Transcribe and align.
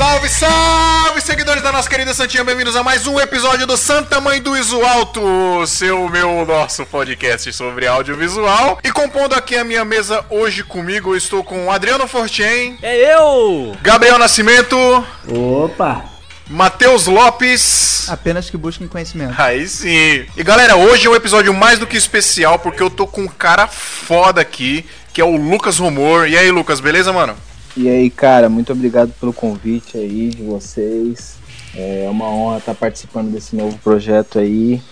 Salve, 0.00 0.30
salve, 0.30 1.20
seguidores 1.20 1.62
da 1.62 1.70
nossa 1.70 1.86
querida 1.86 2.14
Santinha, 2.14 2.42
bem-vindos 2.42 2.74
a 2.74 2.82
mais 2.82 3.06
um 3.06 3.20
episódio 3.20 3.66
do 3.66 3.76
Santa 3.76 4.18
Mãe 4.18 4.40
do 4.40 4.56
Iso 4.56 4.80
Alto, 4.80 5.66
seu, 5.66 6.08
meu, 6.08 6.46
nosso 6.46 6.86
podcast 6.86 7.52
sobre 7.52 7.86
audiovisual. 7.86 8.78
E 8.82 8.90
compondo 8.90 9.34
aqui 9.34 9.56
a 9.56 9.62
minha 9.62 9.84
mesa 9.84 10.24
hoje 10.30 10.64
comigo, 10.64 11.12
eu 11.12 11.18
estou 11.18 11.44
com 11.44 11.70
Adriano 11.70 12.08
Fortin. 12.08 12.78
É 12.80 13.14
eu! 13.14 13.76
Gabriel 13.82 14.18
Nascimento. 14.18 14.74
Opa! 15.28 16.06
Matheus 16.48 17.06
Lopes. 17.06 18.08
Apenas 18.08 18.48
que 18.48 18.56
busquem 18.56 18.88
conhecimento. 18.88 19.34
Aí 19.36 19.68
sim. 19.68 20.24
E 20.34 20.42
galera, 20.42 20.76
hoje 20.76 21.08
é 21.08 21.10
um 21.10 21.14
episódio 21.14 21.52
mais 21.52 21.78
do 21.78 21.86
que 21.86 21.98
especial, 21.98 22.58
porque 22.58 22.82
eu 22.82 22.88
tô 22.88 23.06
com 23.06 23.24
um 23.24 23.28
cara 23.28 23.66
foda 23.66 24.40
aqui, 24.40 24.82
que 25.12 25.20
é 25.20 25.24
o 25.24 25.36
Lucas 25.36 25.76
Rumor. 25.76 26.26
E 26.26 26.38
aí, 26.38 26.50
Lucas, 26.50 26.80
beleza, 26.80 27.12
mano? 27.12 27.36
E 27.76 27.88
aí, 27.88 28.10
cara, 28.10 28.48
muito 28.48 28.72
obrigado 28.72 29.12
pelo 29.18 29.32
convite 29.32 29.96
aí 29.96 30.28
de 30.28 30.42
vocês. 30.42 31.36
É 31.74 32.06
uma 32.10 32.26
honra 32.26 32.58
estar 32.58 32.74
participando 32.74 33.30
desse 33.30 33.54
novo 33.54 33.78
projeto 33.78 34.38
aí. 34.38 34.82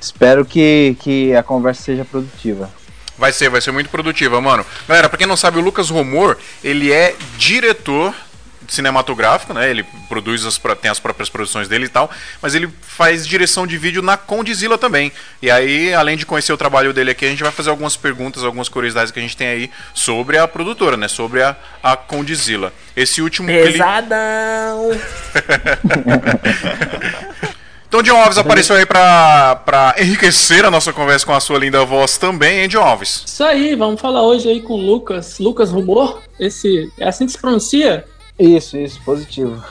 Espero 0.00 0.44
que, 0.44 0.96
que 1.00 1.34
a 1.34 1.42
conversa 1.42 1.82
seja 1.82 2.04
produtiva. 2.04 2.70
Vai 3.18 3.32
ser, 3.32 3.50
vai 3.50 3.60
ser 3.60 3.72
muito 3.72 3.90
produtiva, 3.90 4.40
mano. 4.40 4.64
Galera, 4.88 5.08
pra 5.08 5.18
quem 5.18 5.26
não 5.26 5.36
sabe, 5.36 5.58
o 5.58 5.60
Lucas 5.60 5.90
Rumor, 5.90 6.38
ele 6.64 6.90
é 6.90 7.14
diretor 7.36 8.14
cinematográfico, 8.70 9.52
né? 9.52 9.68
Ele 9.68 9.84
produz 10.08 10.46
as, 10.46 10.58
tem 10.80 10.90
as 10.90 11.00
próprias 11.00 11.28
produções 11.28 11.68
dele 11.68 11.86
e 11.86 11.88
tal, 11.88 12.10
mas 12.40 12.54
ele 12.54 12.70
faz 12.80 13.26
direção 13.26 13.66
de 13.66 13.76
vídeo 13.76 14.00
na 14.00 14.16
Condizila 14.16 14.78
também. 14.78 15.12
E 15.42 15.50
aí, 15.50 15.92
além 15.92 16.16
de 16.16 16.24
conhecer 16.24 16.52
o 16.52 16.56
trabalho 16.56 16.94
dele 16.94 17.10
aqui, 17.10 17.26
a 17.26 17.28
gente 17.28 17.42
vai 17.42 17.52
fazer 17.52 17.70
algumas 17.70 17.96
perguntas, 17.96 18.44
algumas 18.44 18.68
curiosidades 18.68 19.10
que 19.10 19.18
a 19.18 19.22
gente 19.22 19.36
tem 19.36 19.48
aí 19.48 19.70
sobre 19.92 20.38
a 20.38 20.46
produtora, 20.46 20.96
né? 20.96 21.08
Sobre 21.08 21.42
a, 21.42 21.56
a 21.82 21.96
Condizila. 21.96 22.72
Esse 22.96 23.20
último 23.20 23.48
Pesadão! 23.48 24.90
Então, 27.90 28.04
John 28.04 28.18
Alves 28.18 28.38
apareceu 28.38 28.76
aí 28.76 28.86
pra, 28.86 29.56
pra 29.64 29.96
enriquecer 29.98 30.64
a 30.64 30.70
nossa 30.70 30.92
conversa 30.92 31.26
com 31.26 31.34
a 31.34 31.40
sua 31.40 31.58
linda 31.58 31.84
voz 31.84 32.16
também, 32.16 32.60
hein, 32.60 32.68
John 32.68 32.84
Alves? 32.84 33.24
Isso 33.26 33.42
aí, 33.42 33.74
vamos 33.74 34.00
falar 34.00 34.22
hoje 34.22 34.48
aí 34.48 34.60
com 34.60 34.74
o 34.74 34.76
Lucas, 34.76 35.40
Lucas 35.40 35.72
Rumor. 35.72 36.22
Esse, 36.38 36.88
é 37.00 37.08
assim 37.08 37.26
que 37.26 37.32
se 37.32 37.38
pronuncia? 37.38 38.04
Isso, 38.40 38.78
isso, 38.78 38.98
positivo. 39.04 39.62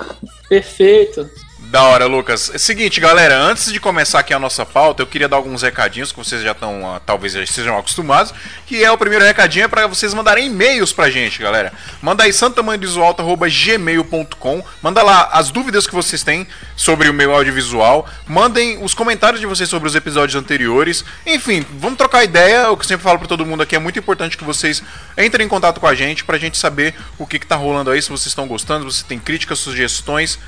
Perfeito. 0.47 1.27
Da 1.69 1.83
hora, 1.83 2.07
Lucas. 2.07 2.49
É 2.51 2.57
seguinte, 2.57 2.99
galera, 2.99 3.39
antes 3.39 3.71
de 3.71 3.79
começar 3.79 4.17
aqui 4.17 4.33
a 4.33 4.39
nossa 4.39 4.65
pauta, 4.65 5.03
eu 5.03 5.07
queria 5.07 5.27
dar 5.27 5.37
alguns 5.37 5.61
recadinhos 5.61 6.11
que 6.11 6.17
vocês 6.17 6.41
já 6.41 6.53
estão, 6.53 6.95
uh, 6.95 6.99
talvez 7.05 7.33
já 7.33 7.43
estejam 7.43 7.77
acostumados, 7.77 8.33
que 8.65 8.83
é 8.83 8.91
o 8.91 8.97
primeiro 8.97 9.23
recadinho 9.23 9.65
é 9.65 9.67
para 9.67 9.85
vocês 9.85 10.11
mandarem 10.11 10.47
e-mails 10.47 10.91
pra 10.91 11.11
gente, 11.11 11.39
galera. 11.39 11.71
Manda 12.01 12.23
aí 12.23 12.33
santamanhoaudiovisual@gmail.com. 12.33 14.63
Manda 14.81 15.03
lá 15.03 15.29
as 15.31 15.51
dúvidas 15.51 15.85
que 15.85 15.93
vocês 15.93 16.23
têm 16.23 16.47
sobre 16.75 17.07
o 17.07 17.13
meu 17.13 17.35
audiovisual, 17.35 18.09
mandem 18.25 18.83
os 18.83 18.95
comentários 18.95 19.39
de 19.39 19.45
vocês 19.45 19.69
sobre 19.69 19.87
os 19.87 19.93
episódios 19.93 20.41
anteriores. 20.41 21.05
Enfim, 21.23 21.63
vamos 21.77 21.99
trocar 21.99 22.23
ideia. 22.23 22.71
O 22.71 22.77
que 22.77 22.83
eu 22.83 22.87
sempre 22.87 23.03
falo 23.03 23.19
para 23.19 23.27
todo 23.27 23.45
mundo 23.45 23.61
aqui 23.61 23.75
é 23.75 23.79
muito 23.79 23.99
importante 23.99 24.35
que 24.35 24.43
vocês 24.43 24.81
entrem 25.15 25.45
em 25.45 25.49
contato 25.49 25.79
com 25.79 25.85
a 25.85 25.93
gente 25.93 26.25
pra 26.25 26.39
gente 26.39 26.57
saber 26.57 26.95
o 27.19 27.27
que 27.27 27.37
que 27.37 27.45
tá 27.45 27.55
rolando 27.55 27.91
aí, 27.91 28.01
se 28.01 28.09
vocês 28.09 28.25
estão 28.25 28.47
gostando, 28.47 28.91
se 28.91 29.05
tem 29.05 29.19
críticas, 29.19 29.59
sugestões, 29.59 30.39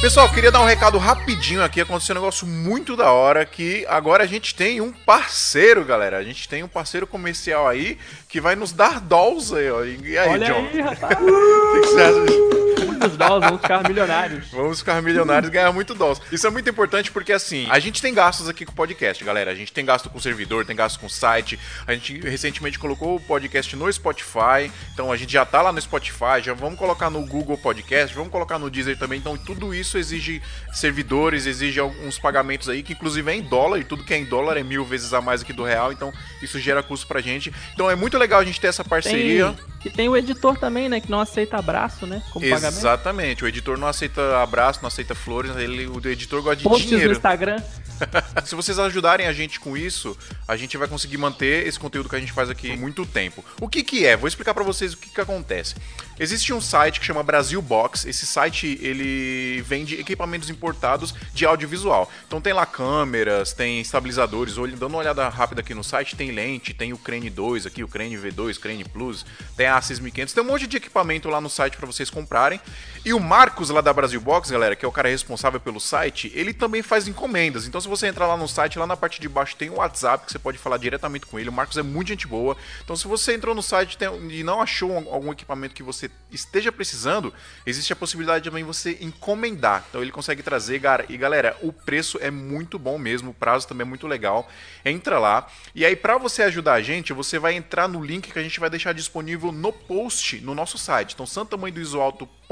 Pessoal, 0.00 0.28
queria 0.28 0.50
dar 0.50 0.60
um 0.60 0.66
recado 0.66 0.98
rapidinho 0.98 1.62
aqui, 1.62 1.80
aconteceu 1.80 2.14
um 2.14 2.18
negócio 2.18 2.46
muito 2.46 2.94
da 2.96 3.10
hora 3.10 3.44
que 3.46 3.86
agora 3.88 4.24
a 4.24 4.26
gente 4.26 4.54
tem 4.54 4.80
um 4.80 4.92
parceiro, 4.92 5.84
galera. 5.84 6.18
A 6.18 6.22
gente 6.22 6.48
tem 6.48 6.62
um 6.62 6.68
parceiro 6.68 7.06
comercial 7.06 7.66
aí 7.66 7.98
que 8.28 8.40
vai 8.40 8.54
nos 8.54 8.72
dar 8.72 9.00
dolls 9.00 9.54
aí, 9.56 9.70
ó. 9.70 9.84
E 9.84 10.18
aí, 10.18 10.28
Olha 10.28 10.46
John? 10.46 10.68
aí, 10.72 10.80
rapaz. 10.80 11.18
O 11.24 11.72
que 11.74 11.80
que 11.80 11.86
você 11.88 12.00
acha 12.02 12.20
disso? 12.26 12.83
Muitos 12.94 13.16
dólares, 13.16 13.44
vamos 13.44 13.62
ficar 13.62 13.88
milionários. 13.88 14.48
Vamos 14.50 14.78
ficar 14.78 15.02
milionários 15.02 15.50
e 15.50 15.52
ganhar 15.52 15.72
muito 15.72 15.94
dólar. 15.94 16.18
Isso 16.30 16.46
é 16.46 16.50
muito 16.50 16.68
importante 16.70 17.10
porque, 17.10 17.32
assim, 17.32 17.66
a 17.70 17.78
gente 17.78 18.00
tem 18.00 18.14
gastos 18.14 18.48
aqui 18.48 18.64
com 18.64 18.72
o 18.72 18.74
podcast, 18.74 19.22
galera. 19.24 19.50
A 19.50 19.54
gente 19.54 19.72
tem 19.72 19.84
gasto 19.84 20.08
com 20.08 20.18
o 20.18 20.20
servidor, 20.20 20.64
tem 20.64 20.76
gasto 20.76 21.00
com 21.00 21.06
o 21.06 21.10
site. 21.10 21.58
A 21.86 21.92
gente 21.92 22.20
recentemente 22.20 22.78
colocou 22.78 23.16
o 23.16 23.20
podcast 23.20 23.74
no 23.76 23.92
Spotify. 23.92 24.70
Então 24.92 25.10
a 25.10 25.16
gente 25.16 25.32
já 25.32 25.44
tá 25.44 25.60
lá 25.60 25.72
no 25.72 25.80
Spotify, 25.80 26.40
já 26.42 26.54
vamos 26.54 26.78
colocar 26.78 27.10
no 27.10 27.24
Google 27.26 27.58
Podcast, 27.58 28.14
vamos 28.14 28.30
colocar 28.30 28.58
no 28.58 28.70
Deezer 28.70 28.96
também. 28.96 29.18
Então 29.18 29.36
tudo 29.36 29.74
isso 29.74 29.98
exige 29.98 30.40
servidores, 30.72 31.46
exige 31.46 31.80
alguns 31.80 32.18
pagamentos 32.18 32.68
aí, 32.68 32.82
que 32.82 32.92
inclusive 32.92 33.30
é 33.30 33.34
em 33.34 33.42
dólar, 33.42 33.78
e 33.78 33.84
tudo 33.84 34.04
que 34.04 34.14
é 34.14 34.18
em 34.18 34.24
dólar 34.24 34.56
é 34.56 34.62
mil 34.62 34.84
vezes 34.84 35.12
a 35.12 35.20
mais 35.20 35.42
aqui 35.42 35.52
do 35.52 35.64
real. 35.64 35.92
Então 35.92 36.12
isso 36.42 36.58
gera 36.58 36.82
custo 36.82 37.06
pra 37.06 37.20
gente. 37.20 37.52
Então 37.72 37.90
é 37.90 37.94
muito 37.94 38.16
legal 38.18 38.40
a 38.40 38.44
gente 38.44 38.60
ter 38.60 38.68
essa 38.68 38.84
parceria. 38.84 39.52
Tem, 39.52 39.74
e 39.84 39.90
tem 39.90 40.08
o 40.08 40.16
editor 40.16 40.56
também, 40.58 40.88
né? 40.88 41.00
Que 41.00 41.10
não 41.10 41.20
aceita 41.20 41.58
abraço, 41.58 42.06
né? 42.06 42.22
Como 42.32 42.48
pagamento. 42.48 42.83
Exatamente. 42.84 43.42
O 43.42 43.48
editor 43.48 43.78
não 43.78 43.88
aceita 43.88 44.42
abraço, 44.42 44.80
não 44.82 44.88
aceita 44.88 45.14
flores, 45.14 45.56
ele, 45.56 45.86
o 45.86 46.06
editor 46.06 46.42
gosta 46.42 46.56
de 46.56 46.64
Posts 46.64 46.84
no 46.84 46.90
dinheiro. 46.90 47.12
Instagram. 47.14 47.56
Se 48.44 48.54
vocês 48.54 48.78
ajudarem 48.78 49.26
a 49.26 49.32
gente 49.32 49.58
com 49.58 49.76
isso, 49.76 50.16
a 50.46 50.56
gente 50.56 50.76
vai 50.76 50.86
conseguir 50.86 51.16
manter 51.16 51.66
esse 51.66 51.78
conteúdo 51.78 52.08
que 52.08 52.16
a 52.16 52.20
gente 52.20 52.32
faz 52.32 52.50
aqui 52.50 52.68
por 52.68 52.78
muito 52.78 53.06
tempo. 53.06 53.44
O 53.60 53.68
que 53.68 53.82
que 53.82 54.04
é? 54.04 54.16
Vou 54.16 54.28
explicar 54.28 54.52
pra 54.52 54.64
vocês 54.64 54.92
o 54.92 54.96
que 54.96 55.10
que 55.10 55.20
acontece. 55.20 55.74
Existe 56.18 56.52
um 56.52 56.60
site 56.60 57.00
que 57.00 57.06
chama 57.06 57.22
Brasil 57.22 57.60
Box. 57.62 58.06
Esse 58.06 58.26
site 58.26 58.78
ele 58.80 59.62
vende 59.62 59.98
equipamentos 59.98 60.50
importados 60.50 61.14
de 61.32 61.44
audiovisual. 61.44 62.10
Então 62.26 62.40
tem 62.40 62.52
lá 62.52 62.66
câmeras, 62.66 63.52
tem 63.52 63.80
estabilizadores. 63.80 64.54
Dando 64.54 64.86
uma 64.88 64.98
olhada 64.98 65.28
rápida 65.28 65.60
aqui 65.60 65.74
no 65.74 65.82
site, 65.82 66.16
tem 66.16 66.30
lente, 66.30 66.74
tem 66.74 66.92
o 66.92 66.98
Crane 66.98 67.30
2 67.30 67.66
aqui, 67.66 67.82
o 67.82 67.88
Crane 67.88 68.16
V2, 68.16 68.58
Crane 68.58 68.84
Plus, 68.84 69.24
tem 69.56 69.66
a 69.66 69.76
Acis 69.76 69.98
1500, 69.98 70.34
tem 70.34 70.42
um 70.42 70.46
monte 70.46 70.66
de 70.66 70.76
equipamento 70.76 71.28
lá 71.28 71.40
no 71.40 71.50
site 71.50 71.76
pra 71.76 71.86
vocês 71.86 72.10
comprarem. 72.10 72.60
E 73.04 73.12
o 73.12 73.20
Marcos 73.20 73.68
lá 73.68 73.82
da 73.82 73.92
Brasil 73.92 74.18
Box, 74.18 74.50
galera, 74.50 74.74
que 74.74 74.82
é 74.82 74.88
o 74.88 74.92
cara 74.92 75.10
responsável 75.10 75.60
pelo 75.60 75.78
site, 75.78 76.32
ele 76.34 76.54
também 76.54 76.80
faz 76.82 77.06
encomendas. 77.06 77.66
Então 77.66 77.78
se 77.78 77.86
você 77.86 78.06
entrar 78.06 78.26
lá 78.26 78.34
no 78.34 78.48
site, 78.48 78.78
lá 78.78 78.86
na 78.86 78.96
parte 78.96 79.20
de 79.20 79.28
baixo 79.28 79.56
tem 79.56 79.68
o 79.68 79.74
WhatsApp 79.74 80.24
que 80.24 80.32
você 80.32 80.38
pode 80.38 80.56
falar 80.56 80.78
diretamente 80.78 81.26
com 81.26 81.38
ele. 81.38 81.50
O 81.50 81.52
Marcos 81.52 81.76
é 81.76 81.82
muito 81.82 82.08
gente 82.08 82.26
boa. 82.26 82.56
Então 82.82 82.96
se 82.96 83.06
você 83.06 83.34
entrou 83.34 83.54
no 83.54 83.62
site 83.62 83.98
e 84.30 84.42
não 84.42 84.62
achou 84.62 84.90
um- 84.90 85.12
algum 85.12 85.30
equipamento 85.32 85.74
que 85.74 85.82
você 85.82 86.10
esteja 86.32 86.72
precisando, 86.72 87.32
existe 87.66 87.92
a 87.92 87.96
possibilidade 87.96 88.48
também 88.48 88.64
você 88.64 88.96
encomendar. 89.02 89.84
Então 89.90 90.00
ele 90.00 90.10
consegue 90.10 90.42
trazer, 90.42 90.80
cara. 90.80 91.04
E 91.10 91.18
galera, 91.18 91.54
o 91.60 91.74
preço 91.74 92.18
é 92.22 92.30
muito 92.30 92.78
bom 92.78 92.96
mesmo, 92.96 93.32
o 93.32 93.34
prazo 93.34 93.68
também 93.68 93.82
é 93.82 93.88
muito 93.88 94.06
legal. 94.06 94.48
Entra 94.82 95.18
lá. 95.18 95.46
E 95.74 95.84
aí 95.84 95.94
para 95.94 96.16
você 96.16 96.42
ajudar 96.44 96.72
a 96.72 96.80
gente, 96.82 97.12
você 97.12 97.38
vai 97.38 97.52
entrar 97.52 97.86
no 97.86 98.02
link 98.02 98.32
que 98.32 98.38
a 98.38 98.42
gente 98.42 98.58
vai 98.58 98.70
deixar 98.70 98.94
disponível 98.94 99.52
no 99.52 99.70
post 99.74 100.40
no 100.40 100.54
nosso 100.54 100.78
site. 100.78 101.12
Então 101.12 101.26
santamanhodoisoalto.com 101.26 102.43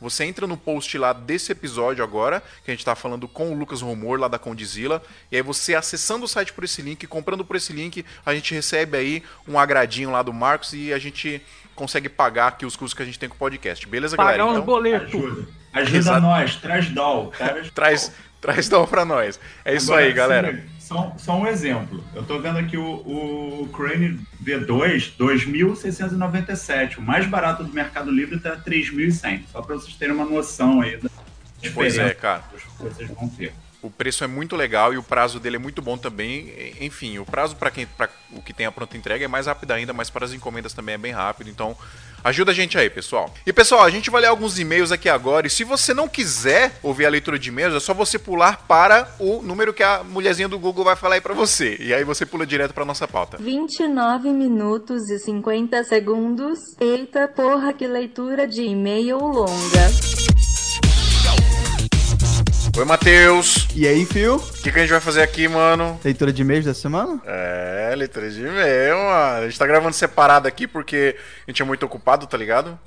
você 0.00 0.24
entra 0.24 0.46
no 0.46 0.56
post 0.56 0.96
lá 0.98 1.12
desse 1.12 1.50
episódio 1.52 2.04
agora, 2.04 2.42
que 2.64 2.70
a 2.70 2.74
gente 2.74 2.84
tá 2.84 2.94
falando 2.94 3.26
com 3.26 3.50
o 3.50 3.54
Lucas 3.58 3.80
Rumor 3.80 4.20
lá 4.20 4.28
da 4.28 4.38
Condizila, 4.38 5.02
e 5.32 5.36
aí 5.36 5.42
você 5.42 5.74
acessando 5.74 6.24
o 6.24 6.28
site 6.28 6.52
por 6.52 6.64
esse 6.64 6.82
link, 6.82 7.06
comprando 7.06 7.44
por 7.44 7.56
esse 7.56 7.72
link, 7.72 8.04
a 8.24 8.34
gente 8.34 8.54
recebe 8.54 8.96
aí 8.98 9.22
um 9.48 9.58
agradinho 9.58 10.10
lá 10.10 10.22
do 10.22 10.32
Marcos 10.32 10.72
e 10.74 10.92
a 10.92 10.98
gente 10.98 11.42
consegue 11.74 12.08
pagar 12.08 12.48
aqui 12.48 12.66
os 12.66 12.76
custos 12.76 12.94
que 12.94 13.02
a 13.02 13.06
gente 13.06 13.18
tem 13.18 13.28
com 13.28 13.34
o 13.34 13.38
podcast. 13.38 13.86
Beleza, 13.86 14.16
Pagar 14.16 14.32
galera? 14.32 14.46
uns 14.46 14.52
Então, 14.52 14.64
boletos. 14.64 15.14
Ajuda. 15.14 15.48
Ajuda 15.72 16.20
nós, 16.20 16.56
traz 16.56 16.88
doll. 16.88 17.32
Traz 17.36 17.70
traz, 17.70 18.12
traz 18.40 18.68
dó 18.68 18.86
pra 18.86 19.04
nós. 19.04 19.38
É 19.64 19.74
isso 19.74 19.92
Agora, 19.92 20.06
aí, 20.06 20.12
galera. 20.12 20.50
liga, 20.52 20.64
Só, 20.86 21.12
só 21.18 21.36
um 21.36 21.48
exemplo. 21.48 22.02
Eu 22.14 22.22
tô 22.22 22.38
vendo 22.38 22.58
aqui 22.58 22.76
o, 22.76 22.84
o 22.84 23.68
Crane 23.72 24.20
V2, 24.40 25.16
2.697. 25.18 26.98
O 26.98 27.02
mais 27.02 27.26
barato 27.26 27.64
do 27.64 27.72
Mercado 27.72 28.08
Livre 28.08 28.38
tá 28.38 28.56
3.100. 28.56 29.46
Só 29.50 29.62
para 29.62 29.74
vocês 29.74 29.96
terem 29.96 30.14
uma 30.14 30.24
noção 30.24 30.80
aí 30.80 30.96
da 30.96 31.10
Pois 31.74 31.98
é, 31.98 32.14
cara. 32.14 32.44
que 32.52 32.84
vocês 32.84 33.10
vão 33.10 33.28
ter. 33.28 33.52
O 33.82 33.90
preço 33.90 34.22
é 34.22 34.28
muito 34.28 34.54
legal 34.54 34.94
e 34.94 34.96
o 34.96 35.02
prazo 35.02 35.40
dele 35.40 35.56
é 35.56 35.58
muito 35.58 35.82
bom 35.82 35.98
também. 35.98 36.52
Enfim, 36.80 37.18
o 37.18 37.26
prazo 37.26 37.56
para 37.56 37.72
quem 37.72 37.84
para 37.84 38.08
o 38.30 38.40
que 38.40 38.52
tem 38.52 38.66
a 38.66 38.70
pronta 38.70 38.96
entrega 38.96 39.24
é 39.24 39.28
mais 39.28 39.46
rápido 39.48 39.72
ainda, 39.72 39.92
mas 39.92 40.08
para 40.08 40.24
as 40.24 40.32
encomendas 40.32 40.72
também 40.72 40.94
é 40.94 40.98
bem 40.98 41.12
rápido. 41.12 41.50
Então, 41.50 41.76
ajuda 42.24 42.52
a 42.52 42.54
gente 42.54 42.76
aí, 42.78 42.90
pessoal. 42.90 43.32
E 43.46 43.52
pessoal, 43.52 43.82
a 43.82 43.90
gente 43.90 44.10
vai 44.10 44.20
ler 44.20 44.28
alguns 44.28 44.58
e-mails 44.58 44.92
aqui 44.92 45.08
agora. 45.08 45.46
E 45.46 45.50
se 45.50 45.64
você 45.64 45.94
não 45.94 46.08
quiser 46.08 46.72
ouvir 46.82 47.06
a 47.06 47.10
leitura 47.10 47.38
de 47.38 47.48
e-mails, 47.48 47.74
é 47.74 47.80
só 47.80 47.94
você 47.94 48.18
pular 48.18 48.64
para 48.66 49.08
o 49.18 49.42
número 49.42 49.72
que 49.72 49.82
a 49.82 50.02
mulherzinha 50.02 50.48
do 50.48 50.58
Google 50.58 50.84
vai 50.84 50.96
falar 50.96 51.16
aí 51.16 51.20
para 51.20 51.34
você. 51.34 51.76
E 51.80 51.92
aí 51.94 52.04
você 52.04 52.26
pula 52.26 52.46
direto 52.46 52.74
para 52.74 52.84
nossa 52.84 53.06
pauta. 53.06 53.36
29 53.38 54.30
minutos 54.30 55.10
e 55.10 55.18
50 55.18 55.84
segundos. 55.84 56.58
Eita 56.80 57.28
porra, 57.28 57.72
que 57.72 57.86
leitura 57.86 58.46
de 58.46 58.62
e-mail 58.62 59.18
longa. 59.18 60.25
Oi, 62.76 62.84
Matheus. 62.84 63.66
E 63.74 63.88
aí, 63.88 64.04
Phil? 64.04 64.36
O 64.36 64.52
que, 64.52 64.70
que 64.70 64.78
a 64.78 64.82
gente 64.82 64.90
vai 64.90 65.00
fazer 65.00 65.22
aqui, 65.22 65.48
mano? 65.48 65.98
Leitura 66.04 66.30
de 66.30 66.42
e-mails 66.42 66.66
da 66.66 66.74
semana? 66.74 67.18
É, 67.24 67.94
leitura 67.96 68.28
de 68.28 68.38
e-mail, 68.38 68.96
mano. 68.96 69.44
A 69.44 69.48
gente 69.48 69.58
tá 69.58 69.66
gravando 69.66 69.94
separado 69.94 70.46
aqui 70.46 70.66
porque 70.66 71.16
a 71.46 71.50
gente 71.50 71.62
é 71.62 71.64
muito 71.64 71.86
ocupado, 71.86 72.26
tá 72.26 72.36
ligado? 72.36 72.78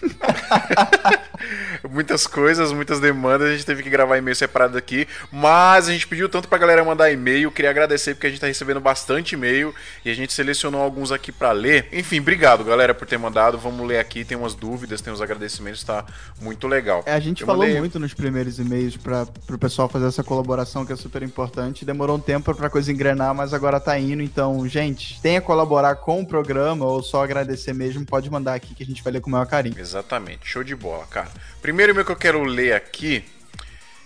muitas 1.90 2.26
coisas, 2.26 2.72
muitas 2.72 3.00
demandas, 3.00 3.48
a 3.48 3.52
gente 3.52 3.66
teve 3.66 3.82
que 3.82 3.90
gravar 3.90 4.16
e-mail 4.16 4.34
separado 4.34 4.76
aqui, 4.76 5.06
mas 5.30 5.88
a 5.88 5.92
gente 5.92 6.06
pediu 6.06 6.28
tanto 6.28 6.48
pra 6.48 6.58
galera 6.58 6.84
mandar 6.84 7.10
e-mail, 7.10 7.50
queria 7.50 7.70
agradecer 7.70 8.14
porque 8.14 8.26
a 8.26 8.30
gente 8.30 8.40
tá 8.40 8.46
recebendo 8.46 8.80
bastante 8.80 9.34
e-mail 9.34 9.74
e 10.04 10.10
a 10.10 10.14
gente 10.14 10.32
selecionou 10.32 10.80
alguns 10.80 11.12
aqui 11.12 11.32
para 11.32 11.52
ler. 11.52 11.88
Enfim, 11.92 12.20
obrigado, 12.20 12.64
galera, 12.64 12.94
por 12.94 13.06
ter 13.06 13.18
mandado. 13.18 13.58
Vamos 13.58 13.86
ler 13.86 13.98
aqui, 13.98 14.24
tem 14.24 14.36
umas 14.36 14.54
dúvidas, 14.54 15.00
tem 15.00 15.12
uns 15.12 15.20
agradecimentos, 15.20 15.82
tá 15.82 16.04
muito 16.40 16.66
legal. 16.68 17.02
É, 17.06 17.12
a 17.12 17.20
gente 17.20 17.42
Eu 17.42 17.46
falou 17.46 17.66
muito 17.66 17.98
nos 17.98 18.14
primeiros 18.14 18.58
e-mails 18.58 18.96
para 19.00 19.26
pro 19.46 19.58
pessoal 19.58 19.88
fazer 19.88 20.06
essa 20.06 20.22
colaboração 20.22 20.86
que 20.86 20.92
é 20.92 20.96
super 20.96 21.22
importante. 21.22 21.84
Demorou 21.84 22.16
um 22.16 22.20
tempo 22.20 22.54
pra 22.54 22.70
coisa 22.70 22.92
engrenar, 22.92 23.34
mas 23.34 23.52
agora 23.52 23.80
tá 23.80 23.98
indo. 23.98 24.22
Então, 24.22 24.66
gente, 24.68 25.20
tenha 25.20 25.40
colaborar 25.40 25.96
com 25.96 26.20
o 26.20 26.26
programa 26.26 26.84
ou 26.84 27.02
só 27.02 27.24
agradecer 27.24 27.72
mesmo, 27.72 28.04
pode 28.04 28.30
mandar 28.30 28.54
aqui 28.54 28.74
que 28.74 28.82
a 28.82 28.86
gente 28.86 29.02
vai 29.02 29.12
ler 29.12 29.20
com 29.20 29.28
o 29.28 29.32
maior 29.32 29.46
carinho. 29.46 29.78
Exatamente, 29.78 30.40
show 30.48 30.62
de 30.62 30.76
bola, 30.76 31.04
cara. 31.06 31.30
Primeiro 31.60 31.92
e-mail 31.92 32.04
que 32.04 32.12
eu 32.12 32.16
quero 32.16 32.42
ler 32.44 32.74
aqui 32.74 33.24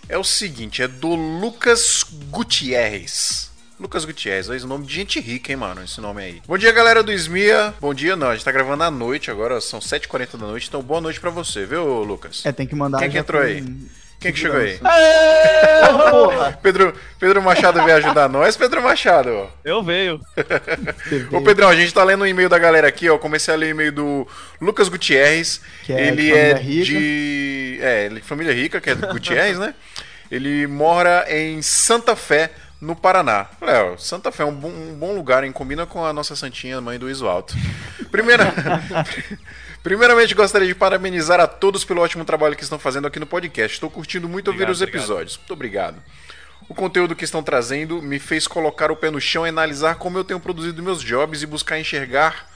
é 0.07 0.17
o 0.17 0.23
seguinte, 0.23 0.81
é 0.81 0.87
do 0.87 1.15
Lucas 1.15 2.05
Gutierrez. 2.29 3.51
Lucas 3.79 4.05
Gutierrez, 4.05 4.47
esse 4.49 4.65
nome 4.65 4.85
de 4.85 4.93
gente 4.93 5.19
rica, 5.19 5.51
hein, 5.51 5.57
mano, 5.57 5.83
esse 5.83 5.99
nome 5.99 6.23
aí. 6.23 6.41
Bom 6.47 6.57
dia, 6.57 6.71
galera 6.71 7.03
do 7.03 7.11
Esmia. 7.11 7.73
Bom 7.81 7.93
dia, 7.93 8.15
não, 8.15 8.29
a 8.29 8.35
gente 8.35 8.45
tá 8.45 8.51
gravando 8.51 8.83
à 8.83 8.91
noite 8.91 9.29
agora, 9.29 9.59
são 9.59 9.79
7h40 9.79 10.37
da 10.37 10.47
noite, 10.47 10.67
então 10.69 10.81
boa 10.81 11.01
noite 11.01 11.19
pra 11.19 11.29
você, 11.29 11.65
viu, 11.65 12.03
Lucas? 12.03 12.45
É, 12.45 12.53
tem 12.53 12.65
que 12.65 12.75
mandar. 12.75 12.99
Quem 12.99 13.09
que 13.09 13.17
entrou 13.17 13.41
com 13.41 13.47
aí? 13.47 13.63
Quem 14.25 14.33
que 14.33 14.39
chegou 14.39 14.59
aí? 14.59 14.77
segurança. 14.77 16.09
Porra! 16.09 16.57
Pedro, 16.63 16.93
Pedro 17.19 17.41
Machado 17.43 17.83
veio 17.83 17.97
ajudar 17.97 18.27
nós, 18.27 18.57
Pedro 18.57 18.81
Machado. 18.81 19.47
Eu 19.63 19.83
veio. 19.83 20.19
Ô 21.31 21.41
Pedrão, 21.41 21.69
a 21.69 21.75
gente 21.75 21.93
tá 21.93 22.03
lendo 22.03 22.23
o 22.23 22.27
e-mail 22.27 22.49
da 22.49 22.57
galera 22.57 22.87
aqui, 22.87 23.07
ó. 23.07 23.19
Comecei 23.19 23.53
a 23.53 23.57
ler 23.57 23.67
o 23.67 23.69
e-mail 23.69 23.91
do 23.91 24.27
Lucas 24.59 24.89
Gutierrez. 24.89 25.61
Que 25.83 25.93
é 25.93 26.07
ele 26.07 26.23
de 26.23 26.33
é 26.33 26.55
família 26.55 26.57
rica. 26.57 26.85
de. 26.85 27.79
É, 27.81 28.05
ele 28.05 28.15
é 28.15 28.19
de 28.19 28.25
família 28.25 28.53
rica, 28.53 28.81
que 28.81 28.89
é 28.89 28.95
do 28.95 29.07
Gutierrez, 29.07 29.59
né? 29.59 29.75
Ele 30.31 30.65
mora 30.65 31.25
em 31.29 31.61
Santa 31.61 32.15
Fé, 32.15 32.49
no 32.81 32.95
Paraná. 32.95 33.45
Léo, 33.61 33.99
Santa 33.99 34.31
Fé 34.31 34.41
é 34.41 34.45
um 34.47 34.55
bom, 34.55 34.69
um 34.69 34.95
bom 34.95 35.13
lugar, 35.13 35.43
hein? 35.43 35.51
Combina 35.51 35.85
com 35.85 36.03
a 36.03 36.11
nossa 36.11 36.35
santinha 36.35 36.81
mãe 36.81 36.97
do 36.97 37.07
Iso 37.09 37.27
Alto. 37.27 37.55
Primeira... 38.09 38.51
Primeiramente, 39.85 40.33
gostaria 40.33 40.67
de 40.67 40.73
parabenizar 40.73 41.39
a 41.39 41.45
todos 41.45 41.85
pelo 41.85 42.01
ótimo 42.01 42.25
trabalho 42.25 42.55
que 42.55 42.63
estão 42.63 42.79
fazendo 42.79 43.05
aqui 43.05 43.19
no 43.19 43.27
podcast. 43.27 43.75
Estou 43.75 43.87
curtindo 43.87 44.27
muito 44.27 44.47
ouvir 44.47 44.63
Obrigado, 44.63 44.73
os 44.73 44.81
obrigado. 44.81 44.99
episódios. 44.99 45.37
Muito 45.37 45.53
obrigado. 45.53 46.03
O 46.67 46.73
conteúdo 46.73 47.15
que 47.15 47.23
estão 47.23 47.43
trazendo 47.43 48.01
me 48.01 48.17
fez 48.17 48.47
colocar 48.47 48.89
o 48.89 48.95
pé 48.95 49.11
no 49.11 49.21
chão 49.21 49.45
e 49.45 49.49
analisar 49.49 49.97
como 49.97 50.17
eu 50.17 50.23
tenho 50.23 50.39
produzido 50.39 50.81
meus 50.81 51.03
jobs 51.03 51.43
e 51.43 51.45
buscar 51.45 51.79
enxergar 51.79 52.49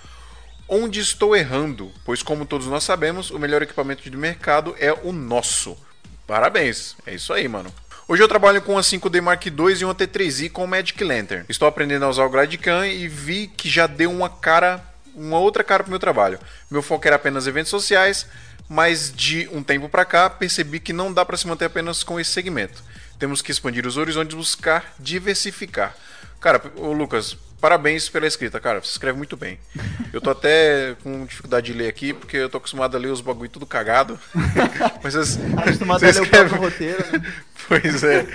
onde 0.67 0.99
estou 0.99 1.35
errando, 1.35 1.91
pois 2.03 2.23
como 2.23 2.47
todos 2.47 2.65
nós 2.65 2.83
sabemos, 2.83 3.29
o 3.29 3.37
melhor 3.37 3.61
equipamento 3.61 4.09
de 4.09 4.17
mercado 4.17 4.75
é 4.79 4.91
o 4.91 5.11
nosso. 5.11 5.77
Parabéns, 6.25 6.95
é 7.05 7.13
isso 7.13 7.31
aí, 7.31 7.47
mano. 7.47 7.71
Hoje 8.07 8.23
eu 8.23 8.27
trabalho 8.27 8.59
com 8.59 8.75
a 8.75 8.81
5D 8.81 9.21
Mark 9.21 9.45
II 9.45 9.53
e 9.79 9.85
uma 9.85 9.93
T3i 9.93 10.49
com 10.49 10.63
o 10.63 10.67
Magic 10.67 11.03
Lantern. 11.03 11.45
Estou 11.47 11.67
aprendendo 11.67 12.05
a 12.05 12.09
usar 12.09 12.25
o 12.25 12.29
Glidecam 12.31 12.83
e 12.83 13.07
vi 13.07 13.45
que 13.45 13.69
já 13.69 13.85
deu 13.85 14.09
uma 14.09 14.31
cara, 14.31 14.83
uma 15.19 15.37
outra 15.39 15.63
cara 15.63 15.83
pro 15.83 15.89
meu 15.91 15.99
trabalho. 15.99 16.39
Meu 16.71 16.81
foco 16.81 17.05
era 17.07 17.15
apenas 17.15 17.45
eventos 17.47 17.69
sociais, 17.69 18.25
mas 18.67 19.11
de 19.15 19.49
um 19.51 19.61
tempo 19.63 19.89
pra 19.89 20.05
cá 20.05 20.29
percebi 20.29 20.79
que 20.79 20.93
não 20.93 21.11
dá 21.13 21.25
para 21.25 21.37
se 21.37 21.47
manter 21.47 21.65
apenas 21.65 22.03
com 22.03 22.19
esse 22.19 22.31
segmento. 22.31 22.81
Temos 23.17 23.41
que 23.41 23.51
expandir 23.51 23.85
os 23.85 23.97
horizontes 23.97 24.35
buscar 24.35 24.93
diversificar. 24.97 25.95
Cara, 26.39 26.61
ô 26.77 26.93
Lucas, 26.93 27.35
parabéns 27.59 28.07
pela 28.07 28.25
escrita, 28.25 28.61
cara. 28.61 28.79
Você 28.79 28.91
escreve 28.91 29.17
muito 29.17 29.35
bem. 29.35 29.59
Eu 30.13 30.21
tô 30.21 30.29
até 30.31 30.95
com 31.03 31.25
dificuldade 31.25 31.71
de 31.71 31.77
ler 31.77 31.87
aqui, 31.87 32.13
porque 32.13 32.35
eu 32.37 32.49
tô 32.49 32.57
acostumado 32.57 32.95
a 32.97 32.99
ler 32.99 33.09
os 33.09 33.21
bagulho 33.21 33.47
tudo 33.49 33.63
cagado. 33.67 34.19
Mas 35.03 35.13
vocês, 35.13 35.37
Acostumado 35.55 35.99
você 35.99 36.05
a 36.07 36.09
ler 36.13 36.19
o 36.19 36.23
escreve- 36.23 36.49
próprio 36.49 36.69
roteiro, 36.69 37.05
né? 37.11 37.33
Pois 37.69 38.03
é. 38.03 38.25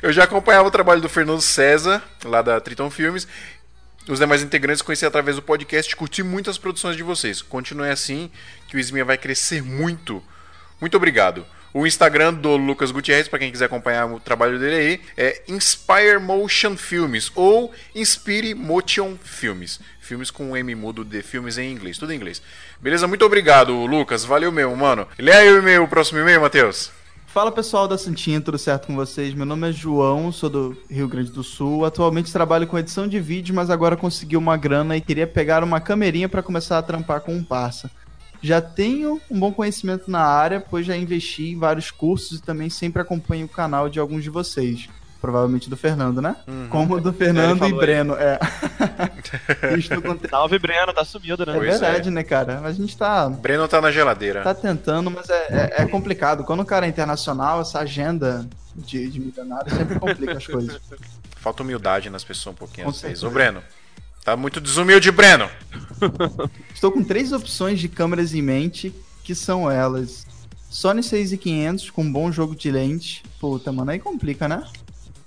eu 0.00 0.12
já 0.12 0.22
acompanhava 0.22 0.68
o 0.68 0.70
trabalho 0.70 1.00
do 1.00 1.08
Fernando 1.08 1.40
César, 1.40 2.00
lá 2.24 2.40
da 2.42 2.60
Triton 2.60 2.88
Filmes. 2.90 3.26
Os 4.08 4.18
demais 4.18 4.42
integrantes 4.42 4.80
conheci 4.80 5.04
através 5.04 5.36
do 5.36 5.42
podcast 5.42 5.92
e 5.92 5.96
curti 5.96 6.22
muito 6.22 6.48
as 6.48 6.56
produções 6.56 6.96
de 6.96 7.02
vocês. 7.02 7.42
Continue 7.42 7.90
assim, 7.90 8.30
que 8.66 8.76
o 8.76 8.80
Esminha 8.80 9.04
vai 9.04 9.18
crescer 9.18 9.62
muito. 9.62 10.22
Muito 10.80 10.96
obrigado. 10.96 11.44
O 11.74 11.86
Instagram 11.86 12.32
do 12.32 12.56
Lucas 12.56 12.90
Gutierrez, 12.90 13.28
para 13.28 13.38
quem 13.38 13.52
quiser 13.52 13.66
acompanhar 13.66 14.06
o 14.06 14.18
trabalho 14.18 14.58
dele 14.58 14.76
aí, 14.76 15.00
é 15.14 15.42
Inspire 15.46 16.18
Motion 16.18 16.74
Filmes 16.76 17.30
ou 17.34 17.72
Inspire 17.94 18.54
Motion 18.54 19.18
Filmes. 19.22 19.78
Filmes 20.00 20.30
com 20.30 20.56
M 20.56 20.74
mudo 20.74 21.04
de 21.04 21.20
filmes 21.20 21.58
em 21.58 21.70
inglês, 21.70 21.98
tudo 21.98 22.12
em 22.12 22.16
inglês. 22.16 22.40
Beleza? 22.80 23.06
Muito 23.06 23.26
obrigado, 23.26 23.84
Lucas. 23.84 24.24
Valeu 24.24 24.50
mesmo, 24.50 24.74
mano. 24.74 25.06
Lê 25.18 25.32
aí 25.32 25.52
o 25.52 25.58
e-mail, 25.58 25.82
o 25.82 25.88
próximo 25.88 26.18
e-mail, 26.18 26.40
Matheus. 26.40 26.97
Fala 27.28 27.52
pessoal 27.52 27.86
da 27.86 27.98
Santinha, 27.98 28.40
tudo 28.40 28.56
certo 28.56 28.86
com 28.86 28.96
vocês? 28.96 29.34
Meu 29.34 29.44
nome 29.44 29.68
é 29.68 29.72
João, 29.72 30.32
sou 30.32 30.48
do 30.48 30.76
Rio 30.90 31.06
Grande 31.06 31.30
do 31.30 31.44
Sul. 31.44 31.84
Atualmente 31.84 32.32
trabalho 32.32 32.66
com 32.66 32.78
edição 32.78 33.06
de 33.06 33.20
vídeo, 33.20 33.54
mas 33.54 33.68
agora 33.68 33.98
consegui 33.98 34.34
uma 34.34 34.56
grana 34.56 34.96
e 34.96 35.00
queria 35.02 35.26
pegar 35.26 35.62
uma 35.62 35.78
camerinha 35.78 36.26
para 36.26 36.42
começar 36.42 36.78
a 36.78 36.82
trampar 36.82 37.20
com 37.20 37.34
um 37.34 37.44
parça. 37.44 37.90
Já 38.40 38.62
tenho 38.62 39.20
um 39.30 39.38
bom 39.38 39.52
conhecimento 39.52 40.10
na 40.10 40.22
área, 40.22 40.58
pois 40.58 40.86
já 40.86 40.96
investi 40.96 41.50
em 41.50 41.58
vários 41.58 41.90
cursos 41.90 42.38
e 42.38 42.42
também 42.42 42.70
sempre 42.70 43.02
acompanho 43.02 43.44
o 43.44 43.50
canal 43.50 43.90
de 43.90 44.00
alguns 44.00 44.24
de 44.24 44.30
vocês. 44.30 44.88
Provavelmente 45.20 45.68
do 45.68 45.76
Fernando, 45.76 46.22
né? 46.22 46.36
Como 46.70 46.94
o 46.94 47.00
do 47.00 47.12
Fernando 47.12 47.56
e 47.56 47.58
falou 47.58 47.80
aí. 47.80 47.86
Breno, 47.86 48.14
é. 48.14 48.38
Estou 49.76 50.00
com... 50.00 50.16
Salve, 50.28 50.58
Breno, 50.60 50.92
tá 50.92 51.04
sumido, 51.04 51.44
né? 51.44 51.52
É 51.52 51.56
Pois 51.56 51.68
verdade, 51.80 52.10
né, 52.10 52.22
cara? 52.22 52.60
A 52.60 52.72
gente 52.72 52.96
tá, 52.96 53.28
Breno 53.28 53.66
tá 53.66 53.80
na 53.80 53.90
geladeira. 53.90 54.42
tá 54.42 54.54
tentando, 54.54 55.10
mas 55.10 55.28
é, 55.28 55.74
é- 55.78 55.82
é 55.82 55.86
complicado. 55.86 56.44
Quando 56.44 56.60
o 56.60 56.64
cara 56.64 56.86
é 56.86 56.88
internacional, 56.88 57.60
essa 57.60 57.80
agenda 57.80 58.48
de, 58.76 59.08
de 59.08 59.18
milionário 59.18 59.74
sempre 59.74 59.98
complica 59.98 60.36
as 60.36 60.46
coisas. 60.46 60.80
Falta 61.36 61.64
humildade 61.64 62.08
nas 62.10 62.22
pessoas 62.22 62.54
um 62.54 62.58
pouquinho 62.58 62.92
certeza. 62.92 63.26
Ô, 63.26 63.30
Breno. 63.30 63.60
Tá 64.24 64.36
muito 64.36 64.60
desumilde, 64.60 65.10
Breno. 65.10 65.48
Estou 66.72 66.92
com 66.92 67.02
três 67.02 67.32
opções 67.32 67.80
de 67.80 67.88
câmeras 67.88 68.34
em 68.34 68.42
mente, 68.42 68.94
que 69.24 69.34
são 69.34 69.70
elas. 69.70 70.26
Sony 70.70 71.02
6500 71.02 71.90
com 71.90 72.12
bom 72.12 72.30
jogo 72.30 72.54
de 72.54 72.70
lente. 72.70 73.22
Puta, 73.40 73.72
mano, 73.72 73.90
aí 73.90 73.98
complica, 73.98 74.46
né? 74.46 74.62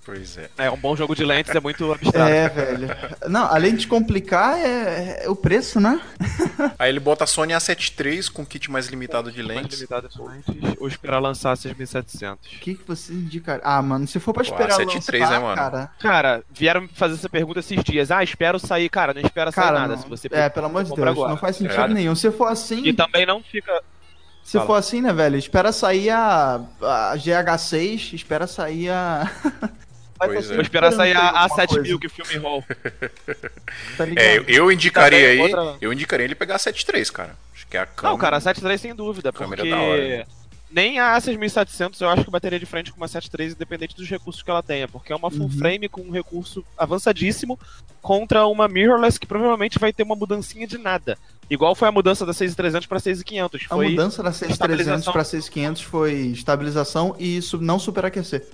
Pois 0.03 0.35
é. 0.35 0.49
É, 0.57 0.71
um 0.71 0.77
bom 0.77 0.95
jogo 0.95 1.15
de 1.15 1.23
lentes 1.23 1.53
é 1.53 1.59
muito 1.59 1.89
abstrato. 1.93 2.31
É, 2.31 2.49
velho. 2.49 2.87
Não, 3.29 3.45
além 3.45 3.75
de 3.75 3.85
complicar, 3.85 4.57
é, 4.57 5.25
é 5.25 5.29
o 5.29 5.35
preço, 5.35 5.79
né? 5.79 6.01
Aí 6.79 6.89
ele 6.89 6.99
bota 6.99 7.23
a 7.23 7.27
Sony 7.27 7.53
A7 7.53 7.93
III 8.03 8.23
com 8.31 8.43
kit 8.43 8.71
mais 8.71 8.87
limitado 8.87 9.31
de 9.31 9.43
Mais 9.43 9.59
lentes. 9.61 9.77
limitado 9.77 10.09
de 10.09 10.19
lentes, 10.19 10.75
ou 10.79 10.87
esperar 10.87 11.19
lançar 11.19 11.55
6700. 11.55 12.51
O 12.51 12.59
que, 12.59 12.73
que 12.75 12.83
você 12.87 13.13
indica? 13.13 13.61
Ah, 13.63 13.79
mano, 13.81 14.07
se 14.07 14.19
for 14.19 14.33
pra 14.33 14.43
Pô, 14.43 14.49
esperar 14.49 14.79
A7 14.79 14.95
lançar, 14.95 15.13
III, 15.13 15.21
né, 15.21 15.39
mano? 15.39 15.55
cara... 15.55 15.89
Cara, 15.99 16.43
vieram 16.49 16.81
me 16.81 16.87
fazer 16.87 17.13
essa 17.13 17.29
pergunta 17.29 17.59
esses 17.59 17.83
dias. 17.83 18.09
Ah, 18.09 18.23
espero 18.23 18.57
sair. 18.57 18.89
Cara, 18.89 19.13
não 19.13 19.21
espera 19.21 19.51
sair 19.51 19.65
Cara, 19.65 19.79
nada. 19.81 19.95
não. 19.97 20.01
Se 20.01 20.09
você 20.09 20.27
é, 20.31 20.49
pelo 20.49 20.65
amor 20.65 20.83
de 20.83 20.95
Deus, 20.95 21.07
agora, 21.07 21.29
não 21.29 21.37
faz 21.37 21.57
sentido 21.57 21.73
ligado? 21.73 21.93
nenhum. 21.93 22.15
Se 22.15 22.31
for 22.31 22.47
assim, 22.47 22.81
E 22.87 22.91
também 22.91 23.25
não 23.25 23.43
fica. 23.43 23.71
se 24.43 24.53
fala. 24.53 24.65
for 24.65 24.73
assim, 24.75 24.99
né, 25.01 25.13
velho, 25.13 25.37
espera 25.37 25.71
sair 25.71 26.09
a, 26.09 26.55
a 26.81 27.13
GH6, 27.17 28.13
espera 28.13 28.47
sair 28.47 28.89
a... 28.89 29.29
Pois 30.27 30.47
tá 30.47 30.53
é. 30.53 30.55
Vou 30.55 30.61
esperar 30.63 30.91
sair 30.93 31.15
a, 31.15 31.19
a 31.29 31.41
alguma 31.43 31.61
7000 31.61 31.99
coisa, 31.99 31.99
que 31.99 32.09
filme 32.23 32.37
roll. 32.45 32.63
tá? 33.97 34.07
É, 34.15 34.37
eu, 34.37 34.43
eu 34.47 34.71
indicaria 34.71 35.19
Também 35.19 35.31
aí. 35.31 35.39
outra- 35.53 35.77
Eu 35.81 35.93
indicaria 35.93 36.25
ele 36.25 36.35
pegar 36.35 36.55
a 36.55 36.59
7 36.59 36.85
III, 36.93 37.05
cara. 37.07 37.35
Acho 37.53 37.67
que 37.67 37.77
é 37.77 37.81
a 37.81 37.85
câmera. 37.85 38.11
Não, 38.13 38.17
cara, 38.19 38.37
a 38.37 38.41
73 38.41 38.81
sem 38.81 38.95
dúvida, 38.95 39.31
Câmera 39.31 39.63
porque 39.63 39.69
da 39.69 39.79
hora. 39.81 40.27
nem 40.69 40.99
a 40.99 41.15
A6700 41.17 41.99
eu 42.01 42.09
acho 42.09 42.23
que 42.25 42.31
bateria 42.31 42.59
de 42.59 42.65
frente 42.65 42.91
com 42.91 42.97
uma 42.97 43.07
73 43.07 43.53
independente 43.53 43.95
dos 43.95 44.09
recursos 44.09 44.41
que 44.41 44.49
ela 44.49 44.63
tenha, 44.63 44.87
porque 44.87 45.11
é 45.11 45.15
uma 45.15 45.29
full 45.31 45.41
Uhum. 45.43 45.49
frame 45.49 45.87
com 45.89 46.01
um 46.01 46.11
recurso 46.11 46.63
avançadíssimo 46.77 47.59
contra 48.01 48.45
uma 48.47 48.67
mirrorless 48.67 49.19
que 49.19 49.27
provavelmente 49.27 49.77
vai 49.79 49.93
ter 49.93 50.03
uma 50.03 50.15
mudancinha 50.15 50.65
de 50.67 50.77
nada. 50.77 51.17
Igual 51.49 51.75
foi 51.75 51.87
a 51.87 51.91
mudança 51.91 52.25
da 52.25 52.33
6300 52.33 52.87
para 52.87 52.99
6500, 52.99 53.67
A 53.69 53.75
mudança 53.75 54.23
da 54.23 54.31
6300 54.31 54.51
estabilização. 54.53 55.13
para 55.13 55.23
6500 55.25 55.81
foi 55.83 56.13
estabilização 56.27 57.15
e 57.19 57.37
isso 57.37 57.57
não 57.59 57.77
superaquecer. 57.77 58.47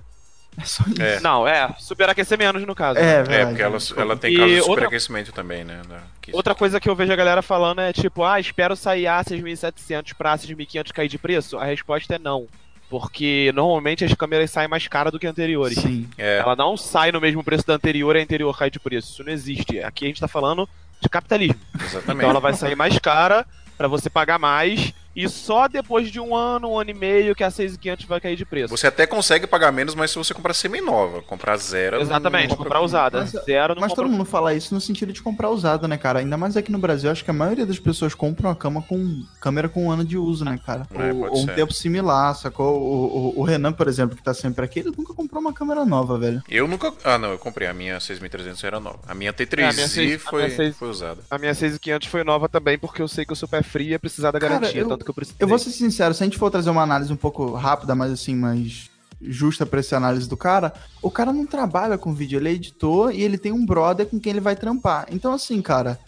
É 0.60 0.64
só 0.66 0.84
isso. 0.88 1.02
É. 1.02 1.20
Não, 1.20 1.48
é, 1.48 1.70
superaquecer 1.78 2.38
menos 2.38 2.64
no 2.66 2.74
caso. 2.74 2.98
É, 3.00 3.24
né? 3.28 3.42
É, 3.42 3.46
porque 3.46 3.62
ela, 3.62 3.78
ela 3.98 4.18
tem 4.18 4.34
E 4.34 4.38
caso 4.38 4.48
de 4.50 4.56
outra- 4.62 4.74
superaquecimento 4.74 5.32
também, 5.32 5.64
né? 5.64 5.82
que- 6.22 6.36
Outra 6.36 6.56
coisa 6.56 6.80
que 6.80 6.90
eu 6.90 6.96
vejo 6.96 7.14
a 7.14 7.16
galera 7.16 7.42
falando 7.42 7.80
é 7.82 7.94
tipo, 7.94 8.24
ah, 8.24 8.40
espero 8.40 8.76
sair 8.76 9.08
a 9.08 9.24
6.700 9.24 10.14
pra 10.16 10.36
6.500 10.38 10.92
cair 10.92 11.08
de 11.08 11.18
preço? 11.18 11.58
A 11.58 11.66
resposta 11.66 12.16
é 12.16 12.20
não. 12.20 12.48
Porque 12.90 13.52
normalmente 13.54 14.06
as 14.06 14.14
câmeras 14.14 14.50
saem 14.50 14.68
mais 14.70 14.88
caras 14.88 15.12
do 15.12 15.20
que 15.20 15.28
anteriores. 15.28 15.78
Sim. 15.78 16.10
É, 16.18 16.38
Ela 16.40 16.56
não 16.56 16.78
sai 16.78 17.12
no 17.12 17.20
mesmo 17.20 17.44
preço 17.44 17.68
da 17.68 17.74
anterior 17.74 18.16
e 18.16 18.20
a 18.20 18.24
anterior 18.24 18.58
cai 18.58 18.70
de 18.72 18.80
preço. 18.80 19.12
Isso 19.12 19.24
não 19.24 19.32
existe. 19.34 19.80
Aqui 19.82 20.06
a 20.06 20.08
gente 20.08 20.22
tá 20.22 20.28
falando 20.28 20.68
de 21.02 21.10
capitalismo. 21.10 21.60
exatamente. 21.76 22.18
Então 22.20 22.30
ela 22.30 22.40
vai 22.40 22.54
sair 22.54 22.76
mais 22.76 22.98
cara 22.98 23.46
pra 23.78 23.88
você 23.90 24.10
pagar 24.10 24.40
mais 24.40 24.94
e 25.18 25.28
só 25.30 25.68
depois 25.68 26.10
de 26.12 26.20
um 26.20 26.36
ano, 26.36 26.72
um 26.72 26.80
ano 26.80 26.90
e 26.92 26.94
meio 26.94 27.36
que 27.36 27.44
a 27.44 27.50
6.500 27.50 28.06
vai 28.08 28.20
cair 28.22 28.36
de 28.36 28.46
preço. 28.46 28.70
Você 28.76 28.88
até 28.88 29.06
consegue 29.08 29.48
pagar 29.48 29.72
menos, 29.72 29.96
mas 29.96 30.12
se 30.12 30.18
você 30.18 30.34
comprar 30.34 30.54
semi-nova, 30.54 31.22
comprar 31.24 31.58
zero... 31.58 32.00
Exatamente, 32.00 32.50
não 32.50 32.58
comprar 32.58 32.82
usada. 32.82 33.20
Mas- 33.22 33.32
Zero 33.46 33.74
não 33.76 33.82
Mas 33.82 33.92
compra 33.92 34.04
todo 34.06 34.12
mundo 34.12 34.26
fala 34.26 34.54
isso 34.54 34.74
no 34.74 34.80
sentido 34.82 35.12
de 35.14 35.22
comprar 35.22 35.50
usado, 35.50 35.88
né, 35.88 35.98
cara? 35.98 36.20
Ainda 36.20 36.38
mais 36.38 36.56
aqui 36.58 36.72
no 36.72 36.78
Brasil, 36.80 37.10
acho 37.10 37.24
que 37.24 37.30
a 37.32 37.34
maioria 37.34 37.66
das 37.66 37.80
pessoas 37.80 38.14
compram 38.14 38.50
a 38.50 38.56
cama 38.56 38.82
com 38.82 39.24
câmera 39.42 39.68
com 39.70 39.86
um 39.88 39.92
ano 39.92 40.04
de 40.06 40.18
uso, 40.18 40.44
né, 40.46 40.60
cara? 40.66 40.88
É, 40.94 41.12
ou, 41.14 41.32
ou 41.32 41.40
um 41.44 41.46
tempo 41.48 41.74
similar, 41.74 42.36
sacou? 42.36 42.80
O, 42.80 43.38
o, 43.38 43.40
o 43.40 43.44
Renan, 43.44 43.72
por 43.74 43.88
exemplo, 43.88 44.16
que 44.16 44.24
tá 44.24 44.34
sempre 44.34 44.64
aqui, 44.66 44.80
ele 44.80 44.92
nunca 44.98 45.14
comprou 45.14 45.40
uma 45.42 45.54
câmera 45.54 45.86
nova, 45.86 46.18
velho. 46.18 46.44
Eu 46.50 46.68
nunca... 46.68 46.94
Ah, 47.04 47.18
não, 47.18 47.32
eu 47.32 47.38
comprei. 47.40 47.68
A 47.68 47.74
minha 47.74 47.98
6.300 47.98 48.64
era 48.64 48.80
nova. 48.80 49.00
A 49.08 49.16
minha 49.16 49.30
É, 49.30 49.32
a 49.32 49.34
T3i 49.34 49.74
minha 49.74 49.88
seis- 49.88 50.16
a 50.26 50.30
foi, 50.30 50.44
minha 50.44 50.56
seis- 50.56 50.78
foi 50.78 50.90
usada. 50.90 51.22
A 51.30 51.38
minha 51.38 51.54
6.500 51.54 52.08
foi 52.08 52.24
nova 52.24 52.48
também 52.50 52.78
porque 52.78 53.02
eu 53.02 53.08
sei 53.08 53.26
que 53.26 53.32
eu 53.32 53.36
sou 53.36 53.48
pé 53.48 53.62
frio 53.64 53.88
e 53.88 53.90
ia 53.92 54.00
precisar 54.00 54.32
da 54.32 54.40
Cara, 54.40 54.56
garantia, 54.60 54.82
eu- 54.82 54.88
tanto 54.90 55.06
que 55.08 55.12
eu 55.12 55.16
precisei. 55.16 55.38
Eu 55.40 55.48
vou 55.48 55.58
ser 55.58 55.72
sincero, 55.72 56.14
se 56.14 56.24
a 56.24 56.26
gente 56.26 56.38
for 56.38 56.52
trazer 56.52 56.70
uma 56.70 56.84
análise 56.84 57.12
um 57.12 57.18
pouco 57.18 57.54
rápida, 57.54 57.96
mas 57.96 58.12
assim, 58.12 58.36
mais 58.36 58.90
justa 59.22 59.66
pra 59.66 59.80
essa 59.80 59.98
análise 59.98 60.30
do 60.30 60.38
cara, 60.38 60.74
o 61.02 61.10
cara 61.10 61.34
não 61.34 61.46
trabalha 61.46 61.98
com 61.98 62.14
vídeo, 62.14 62.38
ele 62.38 62.50
é 62.50 62.54
editor 62.54 63.12
e 63.12 63.24
ele 63.24 63.38
tem 63.38 63.52
um 63.52 63.66
brother 63.66 64.06
com 64.06 64.20
quem 64.20 64.32
ele 64.32 64.40
vai 64.40 64.56
trampar. 64.56 65.08
Então, 65.12 65.34
assim, 65.34 65.60
cara, 65.62 66.00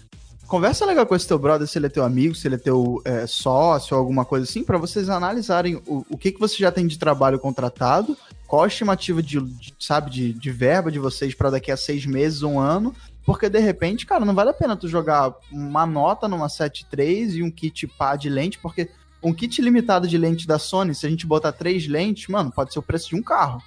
conversa 0.48 0.86
legal 0.86 1.06
com 1.06 1.16
esse 1.16 1.28
teu 1.28 1.40
brother, 1.40 1.68
se 1.68 1.78
ele 1.78 1.88
é 1.88 1.90
teu 1.90 2.04
amigo, 2.04 2.36
se 2.36 2.48
ele 2.48 2.56
é 2.56 2.60
teu 2.60 3.02
é, 3.04 3.26
sócio 3.26 3.98
alguma 3.98 4.26
coisa 4.26 4.44
assim, 4.44 4.64
pra 4.64 4.78
vocês 4.78 5.10
analisarem 5.10 5.82
o, 5.88 6.06
o 6.10 6.18
que, 6.18 6.32
que 6.32 6.40
você 6.40 6.58
já 6.58 6.72
tem 6.72 6.86
de 6.86 7.00
trabalho 7.00 7.40
contratado, 7.40 8.16
qual 8.48 8.64
a 8.64 8.68
estimativa 8.68 9.24
de, 9.24 9.40
de, 9.42 9.74
sabe, 9.80 10.12
de, 10.12 10.34
de 10.34 10.52
verba 10.52 10.92
de 10.92 11.00
vocês 11.00 11.34
pra 11.34 11.50
daqui 11.50 11.72
a 11.72 11.78
seis 11.78 12.06
meses, 12.06 12.44
um 12.44 12.60
ano, 12.60 12.94
porque 13.30 13.48
de 13.48 13.60
repente, 13.60 14.08
cara, 14.08 14.26
não 14.26 14.34
vale 14.34 14.50
a 14.50 14.54
pena 14.54 14.76
tu 14.76 14.88
jogar 14.88 15.36
uma 15.52 15.86
nota 15.86 16.28
numa 16.28 16.48
7.3 16.48 17.36
e 17.36 17.44
um 17.44 17.52
kit 17.52 17.86
pá 17.86 18.16
de 18.16 18.28
lente, 18.28 18.58
porque 18.58 18.90
um 19.22 19.32
kit 19.32 19.62
limitado 19.62 20.08
de 20.08 20.18
lente 20.18 20.48
da 20.48 20.58
Sony, 20.58 20.96
se 20.96 21.06
a 21.06 21.10
gente 21.12 21.28
botar 21.28 21.52
três 21.52 21.88
lentes, 21.88 22.28
mano, 22.28 22.52
pode 22.52 22.74
ser 22.74 22.80
o 22.80 22.82
preço 22.82 23.10
de 23.10 23.16
um 23.16 23.22
carro. 23.22 23.62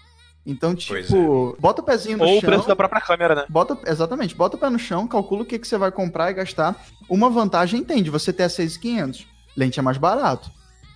Então, 0.45 0.75
tipo, 0.75 1.57
bota 1.61 1.81
o 1.81 1.85
pezinho 1.85 2.19
no 2.19 2.25
Ou 2.25 2.38
o 2.38 2.40
chão. 2.40 2.50
preço 2.50 2.66
da 2.66 2.75
própria 2.75 3.00
câmera, 3.00 3.37
né? 3.37 3.45
Bota, 3.49 3.78
exatamente, 3.87 4.35
bota 4.35 4.57
o 4.57 4.59
pé 4.59 4.69
no 4.69 4.81
chão, 4.81 5.07
calcula 5.07 5.42
o 5.42 5.47
que, 5.47 5.61
que 5.61 5.69
você 5.69 5.78
vai 5.78 5.92
comprar 5.92 6.33
e 6.33 6.35
gastar. 6.35 6.85
Uma 7.09 7.31
vantagem 7.31 7.85
tem 7.85 8.02
de 8.02 8.11
você 8.11 8.33
ter 8.33 8.42
a 8.42 8.49
6,500. 8.49 9.28
Lente 9.57 9.78
é 9.78 9.83
mais 9.83 9.97
barato. 9.97 10.50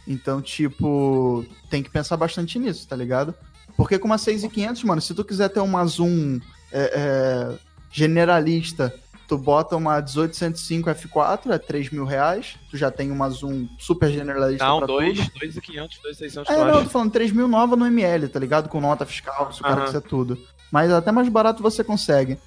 Então, 0.09 0.43
tipo, 0.43 1.47
tem 1.71 1.85
que 1.85 1.91
pensar 1.91 2.17
bastante 2.17 2.59
nisso, 2.59 2.89
tá 2.89 2.97
ligado? 2.97 3.33
Porque 3.77 3.97
com 3.97 4.09
uma 4.09 4.19
6,500, 4.19 4.83
mano, 4.83 5.01
se 5.01 5.15
tu 5.15 5.25
quiser 5.25 5.51
ter 5.51 5.61
uma 5.61 5.87
zoom 5.87 6.41
é, 6.73 6.91
é, 6.95 7.66
generalista, 7.97 8.93
tu 9.27 9.39
bota 9.39 9.75
uma 9.77 10.01
1805 10.01 10.91
F4, 10.91 11.51
é 11.51 11.59
3 11.59 11.91
mil 11.91 12.05
reais. 12.05 12.57
Tu 12.71 12.77
já 12.77 12.91
tem 12.91 13.11
uma 13.11 13.29
zoom 13.31 13.67
super 13.79 14.11
generalista 14.11 14.65
Não, 14.65 14.79
pra 14.79 14.87
dois, 14.87 15.19
tudo. 15.19 15.39
dois 15.41 15.57
e 15.57 15.61
500, 15.61 15.99
dois 16.03 16.17
e 16.17 16.19
600, 16.19 16.51
É, 16.51 16.61
eu 16.61 16.65
não, 16.67 16.85
tô 16.85 16.91
falando 16.91 17.11
3 17.13 17.33
mil 17.33 17.49
nova 17.49 17.75
no 17.75 17.87
ML, 17.87 18.29
tá 18.29 18.39
ligado? 18.39 18.69
Com 18.69 18.81
nota 18.81 19.07
fiscal, 19.07 19.51
se 19.53 19.61
o 19.61 19.65
cara 19.65 19.87
quiser 19.87 20.03
tudo. 20.03 20.39
Mas 20.71 20.93
até 20.93 21.11
mais 21.11 21.29
barato 21.29 21.63
você 21.63 21.83
consegue. 21.83 22.39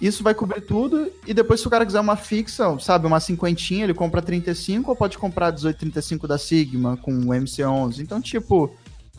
Isso 0.00 0.22
vai 0.22 0.32
cobrir 0.32 0.60
tudo, 0.60 1.10
e 1.26 1.34
depois 1.34 1.60
se 1.60 1.66
o 1.66 1.70
cara 1.70 1.84
quiser 1.84 1.98
uma 1.98 2.14
fixa, 2.14 2.78
sabe, 2.78 3.04
uma 3.08 3.18
cinquentinha, 3.18 3.82
ele 3.82 3.94
compra 3.94 4.22
35, 4.22 4.88
ou 4.88 4.96
pode 4.96 5.18
comprar 5.18 5.46
1835 5.46 6.28
da 6.28 6.38
Sigma 6.38 6.96
com 6.98 7.12
o 7.12 7.26
MC11. 7.34 7.98
Então, 7.98 8.20
tipo, 8.20 8.72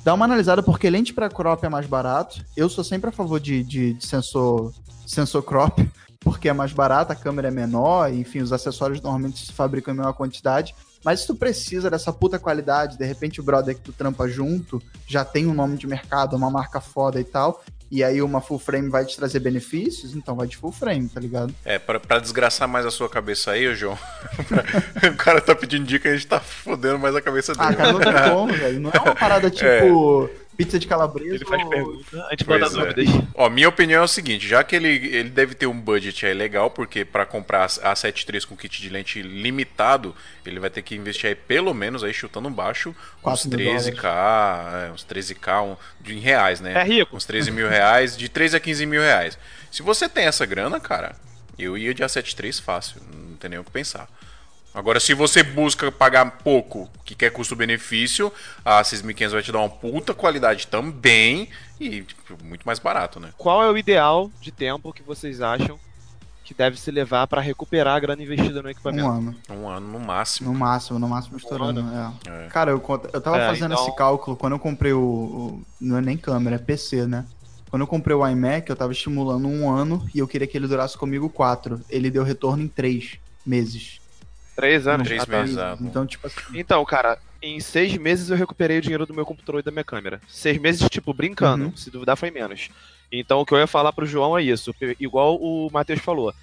dá 0.05 0.13
uma 0.13 0.23
analisada, 0.23 0.63
porque 0.63 0.89
lente 0.89 1.13
pra 1.13 1.29
crop 1.29 1.65
é 1.65 1.69
mais 1.69 1.85
barato. 1.85 2.41
Eu 2.55 2.69
sou 2.69 2.81
sempre 2.81 3.09
a 3.09 3.11
favor 3.11 3.41
de, 3.41 3.61
de, 3.61 3.93
de 3.95 4.07
sensor, 4.07 4.71
sensor 5.09 5.41
crop, 5.43 5.79
porque 6.19 6.49
é 6.49 6.53
mais 6.53 6.71
barato, 6.71 7.11
a 7.11 7.15
câmera 7.15 7.47
é 7.47 7.51
menor, 7.51 8.13
enfim, 8.13 8.39
os 8.39 8.53
acessórios 8.53 9.01
normalmente 9.01 9.45
se 9.45 9.51
fabricam 9.51 9.93
em 9.93 9.97
menor 9.97 10.13
quantidade. 10.13 10.75
Mas 11.03 11.21
se 11.21 11.27
tu 11.27 11.35
precisa 11.35 11.89
dessa 11.89 12.11
puta 12.11 12.37
qualidade, 12.37 12.97
de 12.97 13.05
repente 13.05 13.39
o 13.39 13.43
brother 13.43 13.73
que 13.73 13.81
tu 13.81 13.93
trampa 13.93 14.27
junto 14.27 14.81
já 15.07 15.23
tem 15.23 15.47
um 15.47 15.53
nome 15.53 15.77
de 15.77 15.87
mercado, 15.87 16.35
uma 16.35 16.51
marca 16.51 16.81
foda 16.81 17.19
e 17.19 17.23
tal, 17.23 17.63
e 17.89 18.03
aí 18.03 18.21
uma 18.21 18.39
full 18.41 18.59
frame 18.59 18.89
vai 18.89 19.03
te 19.05 19.15
trazer 19.15 19.39
benefícios, 19.39 20.13
então 20.13 20.35
vai 20.35 20.45
de 20.45 20.57
full 20.57 20.71
frame, 20.71 21.07
tá 21.07 21.19
ligado? 21.19 21.55
É, 21.65 21.79
pra, 21.79 21.99
pra 21.99 22.19
desgraçar 22.19 22.67
mais 22.67 22.85
a 22.85 22.91
sua 22.91 23.09
cabeça 23.09 23.51
aí, 23.51 23.67
ô 23.67 23.73
João. 23.73 23.97
o 25.11 25.15
cara 25.17 25.41
tá 25.41 25.55
pedindo 25.55 25.85
dica 25.85 26.07
e 26.07 26.11
a 26.11 26.15
gente 26.15 26.27
tá 26.27 26.39
fodendo 26.39 26.99
mais 26.99 27.15
a 27.15 27.21
cabeça 27.21 27.53
dele. 27.53 27.67
Ah, 27.67 27.75
cara, 27.75 27.93
não 27.93 27.99
tem 27.99 28.13
como, 28.29 28.53
velho. 28.53 28.79
Não 28.79 28.91
é 28.93 28.99
uma 28.99 29.15
parada 29.15 29.49
tipo 29.49 30.29
pizza 30.59 30.77
de 30.77 30.85
calabresa. 30.85 31.35
Ele 31.35 31.45
faz 31.45 31.63
ou- 31.63 31.69
pergunta, 31.69 32.25
a 32.25 32.29
gente 32.31 32.43
Pois 32.43 32.59
manda 32.61 32.89
é. 32.89 32.93
dúvidas. 32.93 33.25
Ó, 33.33 33.49
minha 33.49 33.69
opinião 33.69 34.01
é 34.01 34.03
o 34.03 34.07
seguinte, 34.09 34.45
já 34.45 34.61
que 34.61 34.75
ele, 34.75 34.89
ele 34.89 35.29
deve 35.29 35.55
ter 35.55 35.67
um 35.67 35.79
budget 35.79 36.25
aí 36.25 36.33
legal, 36.33 36.69
porque 36.69 37.05
pra 37.05 37.25
comprar 37.25 37.63
a 37.63 37.93
7.3 37.95 38.43
com 38.45 38.57
kit 38.57 38.81
de 38.81 38.89
lente 38.89 39.21
limitado, 39.21 40.13
ele 40.45 40.59
vai 40.59 40.69
ter 40.69 40.81
que 40.81 40.95
investir 40.95 41.29
aí 41.29 41.35
pelo 41.35 41.73
menos 41.73 42.03
aí 42.03 42.13
chutando 42.13 42.49
baixo 42.49 42.89
uns 42.89 42.95
Quatro 43.21 43.49
mil 43.57 43.71
13k, 43.73 44.87
é, 44.87 44.91
uns 44.91 45.05
13k 45.05 45.63
um, 45.63 45.77
de, 46.01 46.15
em 46.17 46.19
reais, 46.19 46.59
né? 46.59 46.73
É 46.73 46.83
rico. 46.83 47.15
Uns 47.15 47.23
13 47.23 47.51
mil 47.51 47.69
reais, 47.69 48.17
de 48.17 48.27
13 48.27 48.57
a 48.57 48.59
15 48.59 48.85
mil 48.85 49.01
reais. 49.01 49.37
Se 49.71 49.81
você 49.81 50.09
tem 50.09 50.25
essa 50.25 50.45
grana, 50.45 50.77
cara, 50.77 51.15
eu 51.57 51.77
ia 51.77 51.93
de 51.93 52.03
A73 52.03 52.61
fácil, 52.61 53.01
não 53.13 53.37
tem 53.37 53.49
nem 53.49 53.59
o 53.59 53.63
que 53.63 53.71
pensar. 53.71 54.09
Agora, 54.73 54.99
se 54.99 55.13
você 55.13 55.41
busca 55.43 55.91
pagar 55.91 56.29
pouco, 56.43 56.89
que 57.03 57.15
quer 57.15 57.31
custo-benefício, 57.31 58.31
a 58.63 58.81
6.500 58.83 59.31
vai 59.31 59.41
te 59.41 59.51
dar 59.51 59.59
uma 59.59 59.69
puta 59.69 60.13
qualidade 60.13 60.67
também 60.67 61.49
e 61.79 62.01
tipo, 62.03 62.43
muito 62.43 62.63
mais 62.65 62.77
barato, 62.79 63.19
né? 63.19 63.29
Qual 63.37 63.63
é 63.63 63.69
o 63.69 63.77
ideal 63.77 64.29
de 64.39 64.51
tempo 64.51 64.93
que 64.93 65.01
vocês 65.01 65.41
acham 65.41 65.79
que 66.43 66.53
deve 66.53 66.79
se 66.79 66.89
levar 66.91 67.27
pra 67.27 67.41
recuperar 67.41 67.95
a 67.95 67.99
grana 67.99 68.21
investida 68.23 68.61
no 68.61 68.67
Um 68.67 68.71
equipamento? 68.71 69.07
ano. 69.07 69.35
Um 69.49 69.67
ano 69.67 69.87
no 69.87 69.99
máximo. 69.99 70.51
No 70.51 70.57
máximo, 70.59 70.97
no 70.99 71.07
máximo 71.07 71.37
estourando. 71.37 71.83
É. 72.27 72.45
É. 72.45 72.47
Cara, 72.47 72.71
eu, 72.71 72.83
eu 73.13 73.21
tava 73.21 73.37
É, 73.37 73.47
fazendo 73.47 73.73
então- 73.73 73.85
esse 73.87 73.95
cálculo 73.95 74.35
quando 74.37 74.53
eu 74.53 74.59
comprei 74.59 74.93
o, 74.93 74.99
o- 74.99 75.61
Não 75.81 75.97
é 75.97 76.01
nem 76.01 76.17
câmera, 76.17 76.55
é 76.55 76.59
PC, 76.59 77.05
né? 77.07 77.25
Quando 77.69 77.83
eu 77.83 77.87
comprei 77.87 78.15
o 78.15 78.27
iMac, 78.27 78.67
eu 78.69 78.75
tava 78.75 78.91
estimulando 78.91 79.47
um 79.47 79.69
ano 79.69 80.07
e 80.13 80.17
eu 80.19 80.27
queria 80.27 80.47
que 80.47 80.57
ele 80.57 80.67
durasse 80.67 80.97
comigo 80.97 81.29
quatro. 81.29 81.79
Ele 81.87 82.09
deu 82.09 82.23
retorno 82.23 82.63
em 82.63 82.67
três 82.67 83.17
meses. 83.45 83.98
Três 84.59 84.87
anos? 84.87 85.07
Três 85.07 85.21
Ah, 85.23 85.25
tá. 85.25 85.31
meses. 85.31 85.51
Exato. 85.55 85.83
Então, 85.83 86.05
tipo 86.05 86.27
assim. 86.27 86.39
Então, 86.53 86.83
cara, 86.83 87.17
em 87.41 87.59
seis 87.59 87.95
meses 87.97 88.29
eu 88.29 88.35
recuperei 88.35 88.77
o 88.77 88.81
dinheiro 88.81 89.05
do 89.05 89.13
meu 89.13 89.25
computador 89.25 89.61
e 89.61 89.63
da 89.63 89.71
minha 89.71 89.83
câmera. 89.83 90.19
Seis 90.27 90.59
meses, 90.59 90.87
tipo, 90.89 91.13
brincando. 91.13 91.65
Uhum. 91.65 91.77
Se 91.77 91.89
duvidar, 91.89 92.17
foi 92.17 92.29
menos. 92.29 92.69
Então, 93.11 93.39
o 93.39 93.45
que 93.45 93.53
eu 93.53 93.57
ia 93.57 93.67
falar 93.67 93.93
pro 93.93 94.05
João 94.05 94.37
é 94.37 94.43
isso. 94.43 94.75
Igual 94.99 95.37
o 95.37 95.69
Matheus 95.71 95.99
falou. 96.01 96.33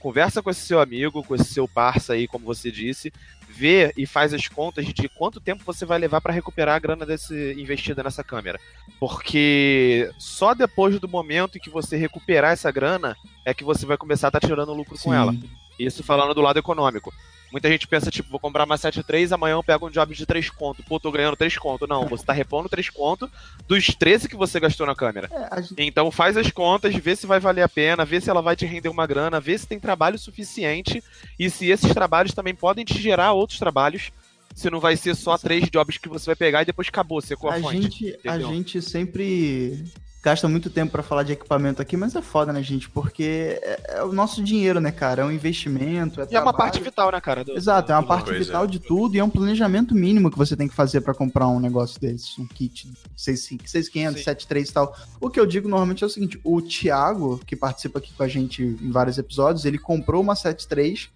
Conversa 0.00 0.40
com 0.40 0.48
esse 0.48 0.60
seu 0.60 0.80
amigo, 0.80 1.24
com 1.24 1.34
esse 1.34 1.52
seu 1.52 1.66
parça 1.66 2.12
aí, 2.12 2.26
como 2.28 2.46
você 2.46 2.70
disse. 2.70 3.12
Vê 3.48 3.92
e 3.96 4.06
faz 4.06 4.32
as 4.32 4.46
contas 4.46 4.86
de 4.86 5.08
quanto 5.08 5.40
tempo 5.40 5.64
você 5.64 5.84
vai 5.84 5.98
levar 5.98 6.20
pra 6.20 6.32
recuperar 6.32 6.76
a 6.76 6.78
grana 6.78 7.04
desse 7.04 7.52
investida 7.58 8.02
nessa 8.02 8.22
câmera. 8.22 8.60
Porque 9.00 10.10
só 10.18 10.54
depois 10.54 10.98
do 11.00 11.08
momento 11.08 11.56
em 11.56 11.60
que 11.60 11.70
você 11.70 11.96
recuperar 11.96 12.52
essa 12.52 12.70
grana 12.70 13.16
é 13.44 13.52
que 13.52 13.64
você 13.64 13.84
vai 13.84 13.96
começar 13.96 14.28
a 14.28 14.30
estar 14.30 14.40
tirando 14.40 14.72
lucro 14.72 14.94
com 14.94 15.10
sim. 15.10 15.16
ela. 15.16 15.34
Isso 15.78 16.02
falando 16.04 16.34
do 16.34 16.40
lado 16.40 16.58
econômico. 16.58 17.12
Muita 17.50 17.68
gente 17.68 17.86
pensa, 17.88 18.10
tipo, 18.10 18.28
vou 18.30 18.38
comprar 18.38 18.64
uma 18.64 18.76
7.3, 18.76 19.32
amanhã 19.32 19.54
eu 19.54 19.62
pego 19.64 19.86
um 19.86 19.90
job 19.90 20.14
de 20.14 20.26
3 20.26 20.50
conto. 20.50 20.82
Pô, 20.82 21.00
tô 21.00 21.10
ganhando 21.10 21.36
3 21.36 21.56
conto. 21.56 21.86
Não, 21.86 22.06
você 22.06 22.24
tá 22.24 22.32
repondo 22.32 22.68
3 22.68 22.90
conto 22.90 23.30
dos 23.66 23.86
13 23.94 24.28
que 24.28 24.36
você 24.36 24.60
gastou 24.60 24.86
na 24.86 24.94
câmera. 24.94 25.30
É, 25.32 25.62
gente- 25.62 25.74
Então 25.82 26.10
faz 26.10 26.36
as 26.36 26.50
contas, 26.50 26.94
vê 26.94 27.16
se 27.16 27.26
vai 27.26 27.40
valer 27.40 27.62
a 27.62 27.68
pena, 27.68 28.04
vê 28.04 28.20
se 28.20 28.28
ela 28.28 28.42
vai 28.42 28.54
te 28.54 28.66
render 28.66 28.88
uma 28.88 29.06
grana, 29.06 29.40
vê 29.40 29.56
se 29.56 29.66
tem 29.66 29.80
trabalho 29.80 30.18
suficiente 30.18 31.02
e 31.38 31.48
se 31.48 31.70
esses 31.70 31.92
trabalhos 31.94 32.34
também 32.34 32.54
podem 32.54 32.84
te 32.84 33.00
gerar 33.00 33.32
outros 33.32 33.58
trabalhos. 33.58 34.10
Se 34.54 34.68
não 34.70 34.80
vai 34.80 34.96
ser 34.96 35.14
só 35.14 35.38
três 35.38 35.70
jobs 35.70 35.98
que 35.98 36.08
você 36.08 36.26
vai 36.26 36.36
pegar 36.36 36.62
e 36.62 36.66
depois 36.66 36.88
acabou, 36.88 37.20
secou 37.20 37.48
a, 37.48 37.54
a 37.54 37.60
fonte. 37.60 37.80
gente, 37.80 38.18
a 38.26 38.38
gente 38.38 38.82
sempre 38.82 39.84
gasta 40.22 40.48
muito 40.48 40.68
tempo 40.68 40.92
pra 40.92 41.02
falar 41.02 41.22
de 41.22 41.32
equipamento 41.32 41.80
aqui, 41.80 41.96
mas 41.96 42.14
é 42.14 42.20
foda, 42.20 42.52
né, 42.52 42.62
gente? 42.62 42.90
Porque 42.90 43.58
é, 43.62 43.80
é 43.98 44.02
o 44.02 44.12
nosso 44.12 44.42
dinheiro, 44.42 44.80
né, 44.80 44.90
cara? 44.90 45.22
É 45.22 45.24
um 45.24 45.30
investimento. 45.30 46.20
É 46.20 46.24
E 46.24 46.34
é 46.34 46.40
uma 46.40 46.52
trabalho. 46.52 46.56
parte 46.56 46.80
vital, 46.82 47.12
né, 47.12 47.20
cara? 47.20 47.44
do- 47.44 47.52
Exato, 47.56 47.92
é 47.92 47.94
uma 47.94 48.02
parte 48.06 48.26
Pois 48.30 48.46
vital 48.46 48.64
é. 48.64 48.66
de 48.66 48.78
tudo 48.80 49.14
e 49.14 49.18
é 49.18 49.24
um 49.24 49.30
planejamento 49.30 49.94
mínimo 49.94 50.30
que 50.30 50.36
você 50.36 50.56
tem 50.56 50.66
que 50.68 50.74
fazer 50.74 51.00
pra 51.02 51.14
comprar 51.14 51.46
um 51.48 51.60
negócio 51.60 52.00
desse, 52.00 52.40
um 52.40 52.46
kit 52.46 52.90
6500, 53.16 54.18
Sim. 54.18 54.24
73 54.24 54.68
e 54.68 54.72
tal. 54.72 54.96
O 55.20 55.30
que 55.30 55.38
eu 55.38 55.46
digo 55.46 55.68
normalmente 55.68 56.02
é 56.02 56.06
o 56.06 56.10
seguinte, 56.10 56.38
o 56.42 56.60
Thiago, 56.60 57.38
que 57.46 57.54
participa 57.56 57.98
aqui 57.98 58.12
com 58.12 58.22
a 58.22 58.28
gente 58.28 58.62
em 58.62 58.90
vários 58.90 59.18
episódios, 59.18 59.64
ele 59.64 59.78
comprou 59.78 60.20
uma 60.22 60.34
73 60.34 61.08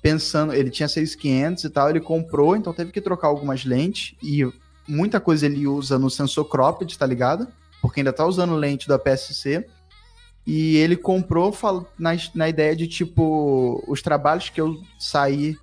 pensando, 0.00 0.52
ele 0.54 0.70
tinha 0.70 0.88
6500 0.88 1.64
e 1.64 1.70
tal, 1.70 1.90
ele 1.90 2.00
comprou, 2.00 2.56
então 2.56 2.72
teve 2.72 2.92
que 2.92 3.00
trocar 3.00 3.28
algumas 3.28 3.64
lentes 3.64 4.14
e 4.22 4.48
muita 4.86 5.20
coisa 5.20 5.44
ele 5.46 5.66
usa 5.66 5.98
no 5.98 6.08
sensor 6.08 6.44
cropped, 6.46 6.96
tá 6.96 7.04
ligado? 7.04 7.48
Porque 7.80 8.00
ainda 8.00 8.12
tá 8.12 8.26
usando 8.26 8.54
lente 8.54 8.88
da 8.88 8.98
PSC. 8.98 9.66
E 10.46 10.76
ele 10.78 10.96
comprou 10.96 11.54
na, 11.98 12.16
na 12.34 12.48
ideia 12.48 12.74
de, 12.74 12.86
tipo, 12.86 13.84
os 13.86 14.00
trabalhos 14.00 14.48
que 14.48 14.60
eu 14.60 14.80
saí 14.98 15.56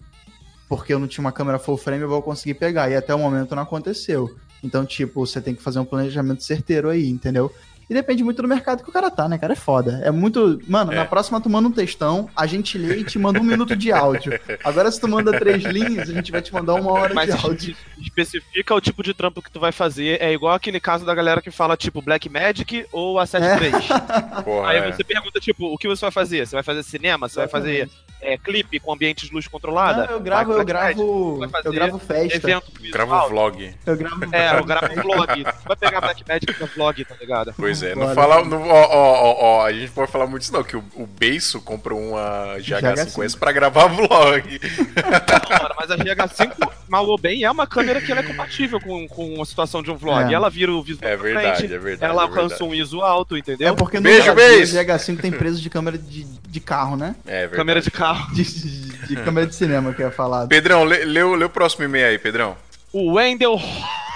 porque 0.68 0.94
eu 0.94 1.00
não 1.00 1.08
tinha 1.08 1.24
uma 1.24 1.32
câmera 1.32 1.60
full 1.60 1.78
frame, 1.78 2.02
eu 2.02 2.10
vou 2.10 2.22
conseguir 2.22 2.56
pegar. 2.56 2.90
E 2.90 2.96
até 2.96 3.14
o 3.14 3.20
momento 3.20 3.56
não 3.56 3.64
aconteceu. 3.64 4.36
Então, 4.64 4.86
tipo, 4.86 5.26
você 5.26 5.40
tem 5.40 5.54
que 5.54 5.62
fazer 5.62 5.80
um 5.80 5.86
planejamento 5.86 6.44
certeiro 6.44 6.90
aí, 6.90 7.08
entendeu? 7.08 7.54
E 7.90 7.94
depende 7.94 8.24
muito 8.24 8.42
do 8.42 8.48
mercado 8.48 8.84
que 8.84 8.90
o 8.90 8.94
cara 8.94 9.12
tá, 9.12 9.28
né, 9.30 9.38
cara? 9.38 9.54
É 9.54 9.56
foda. 9.56 10.02
É 10.04 10.10
muito. 10.12 10.60
Mano, 10.68 10.92
É. 10.92 10.96
na 10.96 11.06
próxima 11.06 11.40
tu 11.40 11.50
manda 11.50 11.68
um 11.68 11.72
textão, 11.72 12.30
a 12.36 12.48
gente 12.48 12.78
lê 12.78 12.98
e 12.98 13.04
te 13.04 13.20
manda 13.20 13.40
um 13.40 13.44
minuto 13.44 13.76
de 13.76 13.92
áudio. 13.92 14.40
Agora, 14.64 14.92
se 14.92 15.00
tu 15.00 15.08
manda 15.08 15.38
três 15.38 15.64
linhas, 15.64 16.10
a 16.10 16.14
gente 16.14 16.32
vai 16.32 16.42
te 16.42 16.52
mandar 16.54 16.74
uma 16.76 16.92
hora 16.92 17.14
Mas 17.14 17.28
de 17.36 17.46
áudio. 17.46 17.76
especifica 18.02 18.74
o 18.74 18.82
tipo 18.82 19.04
de 19.04 19.14
trampo 19.14 19.42
que 19.42 19.52
tu 19.52 19.60
vai 19.60 19.72
fazer. 19.72 20.22
É 20.22 20.32
igual 20.34 20.54
aquele 20.56 20.80
caso 20.80 21.06
da 21.06 21.14
galera 21.14 21.42
que 21.42 21.52
fala, 21.52 21.76
tipo, 21.78 22.02
Black 22.02 22.30
Magic 22.30 22.86
ou 22.92 23.20
a 23.20 23.26
73. 23.26 23.74
Porra, 24.44 24.70
Aí 24.70 24.78
é. 24.78 24.92
você 24.92 25.04
pergunta, 25.04 25.40
tipo, 25.40 25.66
o 25.74 25.78
que 25.78 25.88
você 25.88 26.02
vai 26.02 26.12
fazer? 26.12 26.48
Você 26.48 26.56
vai 26.56 26.64
fazer 26.64 26.84
cinema? 26.84 27.28
Você 27.30 27.36
vai 27.40 27.48
fazer 27.48 27.90
é, 28.22 28.38
clipe 28.38 28.80
com 28.80 28.94
ambiente 28.94 29.28
de 29.28 29.34
luz 29.34 29.48
controlada? 29.48 30.06
Não, 30.08 30.14
eu 30.14 30.20
gravo, 30.20 30.52
Vai 30.54 30.62
eu 30.62 30.66
gravo. 30.66 31.40
Eu 31.64 31.72
gravo 31.72 32.00
festa. 32.00 32.38
Evento 32.38 32.72
visual. 32.80 33.26
um 33.26 33.30
vlog. 33.30 33.76
Eu 33.86 33.96
gravo. 33.98 34.26
É, 34.32 34.58
eu 34.60 34.64
gravo 34.66 34.88
um 34.92 35.02
vlog. 35.02 35.44
Tu 35.44 35.68
vai 35.68 35.76
pegar 35.78 36.02
Black 36.02 36.24
Magic 36.28 36.54
pra 36.54 36.68
vlog, 36.68 37.06
tá 37.06 37.16
ligado? 37.20 37.54
Pois 37.56 37.75
é, 37.84 37.96
não 37.96 38.14
fala. 38.14 38.44
Não, 38.44 38.62
ó, 38.68 38.74
ó, 38.74 39.14
ó, 39.24 39.36
ó, 39.60 39.66
a 39.66 39.72
gente 39.74 39.92
pode 39.92 40.12
falar 40.12 40.28
muito 40.28 40.44
isso, 40.44 40.54
não, 40.54 40.64
que 40.64 40.76
o, 40.78 40.84
o 40.96 41.06
Beiso 41.06 41.62
comprou 41.62 42.00
uma 42.00 42.56
GH5S 42.60 43.38
pra 43.38 43.52
gravar 43.52 43.88
vlog. 43.88 44.08
Não, 44.10 45.60
mano, 45.60 45.76
mas 45.78 45.92
a 45.92 45.98
GH5, 45.98 46.70
mal 46.88 47.06
ou 47.08 47.18
bem, 47.18 47.44
é 47.44 47.52
uma 47.52 47.66
câmera 47.68 48.02
que 48.02 48.12
ela 48.12 48.22
é 48.22 48.24
compatível 48.24 48.80
com, 48.80 49.08
com 49.08 49.42
a 49.42 49.46
situação 49.46 49.82
de 49.84 49.92
um 49.92 49.96
vlog. 49.96 50.32
É. 50.32 50.34
Ela 50.36 50.50
vira 50.50 50.72
o 50.72 50.82
visual 50.84 51.10
É 51.12 51.16
verdade, 51.18 51.58
frente, 51.58 51.74
é 51.74 51.78
verdade. 51.78 52.12
ela 52.12 52.22
é 52.22 52.26
alcança 52.26 52.64
um 52.64 52.74
ISO 52.74 53.02
alto, 53.02 53.36
É 53.36 53.40
entendeu? 53.40 53.76
porque 53.76 53.98
no 53.98 54.04
Beijo, 54.04 54.34
Brasil, 54.34 54.58
beijo. 54.58 54.78
o 54.78 54.80
GH5 54.84 55.22
tem 55.22 55.32
preço 55.32 55.62
de 55.62 55.70
câmera 55.70 55.98
de, 55.98 56.24
de 56.24 56.60
carro, 56.60 56.96
né? 56.96 57.16
É 57.26 57.32
verdade. 57.42 57.56
Câmera 57.58 57.82
de 57.82 57.92
carro. 57.92 58.34
De, 58.34 58.44
de- 58.44 58.96
de 59.06 59.16
câmera 59.18 59.46
de 59.46 59.54
cinema 59.54 59.94
que 59.94 60.02
eu 60.02 60.08
ia 60.08 60.12
falar. 60.12 60.48
Pedrão, 60.48 60.84
lê, 60.84 61.06
lê 61.06 61.22
o- 61.22 61.36
lê 61.36 61.46
o 61.46 61.50
próximo 61.50 61.84
e-mail 61.86 62.08
aí, 62.08 62.18
Pedrão. 62.18 62.58
O 62.92 63.14
Wendel 63.14 63.60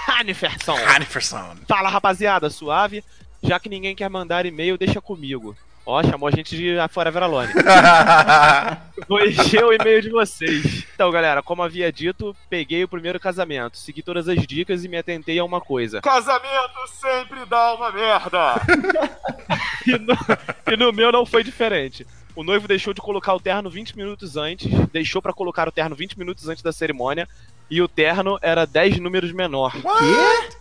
Haniferson. 0.08 0.76
Haniferson. 0.86 1.54
Fala, 1.68 1.88
rapaziada, 1.88 2.50
suave. 2.50 3.04
Já 3.42 3.58
que 3.58 3.68
ninguém 3.68 3.94
quer 3.94 4.08
mandar 4.08 4.46
e-mail, 4.46 4.76
deixa 4.76 5.00
comigo. 5.00 5.56
Ó, 5.86 6.02
chamou 6.04 6.28
a 6.28 6.30
gente 6.30 6.56
de 6.56 6.76
Forever 6.90 7.22
Alone. 7.22 7.52
Vou 9.08 9.18
encher 9.24 9.64
o 9.64 9.72
e-mail 9.72 10.02
de 10.02 10.10
vocês. 10.10 10.86
Então, 10.94 11.10
galera, 11.10 11.42
como 11.42 11.62
havia 11.62 11.90
dito, 11.90 12.36
peguei 12.48 12.84
o 12.84 12.88
primeiro 12.88 13.18
casamento, 13.18 13.78
segui 13.78 14.02
todas 14.02 14.28
as 14.28 14.46
dicas 14.46 14.84
e 14.84 14.88
me 14.88 14.98
atentei 14.98 15.38
a 15.38 15.44
uma 15.44 15.60
coisa. 15.60 16.00
Casamento 16.02 16.86
sempre 16.86 17.44
dá 17.46 17.74
uma 17.74 17.90
merda! 17.90 18.54
e, 19.86 19.98
no, 19.98 20.14
e 20.72 20.76
no 20.76 20.92
meu 20.92 21.10
não 21.10 21.24
foi 21.24 21.42
diferente. 21.42 22.06
O 22.36 22.44
noivo 22.44 22.68
deixou 22.68 22.94
de 22.94 23.00
colocar 23.00 23.34
o 23.34 23.40
terno 23.40 23.70
20 23.70 23.96
minutos 23.96 24.36
antes, 24.36 24.70
deixou 24.92 25.20
pra 25.20 25.32
colocar 25.32 25.66
o 25.66 25.72
terno 25.72 25.96
20 25.96 26.18
minutos 26.18 26.48
antes 26.48 26.62
da 26.62 26.72
cerimônia, 26.72 27.28
e 27.70 27.80
o 27.82 27.88
terno 27.88 28.38
era 28.42 28.66
10 28.66 29.00
números 29.00 29.32
menor. 29.32 29.72
Quê? 29.72 30.59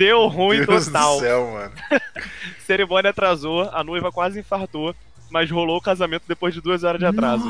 Deu 0.00 0.26
ruim 0.28 0.64
Deus 0.64 0.86
total. 0.86 1.16
do 1.16 1.20
céu, 1.20 1.50
mano. 1.52 1.72
Cerimônia 2.66 3.10
atrasou, 3.10 3.68
a 3.70 3.84
noiva 3.84 4.10
quase 4.10 4.40
infartou, 4.40 4.94
mas 5.30 5.50
rolou 5.50 5.76
o 5.76 5.80
casamento 5.82 6.22
depois 6.26 6.54
de 6.54 6.60
duas 6.62 6.84
horas 6.84 6.98
de 6.98 7.04
atraso. 7.04 7.44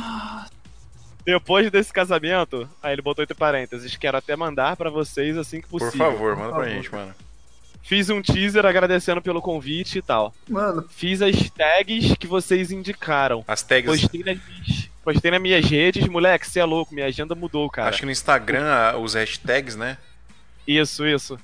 Depois 1.25 1.71
desse 1.71 1.93
casamento, 1.93 2.69
aí 2.83 2.93
ele 2.93 3.03
botou 3.03 3.23
entre 3.23 3.37
parênteses, 3.37 3.97
quero 3.97 4.17
até 4.17 4.35
mandar 4.35 4.75
pra 4.75 4.91
vocês 4.91 5.39
assim 5.39 5.61
que 5.61 5.69
Por 5.69 5.79
possível. 5.79 6.11
favor, 6.11 6.35
manda 6.37 6.49
pra 6.49 6.65
favor. 6.65 6.69
gente, 6.71 6.93
mano. 6.93 7.15
Fiz 7.83 8.11
um 8.11 8.21
teaser 8.21 8.67
agradecendo 8.67 9.23
pelo 9.23 9.41
convite 9.41 9.99
e 9.99 10.03
tal. 10.03 10.35
Mano, 10.49 10.85
Fiz 10.91 11.23
as 11.23 11.51
tags 11.51 12.15
que 12.19 12.27
vocês 12.27 12.73
indicaram. 12.73 13.45
As 13.47 13.63
tags. 13.63 14.01
Postei 14.01 14.25
nas, 14.25 14.39
minhas- 14.45 14.91
postei 15.05 15.31
nas 15.31 15.41
minhas 15.41 15.65
redes, 15.65 16.05
moleque, 16.09 16.47
você 16.51 16.59
é 16.59 16.65
louco, 16.65 16.93
minha 16.95 17.07
agenda 17.07 17.35
mudou, 17.37 17.71
cara. 17.71 17.89
Acho 17.91 18.01
que 18.01 18.07
no 18.07 18.13
Instagram, 18.13 18.65
ah, 18.67 18.99
os 18.99 19.15
hashtags, 19.15 19.77
né? 19.77 19.99
Isso, 20.67 21.07
isso. 21.07 21.39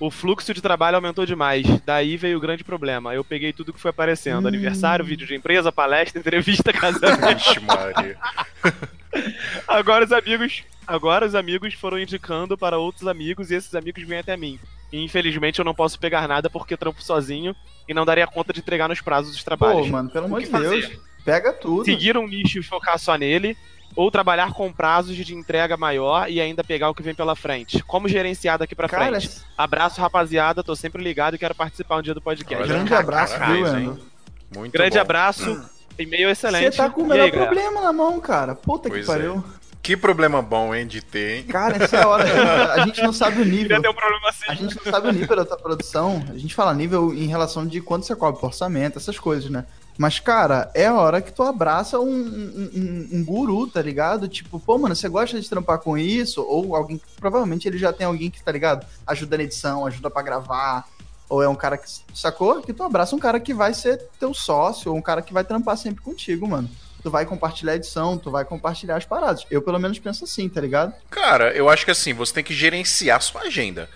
O 0.00 0.10
fluxo 0.10 0.54
de 0.54 0.62
trabalho 0.62 0.96
aumentou 0.96 1.26
demais. 1.26 1.66
Daí 1.84 2.16
veio 2.16 2.38
o 2.38 2.40
grande 2.40 2.64
problema. 2.64 3.14
Eu 3.14 3.22
peguei 3.22 3.52
tudo 3.52 3.72
que 3.72 3.78
foi 3.78 3.90
aparecendo: 3.90 4.46
Hum. 4.46 4.48
aniversário, 4.48 5.04
vídeo 5.04 5.26
de 5.26 5.34
empresa, 5.34 5.70
palestra, 5.70 6.18
entrevista, 6.20 6.72
casamento. 6.72 7.26
Vixe, 7.34 7.60
Maria. 7.60 8.16
Agora 9.68 10.04
os 10.04 10.12
amigos, 10.12 10.62
agora 10.86 11.26
os 11.26 11.34
amigos 11.34 11.74
foram 11.74 11.98
indicando 11.98 12.56
para 12.56 12.78
outros 12.78 13.06
amigos 13.08 13.50
e 13.50 13.56
esses 13.56 13.74
amigos 13.74 14.02
vêm 14.04 14.20
até 14.20 14.36
mim. 14.36 14.58
E 14.92 15.02
infelizmente 15.02 15.58
eu 15.58 15.64
não 15.64 15.74
posso 15.74 15.98
pegar 15.98 16.26
nada 16.28 16.48
porque 16.48 16.76
trampo 16.76 17.02
sozinho 17.02 17.54
e 17.88 17.94
não 17.94 18.04
daria 18.04 18.26
conta 18.26 18.52
de 18.52 18.60
entregar 18.60 18.88
nos 18.88 19.00
prazos 19.00 19.32
dos 19.32 19.40
pô, 19.40 19.44
trabalhos. 19.44 19.88
mano, 19.88 20.08
pelo 20.10 20.26
amor 20.26 20.40
de 20.42 20.48
Deus. 20.48 20.90
Pega 21.24 21.52
tudo. 21.52 21.84
Seguir 21.84 22.16
um 22.16 22.26
nicho 22.26 22.58
e 22.58 22.62
focar 22.62 22.98
só 22.98 23.16
nele, 23.16 23.56
ou 23.96 24.10
trabalhar 24.10 24.52
com 24.52 24.72
prazos 24.72 25.16
de 25.16 25.34
entrega 25.34 25.76
maior 25.76 26.30
e 26.30 26.40
ainda 26.40 26.62
pegar 26.64 26.90
o 26.90 26.94
que 26.94 27.02
vem 27.02 27.14
pela 27.14 27.34
frente. 27.34 27.82
Como 27.82 28.08
gerenciar 28.08 28.58
daqui 28.58 28.74
pra 28.74 28.88
Cara, 28.88 29.20
frente? 29.20 29.40
Abraço, 29.56 30.00
rapaziada. 30.00 30.62
Tô 30.62 30.74
sempre 30.76 31.02
ligado 31.02 31.34
e 31.34 31.38
quero 31.38 31.54
participar 31.54 31.96
um 31.98 32.02
dia 32.02 32.14
do 32.14 32.20
podcast. 32.20 32.62
Olha, 32.62 32.72
grande 32.74 32.94
abraço, 32.94 33.34
viu, 33.38 33.66
hein? 33.66 33.84
Endo? 33.84 34.10
Muito 34.56 34.72
Grande 34.72 34.96
bom. 34.96 35.00
abraço. 35.00 35.70
E-mail 35.98 36.30
excelente. 36.30 36.72
Você 36.72 36.82
tá 36.82 36.90
com 36.90 37.02
o 37.02 37.06
melhor 37.06 37.24
aí, 37.24 37.30
galera? 37.30 37.50
problema 37.50 37.80
na 37.80 37.92
mão, 37.92 38.18
cara. 38.20 38.54
Puta 38.54 38.88
Pois 38.88 39.02
que 39.02 39.06
pariu. 39.06 39.44
Que 39.82 39.96
problema 39.96 40.42
bom, 40.42 40.74
hein, 40.74 40.86
de 40.86 41.00
ter, 41.00 41.38
hein? 41.38 41.42
Cara, 41.44 41.82
essa 41.82 41.96
é 41.96 42.02
a 42.02 42.08
hora. 42.08 42.72
A 42.74 42.84
gente 42.84 43.02
não 43.02 43.12
sabe 43.12 43.40
o 43.40 43.44
nível. 43.46 43.78
Um 43.78 43.82
problema 43.82 44.28
assim. 44.28 44.44
A 44.48 44.54
gente 44.54 44.76
não 44.76 44.92
sabe 44.92 45.08
o 45.08 45.12
nível 45.12 45.36
da 45.36 45.44
tua 45.44 45.56
produção. 45.56 46.22
A 46.28 46.36
gente 46.36 46.54
fala 46.54 46.74
nível 46.74 47.14
em 47.14 47.26
relação 47.26 47.66
de 47.66 47.80
quanto 47.80 48.04
você 48.06 48.14
cobra 48.14 48.44
orçamento, 48.44 48.98
essas 48.98 49.18
coisas, 49.18 49.50
né? 49.50 49.64
Mas, 50.00 50.18
cara, 50.18 50.70
é 50.74 50.86
a 50.86 50.94
hora 50.94 51.20
que 51.20 51.30
tu 51.30 51.42
abraça 51.42 52.00
um, 52.00 52.08
um, 52.08 52.70
um- 52.74 53.08
um 53.18 53.22
guru, 53.22 53.66
tá 53.66 53.82
ligado? 53.82 54.28
Tipo, 54.28 54.58
pô, 54.58 54.78
mano, 54.78 54.96
você 54.96 55.06
gosta 55.10 55.38
de 55.38 55.46
trampar 55.46 55.78
com 55.78 55.98
isso? 55.98 56.40
Ou 56.42 56.74
alguém. 56.74 56.98
Provavelmente 57.18 57.68
ele 57.68 57.76
já 57.76 57.92
tem 57.92 58.06
alguém 58.06 58.30
que, 58.30 58.42
tá 58.42 58.50
ligado? 58.50 58.86
Ajuda 59.06 59.36
na 59.36 59.42
edição, 59.42 59.84
ajuda 59.84 60.08
pra 60.08 60.22
gravar. 60.22 60.86
Ou 61.28 61.42
é 61.42 61.48
um 61.50 61.54
cara 61.54 61.76
que. 61.76 61.84
Sacou? 62.14 62.62
Que 62.62 62.72
tu 62.72 62.82
abraça 62.82 63.14
um 63.14 63.18
cara 63.18 63.38
que 63.38 63.52
vai 63.52 63.74
ser 63.74 63.98
teu 64.18 64.32
sócio, 64.32 64.90
ou 64.90 64.96
um 64.96 65.02
cara 65.02 65.20
que 65.20 65.34
vai 65.34 65.44
trampar 65.44 65.76
sempre 65.76 66.02
contigo, 66.02 66.48
mano. 66.48 66.70
Tu 67.02 67.10
vai 67.10 67.26
compartilhar 67.26 67.72
a 67.72 67.76
edição, 67.76 68.16
tu 68.16 68.30
vai 68.30 68.46
compartilhar 68.46 68.96
as 68.96 69.04
paradas. 69.04 69.44
Eu, 69.50 69.60
pelo 69.60 69.78
menos, 69.78 69.98
penso 69.98 70.24
assim, 70.24 70.48
tá 70.48 70.62
ligado? 70.62 70.94
Cara, 71.10 71.52
eu 71.52 71.68
acho 71.68 71.84
que 71.84 71.90
assim, 71.90 72.14
você 72.14 72.32
tem 72.32 72.44
que 72.44 72.54
gerenciar 72.54 73.20
sua 73.20 73.42
agenda. 73.42 73.86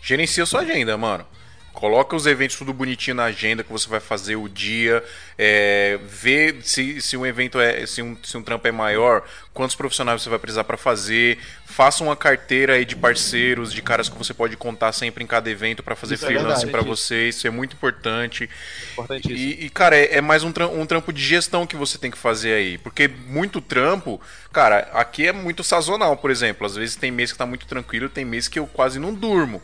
Gerencia 0.00 0.46
sua 0.46 0.60
agenda, 0.60 0.96
mano. 0.96 1.26
Coloca 1.72 2.16
os 2.16 2.26
eventos 2.26 2.56
tudo 2.56 2.72
bonitinho 2.72 3.14
na 3.14 3.24
agenda 3.24 3.62
que 3.62 3.70
você 3.70 3.88
vai 3.88 4.00
fazer 4.00 4.36
o 4.36 4.48
dia. 4.48 5.02
É, 5.38 5.98
vê 6.02 6.56
se, 6.62 7.00
se 7.00 7.16
um 7.16 7.24
evento 7.24 7.60
é. 7.60 7.86
Se 7.86 8.02
um, 8.02 8.16
se 8.22 8.36
um 8.36 8.42
trampo 8.42 8.66
é 8.66 8.72
maior, 8.72 9.22
quantos 9.54 9.76
profissionais 9.76 10.20
você 10.20 10.28
vai 10.28 10.38
precisar 10.38 10.64
para 10.64 10.76
fazer. 10.76 11.38
Faça 11.80 12.04
uma 12.04 12.14
carteira 12.14 12.74
aí 12.74 12.84
de 12.84 12.94
parceiros, 12.94 13.72
de 13.72 13.80
caras 13.80 14.06
que 14.06 14.14
você 14.18 14.34
pode 14.34 14.54
contar 14.54 14.92
sempre 14.92 15.24
em 15.24 15.26
cada 15.26 15.48
evento 15.48 15.82
para 15.82 15.96
fazer 15.96 16.16
Isso 16.16 16.24
é 16.26 16.28
freelance 16.28 16.66
verdade. 16.66 16.70
para 16.72 16.82
você. 16.82 17.30
Isso 17.30 17.46
é 17.46 17.50
muito 17.50 17.72
importante. 17.72 18.50
Importantíssimo. 18.92 19.34
E, 19.38 19.64
e, 19.64 19.70
cara, 19.70 19.96
é, 19.96 20.16
é 20.16 20.20
mais 20.20 20.44
um, 20.44 20.52
tram- 20.52 20.78
um 20.78 20.84
trampo 20.84 21.10
de 21.10 21.24
gestão 21.24 21.66
que 21.66 21.76
você 21.76 21.96
tem 21.96 22.10
que 22.10 22.18
fazer 22.18 22.52
aí. 22.52 22.76
Porque 22.76 23.08
muito 23.08 23.62
trampo, 23.62 24.20
cara, 24.52 24.90
aqui 24.92 25.26
é 25.26 25.32
muito 25.32 25.64
sazonal, 25.64 26.18
por 26.18 26.30
exemplo. 26.30 26.66
Às 26.66 26.76
vezes 26.76 26.96
tem 26.96 27.10
mês 27.10 27.32
que 27.32 27.38
tá 27.38 27.46
muito 27.46 27.64
tranquilo, 27.64 28.10
tem 28.10 28.26
mês 28.26 28.46
que 28.46 28.58
eu 28.58 28.66
quase 28.66 28.98
não 28.98 29.14
durmo. 29.14 29.62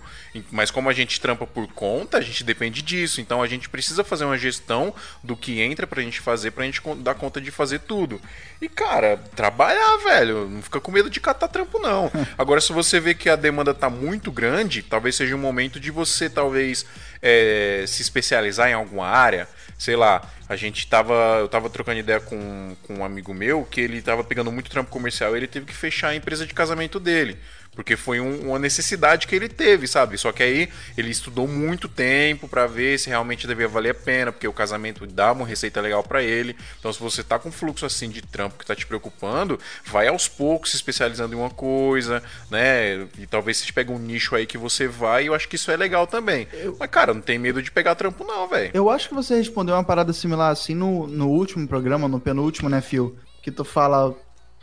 Mas 0.50 0.70
como 0.70 0.88
a 0.88 0.94
gente 0.94 1.20
trampa 1.20 1.46
por 1.46 1.66
conta, 1.68 2.16
a 2.16 2.22
gente 2.22 2.42
depende 2.44 2.80
disso. 2.80 3.20
Então 3.20 3.42
a 3.42 3.46
gente 3.46 3.68
precisa 3.68 4.02
fazer 4.02 4.24
uma 4.24 4.38
gestão 4.38 4.94
do 5.22 5.36
que 5.36 5.60
entra 5.60 5.86
pra 5.86 6.00
gente 6.02 6.20
fazer, 6.20 6.50
pra 6.52 6.64
gente 6.64 6.80
dar 7.00 7.14
conta 7.14 7.42
de 7.42 7.50
fazer 7.50 7.80
tudo. 7.80 8.18
E, 8.60 8.70
cara, 8.70 9.18
trabalhar, 9.34 9.98
velho. 9.98 10.48
Não 10.48 10.62
fica 10.62 10.80
com 10.80 10.90
medo 10.90 11.10
de 11.10 11.20
catar 11.20 11.48
trampo, 11.48 11.78
não. 11.78 12.05
Agora, 12.36 12.60
se 12.60 12.72
você 12.72 13.00
vê 13.00 13.14
que 13.14 13.28
a 13.28 13.36
demanda 13.36 13.74
tá 13.74 13.88
muito 13.90 14.30
grande, 14.30 14.82
talvez 14.82 15.16
seja 15.16 15.34
um 15.34 15.38
momento 15.38 15.78
de 15.80 15.90
você, 15.90 16.28
talvez, 16.28 16.86
é, 17.22 17.84
se 17.86 18.02
especializar 18.02 18.68
em 18.68 18.74
alguma 18.74 19.06
área. 19.06 19.48
Sei 19.78 19.94
lá, 19.94 20.22
a 20.48 20.56
gente 20.56 20.86
tava. 20.86 21.38
Eu 21.40 21.48
tava 21.48 21.68
trocando 21.68 21.98
ideia 21.98 22.20
com, 22.20 22.76
com 22.82 22.94
um 22.94 23.04
amigo 23.04 23.34
meu 23.34 23.64
que 23.64 23.80
ele 23.80 24.00
tava 24.00 24.24
pegando 24.24 24.50
muito 24.50 24.70
trampo 24.70 24.90
comercial 24.90 25.34
e 25.34 25.38
ele 25.38 25.46
teve 25.46 25.66
que 25.66 25.74
fechar 25.74 26.08
a 26.08 26.14
empresa 26.14 26.46
de 26.46 26.54
casamento 26.54 26.98
dele. 26.98 27.38
Porque 27.76 27.94
foi 27.94 28.18
um- 28.20 28.48
uma 28.48 28.58
necessidade 28.58 29.26
que 29.26 29.36
ele 29.36 29.48
teve, 29.50 29.86
sabe? 29.86 30.16
Só 30.16 30.32
que 30.32 30.42
aí 30.42 30.68
ele 30.96 31.10
estudou 31.10 31.46
muito 31.46 31.88
tempo 31.88 32.48
pra 32.48 32.66
ver 32.66 32.98
se 32.98 33.08
realmente 33.10 33.46
devia 33.46 33.68
valer 33.68 33.90
a 33.90 33.94
pena, 33.94 34.32
porque 34.32 34.48
o 34.48 34.52
casamento 34.52 35.06
dá 35.06 35.30
uma 35.32 35.46
receita 35.46 35.80
legal 35.80 36.02
pra 36.02 36.22
ele. 36.22 36.56
Então, 36.80 36.90
se 36.90 36.98
você 36.98 37.22
tá 37.22 37.38
com 37.38 37.50
um 37.50 37.52
fluxo 37.52 37.84
assim 37.84 38.08
de 38.08 38.22
trampo 38.22 38.58
que 38.58 38.64
tá 38.64 38.74
te 38.74 38.86
preocupando, 38.86 39.60
vai 39.84 40.08
aos 40.08 40.26
poucos 40.26 40.70
se 40.70 40.76
especializando 40.76 41.34
em 41.34 41.38
uma 41.38 41.50
coisa, 41.50 42.22
né? 42.50 43.06
E 43.18 43.26
talvez 43.26 43.58
você 43.58 43.70
pegue 43.70 43.92
um 43.92 43.98
nicho 43.98 44.34
aí 44.34 44.46
que 44.46 44.56
você 44.56 44.88
vai, 44.88 45.24
e 45.24 45.26
eu 45.26 45.34
acho 45.34 45.46
que 45.46 45.56
isso 45.56 45.70
é 45.70 45.76
legal 45.76 46.06
também. 46.06 46.48
Mas, 46.80 46.88
cara, 46.90 47.12
não 47.12 47.20
tem 47.20 47.38
medo 47.38 47.62
de 47.62 47.70
pegar 47.70 47.94
trampo, 47.94 48.24
não, 48.24 48.48
velho. 48.48 48.70
Eu 48.72 48.88
acho 48.88 49.08
que 49.10 49.14
você 49.14 49.36
respondeu 49.36 49.74
uma 49.74 49.84
parada 49.84 50.14
similar 50.14 50.50
assim 50.50 50.74
no, 50.74 51.06
no 51.06 51.28
último 51.28 51.68
programa, 51.68 52.08
no 52.08 52.18
penúltimo, 52.18 52.70
né, 52.70 52.80
Phil? 52.80 53.16
Que 53.42 53.50
tu 53.50 53.64
fala, 53.64 54.14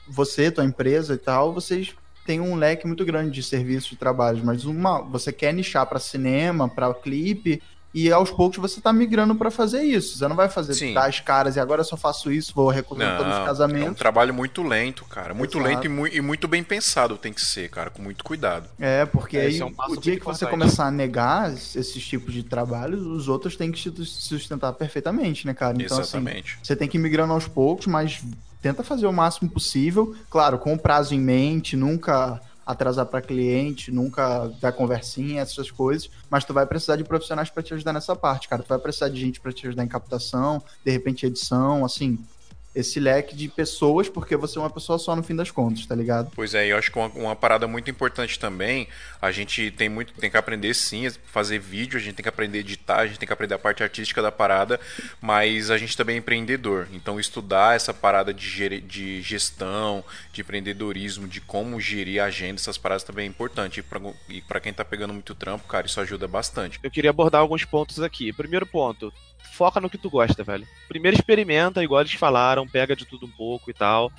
você, 0.08 0.49
tua 0.49 0.65
empresa 0.65 1.13
e 1.13 1.17
tal, 1.17 1.54
vocês 1.54 1.93
têm 2.26 2.40
um 2.40 2.56
leque 2.56 2.88
muito 2.88 3.04
grande 3.06 3.32
de 3.32 3.44
serviços 3.44 3.90
de 3.90 3.96
trabalho, 3.98 4.42
mas 4.44 4.66
uma, 4.66 5.02
você 5.02 5.32
quer 5.32 5.54
nichar 5.54 5.86
pra 5.86 6.00
cinema, 6.00 6.68
pra 6.70 6.94
clipe, 6.94 7.62
E 7.96 8.12
aos 8.12 8.32
poucos 8.32 8.58
você 8.58 8.82
tá 8.82 8.92
migrando 8.92 9.36
pra 9.36 9.52
fazer 9.52 9.84
isso. 9.84 10.18
Você 10.18 10.28
não 10.28 10.36
vai 10.36 10.50
fazer 10.50 10.74
Sim. 10.74 10.96
dar 10.96 11.06
as 11.08 11.20
caras 11.20 11.56
e 11.58 11.60
agora 11.60 11.82
eu 11.82 11.86
só 11.86 11.96
faço 11.96 12.32
isso, 12.32 12.52
vou 12.56 12.68
recusando 12.70 13.18
todos 13.18 13.28
os 13.28 13.30
Não, 13.34 13.38
é 13.38 13.44
um 13.44 13.46
casamentos. 13.46 14.00
trabalho 14.00 14.34
muito 14.34 14.64
lento, 14.64 15.06
cara. 15.06 15.32
Muito 15.32 15.60
Exato. 15.60 15.70
lento 15.76 15.86
e, 15.86 15.90
mui- 15.90 16.10
e 16.12 16.20
muito 16.20 16.48
bem 16.48 16.64
pensado 16.64 17.18
tem 17.20 17.32
que 17.32 17.42
ser, 17.46 17.70
cara, 17.70 17.92
com 17.92 18.02
muito 18.02 18.24
cuidado. 18.24 18.68
É, 18.80 19.06
porque 19.06 19.38
É, 19.38 19.42
aí 19.46 19.60
é 19.60 19.64
um 19.64 19.68
o 19.68 19.96
dia 19.98 20.18
que 20.18 20.26
você 20.26 20.44
importante. 20.46 20.50
começar 20.50 20.88
a 20.88 20.92
negar 20.92 21.54
esses 21.54 22.04
tipos 22.04 22.34
de 22.34 22.42
trabalhos, 22.42 23.06
os 23.06 23.28
outros 23.28 23.56
têm 23.56 23.72
que 23.72 23.78
se 23.80 23.94
sustentar 24.08 24.74
perfeitamente, 24.74 25.46
né, 25.46 25.54
cara? 25.54 25.76
Então, 25.80 26.00
assim, 26.00 26.18
Exatamente. 26.18 26.58
você 26.64 26.76
tem 26.76 26.88
que 26.88 26.98
ir 26.98 27.00
migrando 27.00 27.32
aos 27.34 27.48
poucos, 27.48 27.86
mas 27.86 28.24
tenta 28.63 28.82
fazer 28.82 29.06
o 29.06 29.12
máximo 29.12 29.49
possível, 29.52 30.15
claro, 30.30 30.58
com 30.58 30.73
o 30.73 30.80
prazo 30.80 31.13
em 31.13 31.19
mente, 31.19 31.76
nunca 31.76 32.41
atrasar 32.65 33.06
para 33.06 33.21
cliente, 33.21 33.91
nunca 33.91 34.49
dar 34.62 34.71
conversinha, 34.71 35.41
essas 35.41 35.69
coisas, 35.69 36.10
mas 36.30 36.45
tu 36.45 36.54
vai 36.54 36.65
precisar 36.65 36.95
de 36.95 37.04
profissionais 37.04 37.49
para 37.49 37.62
te 37.62 37.73
ajudar 37.73 37.91
nessa 37.91 38.15
parte, 38.15 38.47
cara. 38.47 38.63
Tu 38.63 38.69
vai 38.69 38.80
precisar 38.80 39.10
de 39.10 39.19
gente 39.19 39.41
para 39.41 39.52
te 39.52 39.67
ajudar 39.67 39.84
em 39.84 39.88
captação, 39.88 40.63
de 40.86 40.91
repente 40.91 41.26
edição, 41.26 41.84
assim, 41.84 42.17
esse 42.76 43.00
leque 43.00 43.36
de 43.36 43.48
pessoas, 43.48 44.10
porque 44.10 44.36
você 44.36 44.58
é 44.58 44.62
uma 44.62 44.70
pessoa 44.70 44.98
só 44.98 45.16
no 45.16 45.22
fim 45.24 45.36
das 45.36 45.52
contas, 45.52 45.86
tá 45.86 45.96
ligado? 45.96 46.32
Pois 46.36 46.54
é, 46.56 46.66
e 46.66 46.70
eu 46.70 46.78
acho 46.78 46.92
que 46.92 46.98
uma, 46.98 47.08
uma 47.10 47.36
parada 47.36 47.68
muito 47.68 47.90
importante 47.92 48.40
também, 48.40 48.88
a 49.22 49.32
gente 49.32 49.70
tem 49.72 49.90
muito, 49.90 50.14
tem 50.14 50.30
que 50.30 50.38
aprender 50.38 50.74
sim, 50.74 51.08
fazer 51.26 51.60
vídeo, 51.60 51.98
a 51.98 52.02
gente 52.02 52.16
tem 52.16 52.24
que 52.24 52.30
aprender 52.30 52.58
a 52.58 52.62
editar, 52.62 53.00
a 53.00 53.08
gente 53.08 53.20
tem 53.20 53.28
que 53.28 53.34
aprender 53.34 53.54
a 53.54 53.60
parte 53.60 53.84
artística 53.84 54.22
da 54.22 54.32
parada, 54.32 54.80
mas 55.22 55.70
a 55.70 55.78
gente 55.78 55.96
também 55.96 56.16
é 56.16 56.20
empreendedor. 56.20 56.88
Então 56.92 57.20
estudar 57.20 57.76
essa 57.76 57.94
parada 57.94 58.34
de, 58.34 58.50
gere- 58.50 58.82
de 58.82 59.22
gestão, 59.22 60.04
de 60.32 60.42
empreendedorismo, 60.42 61.28
de 61.28 61.40
como 61.42 61.80
gerir 61.80 62.22
a 62.22 62.26
agenda, 62.26 62.60
essas 62.60 62.78
paradas 62.78 63.04
também 63.04 63.26
é 63.26 63.30
importante. 63.30 63.80
E 63.80 63.84
pra, 63.84 64.02
e 64.30 64.42
pra 64.42 64.60
quem 64.60 64.74
tá 64.74 64.84
pegando 64.84 65.14
muito 65.14 65.36
trampo, 65.36 65.68
cara, 65.68 65.86
isso 65.86 66.00
ajuda 66.02 66.28
bastante. 66.28 66.80
Eu 66.82 66.90
queria 66.92 67.10
abordar 67.12 67.42
alguns 67.42 67.66
pontos 67.66 68.00
aqui. 68.00 68.34
Primeiro 68.34 68.66
ponto, 68.66 69.14
foca 69.54 69.80
no 69.80 69.90
que 69.90 69.98
tu 69.98 70.10
gosta, 70.10 70.44
velho. 70.44 70.68
Primeiro 70.88 71.16
experimenta, 71.18 71.84
igual 71.84 72.02
eles 72.02 72.14
falaram, 72.14 72.62
pega 72.67 72.95
de 72.95 73.06
tudo 73.06 73.26
um 73.26 73.32
pouco 73.32 73.69
e 73.69 73.73
tal. 73.73 74.12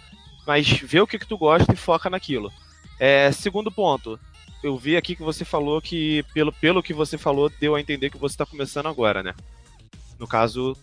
Mas 0.47 0.69
vê 0.69 1.01
o 1.01 1.07
que, 1.07 1.19
que 1.19 1.27
tu 1.27 1.39
gosta 1.39 1.73
e 1.73 1.77
foca 1.77 2.11
naquilo. 2.11 2.53
É, 2.99 3.31
segundo 3.33 3.73
ponto, 3.73 4.19
eu 4.63 4.77
vi 4.77 4.97
aqui 4.97 5.17
que 5.17 5.23
você 5.23 5.45
falou 5.45 5.81
que, 5.81 6.25
pelo, 6.35 6.53
pelo 6.53 6.83
que 6.83 6.93
você 6.95 7.17
falou, 7.19 7.51
deu 7.61 7.75
a 7.75 7.81
entender 7.81 8.11
que 8.11 8.19
você 8.19 8.37
tá 8.37 8.45
começando 8.47 8.87
agora, 8.87 9.23
né? 9.23 9.35
No 10.19 10.27
caso, 10.27 10.77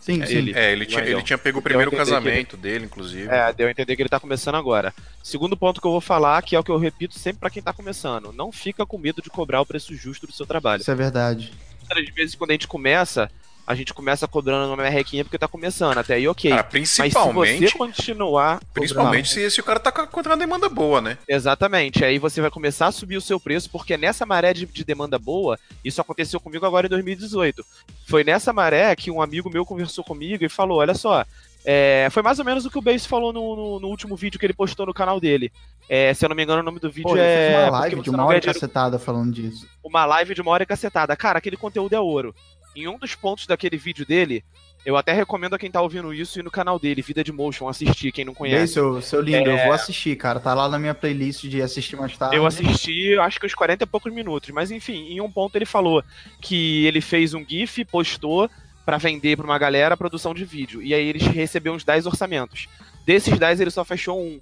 Sim, 0.00 0.20
É 0.22 0.26
sim. 0.26 0.34
ele. 0.36 0.52
É, 0.54 0.70
ele 0.70 0.84
tinha, 0.84 1.00
ele 1.02 1.22
tinha 1.22 1.38
pego 1.38 1.60
o 1.60 1.62
primeiro 1.62 1.90
que 1.90 1.96
ele- 1.96 2.04
casamento 2.04 2.58
dele, 2.58 2.84
inclusive. 2.84 3.26
É, 3.26 3.50
deu 3.54 3.66
a 3.66 3.70
entender 3.70 3.96
que 3.96 4.02
ele 4.02 4.08
tá 4.10 4.20
começando 4.20 4.54
agora. 4.56 4.92
Segundo 5.22 5.56
ponto 5.56 5.80
que 5.80 5.86
eu 5.86 5.92
vou 5.92 6.00
falar, 6.00 6.42
que 6.42 6.54
é 6.54 6.58
o 6.58 6.62
que 6.62 6.70
eu 6.70 6.76
repito 6.76 7.18
sempre 7.18 7.40
pra 7.40 7.48
quem 7.48 7.62
tá 7.62 7.72
começando. 7.72 8.30
Não 8.30 8.52
fica 8.52 8.84
com 8.84 8.98
medo 8.98 9.22
de 9.22 9.30
cobrar 9.30 9.62
o 9.62 9.66
preço 9.66 9.94
justo 9.96 10.26
do 10.26 10.32
seu 10.34 10.44
trabalho. 10.44 10.82
Isso 10.82 10.90
é 10.90 10.94
verdade. 10.94 11.54
Às 11.90 12.14
vezes, 12.14 12.34
quando 12.34 12.50
a 12.50 12.52
gente 12.52 12.68
começa, 12.68 13.30
a 13.66 13.74
gente 13.74 13.94
começa 13.94 14.28
cobrando 14.28 14.66
uma 14.72 14.82
merrequinha 14.82 15.24
porque 15.24 15.38
tá 15.38 15.48
começando. 15.48 15.96
Até 15.98 16.14
aí, 16.14 16.28
ok. 16.28 16.50
Cara, 16.50 16.68
Mas 16.72 16.90
se 16.90 17.00
principalmente, 17.02 17.70
você 17.70 17.78
continuar. 17.78 18.60
principalmente 18.74 19.28
se, 19.30 19.50
se 19.50 19.60
o 19.60 19.64
cara 19.64 19.80
tá 19.80 19.90
com 19.90 20.06
contra 20.06 20.32
uma 20.32 20.38
demanda 20.38 20.68
boa, 20.68 21.00
né? 21.00 21.16
Exatamente. 21.26 22.04
Aí 22.04 22.18
você 22.18 22.40
vai 22.40 22.50
começar 22.50 22.86
a 22.88 22.92
subir 22.92 23.16
o 23.16 23.20
seu 23.20 23.40
preço, 23.40 23.70
porque 23.70 23.96
nessa 23.96 24.26
maré 24.26 24.52
de, 24.52 24.66
de 24.66 24.84
demanda 24.84 25.18
boa, 25.18 25.58
isso 25.84 26.00
aconteceu 26.00 26.38
comigo 26.40 26.66
agora 26.66 26.86
em 26.86 26.90
2018. 26.90 27.64
Foi 28.06 28.22
nessa 28.24 28.52
maré 28.52 28.94
que 28.96 29.10
um 29.10 29.22
amigo 29.22 29.48
meu 29.50 29.64
conversou 29.64 30.04
comigo 30.04 30.44
e 30.44 30.48
falou: 30.48 30.78
olha 30.78 30.94
só. 30.94 31.24
é, 31.64 32.08
foi 32.10 32.22
mais 32.22 32.38
ou 32.38 32.44
menos 32.44 32.66
o 32.66 32.70
que 32.70 32.78
o 32.78 32.82
Base 32.82 33.08
falou 33.08 33.32
no, 33.32 33.56
no- 33.56 33.80
no 33.80 33.88
último 33.88 34.14
vídeo 34.16 34.38
que 34.38 34.44
ele 34.44 34.52
postou 34.52 34.84
no 34.84 34.92
canal 34.92 35.18
dele. 35.18 35.50
É, 35.88 36.12
se 36.14 36.24
eu 36.24 36.28
não 36.28 36.36
me 36.36 36.42
engano, 36.42 36.60
o 36.60 36.64
nome 36.64 36.78
do 36.80 36.90
vídeo 36.90 37.10
Pô, 37.10 37.16
é. 37.16 37.66
uma 37.68 37.78
live 37.80 38.00
de 38.02 38.10
uma 38.10 38.24
hora 38.24 38.40
dinheiro 38.40 38.58
cacetada 38.60 38.98
falando 38.98 39.32
disso. 39.32 39.66
uma 39.82 40.04
live 40.06 40.34
de 40.34 40.40
uma 40.42 40.50
hora 40.50 40.62
e 40.62 40.66
cacetada. 40.66 41.14
Cara, 41.16 41.38
aquele 41.38 41.56
conteúdo 41.56 41.94
é 41.94 42.00
ouro. 42.00 42.34
Em 42.74 42.88
um 42.88 42.98
dos 42.98 43.14
pontos 43.14 43.46
daquele 43.46 43.76
vídeo 43.76 44.04
dele, 44.04 44.44
eu 44.84 44.96
até 44.96 45.12
recomendo 45.12 45.54
a 45.54 45.58
quem 45.58 45.70
tá 45.70 45.80
ouvindo 45.80 46.12
isso 46.12 46.38
ir 46.38 46.42
no 46.42 46.50
canal 46.50 46.78
dele, 46.78 47.00
Vida 47.02 47.22
de 47.22 47.32
Motion, 47.32 47.68
assistir, 47.68 48.12
quem 48.12 48.24
não 48.24 48.32
E 48.32 48.36
conhece. 48.36 48.74
seu, 48.74 49.00
seu 49.00 49.20
lindo, 49.20 49.48
eu 49.48 49.56
É. 49.56 49.64
vou 49.64 49.72
assistir, 49.72 50.16
cara. 50.16 50.40
Tá 50.40 50.52
lá 50.54 50.68
na 50.68 50.78
minha 50.78 50.94
playlist 50.94 51.44
de 51.44 51.62
assistir 51.62 51.96
mais 51.96 52.16
tarde. 52.18 52.36
Eu 52.36 52.46
assisti, 52.46 53.16
acho 53.18 53.38
que 53.40 53.46
uns 53.46 53.54
40 53.54 53.84
e 53.84 53.86
poucos 53.86 54.12
minutos, 54.12 54.50
mas 54.50 54.70
enfim, 54.70 55.06
em 55.08 55.20
um 55.20 55.30
ponto 55.30 55.56
ele 55.56 55.64
falou 55.66 56.02
que 56.42 56.84
ele 56.86 57.00
fez 57.00 57.32
um 57.32 57.44
GIF, 57.48 57.84
postou 57.84 58.50
pra 58.84 58.98
vender 58.98 59.36
pra 59.36 59.46
uma 59.46 59.58
galera 59.58 59.94
a 59.94 59.96
produção 59.96 60.34
de 60.34 60.44
vídeo. 60.44 60.82
E 60.82 60.92
aí 60.92 61.08
ele 61.08 61.18
recebeu 61.18 61.72
uns 61.72 61.84
10 61.84 62.04
orçamentos. 62.06 62.66
Desses 63.06 63.38
10 63.38 63.60
ele 63.60 63.70
só 63.70 63.84
fechou 63.84 64.20
um. 64.20 64.40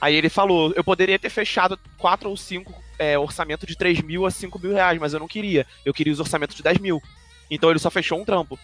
Aí 0.00 0.14
ele 0.14 0.28
falou, 0.28 0.72
eu 0.76 0.82
poderia 0.84 1.18
ter 1.18 1.30
fechado 1.30 1.78
4 1.98 2.28
ou 2.28 2.36
5 2.36 2.74
é, 2.98 3.18
orçamento 3.18 3.66
de 3.66 3.76
3 3.76 4.02
mil 4.02 4.26
a 4.26 4.30
5 4.30 4.58
mil 4.58 4.72
reais, 4.72 4.98
mas 4.98 5.14
eu 5.14 5.20
não 5.20 5.28
queria. 5.28 5.66
Eu 5.84 5.94
queria 5.94 6.12
os 6.12 6.20
orçamentos 6.20 6.56
de 6.56 6.62
10 6.62 6.78
mil. 6.78 7.00
Então 7.50 7.70
ele 7.70 7.78
só 7.78 7.90
fechou 7.90 8.20
um 8.20 8.24
trampo. 8.24 8.58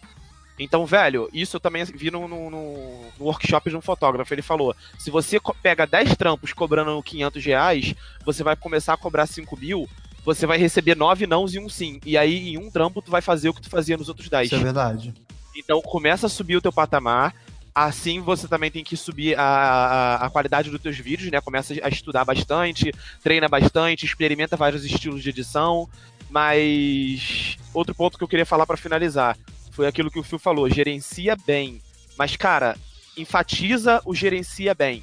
Então, 0.59 0.87
velho, 0.87 1.29
isso 1.35 1.57
eu 1.57 1.61
também 1.61 1.85
vi 1.85 2.11
no, 2.11 2.27
no, 2.27 2.51
no- 2.51 3.05
workshop 3.21 3.69
de 3.69 3.77
um 3.77 3.81
fotógrafo. 3.83 4.33
Ele 4.33 4.41
falou: 4.43 4.75
se 4.99 5.11
você 5.11 5.39
pega 5.63 5.87
10 5.87 6.17
trampos 6.17 6.53
cobrando 6.53 7.03
500 7.03 7.45
reais, 7.45 7.95
você 8.25 8.43
vai 8.43 8.57
começar 8.57 8.95
a 8.95 8.97
cobrar 8.97 9.27
5 9.27 9.55
mil, 9.59 9.87
você 10.25 10.47
vai 10.47 10.57
receber 10.57 10.97
9 10.97 11.27
nãos 11.27 11.53
e 11.55 11.59
um 11.59 11.69
sim. 11.69 12.01
E 12.07 12.17
aí, 12.17 12.55
em 12.55 12.59
um 12.59 12.71
trampo, 12.71 13.03
tu 13.03 13.11
vai 13.11 13.21
fazer 13.21 13.51
o 13.51 13.55
que 13.55 13.61
tu 13.61 13.69
fazia 13.69 13.99
nos 13.99 14.09
outros 14.09 14.31
10. 14.31 14.47
Isso 14.47 14.55
é 14.55 14.59
verdade. 14.59 15.13
Então 15.55 15.81
começa 15.83 16.27
a 16.27 16.31
subir 16.31 16.57
o 16.57 16.63
teu 16.63 16.73
patamar. 16.73 17.35
Assim 17.75 18.21
você 18.23 18.49
também 18.49 18.71
tem 18.71 18.83
que 18.83 18.97
subir 18.97 19.39
a, 19.39 19.43
a, 19.43 20.15
a 20.27 20.31
qualidade 20.31 20.71
dos 20.71 20.81
teus 20.81 20.97
vídeos, 20.97 21.31
né? 21.31 21.39
Começa 21.43 21.75
a 21.83 21.89
estudar 21.91 22.25
bastante, 22.25 22.91
treina 23.23 23.47
bastante, 23.49 24.07
experimenta 24.07 24.57
vários 24.57 24.83
estilos 24.87 25.23
de 25.23 25.29
edição. 25.29 25.87
Mas 26.31 27.57
outro 27.73 27.95
ponto 27.95 28.19
que 28.19 28.25
eu 28.25 28.29
queria 28.29 28.47
falar 28.47 28.67
pra 28.67 28.77
finalizar 28.77 29.37
foi 29.73 29.87
aquilo 29.87 30.11
que 30.11 30.19
o 30.19 30.23
Phil 30.23 30.39
falou: 30.39 30.69
gerencia 30.69 31.37
bem. 31.47 31.81
Mas, 32.19 32.37
cara, 32.37 32.77
enfatiza 33.17 34.01
o 34.05 34.15
gerencia 34.15 34.75
bem. 34.75 35.03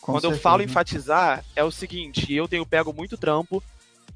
Com 0.00 0.12
Quando 0.12 0.24
eu 0.24 0.30
certeza. 0.30 0.42
falo 0.42 0.62
enfatizar, 0.62 1.44
é 1.54 1.62
o 1.64 1.70
seguinte: 1.70 2.32
eu 2.32 2.48
tenho 2.48 2.64
pego 2.66 2.92
muito 2.92 3.16
trampo, 3.18 3.62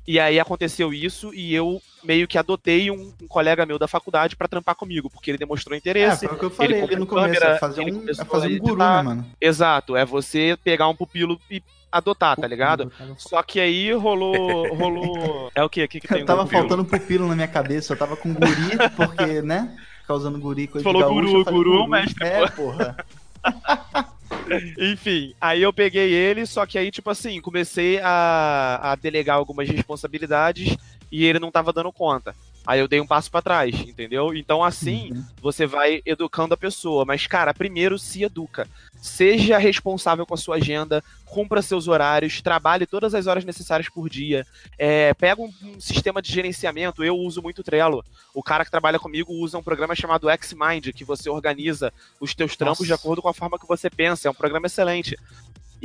e 0.07 0.19
aí 0.19 0.41
aconteceu 0.41 0.93
isso, 0.93 1.33
e 1.35 1.55
eu 1.55 1.81
meio 2.03 2.27
que 2.29 2.37
adotei 2.39 2.91
um, 2.91 3.13
um 3.23 3.27
colega 3.29 3.65
meu 3.67 3.79
da 3.79 3.87
faculdade 3.89 4.37
pra 4.37 4.49
trampar 4.49 4.75
comigo, 4.75 5.09
porque 5.11 5.31
ele 5.31 5.39
demonstrou 5.39 5.75
É, 5.75 5.79
interesse. 5.79 6.27
foi 6.27 6.37
o 6.37 6.39
que 6.39 6.45
eu 6.47 6.51
falei 6.51 6.73
ele 6.79 6.85
ali 6.85 6.97
no 6.97 7.07
comprou 7.07 7.25
começo. 7.25 7.41
câmera, 7.41 7.57
é 7.57 7.59
fazer 7.59 7.83
ele 7.83 7.93
um, 7.93 8.09
é 8.09 8.15
fazer 8.25 8.49
um 8.49 8.59
guru, 8.59 8.77
né, 8.79 9.03
mano? 9.03 9.27
Exato, 9.41 9.97
é 9.97 10.05
você 10.05 10.59
pegar 10.65 10.89
um 10.89 10.97
pupilo 10.97 11.39
e 11.51 11.63
adotar, 11.95 12.37
tá 12.37 12.47
ligado? 12.47 12.93
Só 13.17 13.43
que 13.43 13.61
aí 13.61 13.93
rolou. 13.93 14.75
rolou. 14.75 15.51
É 15.55 15.63
o 15.63 15.69
quê? 15.69 15.85
O 15.85 15.89
que, 15.89 16.01
que 16.01 16.09
tem 16.09 16.21
Eu 16.21 16.27
tava 16.27 16.43
pupilo? 16.45 16.61
faltando 16.63 16.85
pupilo 16.85 17.29
na 17.29 17.35
minha 17.37 17.49
cabeça, 17.49 17.93
eu 17.93 17.97
tava 17.97 18.17
com 18.17 18.35
guri, 18.35 18.77
porque, 18.97 19.41
né? 19.43 19.77
Causando 20.07 20.39
guri, 20.39 20.67
coisa 20.67 20.83
Falou 20.85 21.03
de 21.03 21.09
gaúcho, 21.09 21.33
guru, 21.33 21.45
falei 21.45 21.59
guru, 21.59 21.89
mestre, 21.89 22.27
É, 22.27 22.49
porra. 22.49 22.97
Enfim, 24.79 25.35
aí 25.41 25.63
eu 25.63 25.73
peguei 25.73 26.13
ele, 26.13 26.45
só 26.47 26.67
que 26.67 26.77
aí, 26.77 26.91
tipo 26.91 27.09
assim, 27.09 27.41
comecei 27.41 28.01
a, 28.03 28.81
a 28.83 28.95
delegar 28.97 29.37
algumas 29.37 29.69
responsabilidades 29.69 30.77
e 31.11 31.25
ele 31.25 31.39
não 31.39 31.51
tava 31.51 31.73
dando 31.73 31.93
conta. 31.93 32.35
Aí 32.67 32.81
eu 32.81 32.89
dei 32.89 33.01
um 33.01 33.07
passo 33.07 33.31
pra 33.31 33.43
trás, 33.43 33.75
entendeu? 33.81 34.35
Então, 34.35 34.65
assim, 34.65 35.13
Uhum. 35.13 35.25
você 35.43 35.67
vai 35.67 36.01
educando 36.07 36.55
a 36.55 36.57
pessoa. 36.57 37.05
Mas, 37.05 37.27
cara, 37.27 37.53
primeiro 37.53 37.99
se 37.99 38.23
educa. 38.25 38.67
Seja 39.03 39.59
responsável 39.59 40.25
com 40.25 40.33
a 40.33 40.37
sua 40.39 40.57
agenda, 40.57 41.05
cumpra 41.27 41.61
seus 41.61 41.89
horários, 41.89 42.41
trabalhe 42.41 42.87
todas 42.87 43.15
as 43.15 43.27
horas 43.27 43.45
necessárias 43.45 43.89
por 43.91 44.09
dia. 44.09 44.47
É, 44.79 45.13
pega 45.13 45.43
um, 45.43 45.53
um 45.63 45.79
sistema 45.79 46.23
de 46.23 46.33
gerenciamento. 46.33 47.05
Eu 47.05 47.17
uso 47.19 47.43
muito 47.43 47.59
o 47.59 47.63
Trello. 47.65 48.03
O 48.33 48.43
cara 48.43 48.65
que 48.65 48.71
trabalha 48.71 48.99
comigo 48.99 49.31
usa 49.35 49.59
um 49.59 49.63
programa 49.63 49.95
chamado 49.95 50.29
Xmind, 50.43 50.91
que 50.95 51.05
você 51.05 51.29
organiza 51.29 51.93
os 52.19 52.35
teus 52.35 52.57
trampos 52.57 52.79
Nossa. 52.81 52.87
de 52.87 52.93
acordo 52.95 53.21
com 53.21 53.29
a 53.29 53.35
forma 53.35 53.59
que 53.59 53.69
você 53.69 53.91
pensa. 53.91 54.27
É 54.27 54.31
um 54.31 54.35
programa 54.35 54.67
excelente. 54.69 55.19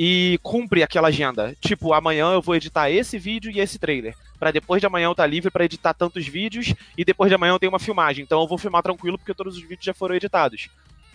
E 0.02 0.40
cumpre 0.42 0.82
aquela 0.82 1.10
agenda. 1.10 1.54
Tipo, 1.60 1.92
amanhã 1.92 2.32
eu 2.32 2.42
vou 2.42 2.56
editar 2.56 2.90
esse 2.90 3.20
vídeo 3.20 3.52
e 3.52 3.60
esse 3.60 3.78
trailer. 3.78 4.16
Pra 4.40 4.50
depois 4.50 4.80
de 4.80 4.88
amanhã 4.88 5.08
eu 5.08 5.12
estar 5.12 5.26
livre 5.26 5.52
pra 5.52 5.66
editar 5.66 5.94
tantos 5.94 6.26
vídeos 6.26 6.74
e 6.98 7.04
depois 7.04 7.30
de 7.30 7.36
amanhã 7.36 7.52
eu 7.52 7.60
tenho 7.60 7.74
uma 7.74 7.80
filmagem. 7.80 8.24
Então 8.24 8.40
eu 8.40 8.48
vou 8.48 8.58
filmar 8.58 8.82
tranquilo 8.82 9.18
porque 9.18 9.34
todos 9.34 9.58
os 9.58 9.62
vídeos 9.62 9.84
já 9.84 9.94
foram 9.94 10.16
editados. 10.16 10.70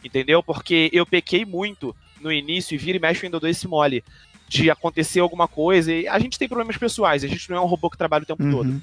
Entendeu? 0.04 0.42
Porque 0.42 0.90
eu 0.92 1.06
pequei 1.06 1.46
muito 1.46 1.96
no 2.20 2.30
início 2.30 2.74
e 2.74 2.78
vira 2.78 2.98
e 2.98 3.00
mexe 3.00 3.22
eu 3.22 3.28
ainda 3.28 3.40
dou 3.40 3.48
esse 3.48 3.66
mole 3.66 4.04
de 4.50 4.70
acontecer 4.70 5.20
alguma 5.20 5.48
coisa. 5.48 5.90
E 5.90 6.06
a 6.06 6.18
gente 6.18 6.38
tem 6.38 6.46
problemas 6.46 6.76
pessoais, 6.76 7.24
a 7.24 7.26
gente 7.26 7.48
não 7.48 7.56
é 7.56 7.60
um 7.62 7.66
robô 7.66 7.88
que 7.88 7.96
trabalha 7.96 8.24
o 8.24 8.26
tempo 8.26 8.50
todo. 8.50 8.68
Uhum. 8.68 8.82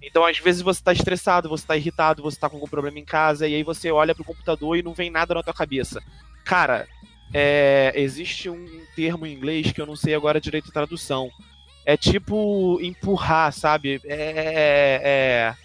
Então, 0.00 0.24
às 0.24 0.38
vezes, 0.38 0.62
você 0.62 0.82
tá 0.82 0.94
estressado, 0.94 1.50
você 1.50 1.66
tá 1.66 1.76
irritado, 1.76 2.22
você 2.22 2.38
tá 2.38 2.48
com 2.48 2.56
algum 2.56 2.66
problema 2.66 2.98
em 2.98 3.04
casa, 3.04 3.46
e 3.46 3.54
aí 3.54 3.62
você 3.62 3.90
olha 3.92 4.14
pro 4.14 4.24
computador 4.24 4.78
e 4.78 4.82
não 4.82 4.94
vem 4.94 5.10
nada 5.10 5.34
na 5.34 5.42
tua 5.42 5.54
cabeça. 5.54 6.02
Cara, 6.42 6.88
é, 7.32 7.92
existe 7.94 8.48
um 8.48 8.66
termo 8.94 9.26
em 9.26 9.32
inglês 9.34 9.72
que 9.72 9.80
eu 9.80 9.86
não 9.86 9.96
sei 9.96 10.14
agora 10.14 10.40
direito 10.40 10.68
a 10.68 10.72
tradução. 10.72 11.30
É 11.84 11.96
tipo 11.96 12.78
empurrar, 12.80 13.52
sabe? 13.52 14.00
É. 14.04 15.54
é- 15.58 15.62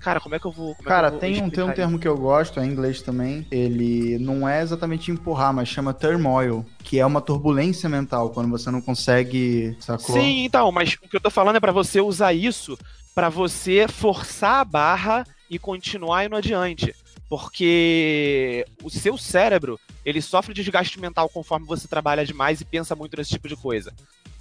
Cara, 0.00 0.20
como 0.20 0.34
é 0.34 0.38
que 0.38 0.44
eu 0.44 0.52
vou. 0.52 0.76
é 0.78 0.84
Cara, 0.84 1.06
eu 1.06 1.12
vou 1.12 1.20
tem 1.20 1.30
um, 1.30 1.34
tem 1.34 1.42
um 1.42 1.46
explicar 1.46 1.74
termo 1.74 1.98
que 1.98 2.06
eu 2.06 2.16
gosto, 2.18 2.60
é 2.60 2.66
em 2.66 2.68
inglês 2.68 3.00
também. 3.00 3.46
Ele 3.50 4.18
não 4.18 4.46
é 4.46 4.60
exatamente 4.60 5.10
empurrar, 5.10 5.54
mas 5.54 5.66
chama 5.66 5.94
turmoil, 5.94 6.62
que 6.82 7.00
é 7.00 7.06
uma 7.06 7.22
turbulência 7.22 7.88
mental, 7.88 8.28
quando 8.28 8.50
você 8.50 8.70
não 8.70 8.82
consegue. 8.82 9.74
Sacou? 9.80 10.14
Sim, 10.14 10.44
então, 10.44 10.70
mas 10.70 10.92
o 11.02 11.08
que 11.08 11.16
eu 11.16 11.20
tô 11.20 11.30
falando 11.30 11.56
é 11.56 11.60
pra 11.60 11.72
você 11.72 12.02
usar 12.02 12.34
isso 12.34 12.76
pra 13.14 13.30
você 13.30 13.86
forçar 13.88 14.60
a 14.60 14.64
barra 14.64 15.24
e 15.48 15.58
continuar 15.58 16.26
indo 16.26 16.36
adiante. 16.36 16.94
Porque 17.28 18.66
o 18.82 18.90
seu 18.90 19.16
cérebro, 19.16 19.80
ele 20.04 20.20
sofre 20.20 20.54
desgaste 20.54 21.00
mental 21.00 21.28
conforme 21.28 21.66
você 21.66 21.88
trabalha 21.88 22.24
demais 22.24 22.60
e 22.60 22.64
pensa 22.64 22.94
muito 22.94 23.16
nesse 23.16 23.30
tipo 23.30 23.48
de 23.48 23.56
coisa. 23.56 23.92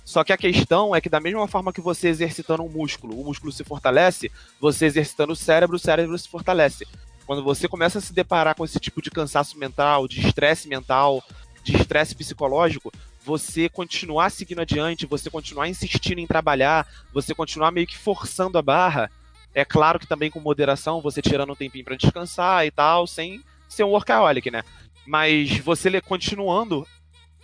Só 0.05 0.23
que 0.23 0.33
a 0.33 0.37
questão 0.37 0.93
é 0.93 0.99
que 0.99 1.09
da 1.09 1.19
mesma 1.19 1.47
forma 1.47 1.71
que 1.71 1.79
você 1.79 2.09
exercitando 2.09 2.63
um 2.63 2.69
músculo, 2.69 3.19
o 3.19 3.23
músculo 3.23 3.51
se 3.51 3.63
fortalece, 3.63 4.31
você 4.59 4.85
exercitando 4.85 5.33
o 5.33 5.35
cérebro, 5.35 5.77
o 5.77 5.79
cérebro 5.79 6.17
se 6.17 6.27
fortalece. 6.27 6.85
Quando 7.25 7.43
você 7.43 7.67
começa 7.69 7.99
a 7.99 8.01
se 8.01 8.13
deparar 8.13 8.55
com 8.55 8.65
esse 8.65 8.79
tipo 8.79 9.01
de 9.01 9.09
cansaço 9.09 9.57
mental, 9.57 10.07
de 10.07 10.19
estresse 10.19 10.67
mental, 10.67 11.23
de 11.63 11.77
estresse 11.77 12.13
psicológico, 12.13 12.91
você 13.25 13.69
continuar 13.69 14.29
seguindo 14.29 14.59
adiante, 14.59 15.05
você 15.05 15.29
continuar 15.29 15.69
insistindo 15.69 16.19
em 16.19 16.27
trabalhar, 16.27 16.85
você 17.13 17.33
continuar 17.33 17.71
meio 17.71 17.87
que 17.87 17.97
forçando 17.97 18.57
a 18.57 18.61
barra, 18.61 19.09
é 19.55 19.63
claro 19.63 19.99
que 19.99 20.07
também 20.07 20.29
com 20.29 20.39
moderação, 20.39 20.99
você 20.99 21.21
tirando 21.21 21.53
um 21.53 21.55
tempinho 21.55 21.85
para 21.85 21.95
descansar 21.95 22.65
e 22.65 22.71
tal, 22.71 23.07
sem 23.07 23.41
ser 23.69 23.83
um 23.83 23.91
workaholic, 23.91 24.51
né? 24.51 24.63
Mas 25.05 25.57
você 25.59 25.99
continuando 26.01 26.85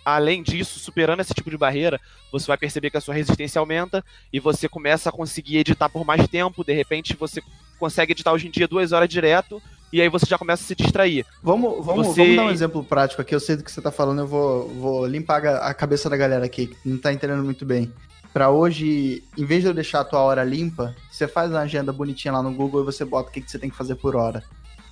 além 0.04 0.42
disso, 0.42 0.78
superando 0.78 1.20
esse 1.20 1.34
tipo 1.34 1.50
de 1.50 1.58
barreira, 1.58 2.00
você 2.32 2.46
vai 2.46 2.56
perceber 2.56 2.90
que 2.90 2.96
a 2.96 3.00
sua 3.00 3.14
resistência 3.14 3.58
aumenta 3.58 4.04
e 4.32 4.40
você 4.40 4.68
começa 4.68 5.08
a 5.08 5.12
conseguir 5.12 5.58
editar 5.58 5.88
por 5.88 6.04
mais 6.04 6.26
tempo. 6.28 6.64
De 6.64 6.72
repente, 6.72 7.14
você 7.14 7.42
consegue 7.78 8.12
editar 8.12 8.32
hoje 8.32 8.48
em 8.48 8.50
dia 8.50 8.66
duas 8.66 8.92
horas 8.92 9.08
direto 9.08 9.62
e 9.92 10.00
aí 10.00 10.08
você 10.08 10.24
já 10.26 10.38
começa 10.38 10.62
a 10.62 10.66
se 10.66 10.74
distrair. 10.74 11.26
Vamos, 11.42 11.84
vamos, 11.84 12.06
Você- 12.08 12.22
vamos 12.22 12.36
dar 12.36 12.44
um 12.46 12.50
exemplo 12.50 12.82
prático 12.82 13.20
aqui. 13.20 13.34
Eu 13.34 13.40
sei 13.40 13.56
do 13.56 13.64
que 13.64 13.70
você 13.70 13.82
tá 13.82 13.90
falando, 13.90 14.20
eu 14.20 14.26
vou, 14.26 14.68
vou 14.68 15.06
limpar 15.06 15.44
a 15.46 15.74
cabeça 15.74 16.08
da 16.08 16.16
galera 16.16 16.44
aqui, 16.46 16.68
que 16.68 16.88
não 16.88 16.96
tá 16.98 17.12
entendendo 17.12 17.42
muito 17.44 17.66
bem. 17.66 17.92
Pra 18.32 18.48
hoje, 18.48 19.24
em 19.36 19.44
vez 19.44 19.62
de 19.62 19.68
eu 19.68 19.74
deixar 19.74 20.00
a 20.00 20.04
tua 20.04 20.20
hora 20.20 20.44
limpa, 20.44 20.94
você 21.10 21.26
faz 21.26 21.50
uma 21.50 21.60
agenda 21.60 21.92
bonitinha 21.92 22.32
lá 22.32 22.42
no 22.42 22.54
Google 22.54 22.82
e 22.82 22.84
você 22.84 23.04
bota 23.04 23.28
o 23.28 23.32
que, 23.32 23.40
que 23.40 23.50
você 23.50 23.58
tem 23.58 23.68
que 23.68 23.76
fazer 23.76 23.96
por 23.96 24.14
hora. 24.14 24.44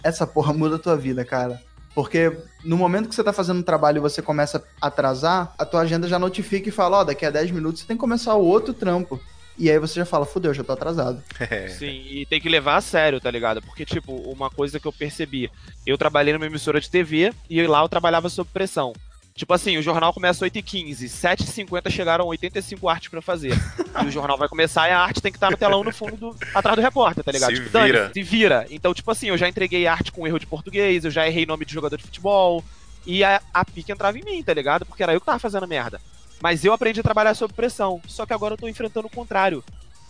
Essa 0.03 0.27
porra 0.27 0.53
muda 0.53 0.75
a 0.77 0.79
tua 0.79 0.97
vida, 0.97 1.25
cara. 1.25 1.63
Porque 1.95 2.37
no 2.65 2.77
momento 2.77 3.09
que 3.09 3.15
você 3.15 3.25
tá 3.25 3.33
fazendo 3.33 3.59
um 3.61 3.63
trabalho 3.63 3.99
e 3.99 4.01
você 4.01 4.23
começa 4.23 4.63
a 4.81 4.87
atrasar, 4.87 5.55
a 5.59 5.65
tua 5.65 5.81
agenda 5.81 6.09
já 6.09 6.19
notifica 6.19 6.69
e 6.69 6.73
fala, 6.73 6.99
ó, 6.99 7.05
daqui 7.05 7.27
a 7.27 7.31
10 7.31 7.51
minutos 7.51 7.81
você 7.81 7.87
tem 7.87 7.97
que 7.97 8.01
começar 8.01 8.35
o 8.35 8.45
outro 8.45 8.73
trampo. 8.73 9.21
E 9.59 9.69
aí 9.69 9.79
você 9.79 9.95
já 9.95 10.05
fala, 10.05 10.25
fudeu, 10.25 10.55
já 10.55 10.63
tô 10.63 10.73
atrasado. 10.73 11.23
É. 11.41 11.69
Sim, 11.69 12.03
e 12.07 12.27
tem 12.27 12.41
que 12.41 12.49
levar 12.49 12.77
a 12.77 12.81
sério, 12.81 13.21
tá 13.21 13.31
ligado? 13.31 13.63
Porque, 13.63 13.85
tipo, 13.85 14.13
uma 14.31 14.51
coisa 14.51 14.79
que 14.79 14.87
eu 14.87 14.93
percebi, 14.93 15.51
eu 15.87 15.99
trabalhei 15.99 16.33
numa 16.33 16.47
emissora 16.47 16.81
de 16.81 16.91
TV 16.91 17.33
e 17.49 17.67
lá 17.67 17.83
eu 17.83 17.89
trabalhava 17.89 18.29
sob 18.29 18.49
pressão. 18.53 18.93
Tipo 19.39 19.55
assim, 19.55 19.79
o 19.79 19.83
jornal 19.83 20.13
começa 20.13 20.45
8h15, 20.45 21.05
7h50 21.05 21.91
chegaram 21.91 22.27
85 22.27 22.89
artes 22.89 23.09
pra 23.09 23.23
fazer. 23.23 23.53
e 24.03 24.07
o 24.07 24.11
jornal 24.11 24.37
vai 24.37 24.49
começar 24.49 24.89
e 24.89 24.93
a 24.93 24.99
arte 24.99 25.23
tem 25.23 25.31
que 25.31 25.37
estar 25.37 25.49
no 25.49 25.57
telão 25.57 25.85
no 25.85 25.93
fundo, 25.93 26.17
do, 26.17 26.37
atrás 26.53 26.75
do 26.75 26.83
repórter, 26.83 27.23
tá 27.23 27.31
ligado? 27.31 27.55
Se 27.55 27.63
tipo, 27.63 27.79
vira. 27.79 28.11
se 28.13 28.21
vira. 28.21 28.67
Então, 28.69 28.93
tipo 28.93 29.09
assim, 29.13 29.29
eu 29.29 29.39
já 29.39 29.49
entreguei 29.49 29.87
arte 29.87 30.11
com 30.11 30.27
erro 30.27 30.41
de 30.41 30.47
português, 30.47 31.05
eu 31.05 31.11
já 31.13 31.25
errei 31.25 31.47
nome 31.47 31.65
de 31.65 31.73
jogador 31.73 31.97
de 31.97 32.03
futebol, 32.03 32.65
e 33.07 33.23
a, 33.23 33.41
a 33.55 33.65
pique 33.65 33.93
entrava 33.93 34.19
em 34.19 34.25
mim, 34.25 34.43
tá 34.43 34.53
ligado? 34.53 34.85
Porque 34.85 35.05
era 35.05 35.15
eu 35.15 35.21
que 35.21 35.27
tava 35.27 35.39
fazendo 35.39 35.69
merda. 35.69 36.01
Mas 36.43 36.65
eu 36.65 36.73
aprendi 36.73 36.99
a 36.99 37.05
trabalhar 37.05 37.35
sob 37.35 37.55
pressão, 37.55 38.03
só 38.09 38.27
que 38.27 38.33
agora 38.33 38.55
eu 38.55 38.59
tô 38.59 38.67
enfrentando 38.67 39.07
o 39.07 39.11
contrário. 39.11 39.63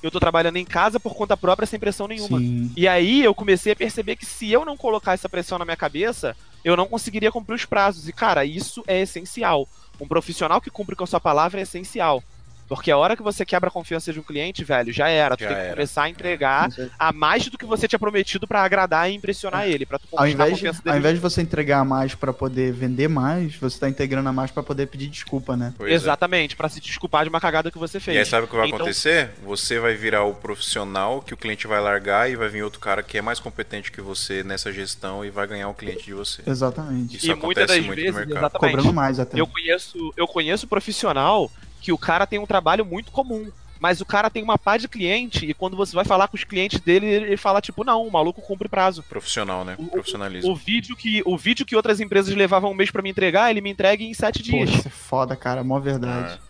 Eu 0.02 0.10
tô 0.10 0.20
trabalhando 0.20 0.56
em 0.56 0.64
casa 0.64 1.00
por 1.00 1.14
conta 1.14 1.36
própria, 1.36 1.66
sem 1.66 1.78
pressão 1.78 2.06
nenhuma. 2.06 2.38
Sim. 2.38 2.72
E 2.76 2.86
aí 2.86 3.22
eu 3.22 3.34
comecei 3.34 3.72
a 3.72 3.76
perceber 3.76 4.16
que 4.16 4.24
se 4.24 4.50
eu 4.50 4.64
não 4.64 4.76
colocar 4.76 5.14
essa 5.14 5.28
pressão 5.28 5.58
na 5.58 5.64
minha 5.64 5.76
cabeça, 5.76 6.36
eu 6.64 6.76
não 6.76 6.86
conseguiria 6.86 7.32
cumprir 7.32 7.54
os 7.54 7.64
prazos. 7.64 8.08
E, 8.08 8.12
cara, 8.12 8.44
isso 8.44 8.82
é 8.86 9.00
essencial. 9.00 9.68
Um 10.00 10.06
profissional 10.06 10.60
que 10.60 10.70
cumpre 10.70 10.94
com 10.94 11.04
a 11.04 11.06
sua 11.06 11.20
palavra 11.20 11.60
é 11.60 11.62
essencial. 11.62 12.22
Porque 12.68 12.90
a 12.90 12.98
hora 12.98 13.16
que 13.16 13.22
você 13.22 13.46
quebra 13.46 13.68
a 13.68 13.72
confiança 13.72 14.12
de 14.12 14.20
um 14.20 14.22
cliente, 14.22 14.62
velho, 14.62 14.92
já 14.92 15.08
era. 15.08 15.36
Tu 15.36 15.40
Já 15.44 15.48
tem 15.48 15.56
que 15.56 15.62
era. 15.62 15.70
começar 15.74 16.02
a 16.02 16.08
entregar 16.10 16.64
Com 16.66 16.70
certeza. 16.72 16.94
a 16.98 17.12
mais 17.12 17.48
do 17.48 17.56
que 17.56 17.64
você 17.64 17.88
tinha 17.88 17.98
prometido 17.98 18.46
pra 18.46 18.62
agradar 18.62 19.10
e 19.10 19.14
impressionar 19.14 19.66
ele, 19.66 19.86
pra 19.86 19.98
tu 19.98 20.06
Ao 20.12 20.24
a 20.24 20.28
invés, 20.28 20.50
de, 20.50 20.54
confiança 20.56 20.82
ao 20.86 20.96
invés 20.98 21.14
de 21.14 21.20
você 21.20 21.40
entregar 21.40 21.84
mais 21.84 22.14
pra 22.14 22.32
poder 22.32 22.72
vender 22.72 23.08
mais, 23.08 23.56
você 23.56 23.78
tá 23.80 23.88
integrando 23.88 24.28
a 24.28 24.32
mais 24.32 24.50
pra 24.50 24.62
poder 24.62 24.86
pedir 24.86 25.08
desculpa, 25.08 25.56
né? 25.56 25.72
Pois 25.78 25.90
é. 25.90 25.94
Exatamente, 25.94 26.54
pra 26.56 26.68
se 26.68 26.78
desculpar 26.80 27.22
de 27.24 27.30
uma 27.30 27.40
cagada 27.40 27.70
que 27.70 27.78
você 27.78 27.98
fez. 27.98 28.16
E 28.16 28.20
aí 28.20 28.26
sabe 28.26 28.44
o 28.44 28.48
que 28.48 28.56
vai 28.56 28.66
Então- 28.66 28.76
acontecer? 28.80 29.30
Você 29.42 29.78
vai 29.78 29.94
virar 29.94 30.24
o 30.24 30.34
profissional 30.34 31.22
que 31.22 31.32
o 31.32 31.36
cliente 31.38 31.66
vai 31.66 31.80
largar 31.80 32.30
e 32.30 32.36
vai 32.36 32.48
vir 32.48 32.62
outro 32.62 32.80
cara 32.80 33.02
que 33.02 33.16
é 33.16 33.22
mais 33.22 33.40
competente 33.40 33.90
que 33.90 34.00
você 34.02 34.42
nessa 34.44 34.70
gestão 34.72 35.24
e 35.24 35.30
vai 35.30 35.46
ganhar 35.46 35.68
o 35.70 35.74
cliente 35.74 36.04
de 36.04 36.12
você. 36.12 36.42
Exatamente. 36.46 37.16
Isso 37.16 37.26
e 37.28 37.30
acontece 37.30 37.46
muitas 37.46 37.66
das 37.68 37.86
muito 37.86 37.96
vezes, 37.96 38.12
no 38.12 38.18
mercado. 38.26 38.38
exatamente. 38.38 38.76
Cobrando 38.76 38.92
mais 38.94 39.18
até. 39.18 39.40
Eu 39.40 39.46
conheço, 39.46 40.12
eu 40.16 40.26
conheço 40.28 40.66
profissional 40.66 41.50
que 41.80 41.92
o 41.92 41.98
cara 41.98 42.26
tem 42.26 42.38
um 42.38 42.46
trabalho 42.46 42.84
muito 42.84 43.10
comum. 43.12 43.50
Mas 43.80 44.00
o 44.00 44.04
cara 44.04 44.28
tem 44.28 44.42
uma 44.42 44.58
pá 44.58 44.76
de 44.76 44.88
cliente 44.88 45.46
e 45.46 45.54
quando 45.54 45.76
você 45.76 45.94
vai 45.94 46.04
falar 46.04 46.26
com 46.26 46.36
os 46.36 46.42
clientes 46.42 46.80
dele, 46.80 47.06
ele 47.06 47.36
fala 47.36 47.60
tipo, 47.60 47.84
não, 47.84 48.04
o 48.04 48.10
maluco 48.10 48.42
cumpre 48.42 48.68
prazo. 48.68 49.04
Profissional, 49.04 49.64
né? 49.64 49.76
O- 49.78 49.86
Profissionalismo. 49.86 50.50
O 50.50 50.56
vídeo 50.56 50.96
que, 50.96 51.22
o 51.24 51.38
vídeo 51.38 51.64
que 51.64 51.76
outras 51.76 52.00
empresas 52.00 52.34
levavam 52.34 52.72
um 52.72 52.74
mês 52.74 52.90
pra 52.90 53.02
me 53.02 53.08
entregar, 53.10 53.50
ele 53.52 53.60
me 53.60 53.70
entrega 53.70 54.02
em 54.02 54.12
sete 54.12 54.42
dias. 54.42 54.68
isso 54.68 54.88
é 54.88 54.90
foda, 54.90 55.36
cara. 55.36 55.60
É 55.60 55.62
mó 55.62 55.78
verdade. 55.78 56.34
É 56.34 56.47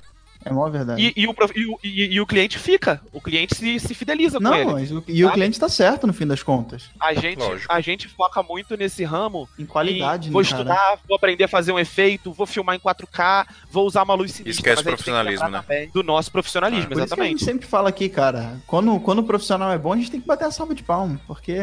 mó 0.52 0.68
verdade. 0.68 1.12
E, 1.16 1.22
e 1.22 1.26
o, 1.26 1.34
prof- 1.34 1.52
e, 1.54 1.66
o- 1.66 1.78
e- 1.82 2.14
e 2.14 2.20
o 2.20 2.26
cliente 2.26 2.58
fica. 2.58 3.00
O 3.12 3.20
cliente 3.20 3.54
se, 3.54 3.78
se 3.80 3.92
fideliza 3.94 4.38
com 4.38 4.44
Não, 4.44 4.54
ele. 4.54 4.72
mas 4.72 4.90
o- 4.92 5.02
e 5.08 5.24
o 5.24 5.30
cliente 5.32 5.58
tá 5.58 5.68
certo 5.68 6.06
no 6.06 6.12
fim 6.12 6.26
das 6.26 6.42
contas. 6.42 6.90
A 7.00 7.12
gente, 7.12 7.38
Lógico. 7.38 7.72
a 7.72 7.80
gente 7.80 8.08
foca 8.08 8.42
muito 8.42 8.76
nesse 8.76 9.04
ramo. 9.04 9.48
Em 9.58 9.66
qualidade, 9.66 10.28
em, 10.28 10.32
vou 10.32 10.42
né, 10.42 10.48
cara? 10.48 10.62
estudar, 10.62 10.98
vou 11.06 11.16
aprender 11.16 11.44
a 11.44 11.48
fazer 11.48 11.72
um 11.72 11.78
efeito, 11.78 12.32
vou 12.32 12.46
filmar 12.46 12.76
em 12.76 12.78
4K, 12.78 13.46
vou 13.70 13.86
usar 13.86 14.02
uma 14.04 14.14
luz 14.14 14.32
sinistra. 14.32 14.50
Esquece 14.70 14.82
que 14.82 14.88
profissionalismo, 14.88 15.48
né? 15.48 15.64
Do 15.92 16.02
nosso 16.02 16.30
profissionalismo, 16.30 16.88
Por 16.88 16.98
isso 17.02 17.14
que 17.14 17.20
a 17.20 17.24
gente 17.24 17.34
exatamente. 17.36 17.44
sempre 17.44 17.66
fala 17.66 17.88
aqui, 17.88 18.08
cara. 18.08 18.58
Quando, 18.66 18.98
quando 19.00 19.18
o 19.18 19.24
profissional 19.24 19.72
é 19.72 19.78
bom, 19.78 19.92
a 19.92 19.96
gente 19.96 20.10
tem 20.10 20.20
que 20.20 20.26
bater 20.26 20.44
a 20.46 20.50
salva 20.50 20.74
de 20.74 20.82
palma, 20.82 21.20
porque 21.26 21.56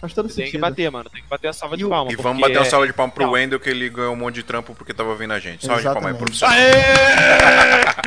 faz 0.00 0.12
todo 0.14 0.26
Tem 0.26 0.36
sentido. 0.36 0.50
que 0.52 0.58
bater, 0.58 0.90
mano. 0.90 1.10
Tem 1.10 1.22
que 1.22 1.28
bater 1.28 1.48
a 1.48 1.52
salva 1.52 1.74
E 1.74 1.78
de 1.78 1.86
palma. 1.86 2.10
E 2.12 2.16
vamos 2.16 2.40
porque 2.40 2.54
bater 2.54 2.66
um 2.66 2.70
salve 2.70 2.86
de 2.86 2.92
palma 2.92 3.12
pro 3.12 3.24
Não. 3.24 3.32
Wendel 3.32 3.60
que 3.60 3.68
ele 3.70 3.88
ganhou 3.88 4.12
um 4.12 4.16
monte 4.16 4.36
de 4.36 4.42
trampo 4.42 4.74
porque 4.74 4.94
tava 4.94 5.14
vindo 5.14 5.32
a 5.32 5.38
gente. 5.38 5.66
Salve 5.66 5.82
de 5.82 5.88
palma 5.92 6.08
aí, 6.08 6.14
Exatamente. 6.16 6.18
profissional. 6.18 6.56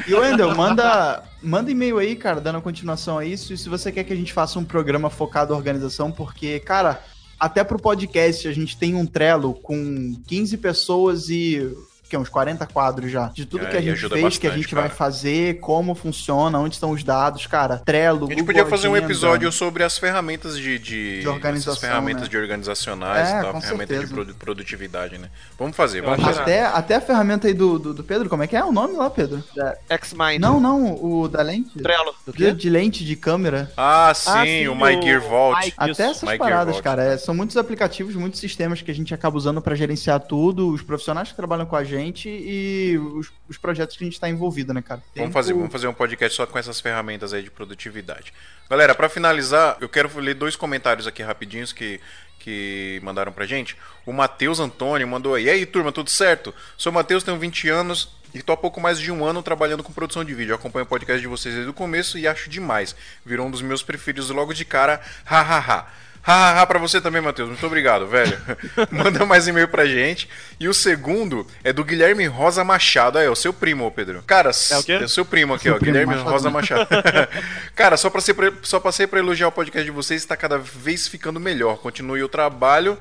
E 0.08 0.14
o 0.14 0.20
Wendel, 0.20 0.56
manda, 0.56 1.24
manda 1.42 1.72
e-mail 1.72 1.98
aí, 2.00 2.16
cara, 2.16 2.42
dando 2.42 2.62
continuação 2.62 3.18
a 3.18 3.26
isso. 3.26 3.54
E 3.54 3.58
se 3.58 3.70
você 3.70 3.92
quer 3.92 4.04
que 4.04 4.14
a 4.14 4.16
gente 4.16 4.34
faça 4.34 4.58
um 4.60 4.66
programa 4.66 5.10
focado 5.10 5.54
em 5.54 5.58
organização, 5.58 6.12
porque, 6.12 6.60
cara, 6.60 7.02
até 7.40 7.64
pro 7.64 7.80
podcast 7.80 8.48
a 8.48 8.54
gente 8.54 8.78
tem 8.78 8.96
um 8.96 9.06
Trello 9.06 9.54
com 9.54 10.16
15 10.28 10.58
pessoas 10.58 11.30
e. 11.30 11.72
Que, 12.14 12.18
uns 12.18 12.30
40 12.30 12.68
quadros 12.68 13.10
já. 13.12 13.28
De 13.34 13.44
tudo 13.46 13.66
É, 13.66 13.70
que 13.72 13.78
a 13.78 13.82
gente 13.82 13.98
fez, 13.98 14.10
que 14.10 14.16
a 14.18 14.22
bastante, 14.52 14.56
gente 14.62 14.76
vai 14.76 14.84
cara. 14.84 14.96
fazer, 14.96 15.60
como 15.60 15.96
funciona, 15.96 16.60
onde 16.60 16.76
estão 16.76 16.92
os 16.92 17.04
dados, 17.04 17.48
cara. 17.48 17.82
Trello, 17.84 18.18
A 18.26 18.30
gente 18.30 18.42
Google 18.42 18.46
podia 18.46 18.66
fazer 18.68 18.88
um 18.88 18.96
episódio 18.96 19.52
sobre 19.52 19.84
as 19.84 19.98
ferramentas 19.98 20.56
de, 20.58 20.78
de, 20.78 21.22
De 21.22 21.28
organização, 21.28 21.80
ferramentas 21.82 22.24
né? 22.24 22.30
de 22.30 22.38
organizacionais 22.38 23.30
É, 23.30 23.40
e 23.40 23.42
tal, 23.42 23.54
com 23.54 23.62
ferramentas 23.62 23.88
de 23.88 24.08
certeza. 24.08 24.14
produ- 24.14 24.36
produtividade, 24.36 25.18
né? 25.18 25.30
Vamos 25.58 25.76
fazer, 25.76 26.02
vamos 26.02 26.24
fazer. 26.24 26.42
Até, 26.42 26.66
até 26.66 26.96
a 26.98 27.02
ferramenta 27.02 27.48
aí 27.48 27.54
do, 27.56 27.80
do, 27.80 27.94
do 27.96 28.04
Pedro, 28.04 28.30
como 28.30 28.44
é 28.44 28.48
que 28.48 28.56
é 28.56 28.64
o 28.64 28.72
nome 28.72 28.96
lá, 28.96 29.10
Pedro? 29.10 29.44
Da- 29.56 29.76
X-Mind. 29.90 30.40
Não, 30.40 30.60
não, 30.60 30.94
o 31.04 31.28
da 31.28 31.42
lente. 31.42 31.80
Trello. 31.80 32.14
Do 32.28 32.32
De, 32.34 32.52
de 32.54 32.70
lente 32.70 33.04
de 33.04 33.16
câmera. 33.16 33.72
Ah, 33.76 34.12
sim, 34.14 34.32
sim, 34.46 34.68
o 34.68 34.76
My 34.76 34.98
o- 34.98 35.02
Gear 35.02 35.22
Vault. 35.22 35.68
Isso, 35.68 35.74
Até 35.78 36.04
essas 36.04 36.30
My 36.30 36.38
paradas, 36.38 36.80
cara. 36.80 37.04
é, 37.04 37.18
são 37.18 37.34
muitos 37.34 37.58
aplicativos, 37.58 38.14
muitos 38.16 38.40
sistemas 38.40 38.82
que 38.84 38.92
a 38.92 38.94
gente 38.94 39.14
acaba 39.16 39.36
usando 39.36 39.62
pra 39.64 39.74
gerenciar 39.74 40.20
tudo, 40.20 40.70
os 40.70 40.84
profissionais 40.84 41.30
que 41.30 41.36
trabalham 41.36 41.66
com 41.66 41.76
a 41.76 41.84
gente 41.84 42.03
e 42.12 42.98
os, 42.98 43.32
os 43.48 43.58
projetos 43.58 43.96
que 43.96 44.04
a 44.04 44.08
gente 44.08 44.20
tá 44.20 44.30
envolvido, 44.30 44.74
né, 44.74 44.82
cara? 44.82 45.02
Vamos 45.02 45.14
Tempo- 45.14 45.34
fazer, 45.34 45.54
vamos 45.54 45.72
fazer 45.72 45.88
um 45.88 45.94
podcast 45.94 46.36
só 46.36 46.46
com 46.46 46.58
essas 46.58 46.80
ferramentas 46.80 47.34
aí 47.34 47.44
de 47.44 47.52
produtividade. 47.52 48.34
Galera, 48.70 48.96
pra 48.96 49.08
finalizar, 49.10 49.78
eu 49.80 49.88
quero 49.90 50.10
ler 50.20 50.34
dois 50.34 50.56
comentários 50.56 51.06
aqui 51.08 51.22
rapidinhos 51.22 51.72
que, 51.72 52.00
que 52.40 53.00
mandaram 53.04 53.32
pra 53.32 53.46
gente. 53.46 53.78
O 54.06 54.12
Matheus 54.14 54.60
Antônio 54.60 55.08
mandou 55.08 55.36
aí. 55.36 55.46
E 55.46 55.50
aí, 55.50 55.66
turma, 55.66 55.92
tudo 55.92 56.10
certo? 56.10 56.54
Sou 56.78 56.92
o 56.92 56.96
Matheus, 56.96 57.24
tenho 57.24 57.38
20 57.38 57.70
anos 57.70 58.10
e 58.34 58.42
tô 58.42 58.52
há 58.52 58.58
pouco 58.58 58.82
mais 58.82 59.00
de 59.00 59.12
um 59.12 59.24
ano 59.24 59.44
trabalhando 59.44 59.84
com 59.84 59.94
produção 59.94 60.24
de 60.26 60.34
vídeo. 60.34 60.52
Eu 60.54 60.56
acompanho 60.56 60.86
o 60.86 60.88
podcast 60.90 61.22
de 61.22 61.28
vocês 61.28 61.54
desde 61.54 61.70
o 61.70 61.74
começo 61.74 62.18
e 62.18 62.28
acho 62.28 62.50
demais. 62.50 62.96
Virou 63.26 63.46
um 63.48 63.52
dos 63.52 63.62
meus 63.62 63.84
preferidos 63.84 64.30
logo 64.32 64.54
de 64.54 64.66
cara. 64.66 65.00
Hahaha. 65.24 65.86
Hahaha 66.26 66.66
pra 66.66 66.80
você 66.80 67.02
também, 67.02 67.22
Matheus. 67.22 67.50
Muito 67.50 67.66
obrigado, 67.68 68.08
velho. 68.08 68.38
Manda 68.90 69.26
mais 69.26 69.46
e-mail 69.46 69.68
pra 69.68 69.86
gente. 69.86 70.30
E 70.58 70.70
o 70.70 70.74
segundo 70.74 71.46
é 71.66 71.74
do 71.74 71.84
Guilherme 71.84 72.26
Rosa 72.26 72.64
Machado. 72.64 73.18
Aí, 73.18 73.26
é 73.26 73.30
o 73.30 73.36
seu 73.36 73.52
primo, 73.54 73.92
Pedro. 73.92 74.24
Cara, 74.26 74.52
É 74.72 74.78
o 74.78 74.84
quê? 74.84 74.94
é 74.94 75.04
o 75.04 75.10
seu 75.10 75.26
primo 75.26 75.54
aqui, 75.54 75.64
Seu 75.64 75.76
ó. 75.76 75.78
primo, 75.78 75.92
Guilherme 75.92 76.14
Machado. 76.16 76.32
Rosa 76.32 76.50
Machado. 76.50 76.88
Cara, 77.76 77.98
só, 77.98 78.10
pra 78.10 78.22
ser 78.22 78.34
pra, 78.36 78.52
só 78.62 78.80
passei 78.80 79.06
pra 79.06 79.20
elogiar 79.20 79.50
o 79.50 79.52
podcast 79.52 79.84
de 79.84 79.92
vocês. 79.92 80.22
Está 80.22 80.38
cada 80.38 80.58
vez 80.58 81.08
ficando 81.10 81.40
melhor. 81.42 81.78
Continue 81.80 82.24
o 82.24 82.30
trabalho. 82.30 82.98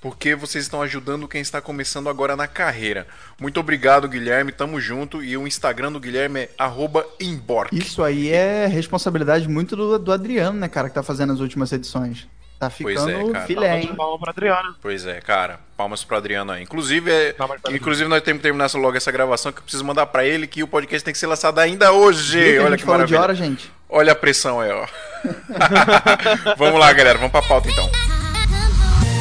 Porque 0.00 0.34
vocês 0.34 0.64
estão 0.64 0.82
ajudando 0.82 1.26
quem 1.26 1.40
está 1.40 1.62
começando 1.62 2.10
agora 2.10 2.36
na 2.36 2.46
carreira. 2.46 3.06
Muito 3.40 3.58
obrigado, 3.58 4.06
Guilherme. 4.06 4.52
Tamo 4.52 4.78
junto. 4.78 5.24
E 5.24 5.34
o 5.34 5.46
Instagram 5.46 5.92
do 5.92 5.98
Guilherme 6.00 6.40
é 6.40 6.50
arroba 6.58 7.06
Embork. 7.18 7.74
Isso 7.74 8.02
aí 8.02 8.30
é 8.30 8.66
responsabilidade 8.66 9.48
muito 9.48 9.74
do, 9.74 9.98
do 9.98 10.12
Adriano, 10.12 10.58
né, 10.58 10.68
cara, 10.68 10.88
que 10.90 10.94
tá 10.94 11.02
fazendo 11.02 11.32
as 11.32 11.40
últimas 11.40 11.72
edições. 11.72 12.26
Tá 12.70 12.76
Pois 12.82 13.00
ficando 13.00 13.28
é, 13.30 13.32
cara. 13.32 13.46
filé, 13.46 13.80
hein? 13.80 13.94
Palma 13.96 14.18
pra 14.18 14.30
Adriano. 14.30 14.74
Pois 14.80 15.06
é, 15.06 15.20
cara. 15.20 15.60
Palmas 15.76 16.04
pro 16.04 16.16
Adriano 16.16 16.52
aí. 16.52 16.62
Inclusive, 16.62 17.10
é, 17.10 17.32
Palmas 17.32 17.60
pra 17.60 17.72
inclusive 17.72 18.08
nós 18.08 18.22
temos 18.22 18.38
que 18.40 18.42
terminar 18.44 18.70
logo 18.74 18.96
essa 18.96 19.10
gravação 19.12 19.52
que 19.52 19.58
eu 19.58 19.62
preciso 19.62 19.84
mandar 19.84 20.06
pra 20.06 20.24
ele 20.24 20.46
que 20.46 20.62
o 20.62 20.68
podcast 20.68 21.04
tem 21.04 21.12
que 21.12 21.18
ser 21.18 21.26
lançado 21.26 21.58
ainda 21.58 21.92
hoje. 21.92 22.38
Que 22.38 22.58
Olha 22.58 22.76
que 22.76 22.82
falou 22.84 23.06
de 23.06 23.12
maravilha. 23.14 23.20
hora, 23.20 23.34
gente. 23.34 23.70
Olha 23.88 24.12
a 24.12 24.16
pressão 24.16 24.60
aí, 24.60 24.70
ó. 24.70 24.86
vamos 26.56 26.80
lá, 26.80 26.92
galera. 26.92 27.18
Vamos 27.18 27.32
pra 27.32 27.42
pauta 27.42 27.68
então. 27.70 27.88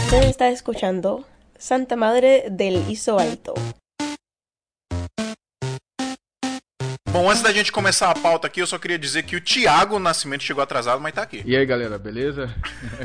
Usted 0.05 0.29
está 0.29 0.49
escuchando 0.51 1.23
Santa 1.57 1.95
Madre 1.95 2.49
del 2.49 2.89
Iso 2.89 3.11
Alto. 3.17 3.53
Bom, 7.13 7.29
antes 7.29 7.43
da 7.43 7.51
gente 7.53 7.71
começar 7.71 8.09
a 8.09 8.15
pauta 8.15 8.47
aqui, 8.47 8.59
eu 8.59 8.65
só 8.65 8.79
queria 8.79 8.97
dizer 8.97 9.21
que 9.21 9.35
o 9.35 9.41
Thiago 9.41 9.99
Nascimento 9.99 10.41
chegou 10.43 10.63
atrasado, 10.63 10.99
mas 10.99 11.13
tá 11.13 11.21
aqui. 11.21 11.43
E 11.45 11.55
aí, 11.55 11.63
galera, 11.63 11.99
beleza? 11.99 12.49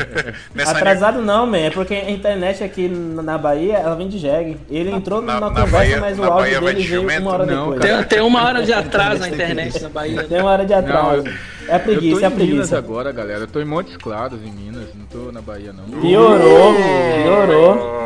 Atrasado 0.67 1.21
não, 1.21 1.47
man. 1.47 1.59
É 1.59 1.71
porque 1.71 1.93
a 1.95 2.11
internet 2.11 2.65
aqui 2.65 2.89
na 2.89 3.37
Bahia, 3.37 3.75
ela 3.77 3.95
vem 3.95 4.09
de 4.09 4.19
jegue. 4.19 4.57
Ele 4.71 4.91
entrou 4.91 5.21
Na- 5.21 5.35
na, 5.35 5.41
na 5.41 5.61
conversa, 5.61 5.71
Bahia- 5.77 6.01
mas 6.01 6.19
o 6.19 6.23
áudio 6.25 6.39
Bahia 6.39 6.61
dele 6.61 6.83
de 6.83 6.89
veio 6.89 7.01
jumento? 7.03 7.21
uma 7.21 7.33
hora 7.33 7.45
Não, 7.47 7.71
depois. 7.73 7.81
Tem, 7.81 8.05
tem 8.05 8.21
uma 8.23 8.43
hora 8.45 8.63
de 8.65 8.73
atraso 8.73 9.21
na 9.21 9.29
internet 9.29 9.79
na 9.83 9.89
Bahia. 9.91 10.25
Tem 10.25 10.41
uma 10.41 10.51
hora 10.53 10.65
de 10.65 10.73
atraso. 10.73 11.23
Não, 11.25 11.33
é 11.69 11.73
a 11.73 11.75
Eu 11.75 11.79
tô 11.81 11.85
preguiça, 11.85 12.23
é 12.23 12.25
a 12.25 12.31
em 12.31 12.35
Minas 12.35 12.47
preguiça. 12.49 12.79
agora, 12.79 13.13
galera. 13.13 13.41
Eu 13.41 13.47
tô 13.47 13.61
em 13.61 13.65
Montes 13.67 13.97
Claros, 13.99 14.41
em 14.43 14.51
Minas. 14.51 14.89
Não 14.95 15.05
tô 15.05 15.31
na 15.31 15.43
Bahia, 15.43 15.71
não. 15.73 15.85
Piorou, 16.01 16.75
piorou. 16.75 17.99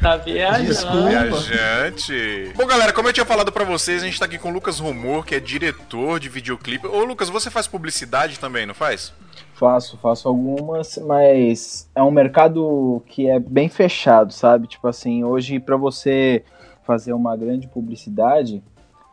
Tá 0.00 0.16
viajando. 0.16 1.08
Viajante. 1.08 2.52
Bom, 2.54 2.64
galera, 2.66 2.92
como 2.92 3.08
eu 3.08 3.12
tinha 3.12 3.26
falado 3.26 3.50
pra 3.50 3.64
vocês, 3.64 4.00
a 4.00 4.06
gente 4.06 4.16
tá 4.16 4.26
aqui 4.26 4.38
com 4.38 4.48
o 4.50 4.52
Lucas 4.52 4.78
Rumor, 4.78 5.24
que 5.24 5.34
é 5.34 5.40
diretor 5.48 6.20
de 6.20 6.28
videoclipe. 6.28 6.86
Ô, 6.86 7.04
Lucas, 7.04 7.30
você 7.30 7.50
faz 7.50 7.66
publicidade 7.66 8.38
também, 8.38 8.66
não 8.66 8.74
faz? 8.74 9.14
Faço, 9.54 9.96
faço 9.96 10.28
algumas, 10.28 10.98
mas 10.98 11.90
é 11.94 12.02
um 12.02 12.10
mercado 12.10 13.02
que 13.06 13.28
é 13.30 13.40
bem 13.40 13.66
fechado, 13.68 14.30
sabe? 14.30 14.66
Tipo 14.66 14.86
assim, 14.86 15.24
hoje 15.24 15.58
pra 15.58 15.76
você 15.76 16.44
fazer 16.82 17.14
uma 17.14 17.34
grande 17.34 17.66
publicidade, 17.66 18.62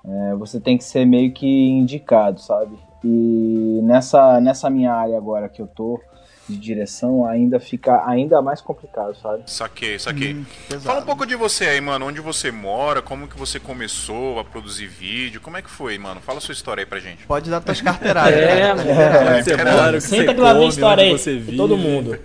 é, 0.04 0.36
você 0.36 0.60
tem 0.60 0.78
que 0.78 0.84
ser 0.84 1.06
meio 1.06 1.32
que 1.32 1.48
indicado, 1.48 2.42
sabe? 2.42 2.78
E 3.02 3.80
nessa, 3.82 4.42
nessa 4.42 4.70
minha 4.70 4.94
área 4.94 5.18
agora 5.18 5.48
que 5.48 5.62
eu 5.62 5.68
tô 5.68 6.02
de 6.48 6.58
direção, 6.58 7.26
ainda 7.26 7.60
fica 7.60 8.08
ainda 8.08 8.42
mais 8.42 8.62
complicado, 8.62 9.16
sabe? 9.22 9.44
Saquei, 9.48 9.98
saquei. 9.98 10.34
Hum. 10.36 10.46
Fala 10.82 11.02
um 11.02 11.06
pouco 11.06 11.26
de 11.26 11.36
você 11.36 11.66
aí, 11.66 11.82
mano. 11.82 12.06
Onde 12.06 12.22
você 12.22 12.52
mora, 12.52 13.02
como 13.02 13.28
que 13.28 13.38
você 13.38 13.60
começou 13.60 14.40
a 14.40 14.44
produzir 14.44 14.88
vídeo, 14.88 15.42
como 15.42 15.58
é 15.58 15.62
que 15.62 15.70
foi, 15.70 15.98
mano? 15.98 16.22
Fala 16.22 16.38
a 16.38 16.42
sua 16.42 16.54
história 16.54 16.82
aí 16.82 16.86
pra 16.86 17.00
gente. 17.00 17.26
Pode 17.26 17.50
dar 17.50 17.62
tuas 17.62 17.82
carteiradas. 17.82 18.36
É, 18.46 18.74
mano. 18.74 19.44
Você 19.44 19.58
mora, 19.58 19.94
que 19.94 20.02
Senta 20.02 20.34
que 20.34 20.40
lá 20.40 20.54
vem 20.54 20.68
história 20.68 21.04
aí. 21.04 21.12
você 21.12 21.34
vive. 21.38 21.58
Todo 21.58 21.78
mundo. 21.78 22.18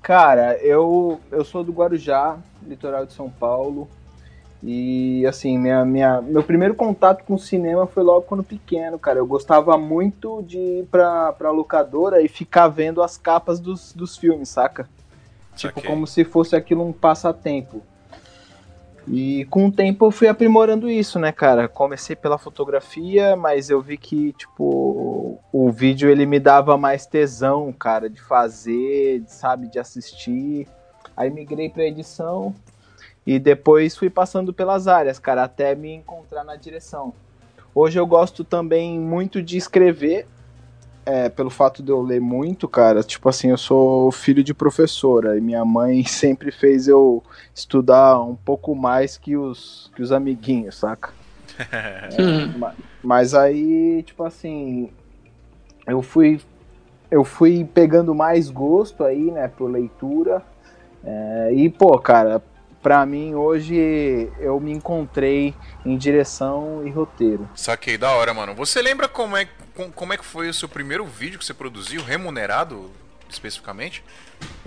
Cara, 0.00 0.56
eu, 0.58 1.20
eu 1.30 1.44
sou 1.44 1.62
do 1.62 1.72
Guarujá, 1.72 2.36
litoral 2.66 3.06
de 3.06 3.12
São 3.12 3.30
Paulo. 3.30 3.88
E 4.62 5.26
assim, 5.26 5.58
minha, 5.58 5.84
minha, 5.84 6.22
meu 6.22 6.42
primeiro 6.44 6.74
contato 6.74 7.24
com 7.24 7.34
o 7.34 7.38
cinema 7.38 7.84
foi 7.86 8.04
logo 8.04 8.22
quando 8.22 8.44
pequeno, 8.44 8.96
cara. 8.96 9.18
Eu 9.18 9.26
gostava 9.26 9.76
muito 9.76 10.40
de 10.42 10.58
ir 10.58 10.86
pra, 10.86 11.32
pra 11.32 11.50
locadora 11.50 12.22
e 12.22 12.28
ficar 12.28 12.68
vendo 12.68 13.02
as 13.02 13.16
capas 13.16 13.58
dos, 13.58 13.92
dos 13.92 14.16
filmes, 14.16 14.48
saca? 14.48 14.88
Tipo, 15.56 15.74
Saquei. 15.74 15.90
como 15.90 16.06
se 16.06 16.24
fosse 16.24 16.54
aquilo 16.54 16.86
um 16.86 16.92
passatempo. 16.92 17.82
E 19.08 19.44
com 19.46 19.66
o 19.66 19.72
tempo 19.72 20.06
eu 20.06 20.10
fui 20.12 20.28
aprimorando 20.28 20.88
isso, 20.88 21.18
né, 21.18 21.32
cara? 21.32 21.66
Comecei 21.66 22.14
pela 22.14 22.38
fotografia, 22.38 23.34
mas 23.34 23.68
eu 23.68 23.82
vi 23.82 23.96
que, 23.96 24.32
tipo, 24.34 25.40
o 25.52 25.72
vídeo 25.72 26.08
ele 26.08 26.24
me 26.24 26.38
dava 26.38 26.76
mais 26.78 27.04
tesão, 27.04 27.72
cara, 27.72 28.08
de 28.08 28.22
fazer, 28.22 29.24
sabe, 29.26 29.66
de 29.66 29.80
assistir. 29.80 30.68
Aí 31.16 31.30
migrei 31.30 31.68
pra 31.68 31.84
edição 31.84 32.54
e 33.26 33.38
depois 33.38 33.96
fui 33.96 34.10
passando 34.10 34.52
pelas 34.52 34.88
áreas, 34.88 35.18
cara, 35.18 35.44
até 35.44 35.74
me 35.74 35.92
encontrar 35.92 36.44
na 36.44 36.56
direção. 36.56 37.14
Hoje 37.74 37.98
eu 37.98 38.06
gosto 38.06 38.44
também 38.44 38.98
muito 38.98 39.42
de 39.42 39.56
escrever, 39.56 40.26
é, 41.04 41.28
pelo 41.28 41.50
fato 41.50 41.82
de 41.82 41.90
eu 41.90 42.02
ler 42.02 42.20
muito, 42.20 42.68
cara. 42.68 43.02
Tipo 43.02 43.28
assim, 43.28 43.50
eu 43.50 43.56
sou 43.56 44.10
filho 44.12 44.42
de 44.42 44.54
professora 44.54 45.36
e 45.36 45.40
minha 45.40 45.64
mãe 45.64 46.04
sempre 46.06 46.50
fez 46.52 46.88
eu 46.88 47.22
estudar 47.54 48.20
um 48.20 48.36
pouco 48.36 48.74
mais 48.74 49.16
que 49.16 49.36
os, 49.36 49.90
que 49.94 50.02
os 50.02 50.12
amiguinhos, 50.12 50.76
saca? 50.76 51.14
Hum. 52.18 52.58
Ma- 52.58 52.74
Mas 53.02 53.34
aí, 53.34 54.02
tipo 54.02 54.22
assim, 54.24 54.90
eu 55.86 56.02
fui 56.02 56.40
eu 57.10 57.24
fui 57.24 57.64
pegando 57.64 58.14
mais 58.14 58.50
gosto 58.50 59.04
aí, 59.04 59.30
né, 59.30 59.48
por 59.48 59.70
leitura. 59.70 60.42
É, 61.04 61.52
e, 61.54 61.68
pô, 61.70 61.98
cara, 61.98 62.42
pra 62.82 63.06
mim 63.06 63.34
hoje 63.34 64.30
eu 64.38 64.58
me 64.58 64.72
encontrei 64.72 65.54
em 65.86 65.96
direção 65.96 66.82
e 66.86 66.90
roteiro. 66.90 67.48
Saquei, 67.54 67.96
da 67.96 68.10
hora, 68.12 68.34
mano. 68.34 68.54
Você 68.54 68.82
lembra 68.82 69.08
como 69.08 69.36
é, 69.36 69.46
com- 69.74 69.90
como 69.92 70.12
é 70.12 70.16
que 70.16 70.24
foi 70.24 70.48
o 70.48 70.54
seu 70.54 70.68
primeiro 70.68 71.04
vídeo 71.06 71.38
que 71.38 71.44
você 71.44 71.54
produziu, 71.54 72.02
remunerado, 72.02 72.90
especificamente? 73.30 74.04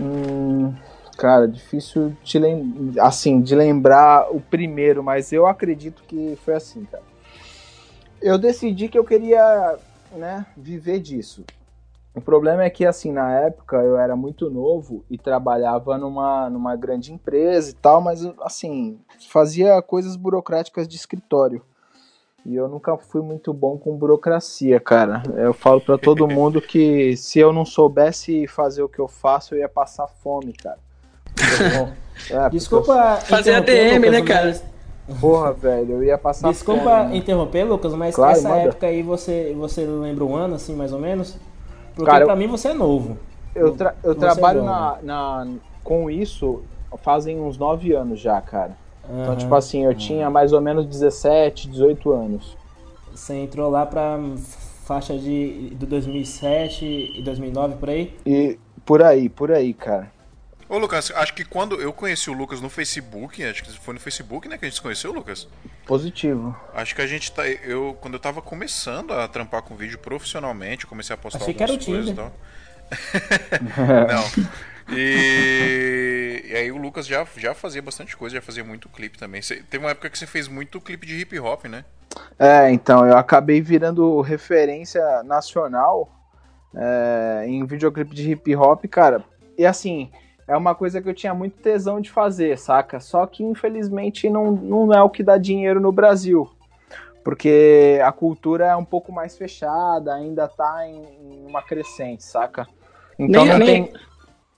Hum, 0.00 0.74
cara, 1.18 1.46
difícil 1.46 2.16
de, 2.24 2.38
lem 2.38 2.94
assim, 3.00 3.40
de 3.40 3.54
lembrar 3.54 4.30
o 4.30 4.40
primeiro, 4.40 5.02
mas 5.02 5.32
eu 5.32 5.46
acredito 5.46 6.02
que 6.08 6.38
foi 6.44 6.54
assim, 6.54 6.84
cara. 6.90 7.04
Eu 8.22 8.38
decidi 8.38 8.88
que 8.88 8.98
eu 8.98 9.04
queria, 9.04 9.76
né, 10.12 10.46
viver 10.56 10.98
disso. 11.00 11.44
O 12.16 12.20
problema 12.22 12.64
é 12.64 12.70
que, 12.70 12.86
assim, 12.86 13.12
na 13.12 13.30
época 13.40 13.76
eu 13.76 13.98
era 13.98 14.16
muito 14.16 14.48
novo 14.50 15.04
e 15.10 15.18
trabalhava 15.18 15.98
numa, 15.98 16.48
numa 16.48 16.74
grande 16.74 17.12
empresa 17.12 17.70
e 17.70 17.74
tal, 17.74 18.00
mas, 18.00 18.24
assim, 18.40 18.98
fazia 19.28 19.82
coisas 19.82 20.16
burocráticas 20.16 20.88
de 20.88 20.96
escritório. 20.96 21.60
E 22.44 22.56
eu 22.56 22.68
nunca 22.68 22.96
fui 22.96 23.20
muito 23.20 23.52
bom 23.52 23.76
com 23.76 23.94
burocracia, 23.96 24.80
cara. 24.80 25.24
Eu 25.36 25.52
falo 25.52 25.78
pra 25.78 25.98
todo 25.98 26.26
mundo 26.28 26.62
que 26.62 27.14
se 27.18 27.38
eu 27.38 27.52
não 27.52 27.66
soubesse 27.66 28.46
fazer 28.46 28.82
o 28.82 28.88
que 28.88 28.98
eu 28.98 29.08
faço, 29.08 29.54
eu 29.54 29.58
ia 29.58 29.68
passar 29.68 30.06
fome, 30.06 30.54
cara. 30.54 30.78
É, 32.30 32.34
porque 32.40 32.50
Desculpa 32.50 33.16
Fazer 33.26 33.52
ADM, 33.56 34.10
né, 34.10 34.22
cara? 34.22 34.50
eu- 34.50 34.76
Porra, 35.20 35.52
velho, 35.52 35.92
eu 35.96 36.02
ia 36.02 36.16
passar 36.16 36.50
Desculpa 36.50 36.82
fome. 37.02 37.10
né? 37.10 37.16
interromper, 37.16 37.64
Lucas, 37.64 37.94
mas 37.94 38.14
Claro, 38.14 38.38
essa 38.38 38.48
manda. 38.48 38.62
época 38.62 38.86
aí 38.86 39.02
você, 39.02 39.54
você 39.56 39.84
lembra 39.84 40.24
um 40.24 40.34
ano, 40.34 40.54
assim, 40.54 40.74
mais 40.74 40.92
ou 40.94 40.98
menos? 40.98 41.36
Porque 41.96 42.10
Cara, 42.10 42.22
eu- 42.22 42.26
pra 42.26 42.36
mim 42.36 42.46
você 42.46 42.68
é 42.68 42.74
novo. 42.74 43.16
Eu, 43.54 43.72
tra- 43.74 43.94
eu 44.04 44.12
Você 44.12 44.20
trabalho 44.20 44.60
é 44.60 44.62
na, 44.62 44.98
na- 45.02 45.48
com 45.82 46.10
isso 46.10 46.62
fazem 47.02 47.40
uns 47.40 47.56
9 47.58 47.92
anos 47.94 48.20
já, 48.20 48.40
cara. 48.40 48.76
Então, 49.04 49.32
Aham. 49.32 49.36
tipo 49.36 49.54
assim, 49.54 49.84
eu 49.84 49.94
tinha 49.94 50.28
mais 50.28 50.52
ou 50.52 50.60
menos 50.60 50.84
17, 50.86 51.68
18 51.68 52.12
anos. 52.12 52.56
Você 53.14 53.34
entrou 53.34 53.70
lá 53.70 53.86
pra 53.86 54.18
faixa 54.84 55.16
de 55.16 55.70
do 55.74 55.86
2007 55.86 57.12
e 57.16 57.22
2009 57.22 57.76
por 57.76 57.88
aí? 57.88 58.14
E 58.26 58.58
por 58.84 59.02
aí, 59.02 59.28
por 59.28 59.50
aí, 59.50 59.72
cara. 59.72 60.12
Ô, 60.68 60.78
Lucas, 60.78 61.12
acho 61.14 61.32
que 61.32 61.44
quando 61.44 61.80
eu 61.80 61.92
conheci 61.92 62.28
o 62.28 62.32
Lucas 62.32 62.60
no 62.60 62.68
Facebook, 62.68 63.42
acho 63.44 63.62
que 63.62 63.78
foi 63.78 63.94
no 63.94 64.00
Facebook, 64.00 64.48
né, 64.48 64.58
que 64.58 64.64
a 64.64 64.68
gente 64.68 64.76
se 64.76 64.82
conheceu, 64.82 65.12
Lucas? 65.12 65.46
Positivo. 65.86 66.56
Acho 66.74 66.94
que 66.94 67.02
a 67.02 67.06
gente 67.06 67.30
tá. 67.30 67.46
Eu, 67.46 67.96
quando 68.00 68.14
eu 68.14 68.20
tava 68.20 68.42
começando 68.42 69.12
a 69.12 69.28
trampar 69.28 69.62
com 69.62 69.76
vídeo 69.76 69.98
profissionalmente, 69.98 70.84
eu 70.84 70.88
comecei 70.88 71.14
a 71.14 71.16
postar 71.16 71.38
Achei 71.38 71.54
que 71.54 71.62
era 71.62 71.72
algumas 71.72 71.88
o 71.88 71.92
coisas 71.92 72.10
e 72.10 72.14
tal. 72.14 72.32
Não. 74.08 74.96
E... 74.96 76.44
e 76.48 76.56
aí 76.56 76.70
o 76.70 76.76
Lucas 76.76 77.06
já, 77.06 77.26
já 77.36 77.54
fazia 77.54 77.82
bastante 77.82 78.16
coisa, 78.16 78.36
já 78.36 78.42
fazia 78.42 78.64
muito 78.64 78.88
clipe 78.88 79.18
também. 79.18 79.42
Você- 79.42 79.62
teve 79.62 79.84
uma 79.84 79.90
época 79.90 80.10
que 80.10 80.18
você 80.18 80.26
fez 80.26 80.48
muito 80.48 80.80
clipe 80.80 81.06
de 81.06 81.16
hip 81.20 81.38
hop, 81.38 81.66
né? 81.66 81.84
É, 82.38 82.70
então, 82.70 83.06
eu 83.06 83.16
acabei 83.16 83.60
virando 83.60 84.20
referência 84.20 85.22
nacional 85.22 86.10
é, 86.74 87.44
em 87.46 87.64
videoclipe 87.64 88.14
de 88.14 88.32
hip 88.32 88.56
hop, 88.56 88.84
cara. 88.86 89.24
E 89.58 89.64
assim, 89.64 90.10
é 90.48 90.56
uma 90.56 90.74
coisa 90.74 91.00
que 91.02 91.08
eu 91.08 91.14
tinha 91.14 91.34
muito 91.34 91.58
tesão 91.60 92.00
de 92.00 92.10
fazer, 92.10 92.56
saca? 92.58 93.00
Só 93.00 93.26
que 93.26 93.42
infelizmente 93.42 94.28
não, 94.30 94.52
não 94.52 94.92
é 94.94 95.02
o 95.02 95.10
que 95.10 95.22
dá 95.22 95.36
dinheiro 95.38 95.80
no 95.80 95.90
Brasil. 95.92 96.48
Porque 97.24 97.98
a 98.04 98.12
cultura 98.12 98.66
é 98.66 98.76
um 98.76 98.84
pouco 98.84 99.10
mais 99.10 99.36
fechada, 99.36 100.14
ainda 100.14 100.46
tá 100.46 100.86
em, 100.86 101.02
em 101.02 101.46
uma 101.46 101.60
crescente, 101.62 102.22
saca? 102.22 102.66
Então 103.18 103.44
Nem- 103.44 103.52
não, 103.52 103.58
nem- 103.58 103.84
tem, 103.86 103.92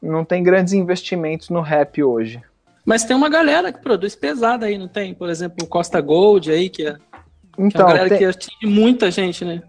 não 0.02 0.24
tem 0.24 0.42
grandes 0.42 0.74
investimentos 0.74 1.48
no 1.48 1.62
rap 1.62 2.02
hoje. 2.02 2.42
Mas 2.84 3.04
tem 3.04 3.16
uma 3.16 3.28
galera 3.30 3.72
que 3.72 3.80
produz 3.80 4.14
pesada 4.14 4.66
aí, 4.66 4.76
não 4.76 4.88
tem? 4.88 5.14
Por 5.14 5.28
exemplo, 5.30 5.64
o 5.64 5.66
Costa 5.66 6.00
Gold 6.00 6.50
aí, 6.50 6.68
que 6.68 6.86
é, 6.86 6.92
que 6.94 6.98
é 6.98 7.00
Então, 7.58 7.86
uma 7.86 7.92
galera 7.94 8.08
tem- 8.10 8.18
que 8.18 8.24
atinge 8.24 8.66
muita 8.66 9.10
gente, 9.10 9.44
né? 9.44 9.62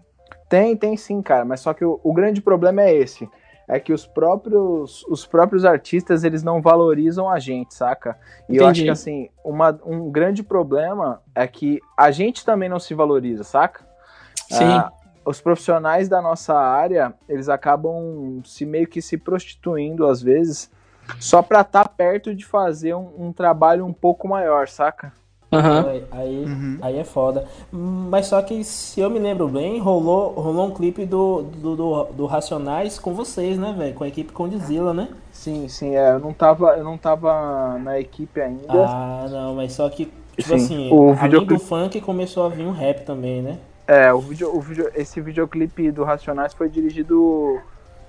Tem, 0.48 0.76
tem 0.76 0.96
sim, 0.96 1.22
cara, 1.22 1.44
mas 1.44 1.60
só 1.60 1.72
que 1.72 1.84
o, 1.84 2.00
o 2.02 2.12
grande 2.12 2.40
problema 2.42 2.82
é 2.82 2.94
esse. 2.94 3.28
É 3.72 3.78
que 3.78 3.92
os 3.92 4.04
próprios, 4.04 5.04
os 5.08 5.24
próprios 5.24 5.64
artistas, 5.64 6.24
eles 6.24 6.42
não 6.42 6.60
valorizam 6.60 7.30
a 7.30 7.38
gente, 7.38 7.72
saca? 7.72 8.18
E 8.48 8.56
eu 8.56 8.64
acho 8.64 8.80
Entendi. 8.80 8.84
que, 8.86 8.90
assim, 8.90 9.30
uma, 9.44 9.78
um 9.86 10.10
grande 10.10 10.42
problema 10.42 11.22
é 11.32 11.46
que 11.46 11.80
a 11.96 12.10
gente 12.10 12.44
também 12.44 12.68
não 12.68 12.80
se 12.80 12.94
valoriza, 12.94 13.44
saca? 13.44 13.86
Sim. 14.48 14.64
Ah, 14.64 14.92
os 15.24 15.40
profissionais 15.40 16.08
da 16.08 16.20
nossa 16.20 16.54
área, 16.58 17.14
eles 17.28 17.48
acabam 17.48 18.42
se 18.44 18.66
meio 18.66 18.88
que 18.88 19.00
se 19.00 19.16
prostituindo, 19.16 20.06
às 20.08 20.20
vezes, 20.20 20.68
só 21.20 21.40
pra 21.40 21.60
estar 21.60 21.88
perto 21.90 22.34
de 22.34 22.44
fazer 22.44 22.94
um, 22.94 23.28
um 23.28 23.32
trabalho 23.32 23.86
um 23.86 23.92
pouco 23.92 24.26
maior, 24.26 24.66
saca? 24.66 25.12
Aham. 25.52 25.86
Aí, 25.88 26.04
aí, 26.12 26.46
aí 26.80 26.98
é 26.98 27.04
foda. 27.04 27.44
Mas 27.72 28.26
só 28.26 28.40
que, 28.40 28.62
se 28.62 29.00
eu 29.00 29.10
me 29.10 29.18
lembro 29.18 29.48
bem, 29.48 29.78
rolou, 29.80 30.30
rolou 30.32 30.68
um 30.68 30.70
clipe 30.70 31.04
do, 31.04 31.42
do, 31.42 31.76
do, 31.76 32.04
do 32.04 32.26
Racionais 32.26 32.98
com 32.98 33.12
vocês, 33.14 33.58
né, 33.58 33.74
velho? 33.76 33.94
Com 33.94 34.04
a 34.04 34.08
equipe 34.08 34.32
Condizila, 34.32 34.94
né? 34.94 35.08
Sim, 35.32 35.68
sim, 35.68 35.96
é, 35.96 36.12
eu 36.12 36.20
não 36.20 36.32
tava, 36.32 36.76
eu 36.76 36.84
não 36.84 36.96
tava 36.96 37.78
na 37.78 37.98
equipe 37.98 38.40
ainda. 38.40 38.64
Ah, 38.68 39.26
não, 39.28 39.54
mas 39.56 39.72
só 39.72 39.88
que, 39.88 40.06
tipo 40.36 40.48
Sim, 40.48 40.54
assim, 40.54 40.88
o 40.92 41.12
além 41.18 41.44
do 41.44 41.58
funk 41.58 42.00
começou 42.00 42.44
a 42.44 42.48
vir 42.48 42.64
um 42.66 42.72
rap 42.72 43.04
também, 43.04 43.42
né? 43.42 43.58
É, 43.88 44.12
o 44.12 44.20
vídeo, 44.20 44.54
o 44.54 44.60
vídeo, 44.60 44.88
esse 44.94 45.20
videoclipe 45.20 45.90
do 45.90 46.04
Racionais 46.04 46.54
foi 46.54 46.68
dirigido 46.68 47.58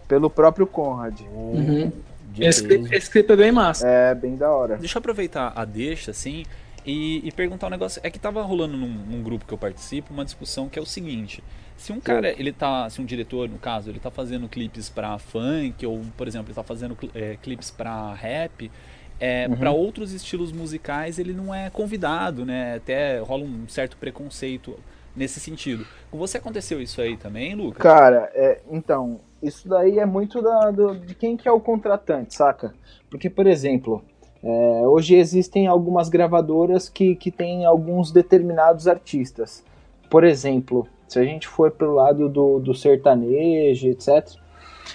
pelo 0.07 0.29
próprio 0.29 0.67
Conrad. 0.67 1.21
Uhum. 1.21 1.91
Esse, 2.39 2.63
clipe- 2.63 2.95
esse 2.95 3.09
clipe 3.09 3.33
é 3.33 3.35
bem 3.35 3.51
massa. 3.51 3.87
É, 3.87 4.13
bem 4.13 4.35
da 4.35 4.51
hora. 4.51 4.77
Deixa 4.77 4.97
eu 4.97 4.99
aproveitar 4.99 5.51
a 5.55 5.65
deixa, 5.65 6.11
assim, 6.11 6.43
e, 6.85 7.27
e 7.27 7.31
perguntar 7.31 7.67
um 7.67 7.69
negócio. 7.69 8.01
É 8.03 8.09
que 8.09 8.19
tava 8.19 8.41
rolando 8.41 8.77
num, 8.77 8.87
num 8.87 9.23
grupo 9.23 9.45
que 9.45 9.53
eu 9.53 9.57
participo 9.57 10.13
uma 10.13 10.25
discussão 10.25 10.69
que 10.69 10.79
é 10.79 10.81
o 10.81 10.85
seguinte. 10.85 11.43
Se 11.77 11.91
um 11.91 11.99
cara, 11.99 12.29
ele 12.39 12.51
tá, 12.53 12.89
se 12.89 13.01
um 13.01 13.05
diretor, 13.05 13.49
no 13.49 13.57
caso, 13.59 13.89
ele 13.89 13.99
tá 13.99 14.11
fazendo 14.11 14.47
clipes 14.49 14.89
pra 14.89 15.17
funk, 15.17 15.85
ou, 15.85 16.01
por 16.17 16.27
exemplo, 16.27 16.47
ele 16.49 16.55
tá 16.55 16.63
fazendo 16.63 16.97
é, 17.15 17.37
clipes 17.37 17.71
pra 17.71 18.13
rap, 18.13 18.71
é, 19.19 19.47
Uhum. 19.47 19.57
para 19.59 19.71
outros 19.71 20.11
estilos 20.11 20.51
musicais 20.51 21.19
ele 21.19 21.33
não 21.33 21.53
é 21.53 21.69
convidado, 21.69 22.45
né? 22.45 22.75
Até 22.75 23.19
rola 23.19 23.43
um 23.43 23.67
certo 23.67 23.97
preconceito 23.97 24.77
nesse 25.15 25.39
sentido. 25.39 25.87
Com 26.09 26.17
você 26.17 26.37
aconteceu 26.37 26.81
isso 26.81 27.01
aí 27.01 27.17
também, 27.17 27.55
Lucas? 27.55 27.95
Cara, 27.95 28.29
é, 28.33 28.61
então, 28.69 29.21
isso 29.41 29.67
daí 29.67 29.97
é 29.99 30.05
muito 30.05 30.41
da, 30.41 30.71
do- 30.71 30.99
de 30.99 31.15
quem 31.15 31.35
que 31.35 31.47
é 31.47 31.51
o 31.51 31.59
contratante, 31.59 32.35
saca? 32.35 32.73
Porque, 33.09 33.29
por 33.29 33.47
exemplo, 33.47 34.03
é, 34.43 34.81
hoje 34.87 35.15
existem 35.15 35.67
algumas 35.67 36.09
gravadoras 36.09 36.89
que, 36.89 37.15
que 37.15 37.29
têm 37.31 37.65
alguns 37.65 38.11
determinados 38.11 38.87
artistas. 38.87 39.63
Por 40.09 40.23
exemplo, 40.23 40.87
se 41.07 41.19
a 41.19 41.23
gente 41.23 41.47
for 41.47 41.71
pelo 41.71 41.93
lado 41.95 42.27
do, 42.27 42.59
do 42.59 42.73
sertanejo, 42.73 43.87
etc., 43.87 44.27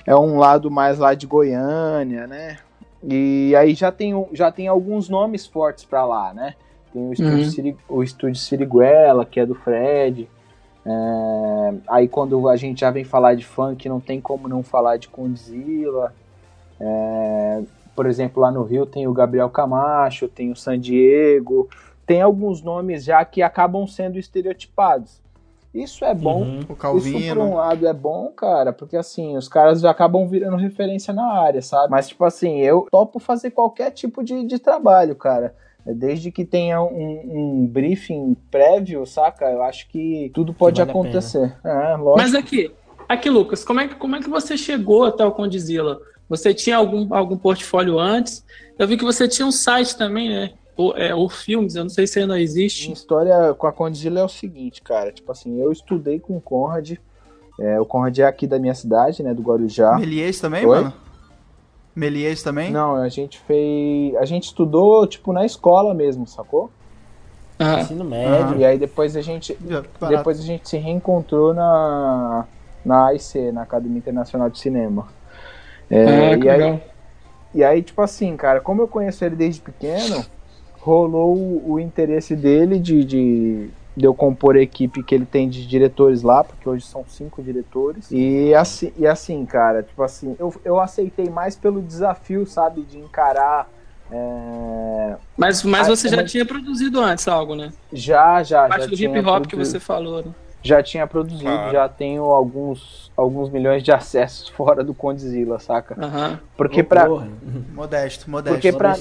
é 0.06 0.14
um 0.14 0.38
lado 0.38 0.70
mais 0.70 0.98
lá 0.98 1.14
de 1.14 1.26
Goiânia, 1.26 2.26
né? 2.26 2.58
E 3.02 3.54
aí 3.56 3.74
já 3.74 3.92
tem, 3.92 4.26
já 4.32 4.50
tem 4.50 4.66
alguns 4.68 5.08
nomes 5.08 5.46
fortes 5.46 5.84
pra 5.84 6.04
lá, 6.04 6.34
né? 6.34 6.54
Tem 6.92 7.08
o 7.08 7.12
estúdio, 7.12 7.36
Uhum. 7.38 7.50
Siri- 7.50 7.76
o 7.88 8.02
estúdio 8.02 8.36
Siriguela, 8.40 9.24
que 9.24 9.38
é 9.38 9.46
do 9.46 9.54
Fred. 9.54 10.28
É, 10.84 11.74
aí 11.88 12.08
quando 12.08 12.48
a 12.48 12.56
gente 12.56 12.80
já 12.80 12.90
vem 12.90 13.04
falar 13.04 13.34
de 13.34 13.44
funk, 13.44 13.88
não 13.88 14.00
tem 14.00 14.20
como 14.20 14.48
não 14.48 14.62
falar 14.62 14.96
de 14.96 15.08
Condzilla. 15.08 16.12
É, 16.80 17.62
por 17.96 18.06
exemplo, 18.06 18.42
lá 18.42 18.52
no 18.52 18.62
Rio 18.62 18.84
tem 18.84 19.08
o 19.08 19.12
Gabriel 19.12 19.48
Camacho, 19.48 20.28
tem 20.28 20.52
o 20.52 20.56
San 20.56 20.78
Diego, 20.78 21.68
tem 22.06 22.20
alguns 22.20 22.62
nomes 22.62 23.02
já 23.02 23.24
que 23.24 23.42
acabam 23.42 23.86
sendo 23.86 24.18
estereotipados. 24.18 25.20
Isso 25.74 26.04
é 26.04 26.14
bom. 26.14 26.42
Uhum. 26.42 26.56
O 26.56 26.58
Isso 26.58 26.66
por 26.68 26.76
Calvino. 26.76 27.42
um 27.42 27.54
lado 27.56 27.86
é 27.86 27.92
bom, 27.92 28.30
cara, 28.34 28.72
porque 28.72 28.96
assim, 28.96 29.36
os 29.36 29.48
caras 29.48 29.80
já 29.80 29.90
acabam 29.90 30.26
virando 30.26 30.56
referência 30.56 31.12
na 31.12 31.30
área, 31.30 31.60
sabe? 31.60 31.90
Mas, 31.90 32.08
tipo 32.08 32.24
assim, 32.24 32.60
eu 32.60 32.86
topo 32.90 33.18
fazer 33.18 33.50
qualquer 33.50 33.90
tipo 33.90 34.22
de, 34.22 34.44
de 34.46 34.58
trabalho, 34.58 35.14
cara. 35.14 35.54
Desde 35.84 36.32
que 36.32 36.44
tenha 36.44 36.82
um, 36.82 37.20
um 37.62 37.66
briefing 37.66 38.36
prévio, 38.50 39.04
saca? 39.06 39.44
Eu 39.50 39.62
acho 39.62 39.88
que 39.88 40.30
tudo 40.34 40.52
pode 40.52 40.80
vale 40.80 40.90
acontecer. 40.90 41.54
É, 41.62 41.96
lógico. 41.96 42.16
Mas 42.16 42.34
aqui, 42.34 42.72
aqui, 43.08 43.30
Lucas, 43.30 43.62
como 43.62 43.80
é, 43.80 43.86
que, 43.86 43.94
como 43.94 44.16
é 44.16 44.20
que 44.20 44.30
você 44.30 44.56
chegou 44.56 45.04
até 45.04 45.24
o 45.24 45.30
Condizila? 45.30 46.00
Você 46.28 46.52
tinha 46.52 46.76
algum, 46.76 47.14
algum 47.14 47.36
portfólio 47.36 47.98
antes? 47.98 48.44
Eu 48.78 48.86
vi 48.86 48.96
que 48.96 49.04
você 49.04 49.28
tinha 49.28 49.46
um 49.46 49.52
site 49.52 49.96
também, 49.96 50.28
né? 50.28 50.52
O, 50.76 50.92
é, 50.94 51.14
o 51.14 51.28
Filmes, 51.28 51.74
eu 51.74 51.84
não 51.84 51.88
sei 51.88 52.06
se 52.06 52.20
ainda 52.20 52.38
existe. 52.40 52.84
Minha 52.84 52.94
história 52.94 53.54
com 53.54 53.66
a 53.66 53.72
Condzilla 53.72 54.20
é 54.20 54.24
o 54.24 54.28
seguinte, 54.28 54.82
cara. 54.82 55.10
Tipo 55.10 55.32
assim, 55.32 55.58
eu 55.60 55.72
estudei 55.72 56.20
com 56.20 56.36
o 56.36 56.40
Conrad. 56.40 56.92
é, 57.58 57.80
o 57.80 57.86
Conrad 57.86 58.18
é 58.18 58.24
aqui 58.24 58.46
da 58.46 58.58
minha 58.58 58.74
cidade, 58.74 59.22
né? 59.22 59.32
Do 59.32 59.40
Guarujá. 59.42 59.96
Melies 59.96 60.38
também, 60.38 60.66
Oi? 60.66 60.76
mano? 60.76 60.92
Melies 61.94 62.42
também? 62.42 62.70
Não, 62.70 62.96
a 62.96 63.08
gente 63.08 63.38
fez. 63.38 64.14
A 64.16 64.26
gente 64.26 64.44
estudou, 64.44 65.06
tipo, 65.06 65.32
na 65.32 65.46
escola 65.46 65.94
mesmo, 65.94 66.26
sacou? 66.26 66.70
Ah, 67.58 67.80
Ensino 67.80 68.04
médio. 68.04 68.58
E 68.58 68.64
aí 68.66 68.78
depois 68.78 69.16
a 69.16 69.22
gente. 69.22 69.54
Barato. 69.54 69.88
Depois 70.08 70.38
a 70.38 70.42
gente 70.42 70.68
se 70.68 70.76
reencontrou 70.76 71.54
na, 71.54 72.44
na 72.84 73.06
AIC, 73.06 73.50
na 73.50 73.62
Academia 73.62 73.96
Internacional 73.96 74.50
de 74.50 74.58
Cinema. 74.58 75.08
É, 75.90 76.32
ah, 76.32 76.38
que 76.38 76.46
e, 76.46 76.50
aí, 76.50 76.58
legal. 76.58 76.80
e 77.54 77.64
aí, 77.64 77.82
tipo 77.82 78.00
assim, 78.02 78.36
cara, 78.36 78.60
como 78.60 78.82
eu 78.82 78.88
conheço 78.88 79.24
ele 79.24 79.36
desde 79.36 79.60
pequeno, 79.60 80.24
rolou 80.80 81.36
o, 81.36 81.72
o 81.72 81.80
interesse 81.80 82.34
dele 82.36 82.78
de, 82.78 83.04
de, 83.04 83.68
de 83.96 84.04
eu 84.06 84.14
compor 84.14 84.56
a 84.56 84.60
equipe 84.60 85.02
que 85.02 85.14
ele 85.14 85.26
tem 85.26 85.48
de 85.48 85.66
diretores 85.66 86.22
lá, 86.22 86.42
porque 86.44 86.68
hoje 86.68 86.84
são 86.86 87.04
cinco 87.08 87.42
diretores. 87.42 88.08
E 88.10 88.54
assim, 88.54 88.92
e 88.96 89.06
assim 89.06 89.44
cara, 89.46 89.82
tipo 89.82 90.02
assim, 90.02 90.36
eu, 90.38 90.52
eu 90.64 90.80
aceitei 90.80 91.28
mais 91.30 91.56
pelo 91.56 91.80
desafio, 91.82 92.46
sabe, 92.46 92.82
de 92.82 92.98
encarar. 92.98 93.68
é, 94.10 95.16
Mas, 95.36 95.62
mas 95.64 95.86
Ah, 95.88 95.96
você 95.96 96.08
já 96.08 96.18
mas- 96.18 96.30
tinha 96.30 96.44
produzido 96.46 97.00
antes 97.00 97.26
algo, 97.28 97.54
né? 97.54 97.72
já, 97.92 98.42
já, 98.42 98.64
A 98.66 98.68
parte 98.68 98.80
já 98.82 98.86
do 98.86 98.94
hip 98.94 99.18
hop 99.26 99.46
que 99.46 99.56
produzido. 99.56 99.64
você 99.64 99.80
falou, 99.80 100.22
né? 100.24 100.32
Já 100.66 100.82
tinha 100.82 101.06
produzido, 101.06 101.42
Claro. 101.44 101.72
já 101.72 101.88
tenho 101.88 102.24
alguns, 102.24 103.10
alguns 103.16 103.48
milhões 103.50 103.82
de 103.82 103.92
acessos 103.92 104.48
fora 104.56 104.82
do 104.84 104.94
Condzilla, 104.94 105.58
saca? 105.58 105.96
Aham. 105.98 106.40
Porque 106.56 106.82
porra. 106.82 107.28
Modesto, 107.72 108.30
modesto. 108.30 108.54
Porque 108.60 108.72
pra- 108.72 108.96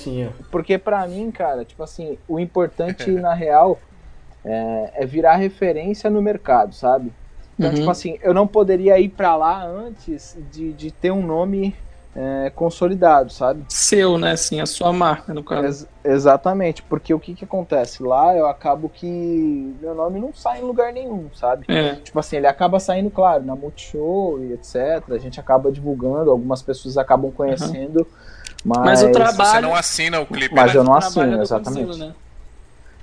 porque 0.52 0.78
pra 0.78 1.08
mim, 1.08 1.32
cara, 1.32 1.64
tipo 1.66 1.82
assim, 1.84 2.18
o 2.28 2.40
importante 2.40 3.10
na 3.12 3.34
real 3.34 3.80
é, 4.44 5.04
é 5.04 5.06
virar 5.06 5.36
referência 5.36 6.10
no 6.10 6.22
mercado, 6.22 6.74
sabe? 6.76 7.12
Então, 7.58 7.70
Uhum. 7.70 7.76
tipo 7.76 7.90
assim, 7.90 8.18
eu 8.22 8.34
não 8.34 8.46
poderia 8.46 9.00
ir 9.00 9.10
pra 9.10 9.36
lá 9.36 9.66
antes 9.66 10.38
de, 10.52 10.74
de 10.74 10.92
ter 10.92 11.12
um 11.12 11.26
nome 11.26 11.74
é, 12.16 12.50
consolidado, 12.50 13.32
sabe? 13.32 13.66
Seu, 13.70 14.18
né? 14.18 14.32
Assim, 14.32 14.62
a 14.62 14.66
sua 14.66 14.94
marca, 14.94 15.34
no 15.34 15.44
caso. 15.44 15.66
Ex- 15.66 15.88
exatamente, 16.04 16.82
porque 16.84 17.14
o 17.14 17.20
que 17.20 17.36
que 17.36 17.44
acontece? 17.44 18.02
Lá 18.02 18.36
eu 18.36 18.48
acabo 18.48 18.88
que 18.88 19.76
meu 19.82 19.94
nome 19.94 20.20
não 20.20 20.34
sai 20.34 20.60
em 20.60 20.64
lugar 20.64 20.94
nenhum, 20.94 21.30
sabe? 21.34 21.66
É. 21.68 21.96
Tipo 21.96 22.18
assim, 22.20 22.38
ele 22.38 22.48
acaba 22.48 22.80
saindo, 22.80 23.10
claro, 23.12 23.44
na 23.44 23.56
Multishow 23.56 24.42
e 24.44 24.54
etc. 24.54 25.04
A 25.12 25.18
gente 25.18 25.40
acaba 25.40 25.72
divulgando, 25.72 26.32
algumas 26.32 26.62
pessoas 26.62 26.98
acabam 26.98 27.32
conhecendo, 27.32 28.08
mas, 28.64 28.78
Mas 28.80 29.04
o 29.04 29.06
Você 29.08 29.12
trabalho. 29.12 29.68
não 29.68 29.76
assina 29.76 30.20
o 30.22 30.26
clipe, 30.26 30.56
Mas 30.56 30.74
né? 30.74 30.80
eu 30.80 30.84
não 30.84 30.96
assino, 30.96 31.38
é 31.38 31.42
exatamente. 31.42 31.86
Condzilla, 31.86 32.08
né? 32.08 32.16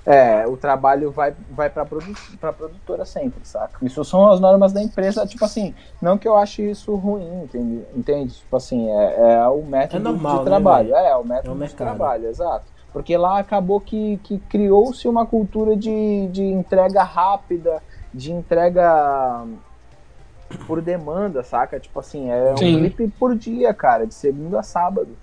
É, 0.05 0.45
o 0.45 0.57
trabalho 0.57 1.11
vai, 1.11 1.33
vai 1.49 1.69
pra, 1.69 1.85
produ 1.85 2.13
pra 2.39 2.51
produtora 2.51 3.05
sempre, 3.05 3.45
saca? 3.45 3.79
Isso 3.85 4.03
são 4.03 4.29
as 4.29 4.39
normas 4.39 4.73
da 4.73 4.81
empresa, 4.81 5.25
tipo 5.25 5.45
assim, 5.45 5.73
não 6.01 6.17
que 6.17 6.27
eu 6.27 6.35
ache 6.35 6.69
isso 6.69 6.93
ruim, 6.95 7.43
entende? 7.43 7.85
entende? 7.95 8.33
Tipo 8.35 8.55
assim, 8.57 8.89
é, 8.89 9.33
é 9.35 9.47
o 9.47 9.63
método 9.65 9.99
É 9.99 10.03
normal, 10.03 10.39
de 10.39 10.43
né, 10.43 10.49
trabalho. 10.49 10.89
velho? 10.89 10.97
é, 10.97 11.09
é 11.09 11.15
o 11.15 11.19
É 11.19 11.19
o 11.19 11.23
método 11.25 11.65
de 11.65 11.75
trabalho, 11.75 12.27
exato. 12.27 12.71
Porque 12.91 13.15
lá 13.17 13.39
acabou 13.39 13.79
que, 13.81 14.17
que 14.19 14.39
criou-se 14.39 15.07
uma 15.07 15.25
cultura 15.25 15.75
de, 15.75 16.27
de 16.31 16.43
entrega 16.43 17.01
rápida, 17.03 17.81
de 18.13 18.31
entrega 18.31 19.45
por 20.67 20.81
demanda, 20.81 21.43
saca? 21.43 21.79
Tipo 21.79 21.99
assim, 21.99 22.29
é 22.29 22.51
um 22.53 22.57
Sim. 22.57 22.79
clipe 22.79 23.07
por 23.09 23.35
dia, 23.37 23.73
cara, 23.73 24.05
de 24.05 24.13
segunda 24.13 24.59
a 24.59 24.63
sábado. 24.63 25.17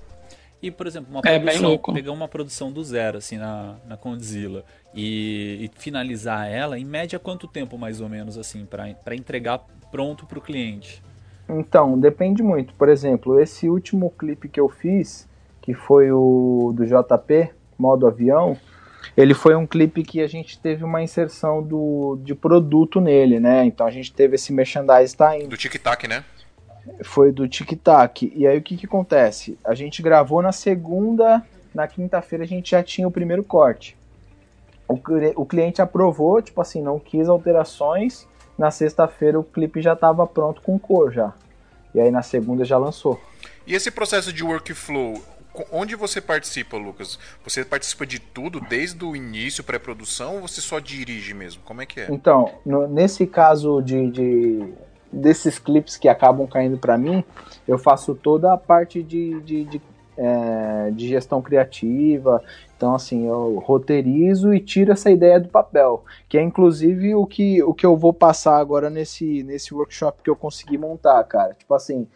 E, 0.62 0.70
por 0.70 0.86
exemplo, 0.86 1.10
uma 1.10 1.20
É, 1.24 1.38
produção, 1.38 1.78
pegar 1.94 2.12
uma 2.12 2.28
produção 2.28 2.70
do 2.70 2.84
zero, 2.84 3.18
assim, 3.18 3.38
na, 3.38 3.76
na 3.88 3.96
Condzilla 3.96 4.62
e, 4.94 5.70
e 5.74 5.80
finalizar 5.80 6.46
ela, 6.50 6.78
em 6.78 6.84
média, 6.84 7.18
quanto 7.18 7.46
tempo, 7.48 7.78
mais 7.78 8.00
ou 8.00 8.08
menos, 8.08 8.36
assim, 8.36 8.66
pra 8.66 8.92
pra 9.02 9.14
entregar 9.14 9.60
pronto 9.90 10.26
pro 10.26 10.40
cliente? 10.40 11.02
Então, 11.48 11.98
depende 11.98 12.42
muito. 12.42 12.74
Por 12.74 12.88
exemplo, 12.88 13.40
esse 13.40 13.68
último 13.68 14.10
clipe 14.18 14.48
que 14.48 14.60
eu 14.60 14.68
fiz, 14.68 15.26
que 15.62 15.74
foi 15.74 16.12
o 16.12 16.72
do 16.76 16.84
JP, 16.86 17.50
modo 17.78 18.06
avião, 18.06 18.56
ele 19.16 19.34
foi 19.34 19.54
um 19.56 19.66
clipe 19.66 20.02
que 20.02 20.20
a 20.20 20.26
gente 20.26 20.58
teve 20.58 20.84
uma 20.84 21.02
inserção 21.02 21.62
do, 21.62 22.18
de 22.22 22.34
produto 22.34 23.00
nele, 23.00 23.40
né? 23.40 23.64
Então 23.64 23.86
a 23.86 23.90
gente 23.90 24.12
teve 24.12 24.34
esse 24.36 24.52
merchandise 24.52 25.16
tá 25.16 25.36
indo. 25.36 25.48
Do 25.48 25.56
tic-tac, 25.56 26.06
né? 26.06 26.22
Foi 27.04 27.32
do 27.32 27.48
Tic 27.48 27.72
Tac. 27.82 28.22
E 28.34 28.46
aí 28.46 28.58
o 28.58 28.62
que 28.62 28.76
que 28.76 28.86
acontece? 28.86 29.58
A 29.64 29.74
gente 29.74 30.02
gravou 30.02 30.40
na 30.42 30.52
segunda, 30.52 31.42
na 31.74 31.86
quinta-feira 31.86 32.44
a 32.44 32.46
gente 32.46 32.70
já 32.70 32.82
tinha 32.82 33.06
o 33.06 33.10
primeiro 33.10 33.42
corte. 33.44 33.96
O, 34.88 34.98
o 35.36 35.46
cliente 35.46 35.80
aprovou, 35.80 36.42
tipo 36.42 36.60
assim, 36.60 36.82
não 36.82 36.98
quis 36.98 37.28
alterações. 37.28 38.26
Na 38.58 38.70
sexta-feira 38.70 39.38
o 39.38 39.44
clipe 39.44 39.80
já 39.80 39.92
estava 39.94 40.26
pronto 40.26 40.60
com 40.62 40.78
cor 40.78 41.12
já. 41.12 41.32
E 41.94 42.00
aí 42.00 42.10
na 42.10 42.22
segunda 42.22 42.64
já 42.64 42.76
lançou. 42.76 43.20
E 43.66 43.74
esse 43.74 43.90
processo 43.90 44.32
de 44.32 44.42
workflow, 44.44 45.22
onde 45.72 45.94
você 45.96 46.20
participa, 46.20 46.76
Lucas? 46.76 47.18
Você 47.44 47.64
participa 47.64 48.04
de 48.06 48.18
tudo, 48.18 48.60
desde 48.60 49.04
o 49.04 49.14
início, 49.16 49.62
pré-produção, 49.64 50.36
ou 50.36 50.42
você 50.42 50.60
só 50.60 50.78
dirige 50.78 51.34
mesmo? 51.34 51.62
Como 51.64 51.80
é 51.82 51.86
que 51.86 52.00
é? 52.00 52.08
Então, 52.10 52.52
no- 52.66 52.86
nesse 52.88 53.26
caso 53.26 53.80
de, 53.80 54.10
de- 54.10 54.72
desses 55.12 55.58
clipes 55.58 55.96
que 55.96 56.08
acabam 56.08 56.46
caindo 56.46 56.78
para 56.78 56.96
mim, 56.96 57.24
eu 57.66 57.78
faço 57.78 58.14
toda 58.14 58.52
a 58.52 58.56
parte 58.56 59.02
de, 59.02 59.40
de, 59.40 59.64
de, 59.64 59.82
é, 60.16 60.90
de 60.92 61.08
gestão 61.08 61.42
criativa. 61.42 62.42
Então, 62.76 62.94
assim, 62.94 63.26
eu 63.26 63.58
roteirizo 63.58 64.54
e 64.54 64.60
tiro 64.60 64.92
essa 64.92 65.10
ideia 65.10 65.38
do 65.40 65.48
papel, 65.48 66.04
que 66.28 66.38
é 66.38 66.42
inclusive 66.42 67.14
o 67.14 67.26
que, 67.26 67.62
o 67.62 67.74
que 67.74 67.84
eu 67.84 67.96
vou 67.96 68.12
passar 68.12 68.58
agora 68.58 68.88
nesse, 68.88 69.42
nesse 69.42 69.74
workshop 69.74 70.22
que 70.22 70.30
eu 70.30 70.36
consegui 70.36 70.78
montar, 70.78 71.22
cara. 71.24 71.54
Tipo 71.54 71.74
assim, 71.74 72.06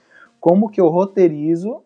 como 0.40 0.70
que 0.70 0.80
eu 0.80 0.88
roteirizo 0.88 1.82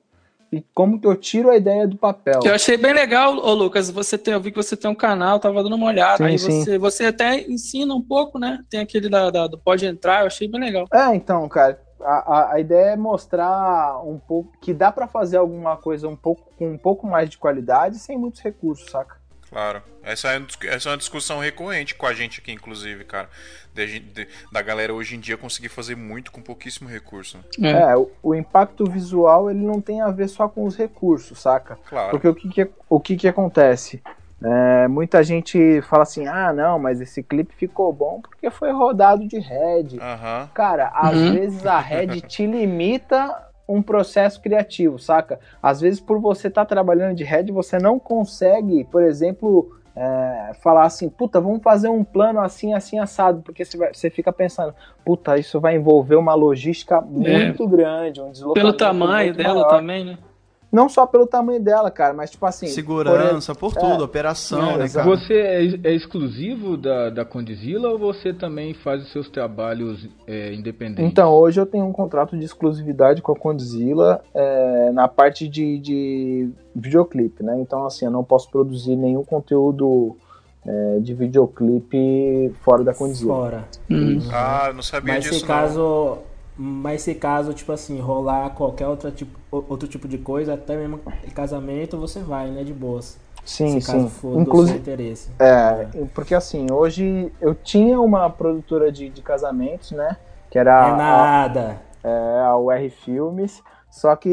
e 0.53 0.63
como 0.75 1.01
que 1.01 1.07
eu 1.07 1.15
tiro 1.17 1.51
a 1.51 1.57
ideia 1.57 1.87
do 1.87 1.97
papel. 1.97 2.41
Eu 2.45 2.55
achei 2.55 2.77
bem 2.77 2.93
legal, 2.93 3.37
ô 3.37 3.53
Lucas, 3.55 3.91
você 3.91 4.17
tem, 4.17 4.35
eu 4.35 4.41
vi 4.41 4.51
que 4.51 4.57
você 4.57 4.77
tem 4.77 4.91
um 4.91 4.95
canal, 4.95 5.39
tava 5.39 5.63
dando 5.63 5.77
uma 5.77 5.87
olhada, 5.87 6.19
Sim, 6.19 6.25
aí 6.25 6.39
sim. 6.39 6.63
você, 6.63 6.79
você 6.79 7.05
até 7.07 7.41
ensina 7.43 7.95
um 7.95 8.03
pouco, 8.03 8.39
né? 8.39 8.61
Tem 8.71 8.81
aquele 8.81 9.09
da, 9.09 9.31
da- 9.31 9.47
do 9.47 9.59
Pode 9.59 9.85
Entrar, 9.87 10.21
eu 10.23 10.27
achei 10.27 10.49
bem 10.49 10.61
legal. 10.61 10.87
É, 10.93 11.15
então, 11.15 11.47
cara, 11.49 11.81
a, 12.01 12.35
a, 12.39 12.53
a 12.55 12.61
ideia 12.61 12.93
é 12.93 12.97
mostrar 12.97 14.01
um 14.05 14.19
pouco 14.19 14.53
que 14.61 14.73
dá 14.73 14.91
pra 14.91 15.07
fazer 15.07 15.37
alguma 15.37 15.77
coisa 15.77 16.09
um 16.09 16.17
pouco 16.17 16.49
com 16.57 16.71
um 16.71 16.79
pouco 16.79 17.07
mais 17.07 17.29
de 17.29 17.37
qualidade 17.39 17.99
sem 17.99 18.17
muitos 18.17 18.41
recursos, 18.41 18.91
saca? 18.91 19.18
Claro. 19.51 19.83
Essa 20.03 20.29
é, 20.33 20.39
uma 20.39 20.47
essa 20.65 20.89
é 20.89 20.93
uma 20.93 20.99
discussão 20.99 21.39
recorrente 21.39 21.95
com 21.95 22.07
a 22.07 22.13
gente 22.15 22.41
aqui, 22.41 22.53
inclusive, 22.53 23.05
cara. 23.05 23.29
Da, 23.75 23.87
gente- 23.87 24.07
de- 24.07 24.29
da 24.53 24.61
galera 24.63 24.93
hoje 24.93 25.17
em 25.17 25.21
dia 25.21 25.37
conseguir 25.37 25.69
fazer 25.69 25.97
muito 25.97 26.31
com 26.33 26.41
pouquíssimo 26.43 26.89
recurso. 26.89 27.39
É, 27.63 27.97
o, 27.97 28.11
o 28.23 28.35
impacto 28.35 28.85
visual 28.91 29.51
ele 29.51 29.61
não 29.61 29.81
tem 29.81 30.01
a 30.01 30.11
ver 30.11 30.29
só 30.29 30.49
com 30.49 30.65
os 30.65 30.77
recursos, 30.77 31.41
saca? 31.41 31.79
Claro. 31.89 32.11
Porque 32.11 32.29
o 32.29 32.35
que 32.35 32.49
que, 32.49 32.71
o 32.89 33.01
que, 33.01 33.17
que 33.17 33.29
acontece? 33.29 34.03
É, 34.43 34.87
muita 34.87 35.23
gente 35.25 35.81
fala 35.83 36.05
assim, 36.05 36.27
ah, 36.29 36.53
não, 36.53 36.79
mas 36.79 37.01
esse 37.01 37.23
clipe 37.25 37.55
ficou 37.57 37.93
bom 37.93 38.21
porque 38.21 38.51
foi 38.51 38.71
rodado 38.71 39.27
de 39.27 39.39
head. 39.39 39.99
Aham. 40.01 40.49
Cara, 40.55 40.89
às 40.95 41.17
Uhum. 41.17 41.33
vezes 41.35 41.67
a 41.67 41.79
head 41.81 42.21
te 42.23 42.47
limita 42.47 43.48
um 43.69 43.83
processo 43.83 44.41
criativo, 44.41 44.99
saca? 44.99 45.39
Às 45.63 45.81
vezes 45.81 46.01
por 46.01 46.19
você 46.19 46.49
estar 46.49 46.65
trabalhando 46.65 47.15
de 47.15 47.25
head, 47.25 47.53
você 47.53 47.79
não 47.79 47.99
consegue, 47.99 48.85
por 48.85 49.03
exemplo, 49.03 49.79
é, 49.95 50.53
falar 50.63 50.85
assim, 50.85 51.09
puta, 51.09 51.41
vamos 51.41 51.63
fazer 51.63 51.89
um 51.89 52.05
plano 52.05 52.41
assim, 52.41 52.73
assim, 52.73 52.99
assado, 52.99 53.43
porque 53.43 53.65
você, 53.65 54.09
fica 54.09 54.33
pensando, 54.33 54.73
puta, 55.05 55.37
isso 55.37 55.61
vai 55.61 55.75
envolver 55.75 56.15
uma 56.15 56.35
logística 56.35 57.01
muito 57.01 57.67
grande, 57.67 58.21
um 58.21 58.31
deslocamento 58.31 58.55
Pelo 58.55 58.73
tamanho 58.73 59.35
dela 59.35 59.55
maior. 59.55 59.69
também, 59.69 60.05
né? 60.05 60.19
Não 60.71 60.89
só 60.89 61.07
pelo 61.07 61.27
tamanho 61.27 61.61
dela, 61.61 61.91
cara, 61.91 62.13
mas 62.13 62.31
tipo 62.31 62.45
assim... 62.45 62.67
Segurança, 62.67 63.55
por, 63.55 63.73
por- 63.73 63.81
tudo, 63.81 64.03
é, 64.03 64.05
operação, 64.05 64.73
é, 64.73 64.79
né, 64.79 64.89
cara? 64.89 65.07
Você 65.07 65.35
é, 65.35 65.91
é 65.91 65.95
exclusivo 65.95 66.77
da, 66.77 67.09
da 67.09 67.25
Condizila 67.25 67.89
ou 67.89 67.99
você 67.99 68.35
também 68.35 68.75
faz 68.75 69.03
os 69.03 69.11
seus 69.11 69.31
trabalhos 69.31 70.07
é, 70.27 70.53
independentes? 70.53 71.11
Então, 71.11 71.33
hoje 71.33 71.59
eu 71.59 71.65
tenho 71.65 71.87
um 71.87 71.93
contrato 71.93 72.37
de 72.37 72.45
exclusividade 72.45 73.23
com 73.23 73.33
a 73.33 73.37
Condzilla 73.37 74.23
é, 74.35 74.91
na 74.93 75.09
parte 75.09 75.49
de, 75.49 75.79
de 75.79 76.51
videoclipe, 76.75 77.43
né? 77.43 77.59
Então, 77.61 77.87
assim, 77.87 78.05
eu 78.05 78.11
não 78.11 78.23
posso 78.23 78.51
produzir 78.51 78.95
nenhum 78.95 79.25
conteúdo 79.25 80.17
é, 80.67 80.99
de 81.01 81.15
videoclipe 81.15 82.53
fora 82.63 82.85
da 82.85 82.93
Condzilla. 82.93 83.35
Fora. 83.35 83.65
Isso. 83.89 84.29
Ah, 84.31 84.67
eu 84.69 84.75
não 84.75 84.83
sabia 84.83 85.15
Mas 85.15 85.25
disso 85.25 85.41
se 85.41 85.47
caso, 85.47 86.19
mas 86.59 87.03
se 87.03 87.15
caso, 87.15 87.55
tipo 87.55 87.71
assim, 87.71 88.01
rolar 88.01 88.51
qualquer 88.51 88.89
outra 88.89 89.11
tipo, 89.13 89.39
outro 89.51 89.87
tipo 89.89 90.09
de 90.09 90.19
coisa, 90.19 90.55
até 90.55 90.77
mesmo 90.77 91.01
em 91.25 91.31
casamento, 91.31 91.97
você 91.97 92.21
vai, 92.21 92.51
né, 92.51 92.65
de 92.65 92.73
boas. 92.73 93.17
Sim, 93.45 93.81
se 93.81 93.87
caso 93.87 94.03
sim. 94.05 94.09
for 94.11 94.35
do 94.35 94.41
Inclusive- 94.43 94.73
seu 94.73 94.81
interesse. 94.81 95.31
É, 95.39 95.87
porque 96.13 96.35
assim, 96.35 96.67
hoje 96.71 97.33
eu 97.41 97.55
tinha 97.55 97.99
uma 98.01 98.29
produtora 98.29 98.91
de, 98.93 99.09
de 99.09 99.23
casamentos, 99.23 99.93
né? 99.93 100.17
Que 100.51 100.59
era 100.59 100.89
É 100.89 100.97
nada. 100.97 101.81
A, 102.05 102.09
é, 102.09 102.41
a 102.43 102.57
UR 102.59 102.91
Filmes. 102.91 103.63
Só 103.91 104.15
que 104.17 104.29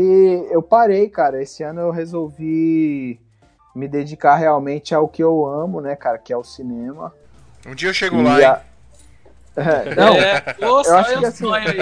eu 0.52 0.62
parei, 0.62 1.08
cara. 1.10 1.42
Esse 1.42 1.64
ano 1.64 1.80
eu 1.82 1.92
resolvi 1.92 3.20
me 3.74 3.88
dedicar 3.88 4.36
realmente 4.36 4.94
ao 4.94 5.08
que 5.08 5.24
eu 5.24 5.46
amo, 5.46 5.80
né, 5.80 5.96
cara? 5.96 6.18
Que 6.18 6.34
é 6.34 6.38
o 6.38 6.44
cinema. 6.44 7.14
Um 7.68 7.74
dia 7.76 7.90
eu 7.90 7.94
chego 7.94 8.18
E 8.18 8.24
lá, 8.24 8.42
hein? 8.42 8.60
É, 9.58 9.96
não, 9.96 10.14
é, 10.16 10.42
pô, 10.42 10.82
eu 10.82 10.98
acho 10.98 11.18
que 11.20 11.26
assim, 11.26 11.46
sonho 11.46 11.54
aí, 11.70 11.78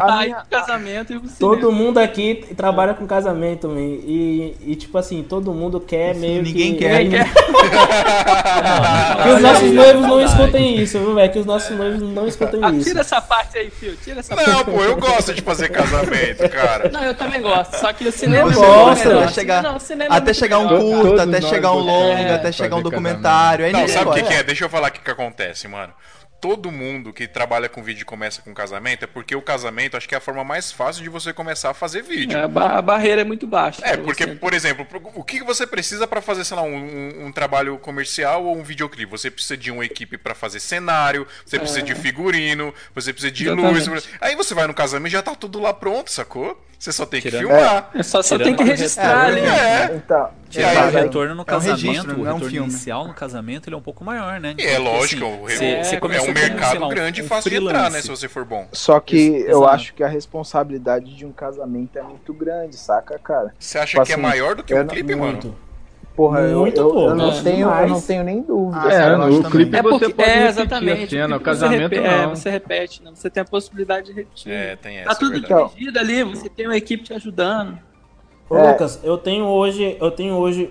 Aí 0.00 0.26
minha- 0.26 0.40
o 0.42 0.46
casamento 0.50 1.12
e 1.12 1.16
cinema. 1.16 1.36
Todo 1.38 1.70
mundo 1.70 1.98
aqui 1.98 2.44
trabalha 2.56 2.92
com 2.92 3.06
casamento, 3.06 3.68
man, 3.68 3.80
e, 3.80 4.56
e 4.66 4.74
tipo 4.74 4.98
assim, 4.98 5.22
todo 5.22 5.52
mundo 5.54 5.78
quer 5.78 6.14
meio 6.16 6.42
ninguém 6.42 6.72
que... 6.72 6.80
quer. 6.80 7.04
Ninguém 7.04 7.20
Que 9.22 9.28
os 9.28 9.40
nossos 9.40 9.70
noivos 9.70 10.02
não 10.02 10.20
escutem 10.20 10.76
isso, 10.80 10.98
viu, 10.98 11.14
velho? 11.14 11.32
Que 11.32 11.38
os 11.38 11.46
nossos 11.46 11.76
noivos 11.76 12.02
não 12.02 12.26
escutem 12.26 12.60
Ah, 12.62 12.70
isso. 12.70 12.88
tira 12.88 13.00
essa 13.00 13.20
parte 13.20 13.58
aí, 13.58 13.70
Fio. 13.70 13.96
Tira 13.96 14.20
essa 14.20 14.34
parte. 14.34 14.50
Não, 14.50 14.64
pô, 14.64 14.82
eu 14.82 14.96
gosto 14.96 15.32
de 15.32 15.40
fazer 15.42 15.68
casamento, 15.68 16.48
cara. 16.48 16.90
Não, 16.90 17.02
eu 17.04 17.14
também 17.14 17.40
gosto. 17.40 17.76
Só 17.78 17.92
que 17.92 18.08
o 18.08 18.12
cinema 18.12 18.52
Você 18.52 18.58
é 18.58 18.66
muito 18.66 18.74
gosta, 18.74 19.18
até 19.18 19.28
chegar, 19.28 19.62
Não, 19.62 19.76
o 19.76 19.80
cinema 19.80 20.14
é 20.14 20.16
até 20.18 20.24
muito 20.26 20.38
chegar 20.38 20.58
um 20.58 20.68
Todos 20.68 21.20
até 21.20 21.40
chegar 21.40 21.72
um 21.72 21.84
de 22.16 22.32
até 22.32 22.52
chegar 22.52 22.76
um 22.76 22.82
documentário. 22.82 23.64
Aí 23.64 23.72
Não, 23.72 23.86
sabe 23.88 24.10
o 24.10 24.12
que, 24.14 24.34
é? 24.34 24.42
Deixa 24.42 24.64
eu 24.64 24.68
falar 24.68 24.88
o 24.88 24.92
que, 24.92 25.00
que 25.00 25.10
acontece, 25.10 25.68
mano. 25.68 25.92
Todo 26.44 26.70
mundo 26.70 27.10
que 27.10 27.26
trabalha 27.26 27.70
com 27.70 27.82
vídeo 27.82 28.04
começa 28.04 28.42
com 28.42 28.52
casamento 28.52 29.02
é 29.02 29.06
porque 29.06 29.34
o 29.34 29.40
casamento 29.40 29.96
acho 29.96 30.06
que 30.06 30.14
é 30.14 30.18
a 30.18 30.20
forma 30.20 30.44
mais 30.44 30.70
fácil 30.70 31.02
de 31.02 31.08
você 31.08 31.32
começar 31.32 31.70
a 31.70 31.74
fazer 31.74 32.02
vídeo. 32.02 32.36
É, 32.36 32.42
a, 32.42 32.48
ba- 32.48 32.76
a 32.76 32.82
barreira 32.82 33.22
é 33.22 33.24
muito 33.24 33.46
baixa. 33.46 33.80
É, 33.82 33.96
porque, 33.96 34.26
você. 34.26 34.34
por 34.34 34.52
exemplo, 34.52 34.86
o 35.14 35.24
que 35.24 35.42
você 35.42 35.66
precisa 35.66 36.06
pra 36.06 36.20
fazer, 36.20 36.44
sei 36.44 36.54
lá, 36.54 36.62
um, 36.62 37.24
um- 37.26 37.32
trabalho 37.32 37.78
comercial 37.78 38.44
ou 38.44 38.58
um 38.58 38.62
videoclipe? 38.62 39.10
Você 39.10 39.30
precisa 39.30 39.56
de 39.56 39.70
uma 39.70 39.86
equipe 39.86 40.18
pra 40.18 40.34
fazer 40.34 40.60
cenário, 40.60 41.26
você 41.46 41.58
precisa 41.58 41.80
de 41.80 41.94
figurino, 41.94 42.74
você 42.94 43.10
precisa 43.10 43.32
de 43.32 43.44
Exatamente. 43.46 43.88
luz. 43.88 44.06
Aí 44.20 44.36
você 44.36 44.52
vai 44.52 44.66
no 44.66 44.74
casamento 44.74 45.08
e 45.08 45.12
já 45.12 45.22
tá 45.22 45.34
tudo 45.34 45.58
lá 45.58 45.72
pronto, 45.72 46.10
sacou? 46.10 46.62
Você 46.84 46.92
só 46.92 47.06
tem 47.06 47.18
que 47.22 47.30
Tirando- 47.30 47.48
filmar. 47.48 47.88
É 47.94 48.02
só, 48.02 48.20
só 48.20 48.36
tem 48.36 48.54
que 48.54 48.62
o 48.62 48.66
registrar 48.66 49.24
ali. 49.28 49.40
É. 49.40 49.90
Então, 49.96 50.28
Tirando 50.50 50.68
aí, 50.68 50.76
o 50.76 50.90
vai- 50.92 51.02
retorno 51.04 51.34
no 51.34 51.40
é 51.40 51.42
um 51.42 51.44
casamento, 51.46 51.80
registro, 51.86 52.10
o 52.10 52.14
é 52.14 52.18
um 52.18 52.24
retorno 52.34 52.50
filme. 52.50 52.68
inicial 52.68 53.08
no 53.08 53.14
casamento 53.14 53.68
ele 53.70 53.74
é 53.74 53.78
um 53.78 53.82
pouco 53.82 54.04
maior, 54.04 54.38
né? 54.38 54.54
E 54.58 54.62
é 54.66 54.78
lógico, 54.78 55.24
assim, 55.24 55.34
o- 55.34 55.48
você- 55.48 55.64
é, 55.64 55.82
você 55.82 55.94
é 55.96 55.98
um 56.20 56.32
mercado 56.34 56.80
lá, 56.80 56.86
um- 56.86 56.90
grande 56.90 57.22
e 57.22 57.24
um 57.24 57.26
fácil 57.26 57.50
de 57.50 57.56
entrar, 57.56 57.72
né? 57.72 57.78
freelance. 57.84 58.02
Se 58.02 58.08
você 58.10 58.28
for 58.28 58.44
bom. 58.44 58.68
Só 58.70 59.00
que 59.00 59.16
Ex- 59.16 59.48
eu 59.48 59.66
acho 59.66 59.94
que 59.94 60.04
a 60.04 60.08
responsabilidade 60.08 61.16
de 61.16 61.24
um 61.24 61.32
casamento 61.32 61.98
é 61.98 62.02
muito 62.02 62.34
grande, 62.34 62.76
saca, 62.76 63.18
cara? 63.18 63.54
Você 63.58 63.78
acha 63.78 63.92
Tipo 63.92 64.04
que 64.04 64.12
é 64.12 64.14
assim, 64.16 64.22
maior 64.22 64.54
do 64.54 64.62
que 64.62 64.74
um 64.74 64.78
não- 64.80 64.86
clipe, 64.86 65.14
mano? 65.14 65.56
Porra, 66.14 66.40
eu, 66.42 66.60
Muito, 66.60 66.80
eu, 66.80 66.90
pô. 66.90 67.08
eu 67.08 67.14
não 67.16 67.30
É, 67.32 67.42
tenho, 67.42 67.68
eu 67.68 67.88
não 67.88 68.00
tenho 68.00 68.22
nem 68.22 68.40
dúvida. 68.40 68.78
Ah, 68.78 68.90
sabe? 68.92 69.12
eu 69.12 69.18
no 69.18 69.36
também. 69.42 69.50
clipe 69.50 69.76
É 69.76 69.82
você 69.82 69.98
porque, 69.98 70.14
pode 70.14 70.28
é, 70.30 70.32
repetir 70.34 70.48
exatamente. 70.60 71.04
a 71.04 71.08
cena, 71.08 71.36
o 71.36 71.38
Você 71.38 71.44
casamento 71.44 71.94
é, 71.94 72.22
não. 72.22 72.30
você 72.36 72.50
repete, 72.50 73.02
né? 73.02 73.10
Você 73.12 73.28
tem 73.30 73.40
a 73.40 73.44
possibilidade 73.44 74.06
de 74.06 74.12
repetir. 74.12 74.52
É, 74.52 74.76
tem 74.76 74.98
essa, 74.98 75.08
tá 75.08 75.14
tudo 75.16 75.36
é 75.36 75.40
verdade. 75.40 75.70
dirigido 75.74 75.98
ali, 75.98 76.22
você 76.22 76.48
tem 76.48 76.66
uma 76.66 76.76
equipe 76.76 77.02
te 77.02 77.12
ajudando. 77.14 77.78
Ô, 78.48 78.56
É. 78.56 78.70
Lucas, 78.72 79.00
eu 79.02 79.18
tenho 79.18 79.44
hoje, 79.46 79.96
eu 80.00 80.10
tenho 80.12 80.34
hoje 80.34 80.70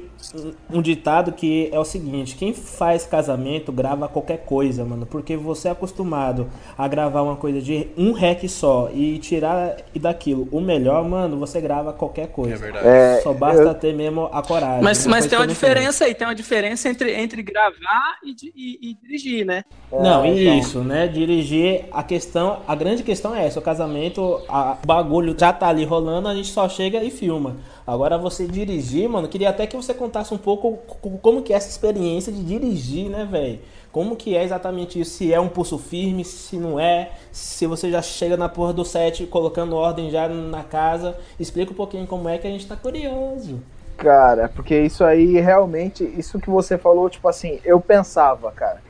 um- 0.71 0.81
ditado 0.81 1.31
que 1.31 1.69
é 1.71 1.79
o 1.79 1.85
seguinte: 1.85 2.35
quem 2.35 2.53
faz 2.53 3.05
casamento 3.05 3.71
grava 3.71 4.07
qualquer 4.07 4.39
coisa, 4.45 4.83
mano, 4.85 5.05
porque 5.05 5.35
você 5.35 5.67
é 5.67 5.71
acostumado 5.71 6.47
a 6.77 6.87
gravar 6.87 7.21
uma 7.21 7.35
coisa 7.35 7.61
de 7.61 7.87
um 7.97 8.11
rec 8.13 8.47
só 8.47 8.89
e 8.93 9.17
tirar 9.19 9.77
e 9.93 9.99
daquilo 9.99 10.47
o 10.51 10.59
melhor, 10.61 11.03
mano, 11.07 11.37
você 11.37 11.59
grava 11.59 11.91
qualquer 11.93 12.27
coisa. 12.27 12.55
É 12.55 12.57
verdade. 12.57 12.87
É, 12.87 13.21
Só 13.21 13.33
basta 13.33 13.61
eu- 13.63 13.73
ter 13.73 13.93
mesmo 13.93 14.29
a 14.31 14.41
coragem. 14.41 14.81
Mas, 14.83 15.05
mas 15.07 15.25
tem 15.27 15.37
uma 15.37 15.45
não 15.45 15.53
diferença 15.53 16.05
aí, 16.05 16.13
tem 16.15 16.27
uma 16.27 16.35
diferença 16.35 16.89
entre, 16.89 17.13
entre 17.19 17.41
gravar 17.43 18.17
e, 18.23 18.35
e- 18.55 18.89
e 18.91 18.97
dirigir, 19.01 19.45
né? 19.45 19.63
Não, 19.91 20.23
É, 20.23 20.29
então. 20.29 20.57
isso, 20.59 20.79
né? 20.79 21.07
Dirigir, 21.07 21.85
a 21.91 22.01
questão, 22.03 22.59
a 22.67 22.75
grande 22.75 23.03
questão 23.03 23.35
é 23.35 23.45
essa, 23.45 23.59
o 23.59 23.61
casamento, 23.61 24.41
a- 24.47 24.77
o 24.83 24.87
bagulho 24.87 25.35
já 25.37 25.51
tá 25.53 25.67
ali 25.67 25.83
rolando, 25.83 26.27
a 26.27 26.35
gente 26.35 26.49
só 26.51 26.67
chega 26.69 27.03
e 27.03 27.11
filma. 27.11 27.57
Agora 27.85 28.17
você 28.17 28.47
dirigir, 28.47 29.09
mano, 29.09 29.27
queria 29.27 29.49
até 29.49 29.67
que 29.67 29.75
você 29.75 29.93
contasse 29.93 30.12
um 30.33 30.37
pouco 30.37 30.77
co- 30.87 31.17
como 31.21 31.41
que 31.41 31.53
é 31.53 31.55
essa 31.55 31.69
experiência 31.69 32.31
de 32.31 32.43
dirigir, 32.43 33.09
né, 33.09 33.25
velho? 33.29 33.59
Como 33.91 34.15
que 34.15 34.35
é 34.35 34.43
exatamente 34.43 34.99
isso? 34.99 35.11
Se 35.11 35.33
é 35.33 35.39
um 35.39 35.47
pulso 35.49 35.77
firme, 35.77 36.23
se 36.25 36.57
não 36.57 36.79
é, 36.79 37.11
se 37.31 37.65
você 37.67 37.91
já 37.91 38.01
chega 38.01 38.35
na 38.37 38.49
porra 38.49 38.73
do 38.73 38.83
set 38.83 39.25
colocando 39.27 39.75
ordem 39.75 40.09
já 40.09 40.27
na 40.27 40.63
casa. 40.63 41.17
Explica 41.39 41.71
um 41.71 41.75
pouquinho 41.75 42.07
como 42.07 42.27
é 42.27 42.37
que 42.37 42.47
a 42.47 42.49
gente 42.49 42.67
tá 42.67 42.75
curioso. 42.75 43.61
Cara, 43.97 44.49
porque 44.49 44.79
isso 44.81 45.03
aí 45.03 45.39
realmente, 45.39 46.03
isso 46.03 46.39
que 46.39 46.49
você 46.49 46.77
falou, 46.77 47.09
tipo 47.09 47.27
assim, 47.27 47.59
eu 47.63 47.79
pensava, 47.79 48.51
cara. 48.51 48.81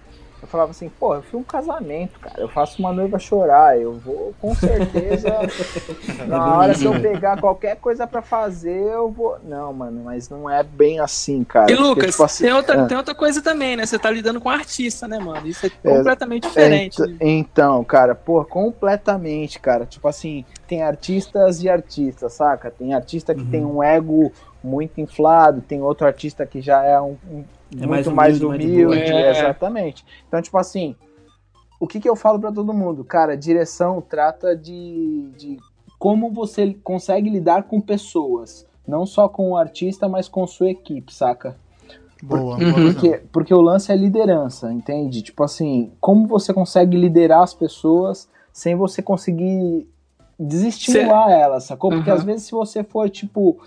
Eu 0.43 0.47
falava 0.47 0.71
assim, 0.71 0.89
pô, 0.89 1.15
eu 1.15 1.23
fui 1.23 1.39
um 1.39 1.43
casamento, 1.43 2.19
cara. 2.19 2.35
Eu 2.37 2.49
faço 2.49 2.77
uma 2.79 2.91
noiva 2.91 3.17
chorar. 3.17 3.79
Eu 3.79 3.93
vou, 3.93 4.33
com 4.41 4.53
certeza, 4.53 5.29
na 6.27 6.57
hora 6.57 6.75
que 6.75 6.83
eu 6.83 6.99
pegar 6.99 7.39
qualquer 7.39 7.77
coisa 7.77 8.05
pra 8.05 8.21
fazer, 8.21 8.91
eu 8.91 9.09
vou. 9.09 9.37
Não, 9.41 9.71
mano, 9.71 10.03
mas 10.03 10.27
não 10.27 10.49
é 10.49 10.61
bem 10.61 10.99
assim, 10.99 11.45
cara. 11.45 11.71
E 11.71 11.75
Porque, 11.77 11.87
Lucas, 11.87 12.11
tipo 12.11 12.23
assim, 12.25 12.43
tem, 12.43 12.53
outra, 12.53 12.81
é. 12.81 12.85
tem 12.87 12.97
outra 12.97 13.15
coisa 13.15 13.41
também, 13.41 13.77
né? 13.77 13.85
Você 13.85 13.97
tá 13.97 14.11
lidando 14.11 14.41
com 14.41 14.49
artista, 14.49 15.07
né, 15.07 15.17
mano? 15.17 15.47
Isso 15.47 15.65
é 15.65 15.69
É, 15.69 15.95
completamente 15.97 16.43
diferente. 16.49 17.01
Ent- 17.01 17.17
Então, 17.21 17.81
cara, 17.85 18.13
pô, 18.13 18.43
completamente, 18.43 19.61
cara. 19.61 19.85
Tipo 19.85 20.09
assim, 20.09 20.43
tem 20.67 20.83
artistas 20.83 21.63
e 21.63 21.69
artistas, 21.69 22.33
saca? 22.33 22.69
Tem 22.69 22.93
artista 22.93 23.33
que 23.33 23.45
tem 23.45 23.63
um 23.65 23.81
ego 23.81 24.33
muito 24.63 25.01
inflado, 25.01 25.61
tem 25.61 25.81
outro 25.81 26.07
artista 26.07 26.45
que 26.45 26.61
já 26.61 26.83
é 26.83 26.99
um, 27.01 27.17
um- 27.29 27.43
É 27.79 27.85
mais 27.85 28.05
muito 28.07 28.15
mais 28.15 28.41
humilde, 28.41 28.47
mais 28.47 28.61
de 28.77 28.85
humilde, 28.85 29.11
boa. 29.11 29.23
É. 29.25 29.29
exatamente. 29.31 30.05
Então, 30.27 30.41
tipo 30.41 30.57
assim, 30.57 30.95
o 31.79 31.87
que 31.87 31.99
que 31.99 32.07
eu 32.07 32.15
falo 32.15 32.39
pra 32.39 32.51
todo 32.51 32.73
mundo? 32.73 33.03
Cara, 33.03 33.35
direção 33.35 33.99
trata 34.01 34.55
de, 34.55 35.29
de 35.37 35.57
como 35.99 36.31
você 36.31 36.73
consegue 36.83 37.29
lidar 37.29 37.63
com 37.63 37.81
pessoas, 37.81 38.65
não 38.87 39.05
só 39.05 39.27
com 39.27 39.51
o 39.51 39.57
artista, 39.57 40.07
mas 40.07 40.27
com 40.29 40.45
sua 40.47 40.69
equipe, 40.69 41.13
saca? 41.13 41.57
Boa, 42.21 42.55
Uhum. 42.57 42.71
boa. 42.71 42.81
Porque, 42.93 43.21
porque 43.33 43.53
o 43.53 43.59
lance 43.61 43.91
é 43.91 43.95
liderança, 43.95 44.71
entende? 44.71 45.21
Tipo 45.21 45.43
assim, 45.43 45.91
como 45.99 46.25
você 46.27 46.53
consegue 46.53 46.95
liderar 46.95 47.41
as 47.41 47.53
pessoas 47.53 48.29
sem 48.53 48.75
você 48.75 49.01
conseguir 49.01 49.87
desestimular 50.39 51.29
elas, 51.31 51.65
sacou? 51.65 51.89
Porque 51.91 52.09
Uhum. 52.09 52.15
às 52.15 52.23
vezes 52.23 52.43
se 52.45 52.51
você 52.51 52.83
for, 52.83 53.09
tipo, 53.09 53.57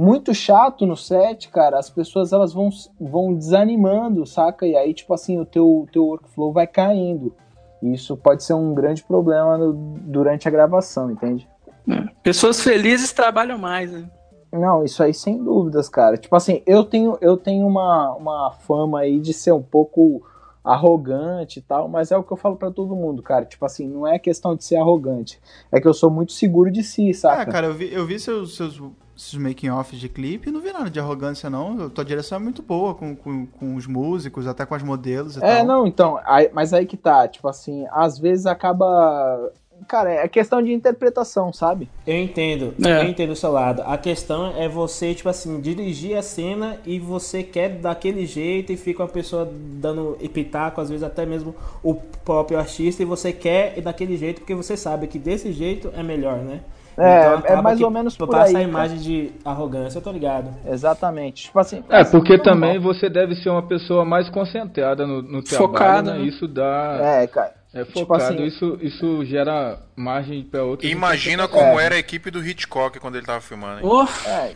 muito 0.00 0.32
chato 0.32 0.86
no 0.86 0.96
set, 0.96 1.50
cara, 1.50 1.78
as 1.78 1.90
pessoas 1.90 2.32
elas 2.32 2.52
vão, 2.54 2.70
vão 2.98 3.34
desanimando, 3.34 4.24
saca? 4.24 4.66
E 4.66 4.74
aí, 4.74 4.94
tipo 4.94 5.12
assim, 5.12 5.38
o 5.38 5.44
teu, 5.44 5.86
teu 5.92 6.06
workflow 6.06 6.52
vai 6.52 6.66
caindo. 6.66 7.34
E 7.82 7.92
isso 7.92 8.16
pode 8.16 8.42
ser 8.42 8.54
um 8.54 8.72
grande 8.74 9.02
problema 9.02 9.58
no- 9.58 9.72
durante 9.74 10.48
a 10.48 10.50
gravação, 10.50 11.10
entende? 11.10 11.46
Pessoas 12.22 12.62
felizes 12.62 13.12
trabalham 13.12 13.58
mais, 13.58 13.90
né? 13.92 14.08
Não, 14.52 14.82
isso 14.84 15.02
aí 15.02 15.12
sem 15.14 15.42
dúvidas, 15.42 15.88
cara. 15.88 16.16
Tipo 16.16 16.34
assim, 16.34 16.62
eu 16.66 16.82
tenho, 16.84 17.16
eu 17.20 17.36
tenho 17.36 17.66
uma, 17.66 18.14
uma 18.14 18.50
fama 18.52 19.00
aí 19.00 19.20
de 19.20 19.32
ser 19.32 19.52
um 19.52 19.62
pouco 19.62 20.22
arrogante 20.64 21.58
e 21.58 21.62
tal, 21.62 21.88
mas 21.88 22.10
é 22.10 22.16
o 22.16 22.22
que 22.22 22.32
eu 22.32 22.36
falo 22.36 22.56
pra 22.56 22.70
todo 22.70 22.94
mundo, 22.96 23.22
cara. 23.22 23.44
Tipo 23.44 23.64
assim, 23.64 23.88
não 23.88 24.06
é 24.06 24.18
questão 24.18 24.54
de 24.56 24.64
ser 24.64 24.76
arrogante. 24.76 25.40
É 25.70 25.80
que 25.80 25.86
eu 25.88 25.94
sou 25.94 26.10
muito 26.10 26.32
seguro 26.32 26.70
de 26.70 26.82
si, 26.82 27.12
saca? 27.14 27.42
Ah, 27.42 27.46
cara, 27.46 27.66
eu 27.68 27.74
vi, 27.74 27.92
eu 27.92 28.06
vi 28.06 28.18
seus, 28.18 28.56
seus, 28.56 28.80
seus 29.22 29.42
making-offs 29.42 29.98
de 29.98 30.08
clipe 30.08 30.48
e 30.48 30.52
não 30.52 30.60
vi 30.60 30.72
nada 30.72 30.88
de 30.90 30.98
arrogância, 31.00 31.48
não. 31.50 31.88
Tua 31.90 32.04
direção 32.04 32.36
é 32.36 32.40
muito 32.40 32.62
boa 32.62 32.94
com, 32.94 33.14
com, 33.14 33.46
com 33.46 33.74
os 33.76 33.86
músicos, 33.86 34.46
até 34.46 34.64
com 34.66 34.74
as 34.74 34.82
modelos 34.82 35.36
e 35.36 35.44
É, 35.44 35.56
tal. 35.58 35.66
não, 35.66 35.86
então, 35.86 36.18
aí- 36.24 36.50
mas 36.52 36.72
aí 36.72 36.86
que 36.86 36.96
tá, 36.96 37.26
tipo 37.28 37.46
assim, 37.48 37.86
às 37.92 38.18
vezes 38.18 38.46
acaba. 38.46 39.50
Cara, 39.88 40.12
é 40.12 40.28
questão 40.28 40.60
de 40.60 40.70
interpretação, 40.74 41.54
sabe? 41.54 41.88
Eu 42.06 42.18
entendo, 42.18 42.74
É. 42.86 43.00
eu 43.02 43.08
entendo 43.08 43.30
o 43.30 43.36
seu 43.36 43.50
lado. 43.50 43.80
A 43.86 43.96
questão 43.96 44.52
é 44.54 44.68
você, 44.68 45.14
tipo 45.14 45.28
assim, 45.30 45.58
dirigir 45.58 46.18
a 46.18 46.22
cena 46.22 46.76
e 46.84 46.98
você 46.98 47.42
quer 47.42 47.70
daquele 47.78 48.26
jeito 48.26 48.70
e 48.72 48.76
fica 48.76 49.02
uma 49.02 49.08
pessoa 49.08 49.50
dando 49.50 50.18
pitaco, 50.34 50.82
às 50.82 50.90
vezes 50.90 51.02
até 51.02 51.24
mesmo 51.24 51.54
o 51.82 51.94
próprio 51.94 52.58
artista, 52.58 53.02
e 53.02 53.06
você 53.06 53.32
quer 53.32 53.78
ir 53.78 53.80
daquele 53.80 54.18
jeito 54.18 54.40
porque 54.42 54.54
você 54.54 54.76
sabe 54.76 55.06
que 55.06 55.18
desse 55.18 55.50
jeito 55.50 55.90
é 55.96 56.02
melhor, 56.02 56.36
né? 56.40 56.60
É, 57.00 57.24
é 57.24 57.34
acaba 57.34 57.62
mais 57.62 57.78
que 57.78 57.84
ou 57.84 57.90
menos 57.90 58.16
por 58.16 58.28
passa 58.28 58.44
aí, 58.44 58.50
a 58.50 58.58
cara. 58.58 58.68
imagem 58.68 58.98
de 58.98 59.32
arrogância, 59.44 59.98
eu 59.98 60.02
tô 60.02 60.12
ligado. 60.12 60.54
Exatamente. 60.66 61.44
Tipo 61.44 61.58
assim. 61.58 61.82
É, 61.88 62.04
porque 62.04 62.36
normal. 62.36 62.54
também 62.54 62.78
você 62.78 63.08
deve 63.08 63.34
ser 63.36 63.48
uma 63.50 63.62
pessoa 63.62 64.04
mais 64.04 64.28
concentrada 64.28 65.06
no, 65.06 65.22
no 65.22 65.42
trabalho, 65.42 65.70
Focada, 65.70 66.12
né? 66.12 66.18
né? 66.18 66.24
Isso 66.24 66.46
dá. 66.46 66.98
É, 67.22 67.26
cara. 67.26 67.54
É 67.72 67.84
Tipo 67.84 68.00
focado, 68.00 68.24
assim- 68.34 68.44
isso, 68.46 68.78
isso 68.82 69.24
gera 69.24 69.78
margem 69.94 70.42
pra 70.42 70.64
outros. 70.64 70.90
Imagina 70.90 71.46
como 71.46 71.78
era 71.78 71.94
a 71.94 71.98
equipe 71.98 72.28
do 72.28 72.44
Hitchcock 72.44 72.98
quando 72.98 73.14
ele 73.14 73.24
tava 73.24 73.40
filmando. 73.40 73.80
hein? 73.80 74.08
É, 74.26 74.54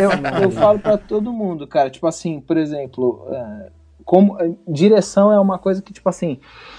eu, 0.00 0.42
eu 0.44 0.50
falo 0.54 0.78
pra 0.78 0.96
todo 0.96 1.32
mundo, 1.32 1.66
cara. 1.66 1.90
Tipo 1.90 2.06
assim, 2.06 2.40
por 2.40 2.56
exemplo, 2.56 3.26
é, 3.32 3.68
como 4.04 4.40
é, 4.40 4.48
direção 4.68 5.32
é 5.32 5.40
uma 5.40 5.58
coisa 5.58 5.82
que, 5.82 5.92
tipo 5.92 6.08
assim, 6.08 6.38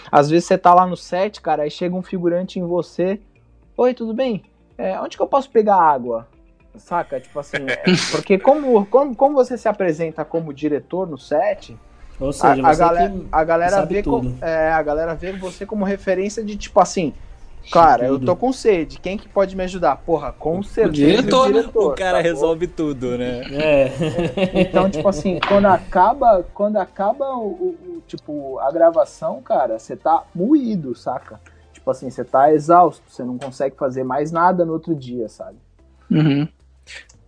às 0.09 0.29
vezes 0.29 0.45
você 0.47 0.57
tá 0.57 0.73
lá 0.73 0.85
no 0.87 0.95
set, 0.95 1.41
cara, 1.41 1.63
aí 1.63 1.69
chega 1.69 1.93
um 1.93 2.01
figurante 2.01 2.59
em 2.59 2.63
você. 2.65 3.19
Oi, 3.75 3.93
tudo 3.93 4.13
bem? 4.13 4.41
É, 4.77 4.99
onde 4.99 5.15
que 5.17 5.23
eu 5.23 5.27
posso 5.27 5.49
pegar 5.49 5.75
água? 5.75 6.27
Saca? 6.75 7.19
Tipo 7.19 7.39
assim, 7.39 7.57
é, 7.69 7.83
porque 8.11 8.37
como, 8.37 8.85
como, 8.87 9.15
como 9.15 9.35
você 9.35 9.57
se 9.57 9.67
apresenta 9.67 10.25
como 10.25 10.53
diretor 10.53 11.07
no 11.07 11.17
set, 11.17 11.77
Ou 12.19 12.33
seja, 12.33 12.61
a, 12.63 12.69
a 12.69 12.73
você 12.73 12.79
galera, 12.79 13.09
que 13.09 13.27
a 13.31 13.43
galera 13.43 13.71
sabe 13.77 13.95
vê 13.95 14.03
como, 14.03 14.37
é, 14.41 14.71
a 14.71 14.81
galera 14.81 15.13
vê 15.15 15.31
você 15.33 15.65
como 15.65 15.85
referência 15.85 16.43
de 16.43 16.57
tipo 16.57 16.79
assim, 16.79 17.13
cara, 17.71 18.05
eu 18.07 18.19
tô 18.19 18.35
com 18.35 18.51
sede, 18.51 18.97
quem 18.99 19.17
que 19.17 19.29
pode 19.29 19.55
me 19.55 19.63
ajudar? 19.63 19.97
Porra, 19.97 20.31
com 20.31 20.63
certeza 20.63 21.21
diretor, 21.21 21.41
o 21.43 21.45
né? 21.45 21.59
diretor. 21.61 21.93
O 21.93 21.95
cara 21.95 22.17
sacou? 22.17 22.31
resolve 22.31 22.67
tudo, 22.67 23.17
né? 23.17 23.45
É. 23.51 23.91
Então, 24.61 24.89
tipo 24.89 25.07
assim, 25.07 25.39
quando 25.47 25.67
acaba, 25.67 26.43
quando 26.53 26.77
acaba 26.77 27.25
o, 27.35 27.47
o- 27.47 27.97
o- 27.97 28.03
tipo 28.07 28.59
a 28.59 28.71
gravação, 28.71 29.41
cara, 29.41 29.77
você 29.79 29.95
tá 29.95 30.23
moído, 30.33 30.95
saca? 30.95 31.39
Tipo 31.83 31.91
assim, 31.91 32.09
você 32.09 32.23
tá 32.23 32.53
exausto, 32.53 33.03
você 33.09 33.25
não 33.25 33.37
consegue 33.37 33.75
fazer 33.75 34.05
mais 34.05 34.31
nada 34.31 34.63
no 34.63 34.71
outro 34.71 34.95
dia, 34.95 35.27
sabe? 35.27 35.57
Uhum. 36.09 36.47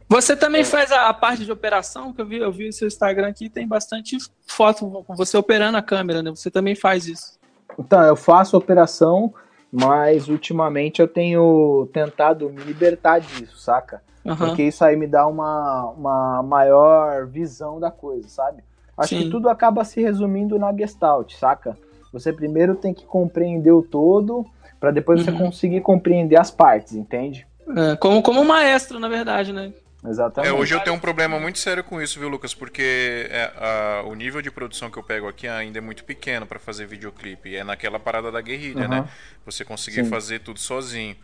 Você 0.07 0.33
também 0.33 0.63
faz 0.63 0.93
a, 0.93 1.09
a 1.09 1.13
parte 1.13 1.43
de 1.43 1.51
operação, 1.51 2.13
que 2.13 2.21
eu 2.21 2.25
vi, 2.25 2.37
eu 2.37 2.53
vi 2.53 2.71
seu 2.71 2.87
Instagram 2.87 3.27
aqui, 3.27 3.49
tem 3.49 3.67
bastante 3.67 4.17
foto 4.47 5.03
com 5.05 5.13
você 5.13 5.35
operando 5.35 5.77
a 5.77 5.81
câmera, 5.81 6.23
né? 6.23 6.29
Você 6.29 6.49
também 6.49 6.73
faz 6.73 7.05
isso. 7.05 7.37
Então, 7.77 8.01
eu 8.03 8.15
faço 8.15 8.55
operação, 8.55 9.33
mas 9.69 10.29
ultimamente 10.29 11.01
eu 11.01 11.07
tenho 11.09 11.89
tentado 11.91 12.49
me 12.49 12.63
libertar 12.63 13.19
disso, 13.19 13.57
saca? 13.57 14.01
Aham. 14.25 14.37
Porque 14.37 14.63
isso 14.63 14.85
aí 14.85 14.95
me 14.95 15.05
dá 15.05 15.27
uma, 15.27 15.89
uma 15.89 16.43
maior 16.43 17.27
visão 17.27 17.77
da 17.77 17.91
coisa, 17.91 18.29
sabe? 18.29 18.63
Acho 18.97 19.09
Sim. 19.09 19.23
que 19.23 19.29
tudo 19.29 19.49
acaba 19.49 19.83
se 19.83 20.01
resumindo 20.01 20.57
na 20.57 20.71
Gestalt, 20.71 21.33
saca? 21.33 21.77
Você 22.13 22.31
primeiro 22.31 22.75
tem 22.75 22.93
que 22.93 23.05
compreender 23.05 23.71
o 23.71 23.81
todo, 23.81 24.45
pra 24.79 24.91
depois 24.91 25.23
você 25.23 25.31
Uhum. 25.31 25.37
conseguir 25.37 25.81
compreender 25.81 26.39
as 26.39 26.49
partes, 26.51 26.93
entende? 26.93 27.45
É, 27.75 27.95
como, 27.97 28.21
como 28.21 28.43
maestro, 28.45 28.99
na 28.99 29.07
verdade, 29.09 29.51
né? 29.51 29.73
Exatamente. 30.07 30.51
É, 30.51 30.53
hoje 30.55 30.75
eu 30.75 30.79
tenho 30.81 30.95
um 30.95 30.99
problema 30.99 31.39
muito 31.39 31.57
sério 31.57 31.83
com 31.83 31.99
isso, 31.99 32.19
viu, 32.19 32.29
Lucas? 32.29 32.53
Porque 32.53 33.27
é, 33.31 33.51
a- 33.57 34.03
o 34.05 34.13
nível 34.13 34.39
de 34.39 34.51
produção 34.51 34.91
que 34.91 34.97
eu 34.97 35.03
pego 35.03 35.27
aqui 35.27 35.47
ainda 35.47 35.79
é 35.79 35.81
muito 35.81 36.03
pequeno 36.03 36.45
pra 36.45 36.59
fazer 36.59 36.85
videoclipe. 36.85 37.55
É 37.55 37.63
naquela 37.63 37.99
parada 37.99 38.31
da 38.31 38.39
guerrilha, 38.39 38.85
Aham. 38.85 39.01
né? 39.01 39.09
Você 39.45 39.65
conseguir 39.65 40.03
Sim. 40.03 40.09
fazer 40.09 40.39
tudo 40.41 40.59
sozinho. 40.59 41.15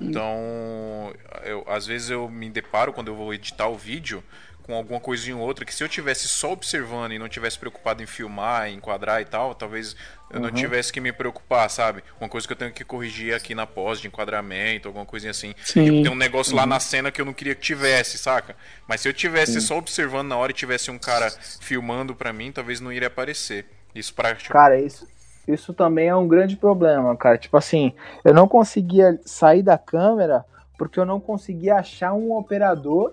Então, 0.00 1.12
eu- 1.44 1.64
às 1.66 1.86
vezes 1.86 2.10
eu 2.10 2.28
me 2.28 2.48
deparo 2.48 2.92
quando 2.92 3.08
eu 3.08 3.16
vou 3.16 3.34
editar 3.34 3.66
o 3.68 3.76
vídeo 3.76 4.22
com 4.70 4.76
alguma 4.76 5.00
coisinha 5.00 5.36
ou 5.36 5.42
outra 5.42 5.64
que 5.64 5.74
se 5.74 5.82
eu 5.82 5.88
tivesse 5.88 6.28
só 6.28 6.52
observando 6.52 7.10
e 7.12 7.18
não 7.18 7.28
tivesse 7.28 7.58
preocupado 7.58 8.02
em 8.04 8.06
filmar, 8.06 8.68
em 8.68 8.76
enquadrar 8.76 9.20
e 9.20 9.24
tal, 9.24 9.52
talvez 9.52 9.96
eu 10.30 10.38
não 10.38 10.48
Uhum. 10.48 10.54
tivesse 10.54 10.92
que 10.92 11.00
me 11.00 11.10
preocupar, 11.12 11.68
sabe? 11.68 12.04
Uma 12.20 12.28
coisa 12.28 12.46
que 12.46 12.52
eu 12.52 12.56
tenho 12.56 12.70
que 12.72 12.84
corrigir 12.84 13.34
aqui 13.34 13.52
na 13.52 13.66
pós 13.66 14.00
de 14.00 14.06
enquadramento, 14.06 14.86
alguma 14.86 15.04
coisinha 15.04 15.32
assim. 15.32 15.54
Sim. 15.64 15.84
Tipo, 15.86 16.02
tem 16.04 16.12
um 16.12 16.14
negócio 16.14 16.54
lá 16.54 16.62
Uhum. 16.62 16.68
na 16.68 16.78
cena 16.78 17.10
que 17.10 17.20
eu 17.20 17.24
não 17.24 17.32
queria 17.32 17.56
que 17.56 17.60
tivesse, 17.60 18.16
saca? 18.16 18.54
Mas 18.86 19.00
se 19.00 19.08
eu 19.08 19.12
tivesse 19.12 19.60
Sim. 19.60 19.60
só 19.60 19.76
observando 19.76 20.28
na 20.28 20.36
hora 20.36 20.52
e 20.52 20.54
tivesse 20.54 20.88
um 20.88 20.98
cara 20.98 21.28
filmando 21.60 22.14
pra 22.14 22.32
mim, 22.32 22.52
talvez 22.52 22.80
não 22.80 22.92
iria 22.92 23.08
aparecer. 23.08 23.66
Isso 23.92 24.14
pra 24.14 24.36
Cara, 24.36 24.80
isso, 24.80 25.04
isso 25.48 25.74
também 25.74 26.06
é 26.06 26.14
um 26.14 26.28
grande 26.28 26.56
problema, 26.56 27.16
cara. 27.16 27.36
Tipo 27.36 27.56
assim, 27.56 27.92
eu 28.24 28.32
não 28.32 28.46
conseguia 28.46 29.18
sair 29.26 29.64
da 29.64 29.76
câmera 29.76 30.44
porque 30.78 30.98
eu 30.98 31.04
não 31.04 31.20
conseguia 31.20 31.74
achar 31.74 32.12
um 32.14 32.32
operador 32.32 33.12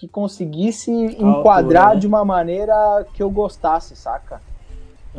que 0.00 0.08
conseguisse 0.08 0.90
enquadrar 0.90 1.82
altura, 1.82 1.94
né? 1.94 2.00
de 2.00 2.06
uma 2.06 2.24
maneira 2.24 3.06
que 3.12 3.22
eu 3.22 3.30
gostasse, 3.30 3.94
saca? 3.94 4.40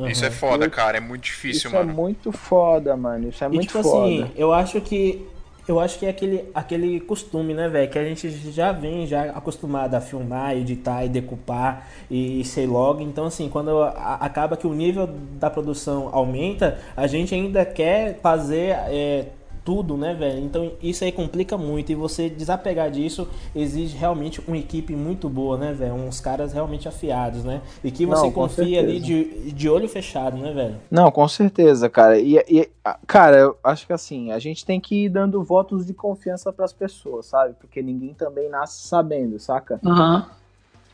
Isso 0.09 0.25
é 0.25 0.31
foda, 0.31 0.67
cara. 0.69 0.97
É 0.97 0.99
muito 0.99 1.23
difícil, 1.23 1.69
Isso 1.69 1.75
é 1.75 1.79
mano. 1.79 1.93
muito 1.93 2.31
foda, 2.31 2.97
mano. 2.97 3.29
Isso 3.29 3.43
é 3.43 3.47
E 3.47 3.53
muito 3.53 3.67
tipo 3.67 3.79
foda. 3.81 4.25
assim, 4.25 4.31
eu 4.35 4.51
acho 4.51 4.81
que 4.81 5.27
eu 5.67 5.79
acho 5.79 5.99
que 5.99 6.05
é 6.07 6.09
aquele, 6.09 6.49
aquele 6.55 6.99
costume, 7.01 7.53
né, 7.53 7.69
velho, 7.69 7.89
que 7.89 7.97
a 7.99 8.03
gente 8.03 8.29
já 8.51 8.71
vem 8.71 9.05
já 9.05 9.25
acostumado 9.25 9.93
a 9.93 10.01
filmar, 10.01 10.57
editar 10.57 11.05
e 11.05 11.09
decupar 11.09 11.87
e 12.09 12.43
sei 12.43 12.65
logo. 12.65 13.01
Então 13.01 13.25
assim, 13.25 13.47
quando 13.49 13.79
a- 13.83 14.15
acaba 14.19 14.57
que 14.57 14.65
o 14.65 14.73
nível 14.73 15.07
da 15.07 15.49
produção 15.51 16.09
aumenta, 16.11 16.79
a 16.97 17.05
gente 17.05 17.35
ainda 17.35 17.63
quer 17.63 18.19
fazer 18.21 18.71
é, 18.89 19.27
tudo, 19.63 19.97
né, 19.97 20.13
velho? 20.13 20.39
Então 20.39 20.71
isso 20.81 21.03
aí 21.03 21.11
complica 21.11 21.57
muito 21.57 21.91
e 21.91 21.95
você 21.95 22.29
desapegar 22.29 22.89
disso 22.89 23.27
exige 23.55 23.97
realmente 23.97 24.41
uma 24.47 24.57
equipe 24.57 24.95
muito 24.95 25.29
boa, 25.29 25.57
né, 25.57 25.73
velho? 25.73 25.93
Uns 25.93 26.19
caras 26.19 26.53
realmente 26.53 26.87
afiados, 26.87 27.43
né? 27.43 27.61
E 27.83 27.91
que 27.91 28.05
você 28.05 28.27
Não, 28.27 28.31
confia 28.31 28.79
ali 28.79 28.99
de, 28.99 29.51
de 29.51 29.69
olho 29.69 29.87
fechado, 29.87 30.37
né, 30.37 30.51
velho? 30.53 30.75
Não, 30.89 31.11
com 31.11 31.27
certeza, 31.27 31.89
cara. 31.89 32.19
E, 32.19 32.37
e, 32.47 32.69
cara, 33.07 33.37
eu 33.37 33.57
acho 33.63 33.85
que 33.85 33.93
assim, 33.93 34.31
a 34.31 34.39
gente 34.39 34.65
tem 34.65 34.79
que 34.79 35.05
ir 35.05 35.09
dando 35.09 35.43
votos 35.43 35.85
de 35.85 35.93
confiança 35.93 36.51
pras 36.51 36.73
pessoas, 36.73 37.27
sabe? 37.27 37.55
Porque 37.59 37.81
ninguém 37.81 38.13
também 38.13 38.49
nasce 38.49 38.87
sabendo, 38.87 39.39
saca? 39.39 39.79
Aham. 39.85 40.40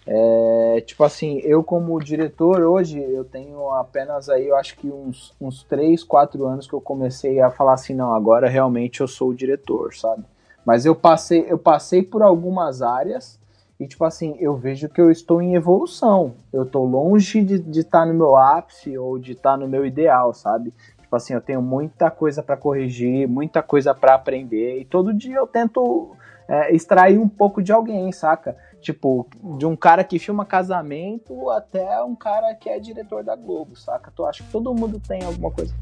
É, 0.10 0.82
tipo 0.86 1.04
assim, 1.04 1.40
eu 1.40 1.62
como 1.62 2.00
diretor 2.00 2.62
hoje, 2.62 2.98
eu 2.98 3.26
tenho 3.26 3.70
apenas 3.72 4.30
aí, 4.30 4.48
eu 4.48 4.56
acho 4.56 4.78
que 4.78 4.88
uns, 4.90 5.36
uns 5.40 5.64
3, 5.64 6.02
4 6.02 6.46
anos 6.46 6.66
que 6.66 6.74
eu 6.74 6.80
comecei 6.80 7.42
a 7.42 7.52
falar 7.52 7.74
assim, 7.74 7.94
não, 7.94 8.16
agora 8.16 8.48
realmente 8.48 9.02
eu 9.02 9.08
sou 9.08 9.30
o 9.30 9.36
diretor, 9.36 9.94
sabe? 9.94 10.24
Mas 10.66 10.86
eu 10.86 10.96
passei, 10.96 11.46
eu 11.50 11.58
passei 11.58 12.02
por 12.02 12.22
algumas 12.22 12.82
áreas 12.82 13.38
e, 13.80 13.86
tipo 13.86 14.04
assim, 14.06 14.36
eu 14.40 14.56
vejo 14.56 14.90
que 14.90 15.00
eu 15.00 15.12
estou 15.12 15.42
em 15.42 15.56
evolução. 15.56 16.34
Eu 16.52 16.66
tô 16.66 16.84
longe 16.84 17.44
de 17.44 17.80
estar 17.80 18.06
no 18.06 18.14
meu 18.14 18.36
ápice 18.36 18.98
ou 18.98 19.20
de 19.20 19.34
estar 19.34 19.56
no 19.56 19.68
meu 19.68 19.86
ideal, 19.86 20.34
sabe? 20.34 20.74
Tipo 21.00 21.16
assim, 21.16 21.34
eu 21.34 21.42
tenho 21.42 21.62
muita 21.62 22.10
coisa 22.10 22.42
para 22.42 22.58
corrigir, 22.58 23.30
muita 23.30 23.62
coisa 23.62 23.94
para 23.94 24.16
aprender 24.16 24.80
e 24.80 24.86
todo 24.86 25.14
dia 25.14 25.38
eu 25.38 25.48
tento 25.48 26.16
é, 26.48 26.74
extrair 26.74 27.20
um 27.20 27.30
pouco 27.30 27.62
de 27.62 27.72
alguém, 27.72 28.12
saca? 28.12 28.58
Tipo, 28.92 29.28
de 29.58 29.66
um 29.66 29.76
cara 29.76 30.02
que 30.02 30.18
filma 30.18 30.46
casamento 30.46 31.50
até 31.50 32.02
um 32.04 32.16
cara 32.16 32.56
que 32.56 32.70
é 32.70 32.80
diretor 32.80 33.22
da 33.22 33.36
Globo, 33.36 33.76
saca? 33.76 34.10
Tu 34.16 34.26
acha 34.26 34.42
que 34.46 34.50
todo 34.50 34.74
mundo 34.74 34.98
tem 35.06 35.26
alguma 35.26 35.52
coisa. 35.52 35.74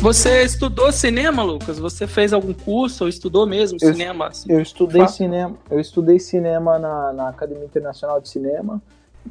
Você 0.00 0.42
estudou 0.44 0.90
cinema, 0.90 1.42
Lucas? 1.42 1.78
Você 1.78 2.06
fez 2.06 2.32
algum 2.32 2.54
curso 2.54 3.04
ou 3.04 3.08
estudou 3.10 3.46
mesmo 3.46 3.76
Eu- 3.82 3.92
cinema? 3.92 4.28
assim? 4.28 4.50
Eu 4.50 4.62
estudei 4.62 5.06
cinema, 5.08 5.54
eu 5.70 5.78
estudei 5.78 6.18
cinema 6.18 6.78
na, 6.78 7.12
na 7.12 7.28
Academia 7.28 7.66
Internacional 7.66 8.18
de 8.18 8.30
Cinema 8.30 8.80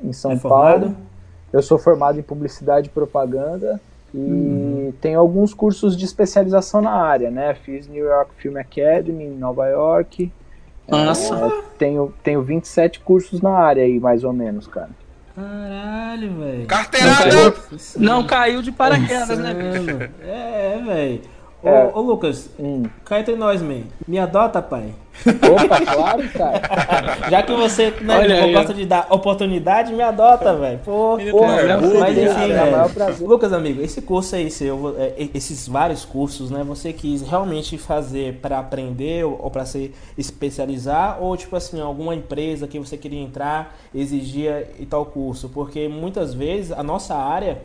em 0.03 0.13
São 0.13 0.29
É 0.33 0.35
Paulo. 0.37 0.79
formado? 0.79 0.97
Eu 1.51 1.63
sou 1.63 1.79
formado 1.79 2.19
em 2.19 2.23
publicidade 2.23 2.85
e 2.85 2.91
propaganda 2.91 3.81
e 4.15 4.31
Uhum. 4.31 4.93
tenho 5.01 5.19
alguns 5.19 5.53
cursos 5.53 5.97
de 5.97 6.05
especialização 6.05 6.81
na 6.81 6.91
área, 6.91 7.29
né? 7.29 7.53
Fiz 7.53 7.87
New 7.87 8.05
York 8.05 8.31
Film 8.37 8.57
Academy 8.57 9.25
em 9.25 9.31
Nova 9.37 9.67
York, 9.67 10.31
Nossa. 10.87 11.35
É, 11.35 11.51
tenho, 11.77 12.13
tenho 12.23 12.41
27 12.43 12.99
cursos 13.01 13.41
na 13.41 13.51
área 13.51 13.83
aí, 13.83 13.99
mais 13.99 14.23
ou 14.23 14.31
menos, 14.31 14.67
cara. 14.67 14.89
Caralho, 15.35 16.33
velho. 16.39 16.65
Carteirada! 16.65 17.53
Não 17.97 18.23
caiu 18.25 18.61
de 18.61 18.71
paraquedas, 18.71 19.37
né, 19.37 19.53
bicho? 19.53 20.11
É, 20.23 20.81
velho. 20.85 21.21
Ô, 21.65 21.69
É. 21.69 21.91
ô, 21.95 22.01
Lucas, 22.01 22.49
Hum. 22.59 22.83
cá 23.03 23.19
entre 23.19 23.35
nós, 23.35 23.61
man. 23.61 23.81
Me 24.07 24.19
adota, 24.19 24.61
pai. 24.61 24.93
Opa, 25.25 25.79
claro, 25.81 26.29
cara. 26.29 26.61
Já 27.31 27.41
que 27.41 27.53
você 27.53 27.89
né, 28.01 28.17
Olha 28.17 28.43
aí, 28.43 28.53
gosta 28.53 28.73
de 28.73 28.85
dar 28.85 29.07
oportunidade, 29.09 29.93
me 29.93 30.03
adota, 30.03 30.53
velho. 30.55 30.79
Pô, 30.85 31.17
porra, 31.31 31.63
nervoso, 31.63 31.97
mas 31.99 32.15
cara, 32.17 32.29
enfim, 32.43 32.51
é 32.51 32.71
velho. 32.71 32.89
prazer. 32.89 33.27
Lucas, 33.27 33.53
amigo, 33.53 33.81
esse 33.81 34.01
curso 34.01 34.35
aí 34.35 34.51
seu, 34.51 34.93
é, 34.99 35.13
esses 35.33 35.67
vários 35.67 36.03
cursos, 36.05 36.51
né? 36.51 36.63
Você 36.65 36.91
quis 36.93 37.21
realmente 37.21 37.77
fazer 37.77 38.35
pra 38.41 38.59
aprender 38.59 39.25
ou, 39.25 39.39
ou 39.41 39.49
para 39.49 39.65
se 39.65 39.91
especializar 40.17 41.17
ou 41.21 41.35
tipo 41.37 41.55
assim, 41.55 41.79
alguma 41.81 42.13
empresa 42.13 42.67
que 42.67 42.77
você 42.77 42.97
queria 42.97 43.21
entrar 43.21 43.75
exigia 43.93 44.69
e 44.77 44.85
tal 44.85 45.05
curso? 45.05 45.49
Porque 45.49 45.87
muitas 45.87 46.33
vezes 46.33 46.71
a 46.71 46.83
nossa 46.83 47.15
área 47.15 47.59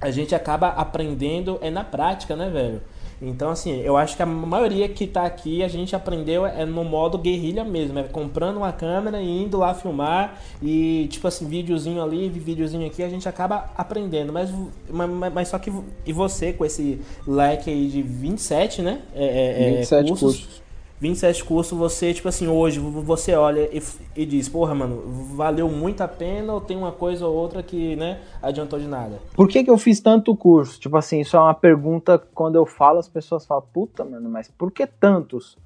a 0.00 0.10
gente 0.10 0.34
acaba 0.34 0.68
aprendendo 0.68 1.58
é 1.60 1.70
na 1.70 1.82
prática, 1.82 2.36
né, 2.36 2.48
velho? 2.48 2.80
Então, 3.20 3.50
assim, 3.50 3.80
eu 3.80 3.96
acho 3.96 4.16
que 4.16 4.22
a 4.22 4.26
maioria 4.26 4.88
que 4.88 5.06
tá 5.06 5.24
aqui 5.24 5.62
a 5.62 5.68
gente 5.68 5.96
aprendeu 5.96 6.46
é 6.46 6.66
no 6.66 6.84
modo 6.84 7.16
guerrilha 7.16 7.64
mesmo, 7.64 7.98
é 7.98 8.02
comprando 8.02 8.58
uma 8.58 8.72
câmera 8.72 9.20
e 9.20 9.44
indo 9.44 9.56
lá 9.56 9.72
filmar 9.74 10.40
e, 10.62 11.08
tipo 11.10 11.26
assim, 11.26 11.46
videozinho 11.46 12.02
ali, 12.02 12.28
videozinho 12.28 12.86
aqui, 12.86 13.02
a 13.02 13.08
gente 13.08 13.28
acaba 13.28 13.70
aprendendo. 13.76 14.32
Mas, 14.32 14.50
mas, 14.90 15.32
mas 15.32 15.48
só 15.48 15.58
que 15.58 15.72
e 16.04 16.12
você 16.12 16.52
com 16.52 16.64
esse 16.64 17.00
leque 17.26 17.70
aí 17.70 17.88
de 17.88 18.02
27, 18.02 18.82
né? 18.82 19.00
É, 19.14 19.24
é, 19.24 19.68
é, 19.68 19.76
27 19.78 20.08
cursos. 20.10 20.65
27 20.98 21.44
cursos, 21.44 21.78
você, 21.78 22.14
tipo 22.14 22.28
assim, 22.28 22.46
hoje 22.46 22.78
você 22.80 23.34
olha 23.34 23.68
e, 23.70 23.82
e 24.16 24.24
diz, 24.24 24.48
porra, 24.48 24.74
mano, 24.74 25.02
valeu 25.34 25.68
muito 25.68 26.00
a 26.00 26.08
pena 26.08 26.54
ou 26.54 26.60
tem 26.60 26.76
uma 26.76 26.92
coisa 26.92 27.26
ou 27.26 27.34
outra 27.34 27.62
que, 27.62 27.96
né, 27.96 28.20
adiantou 28.40 28.78
de 28.78 28.86
nada? 28.86 29.18
Por 29.34 29.46
que, 29.46 29.62
que 29.62 29.70
eu 29.70 29.76
fiz 29.76 30.00
tanto 30.00 30.34
curso? 30.34 30.80
Tipo 30.80 30.96
assim, 30.96 31.20
isso 31.20 31.36
é 31.36 31.40
uma 31.40 31.54
pergunta 31.54 32.18
quando 32.18 32.56
eu 32.56 32.64
falo, 32.64 32.98
as 32.98 33.08
pessoas 33.08 33.44
falam, 33.44 33.64
puta, 33.72 34.04
mano, 34.04 34.28
mas 34.30 34.48
por 34.48 34.72
que 34.72 34.86
tantos? 34.86 35.58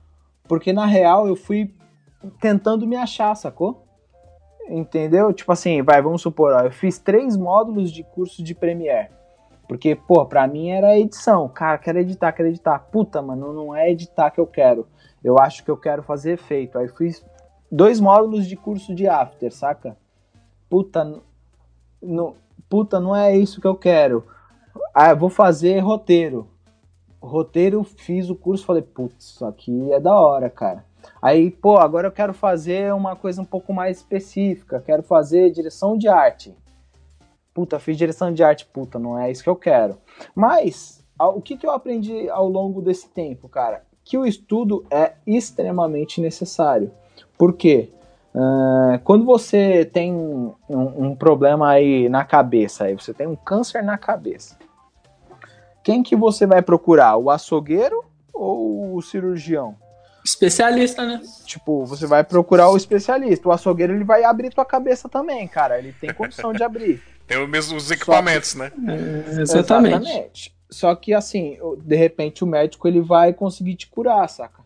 Porque 0.48 0.72
na 0.72 0.86
real 0.86 1.28
eu 1.28 1.36
fui 1.36 1.72
tentando 2.40 2.86
me 2.86 2.96
achar, 2.96 3.34
sacou? 3.36 3.84
Entendeu? 4.68 5.32
Tipo 5.32 5.52
assim, 5.52 5.80
vai, 5.82 6.02
vamos 6.02 6.22
supor, 6.22 6.52
ó, 6.52 6.60
eu 6.60 6.72
fiz 6.72 6.98
três 6.98 7.36
módulos 7.36 7.92
de 7.92 8.02
curso 8.02 8.42
de 8.42 8.54
Premiere. 8.54 9.20
Porque, 9.70 9.94
pô, 9.94 10.26
pra 10.26 10.48
mim 10.48 10.70
era 10.70 10.98
edição. 10.98 11.48
Cara, 11.48 11.78
quero 11.78 12.00
editar, 12.00 12.32
quero 12.32 12.48
editar. 12.48 12.76
Puta, 12.90 13.22
mano, 13.22 13.52
não 13.52 13.72
é 13.72 13.88
editar 13.88 14.28
que 14.32 14.40
eu 14.40 14.46
quero. 14.46 14.84
Eu 15.22 15.38
acho 15.38 15.64
que 15.64 15.70
eu 15.70 15.76
quero 15.76 16.02
fazer 16.02 16.32
efeito. 16.32 16.78
Aí 16.78 16.88
fiz 16.88 17.24
dois 17.70 18.00
módulos 18.00 18.46
de 18.46 18.56
curso 18.56 18.94
de 18.94 19.06
After, 19.06 19.52
saca? 19.52 19.96
Puta, 20.68 21.04
n- 21.04 21.20
não, 22.02 22.34
puta, 22.68 22.98
não 22.98 23.14
é 23.14 23.36
isso 23.36 23.60
que 23.60 23.66
eu 23.66 23.74
quero. 23.74 24.26
Ah, 24.94 25.10
eu 25.10 25.16
vou 25.16 25.30
fazer 25.30 25.78
roteiro. 25.80 26.48
Roteiro, 27.20 27.84
fiz 27.84 28.30
o 28.30 28.34
curso, 28.34 28.64
falei, 28.64 28.82
putz, 28.82 29.26
isso 29.32 29.44
aqui 29.44 29.92
é 29.92 30.00
da 30.00 30.18
hora, 30.18 30.48
cara. 30.48 30.84
Aí, 31.20 31.50
pô, 31.50 31.76
agora 31.76 32.08
eu 32.08 32.12
quero 32.12 32.32
fazer 32.32 32.94
uma 32.94 33.14
coisa 33.14 33.42
um 33.42 33.44
pouco 33.44 33.72
mais 33.74 33.98
específica. 33.98 34.80
Quero 34.80 35.02
fazer 35.02 35.50
direção 35.50 35.98
de 35.98 36.08
arte. 36.08 36.54
Puta, 37.52 37.78
fiz 37.78 37.96
direção 37.96 38.32
de 38.32 38.42
arte. 38.42 38.64
Puta, 38.64 38.98
não 38.98 39.18
é 39.18 39.30
isso 39.30 39.42
que 39.42 39.50
eu 39.50 39.56
quero. 39.56 39.98
Mas, 40.34 41.04
o 41.18 41.42
que, 41.42 41.56
que 41.58 41.66
eu 41.66 41.72
aprendi 41.72 42.28
ao 42.30 42.48
longo 42.48 42.80
desse 42.80 43.08
tempo, 43.10 43.48
cara? 43.48 43.82
Que 44.10 44.18
o 44.18 44.26
estudo 44.26 44.84
é 44.90 45.12
extremamente 45.24 46.20
necessário. 46.20 46.90
Por 47.38 47.52
quê? 47.52 47.90
Ah, 48.34 49.00
quando 49.04 49.24
você 49.24 49.84
tem 49.84 50.12
um, 50.12 50.52
um 50.68 51.14
problema 51.14 51.70
aí 51.70 52.08
na 52.08 52.24
cabeça, 52.24 52.86
aí 52.86 52.94
você 52.94 53.14
tem 53.14 53.28
um 53.28 53.36
câncer 53.36 53.84
na 53.84 53.96
cabeça, 53.96 54.58
quem 55.84 56.02
que 56.02 56.16
você 56.16 56.44
vai 56.44 56.60
procurar? 56.60 57.16
O 57.18 57.30
açougueiro 57.30 58.04
ou 58.34 58.96
o 58.96 59.00
cirurgião? 59.00 59.76
Especialista, 60.24 61.06
né? 61.06 61.22
Tipo, 61.46 61.84
você 61.86 62.04
vai 62.04 62.24
procurar 62.24 62.68
o 62.68 62.76
especialista. 62.76 63.48
O 63.48 63.52
açougueiro 63.52 63.94
ele 63.94 64.04
vai 64.04 64.24
abrir 64.24 64.50
tua 64.50 64.64
cabeça 64.64 65.08
também, 65.08 65.46
cara. 65.46 65.78
Ele 65.78 65.92
tem 65.92 66.12
condição 66.12 66.52
de 66.52 66.64
abrir. 66.64 67.00
Tem 67.28 67.40
os 67.40 67.48
mesmos 67.48 67.90
equipamentos, 67.92 68.56
né? 68.56 68.72
Exatamente. 69.40 70.52
Só 70.70 70.94
que 70.94 71.12
assim, 71.12 71.58
de 71.78 71.96
repente 71.96 72.44
o 72.44 72.46
médico 72.46 72.86
ele 72.86 73.00
vai 73.00 73.32
conseguir 73.32 73.74
te 73.74 73.88
curar, 73.88 74.28
saca? 74.28 74.62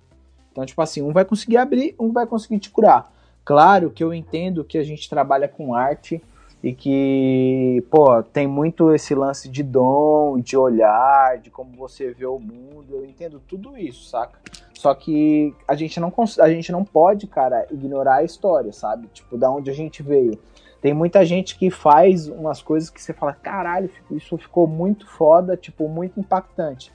Então, 0.52 0.64
tipo 0.64 0.80
assim, 0.80 1.02
um 1.02 1.12
vai 1.12 1.24
conseguir 1.24 1.56
abrir, 1.56 1.96
um 1.98 2.12
vai 2.12 2.26
conseguir 2.26 2.60
te 2.60 2.70
curar. 2.70 3.12
Claro 3.44 3.90
que 3.90 4.04
eu 4.04 4.14
entendo 4.14 4.64
que 4.64 4.78
a 4.78 4.84
gente 4.84 5.08
trabalha 5.08 5.48
com 5.48 5.74
arte 5.74 6.22
e 6.62 6.72
que, 6.72 7.84
pô, 7.90 8.22
tem 8.22 8.46
muito 8.46 8.94
esse 8.94 9.14
lance 9.14 9.50
de 9.50 9.62
dom, 9.62 10.38
de 10.38 10.56
olhar, 10.56 11.38
de 11.38 11.50
como 11.50 11.76
você 11.76 12.12
vê 12.12 12.24
o 12.24 12.38
mundo. 12.38 12.86
Eu 12.94 13.04
entendo 13.04 13.38
tudo 13.46 13.76
isso, 13.76 14.08
saca? 14.08 14.38
Só 14.72 14.94
que 14.94 15.54
a 15.68 15.74
gente 15.74 16.00
não, 16.00 16.12
a 16.40 16.48
gente 16.48 16.72
não 16.72 16.84
pode, 16.84 17.26
cara, 17.26 17.66
ignorar 17.70 18.16
a 18.16 18.24
história, 18.24 18.72
sabe? 18.72 19.08
Tipo, 19.12 19.36
da 19.36 19.50
onde 19.50 19.70
a 19.70 19.74
gente 19.74 20.02
veio. 20.02 20.38
Tem 20.84 20.92
muita 20.92 21.24
gente 21.24 21.56
que 21.56 21.70
faz 21.70 22.28
umas 22.28 22.60
coisas 22.60 22.90
que 22.90 23.00
você 23.00 23.14
fala, 23.14 23.32
caralho, 23.32 23.88
isso 24.10 24.36
ficou 24.36 24.66
muito 24.66 25.08
foda, 25.08 25.56
tipo, 25.56 25.88
muito 25.88 26.20
impactante. 26.20 26.92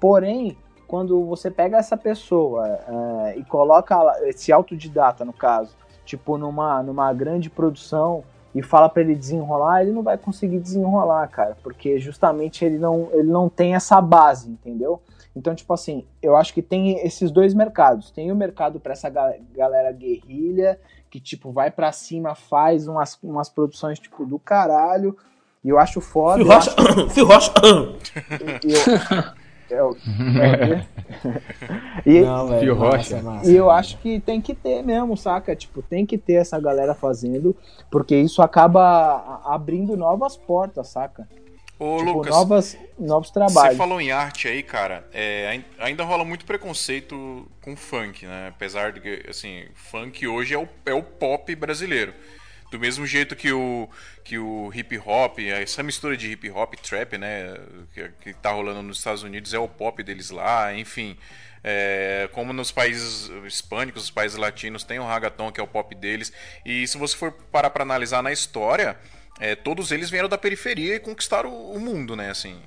Porém, 0.00 0.58
quando 0.88 1.24
você 1.24 1.48
pega 1.48 1.76
essa 1.76 1.96
pessoa 1.96 2.66
eh, 2.66 3.34
e 3.36 3.44
coloca 3.44 3.96
esse 4.24 4.50
autodidata, 4.50 5.24
no 5.24 5.32
caso, 5.32 5.76
tipo, 6.04 6.36
numa, 6.36 6.82
numa 6.82 7.12
grande 7.12 7.48
produção 7.48 8.24
e 8.52 8.60
fala 8.60 8.88
pra 8.88 9.02
ele 9.02 9.14
desenrolar, 9.14 9.82
ele 9.82 9.92
não 9.92 10.02
vai 10.02 10.18
conseguir 10.18 10.58
desenrolar, 10.58 11.28
cara, 11.28 11.56
porque 11.62 11.96
justamente 12.00 12.64
ele 12.64 12.76
não, 12.76 13.08
ele 13.12 13.30
não 13.30 13.48
tem 13.48 13.76
essa 13.76 14.00
base, 14.00 14.50
entendeu? 14.50 15.00
Então, 15.36 15.54
tipo 15.54 15.72
assim, 15.72 16.04
eu 16.20 16.34
acho 16.34 16.52
que 16.52 16.60
tem 16.60 16.98
esses 17.06 17.30
dois 17.30 17.54
mercados. 17.54 18.10
Tem 18.10 18.32
o 18.32 18.34
mercado 18.34 18.80
pra 18.80 18.94
essa 18.94 19.08
ga- 19.08 19.36
galera 19.54 19.92
guerrilha, 19.92 20.80
que, 21.10 21.20
tipo, 21.20 21.50
vai 21.52 21.70
pra 21.70 21.92
cima, 21.92 22.34
faz 22.34 22.86
umas, 22.88 23.18
umas 23.22 23.48
produções, 23.48 23.98
tipo, 23.98 24.26
do 24.26 24.38
caralho. 24.38 25.16
E 25.64 25.68
eu 25.70 25.78
acho 25.78 26.00
foda. 26.00 26.42
Fio 26.42 26.52
Rocha, 26.52 26.74
acho- 26.76 27.10
Fio 27.10 27.26
Rocha. 27.26 27.52
e 28.64 28.72
eu, 29.70 29.70
eu, 29.70 29.96
e, 32.06 32.20
Não, 32.20 32.48
velho, 32.48 32.60
Fio 32.60 32.76
massa, 32.76 33.16
Rocha. 33.16 33.22
massa. 33.22 33.50
e 33.50 33.56
eu 33.56 33.70
acho 33.70 33.98
que 33.98 34.20
tem 34.20 34.40
que 34.40 34.54
ter 34.54 34.82
mesmo, 34.82 35.16
saca? 35.16 35.54
Tipo, 35.56 35.82
tem 35.82 36.06
que 36.06 36.16
ter 36.16 36.34
essa 36.34 36.58
galera 36.60 36.94
fazendo, 36.94 37.56
porque 37.90 38.16
isso 38.16 38.40
acaba 38.42 39.40
abrindo 39.44 39.96
novas 39.96 40.36
portas, 40.36 40.88
saca? 40.88 41.28
Ô, 41.78 41.98
tipo, 41.98 42.12
Lucas, 42.12 42.30
novas, 42.34 42.76
novos 42.98 43.30
você 43.30 43.32
trabalhos. 43.32 43.76
falou 43.76 44.00
em 44.00 44.10
arte 44.10 44.48
aí, 44.48 44.62
cara. 44.62 45.08
é, 45.12 45.48
ain- 45.48 45.64
ainda 45.78 46.02
rola 46.04 46.24
muito 46.24 46.44
preconceito 46.44 47.48
com 47.60 47.76
funk, 47.76 48.26
né? 48.26 48.48
Apesar 48.48 48.92
de 48.92 49.00
que, 49.00 49.24
assim, 49.28 49.66
funk 49.74 50.26
hoje 50.26 50.54
é 50.54 50.58
o, 50.58 50.68
é 50.84 50.92
o 50.94 51.02
pop 51.02 51.54
brasileiro. 51.54 52.12
Do 52.70 52.78
mesmo 52.78 53.06
jeito 53.06 53.34
que 53.36 53.50
o, 53.52 53.88
que 54.24 54.38
o 54.38 54.70
hip 54.74 54.98
hop, 54.98 55.38
essa 55.38 55.82
mistura 55.82 56.16
de 56.16 56.32
hip 56.32 56.50
hop 56.50 56.74
e 56.74 56.76
trap, 56.76 57.16
né? 57.16 57.54
Que, 57.94 58.08
que 58.20 58.34
tá 58.34 58.50
rolando 58.50 58.82
nos 58.82 58.98
Estados 58.98 59.22
Unidos 59.22 59.54
é 59.54 59.58
o 59.58 59.68
pop 59.68 60.02
deles 60.02 60.30
lá, 60.30 60.74
enfim. 60.74 61.16
É, 61.64 62.28
como 62.32 62.52
nos 62.52 62.70
países 62.70 63.30
hispânicos, 63.46 64.04
os 64.04 64.10
países 64.10 64.36
latinos, 64.36 64.84
tem 64.84 64.98
o 64.98 65.04
ragaton, 65.06 65.50
que 65.52 65.60
é 65.60 65.62
o 65.62 65.66
pop 65.66 65.94
deles. 65.94 66.32
E 66.64 66.86
se 66.86 66.98
você 66.98 67.16
for 67.16 67.32
parar 67.32 67.70
pra 67.70 67.82
analisar 67.84 68.22
na 68.22 68.32
história, 68.32 68.98
é, 69.38 69.54
todos 69.54 69.90
eles 69.90 70.10
vieram 70.10 70.28
da 70.28 70.38
periferia 70.38 70.96
e 70.96 71.00
conquistaram 71.00 71.50
o, 71.50 71.74
o 71.74 71.80
mundo, 71.80 72.16
né? 72.16 72.30
Assim, 72.30 72.60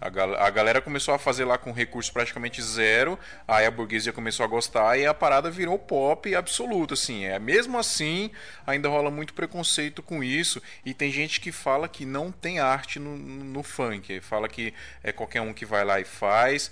a, 0.00 0.10
gal- 0.10 0.34
a 0.36 0.50
galera 0.50 0.80
começou 0.82 1.14
a 1.14 1.18
fazer 1.18 1.44
lá 1.44 1.56
com 1.56 1.72
recurso 1.72 2.12
praticamente 2.12 2.60
zero, 2.62 3.18
aí 3.48 3.64
a 3.64 3.70
burguesia 3.70 4.12
começou 4.12 4.44
a 4.44 4.46
gostar 4.46 4.98
e 4.98 5.06
a 5.06 5.14
parada 5.14 5.50
virou 5.50 5.78
pop 5.78 6.34
absoluto, 6.34 6.92
assim. 6.94 7.24
É, 7.24 7.38
mesmo 7.38 7.78
assim, 7.78 8.30
ainda 8.66 8.88
rola 8.88 9.10
muito 9.10 9.32
preconceito 9.32 10.02
com 10.02 10.22
isso 10.22 10.60
e 10.84 10.92
tem 10.92 11.10
gente 11.10 11.40
que 11.40 11.50
fala 11.50 11.88
que 11.88 12.04
não 12.04 12.30
tem 12.30 12.58
arte 12.58 12.98
no, 12.98 13.16
no 13.16 13.62
funk, 13.62 14.20
fala 14.20 14.48
que 14.48 14.74
é 15.02 15.12
qualquer 15.12 15.40
um 15.40 15.54
que 15.54 15.64
vai 15.64 15.84
lá 15.84 15.98
e 16.00 16.04
faz. 16.04 16.70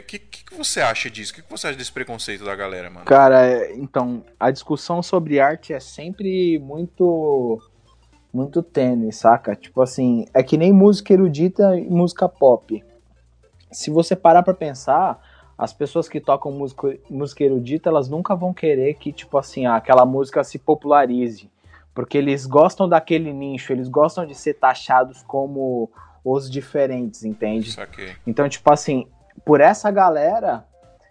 O 0.00 0.02
que, 0.06 0.18
que, 0.18 0.44
que 0.44 0.54
você 0.54 0.80
acha 0.80 1.08
disso? 1.10 1.32
O 1.32 1.34
que, 1.36 1.42
que 1.42 1.50
você 1.50 1.68
acha 1.68 1.76
desse 1.76 1.92
preconceito 1.92 2.44
da 2.44 2.54
galera, 2.56 2.90
mano? 2.90 3.06
Cara, 3.06 3.46
é, 3.46 3.72
então, 3.74 4.24
a 4.38 4.50
discussão 4.50 5.02
sobre 5.02 5.38
arte 5.38 5.72
é 5.72 5.78
sempre 5.78 6.58
muito 6.58 7.62
muito 8.36 8.62
tênue, 8.62 9.10
saca? 9.12 9.56
Tipo 9.56 9.80
assim, 9.80 10.26
é 10.34 10.42
que 10.42 10.58
nem 10.58 10.70
música 10.70 11.14
erudita 11.14 11.74
e 11.78 11.88
música 11.88 12.28
pop. 12.28 12.84
Se 13.72 13.90
você 13.90 14.14
parar 14.14 14.42
pra 14.42 14.52
pensar, 14.52 15.18
as 15.56 15.72
pessoas 15.72 16.06
que 16.06 16.20
tocam 16.20 16.52
música, 16.52 16.98
música 17.08 17.42
erudita, 17.42 17.88
elas 17.88 18.10
nunca 18.10 18.36
vão 18.36 18.52
querer 18.52 18.94
que, 18.94 19.10
tipo 19.10 19.38
assim, 19.38 19.64
ah, 19.64 19.76
aquela 19.76 20.04
música 20.04 20.44
se 20.44 20.58
popularize. 20.58 21.50
Porque 21.94 22.18
eles 22.18 22.44
gostam 22.44 22.86
daquele 22.86 23.32
nicho, 23.32 23.72
eles 23.72 23.88
gostam 23.88 24.26
de 24.26 24.34
ser 24.34 24.54
taxados 24.54 25.22
como 25.22 25.90
os 26.22 26.50
diferentes, 26.50 27.24
entende? 27.24 27.72
Saquei. 27.72 28.12
Então, 28.26 28.46
tipo 28.50 28.70
assim, 28.70 29.06
por 29.46 29.62
essa 29.62 29.90
galera, 29.90 30.66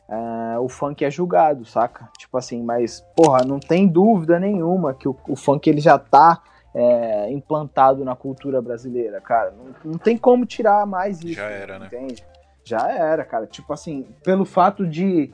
é, 0.08 0.60
o 0.60 0.70
funk 0.70 1.04
é 1.04 1.10
julgado, 1.10 1.66
saca? 1.66 2.08
Tipo 2.20 2.38
assim, 2.38 2.62
mas, 2.62 3.04
porra, 3.16 3.44
não 3.44 3.60
tem 3.60 3.88
dúvida 3.88 4.40
nenhuma 4.40 4.94
que 4.94 5.08
o, 5.08 5.18
o 5.28 5.36
funk 5.36 5.68
ele 5.68 5.82
já 5.82 5.98
tá 5.98 6.40
é, 6.76 7.32
implantado 7.32 8.04
na 8.04 8.18
cultura 8.18 8.62
brasileira, 8.62 9.22
cara. 9.22 9.52
Não, 9.52 9.94
não 9.94 9.98
tem 9.98 10.18
como 10.18 10.46
tirar 10.46 10.86
mais 10.86 11.22
isso. 11.22 11.36
Já 11.36 11.46
era, 11.46 11.80
né? 11.80 11.86
Entende? 11.88 12.24
Já 12.66 12.92
era, 12.92 13.24
cara. 13.24 13.48
Tipo 13.48 13.72
assim, 13.72 14.06
pelo 14.26 14.44
fato 14.44 14.86
de 14.86 15.32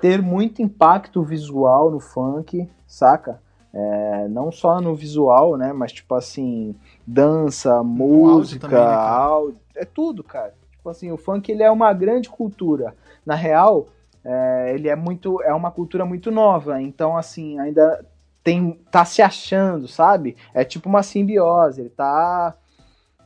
ter 0.00 0.20
muito 0.20 0.60
impacto 0.60 1.22
visual 1.22 1.92
no 1.92 2.00
funk, 2.00 2.68
saca? 2.88 3.40
É, 3.72 4.26
não 4.28 4.50
só 4.50 4.80
no 4.80 4.96
visual, 4.96 5.56
né? 5.56 5.72
Mas 5.72 5.92
tipo 5.92 6.12
assim, 6.16 6.74
dança, 7.06 7.84
música, 7.84 8.68
também, 8.68 8.84
né, 8.84 8.94
áudio, 8.94 9.60
é 9.76 9.84
tudo, 9.84 10.24
cara. 10.24 10.52
Tipo 10.72 10.90
assim, 10.90 11.12
o 11.12 11.16
funk 11.16 11.52
ele 11.52 11.62
é 11.62 11.70
uma 11.70 11.92
grande 11.92 12.28
cultura. 12.28 12.96
Na 13.24 13.36
real, 13.36 13.86
é, 14.24 14.72
ele 14.74 14.88
é 14.88 14.96
muito, 14.96 15.40
é 15.42 15.54
uma 15.54 15.70
cultura 15.70 16.04
muito 16.04 16.32
nova. 16.32 16.82
Então 16.82 17.16
assim, 17.16 17.60
ainda 17.60 18.04
tem, 18.42 18.72
tá 18.90 19.04
se 19.04 19.22
achando, 19.22 19.86
sabe? 19.86 20.36
É 20.54 20.64
tipo 20.64 20.88
uma 20.88 21.02
simbiose. 21.02 21.80
Ele 21.82 21.90
tá 21.90 22.56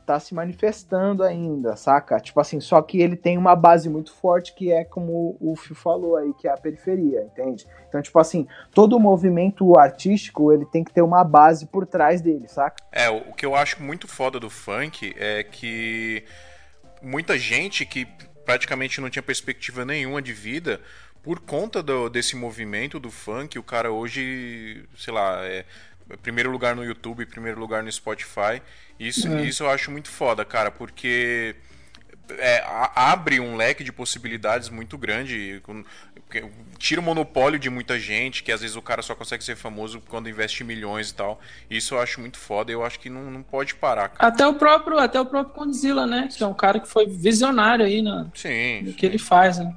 tá 0.05 0.19
se 0.19 0.35
manifestando 0.35 1.23
ainda, 1.23 1.75
saca? 1.75 2.19
Tipo 2.19 2.39
assim, 2.39 2.59
só 2.59 2.81
que 2.81 3.01
ele 3.01 3.15
tem 3.15 3.37
uma 3.37 3.55
base 3.55 3.89
muito 3.89 4.13
forte 4.13 4.53
que 4.53 4.71
é 4.71 4.83
como 4.83 5.35
o 5.41 5.55
Fio 5.55 5.75
falou 5.75 6.15
aí, 6.15 6.31
que 6.35 6.47
é 6.47 6.51
a 6.51 6.57
periferia, 6.57 7.23
entende? 7.23 7.65
Então, 7.89 8.01
tipo 8.01 8.19
assim, 8.19 8.47
todo 8.71 8.99
movimento 8.99 9.77
artístico, 9.77 10.53
ele 10.53 10.65
tem 10.65 10.83
que 10.83 10.93
ter 10.93 11.01
uma 11.01 11.23
base 11.23 11.65
por 11.65 11.87
trás 11.87 12.21
dele, 12.21 12.47
saca? 12.47 12.75
É, 12.91 13.09
o 13.09 13.25
o 13.29 13.33
que 13.33 13.45
eu 13.45 13.55
acho 13.55 13.81
muito 13.83 14.07
foda 14.07 14.39
do 14.39 14.49
funk 14.49 15.13
é 15.17 15.43
que 15.43 16.23
muita 17.01 17.37
gente 17.37 17.85
que 17.85 18.07
praticamente 18.45 19.01
não 19.01 19.09
tinha 19.09 19.23
perspectiva 19.23 19.83
nenhuma 19.83 20.21
de 20.21 20.31
vida, 20.31 20.79
por 21.25 21.39
conta 21.39 21.81
do- 21.81 22.07
desse 22.07 22.35
movimento 22.35 22.99
do 22.99 23.09
funk, 23.09 23.57
o 23.57 23.63
cara 23.63 23.91
hoje, 23.91 24.85
sei 24.95 25.11
lá, 25.11 25.43
é 25.43 25.65
primeiro 26.21 26.51
lugar 26.51 26.75
no 26.75 26.85
YouTube, 26.85 27.25
primeiro 27.25 27.59
lugar 27.59 27.81
no 27.81 27.91
Spotify. 27.91 28.61
Isso, 28.99 29.27
É. 29.27 29.41
isso 29.43 29.63
eu 29.63 29.69
acho 29.71 29.89
muito 29.89 30.07
foda, 30.07 30.45
cara, 30.45 30.69
porque 30.69 31.55
é, 32.37 32.63
abre 32.95 33.39
um 33.39 33.55
leque 33.55 33.83
de 33.83 33.91
possibilidades 33.91 34.69
muito 34.69 34.97
grande. 34.99 35.61
Tira 36.77 37.01
o 37.01 37.03
monopólio 37.03 37.57
de 37.57 37.69
muita 37.69 37.99
gente, 37.99 38.43
que 38.43 38.51
às 38.51 38.61
vezes 38.61 38.75
o 38.75 38.81
cara 38.81 39.01
só 39.01 39.15
consegue 39.15 39.43
ser 39.43 39.55
famoso 39.55 40.01
quando 40.07 40.29
investe 40.29 40.63
milhões 40.63 41.09
e 41.09 41.15
tal. 41.15 41.39
Isso 41.69 41.95
eu 41.95 41.99
acho 42.01 42.19
muito 42.21 42.37
foda 42.37 42.71
e 42.71 42.73
eu 42.75 42.83
acho 42.85 42.99
que 42.99 43.09
não, 43.09 43.31
não 43.31 43.41
pode 43.43 43.73
parar, 43.75 44.09
cara. 44.09 44.27
Até 44.31 44.45
o 44.45 44.53
próprio, 44.55 44.99
até 44.99 45.19
o 45.19 45.25
próprio 45.25 45.53
Condzilla, 45.55 46.05
né? 46.05 46.27
Que 46.35 46.43
é 46.43 46.47
um 46.47 46.53
cara 46.53 46.79
que 46.79 46.87
foi 46.87 47.07
visionário 47.07 47.83
aí 47.85 48.01
na, 48.01 48.27
Sim. 48.35 48.81
no 48.83 48.93
que 48.93 49.05
ele 49.05 49.17
faz, 49.19 49.57
né? 49.59 49.73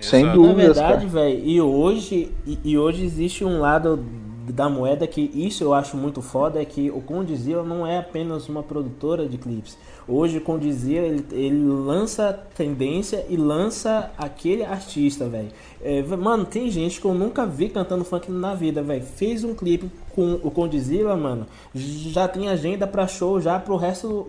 Sem 0.00 0.24
Na 0.24 0.32
dúvidas, 0.32 0.76
verdade, 0.76 1.06
cara. 1.06 1.24
velho, 1.24 1.44
e 1.44 1.60
hoje, 1.60 2.32
e, 2.46 2.58
e 2.64 2.78
hoje 2.78 3.04
existe 3.04 3.44
um 3.44 3.60
lado 3.60 4.04
da 4.52 4.68
moeda 4.68 5.06
que 5.06 5.30
isso 5.34 5.62
eu 5.62 5.74
acho 5.74 5.96
muito 5.96 6.22
foda, 6.22 6.60
é 6.60 6.64
que 6.64 6.90
o 6.90 7.00
Condizila 7.00 7.62
não 7.62 7.86
é 7.86 7.98
apenas 7.98 8.48
uma 8.48 8.62
produtora 8.62 9.28
de 9.28 9.36
clipes. 9.36 9.76
Hoje 10.06 10.38
o 10.38 10.40
Condizila, 10.40 11.04
ele, 11.04 11.24
ele 11.32 11.64
lança 11.66 12.32
tendência 12.56 13.26
e 13.28 13.36
lança 13.36 14.10
aquele 14.16 14.64
artista, 14.64 15.28
velho. 15.28 15.50
É, 15.82 16.02
mano, 16.02 16.44
tem 16.44 16.70
gente 16.70 17.00
que 17.00 17.06
eu 17.06 17.14
nunca 17.14 17.44
vi 17.44 17.68
cantando 17.68 18.04
funk 18.04 18.30
na 18.30 18.54
vida, 18.54 18.82
velho. 18.82 19.02
Fez 19.02 19.44
um 19.44 19.54
clipe 19.54 19.90
com 20.14 20.34
o 20.42 20.50
Condizila, 20.50 21.16
mano, 21.16 21.46
já 21.74 22.26
tem 22.26 22.48
agenda 22.48 22.86
pra 22.86 23.06
show 23.06 23.40
já 23.40 23.58
pro 23.58 23.76
resto 23.76 24.28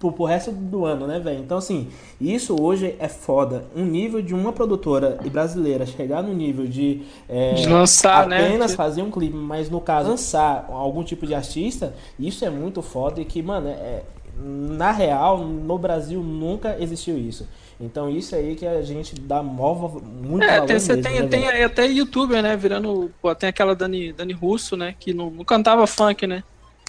pro, 0.00 0.10
pro 0.10 0.24
resto 0.24 0.50
do 0.50 0.84
ano, 0.84 1.06
né, 1.06 1.20
velho? 1.20 1.38
Então, 1.38 1.58
assim, 1.58 1.88
isso 2.20 2.60
hoje 2.60 2.96
é 2.98 3.06
foda. 3.06 3.66
Um 3.76 3.84
nível 3.84 4.20
de 4.20 4.34
uma 4.34 4.52
produtora 4.52 5.18
brasileira 5.30 5.86
chegar 5.86 6.22
no 6.22 6.32
nível 6.34 6.66
de, 6.66 7.02
é, 7.28 7.54
De 7.54 7.68
lançar, 7.68 8.26
né? 8.26 8.46
apenas 8.46 8.72
Que- 8.72 8.76
fazer 8.78 9.02
um 9.02 9.10
clipe, 9.10 9.36
mas 9.36 9.70
no 9.70 9.80
caso, 9.80 10.08
lançar 10.10 10.66
algum 10.70 11.04
tipo 11.04 11.26
de 11.26 11.34
artista, 11.34 11.94
isso 12.18 12.44
é 12.44 12.50
muito 12.50 12.82
foda 12.82 13.20
e 13.20 13.24
que, 13.24 13.42
mano, 13.42 13.68
é, 13.68 14.02
na 14.42 14.90
real, 14.90 15.38
no 15.46 15.76
Brasil 15.78 16.22
nunca 16.22 16.76
existiu 16.80 17.18
isso. 17.18 17.46
Então, 17.78 18.10
isso 18.10 18.34
aí 18.34 18.56
que 18.56 18.66
a 18.66 18.82
gente 18.82 19.14
dá 19.14 19.42
mó, 19.42 19.74
muito 19.74 20.44
É, 20.44 20.56
valor 20.56 20.66
tem, 20.66 20.74
mesmo, 20.74 21.02
tem, 21.02 21.20
né, 21.20 21.26
tem 21.28 21.64
até 21.64 21.86
youtuber, 21.86 22.42
né? 22.42 22.54
Virando. 22.56 23.10
Pô, 23.22 23.34
tem 23.34 23.48
aquela 23.48 23.74
Dani, 23.74 24.12
Dani 24.12 24.32
Russo, 24.34 24.76
né? 24.76 24.94
Que 24.98 25.14
não, 25.14 25.30
não 25.30 25.44
cantava 25.44 25.86
funk, 25.86 26.26
né? 26.26 26.42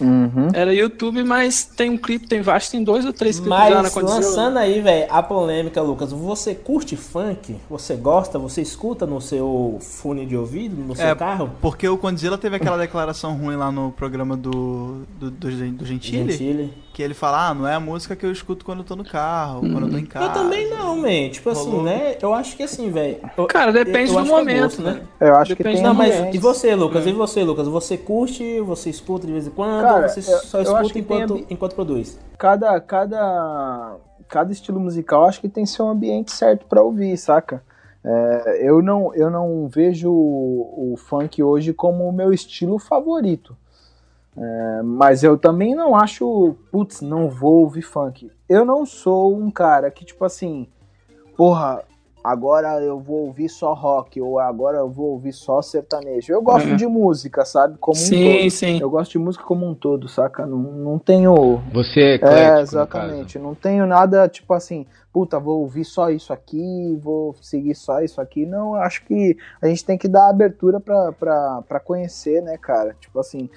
Uhum. 0.03 0.49
Era 0.53 0.73
YouTube, 0.73 1.23
mas 1.23 1.63
tem 1.63 1.89
um 1.89 1.97
clipe, 1.97 2.27
tem 2.27 2.41
vários, 2.41 2.69
tem 2.69 2.83
dois 2.83 3.05
ou 3.05 3.13
três 3.13 3.39
clipes 3.39 3.57
já 3.57 3.75
na 3.75 3.83
Mas 3.83 3.95
lançando 3.95 4.57
aí, 4.57 4.81
velho, 4.81 5.07
a 5.09 5.21
polêmica, 5.23 5.81
Lucas, 5.81 6.11
você 6.11 6.55
curte 6.55 6.95
funk? 6.95 7.55
Você 7.69 7.95
gosta? 7.95 8.37
Você 8.39 8.61
escuta 8.61 9.05
no 9.05 9.21
seu 9.21 9.77
fone 9.81 10.25
de 10.25 10.35
ouvido, 10.35 10.75
no 10.81 10.95
seu 10.95 11.07
É, 11.07 11.15
carro? 11.15 11.51
porque 11.61 11.87
o 11.87 11.97
Condzilla 11.97 12.37
teve 12.37 12.55
aquela 12.55 12.77
declaração 12.77 13.35
ruim 13.37 13.55
lá 13.55 13.71
no 13.71 13.91
programa 13.91 14.35
do, 14.35 15.03
do, 15.19 15.31
do, 15.31 15.49
do 15.49 15.85
Gentili, 15.85 16.31
Gentili. 16.31 16.73
Que 16.93 17.01
ele 17.01 17.13
fala, 17.13 17.49
ah, 17.49 17.53
não 17.53 17.67
é 17.67 17.73
a 17.75 17.79
música 17.79 18.15
que 18.15 18.25
eu 18.25 18.31
escuto 18.31 18.65
quando 18.65 18.79
eu 18.79 18.85
tô 18.85 18.95
no 18.95 19.03
carro, 19.05 19.61
quando 19.61 19.85
eu 19.87 19.91
tô 19.91 19.97
em 19.97 20.05
casa. 20.05 20.25
Eu 20.25 20.33
também 20.33 20.69
não, 20.69 20.97
man. 20.97 21.29
Tipo 21.29 21.49
assim, 21.49 21.69
Rolou. 21.69 21.83
né? 21.83 22.17
Eu 22.21 22.33
acho 22.33 22.57
que 22.57 22.63
assim, 22.63 22.91
velho. 22.91 23.17
eu- 23.37 23.45
Cara, 23.47 23.71
depende 23.71 24.11
do 24.11 24.19
acho 24.19 24.27
que 24.27 24.33
é 24.33 24.37
momento, 24.37 24.61
gosto, 24.63 24.81
né? 24.81 25.01
Eu 25.19 25.35
acho 25.35 25.55
que 25.55 25.63
Depende 25.63 25.77
tem 25.77 25.87
Não, 25.87 25.93
mas 25.93 26.35
e 26.35 26.37
você, 26.37 26.75
Lucas? 26.75 27.07
É. 27.07 27.09
E 27.09 27.13
você, 27.13 27.43
Lucas? 27.43 27.67
Você 27.67 27.97
curte, 27.97 28.59
você 28.59 28.89
escuta 28.89 29.25
de 29.25 29.31
vez 29.33 29.47
em 29.47 29.51
quando, 29.51 29.83
Cara, 29.83 30.03
ou 30.03 30.09
você 30.09 30.19
eu- 30.19 30.39
só 30.39 30.57
eu 30.57 30.63
escuta 30.63 30.83
que 30.93 31.01
tem 31.01 31.21
enquanto, 31.23 31.45
enquanto 31.49 31.75
produz? 31.75 32.19
cada, 32.37 32.79
cada, 32.81 33.95
cada 34.27 34.51
estilo 34.51 34.79
musical 34.79 35.25
acho 35.25 35.39
que 35.39 35.47
tem 35.49 35.65
seu 35.65 35.87
ambiente 35.87 36.31
certo 36.31 36.65
pra 36.65 36.81
ouvir, 36.81 37.15
saca? 37.17 37.63
É, 38.03 38.59
eu, 38.67 38.81
não, 38.81 39.13
eu 39.13 39.29
não 39.29 39.67
vejo 39.69 40.11
o, 40.11 40.93
o 40.93 40.97
funk 40.97 41.41
hoje 41.43 41.71
como 41.71 42.07
o 42.07 42.11
meu 42.11 42.33
estilo 42.33 42.79
favorito. 42.79 43.55
É, 44.37 44.81
mas 44.83 45.23
eu 45.23 45.37
também 45.37 45.75
não 45.75 45.95
acho, 45.95 46.55
putz, 46.71 47.01
não 47.01 47.29
vou 47.29 47.61
ouvir 47.63 47.81
funk. 47.81 48.31
Eu 48.47 48.63
não 48.63 48.85
sou 48.85 49.35
um 49.35 49.51
cara 49.51 49.91
que, 49.91 50.05
tipo 50.05 50.23
assim, 50.23 50.67
porra, 51.35 51.83
agora 52.23 52.79
eu 52.81 52.99
vou 52.99 53.25
ouvir 53.25 53.49
só 53.49 53.73
rock, 53.73 54.21
ou 54.21 54.39
agora 54.39 54.77
eu 54.77 54.89
vou 54.89 55.11
ouvir 55.11 55.33
só 55.33 55.61
sertanejo. 55.61 56.31
Eu 56.31 56.41
gosto 56.41 56.69
Uhum. 56.69 56.75
de 56.75 56.87
música, 56.87 57.43
sabe? 57.43 57.77
Como 57.77 57.99
um 57.99 58.03
Sim, 58.03 58.23
todo. 58.23 58.51
sim. 58.51 58.79
Eu 58.79 58.89
gosto 58.89 59.11
de 59.11 59.19
música 59.19 59.43
como 59.43 59.65
um 59.67 59.73
todo, 59.75 60.07
saca? 60.07 60.45
Não, 60.45 60.57
não 60.57 60.97
tenho. 60.99 61.61
Você 61.73 61.99
é 61.99 62.15
eclético, 62.15 62.35
É, 62.35 62.55
no 62.55 62.61
exatamente. 62.61 63.39
Não 63.39 63.53
tenho 63.55 63.85
nada 63.85 64.29
tipo 64.29 64.53
assim, 64.53 64.85
puta, 65.11 65.39
vou 65.39 65.59
ouvir 65.59 65.83
só 65.83 66.09
isso 66.09 66.31
aqui, 66.31 66.97
vou 67.03 67.35
seguir 67.41 67.75
só 67.75 67.99
isso 68.01 68.21
aqui. 68.21 68.45
Não, 68.45 68.75
eu 68.75 68.81
acho 68.81 69.03
que 69.05 69.35
a 69.61 69.67
gente 69.67 69.83
tem 69.83 69.97
que 69.97 70.07
dar 70.07 70.29
abertura 70.29 70.79
pra, 70.79 71.11
pra, 71.11 71.61
pra 71.67 71.79
conhecer, 71.81 72.41
né, 72.41 72.57
cara? 72.57 72.95
Tipo 72.99 73.19
assim, 73.19 73.49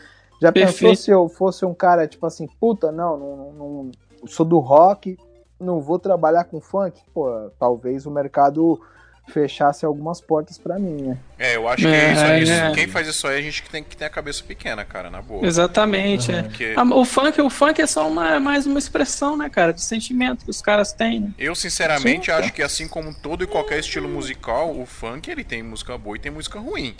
já 0.44 0.52
pensou 0.52 0.72
Perfeito. 0.90 0.96
se 1.00 1.10
eu 1.10 1.28
fosse 1.28 1.64
um 1.64 1.72
cara, 1.74 2.06
tipo 2.06 2.26
assim, 2.26 2.46
puta, 2.60 2.92
não, 2.92 3.16
não, 3.16 3.36
não, 3.36 3.52
não- 3.52 3.90
sou 4.28 4.44
do 4.44 4.58
rock, 4.58 5.16
não 5.58 5.80
vou 5.80 5.98
trabalhar 5.98 6.44
com 6.44 6.60
funk? 6.60 7.00
Pô, 7.14 7.50
talvez 7.58 8.04
o 8.06 8.10
mercado 8.10 8.80
fechasse 9.28 9.86
algumas 9.86 10.20
portas 10.20 10.58
pra 10.58 10.78
mim, 10.78 11.00
né? 11.00 11.18
É, 11.38 11.56
eu 11.56 11.66
acho 11.66 11.82
que 11.82 11.88
É, 11.88 12.12
isso, 12.12 12.24
isso- 12.42 12.52
é. 12.52 12.72
quem 12.72 12.86
faz 12.86 13.08
isso 13.08 13.26
aí, 13.26 13.38
a 13.38 13.42
gente 13.42 13.62
que 13.62 13.70
tem 13.70 13.82
que 13.82 13.96
ter 13.96 14.04
a 14.04 14.10
cabeça 14.10 14.44
pequena, 14.44 14.84
cara, 14.84 15.10
na 15.10 15.22
boa. 15.22 15.46
Exatamente, 15.46 16.30
é. 16.30 16.42
Porque 16.42 16.74
Ah, 16.76 16.82
O 16.94 17.04
funk, 17.06 17.40
o 17.40 17.48
funk 17.48 17.80
é 17.80 17.86
só 17.86 18.06
uma, 18.06 18.38
mais 18.38 18.66
uma 18.66 18.78
expressão, 18.78 19.34
né, 19.34 19.48
cara, 19.48 19.72
de 19.72 19.80
sentimento 19.82 20.44
que 20.44 20.50
os 20.50 20.60
caras 20.60 20.92
têm, 20.92 21.20
né? 21.20 21.30
eu, 21.38 21.54
sinceramente, 21.54 22.26
Sim, 22.26 22.32
acho 22.32 22.52
que 22.52 22.62
assim 22.62 22.86
como 22.86 23.14
todo 23.14 23.42
e 23.42 23.46
qualquer 23.46 23.78
estilo 23.78 24.08
musical, 24.10 24.78
o 24.78 24.84
funk 24.84 25.30
ele 25.30 25.42
tem 25.42 25.62
música 25.62 25.96
boa 25.96 26.16
e 26.16 26.20
tem 26.20 26.30
música 26.30 26.58
ruim. 26.58 26.94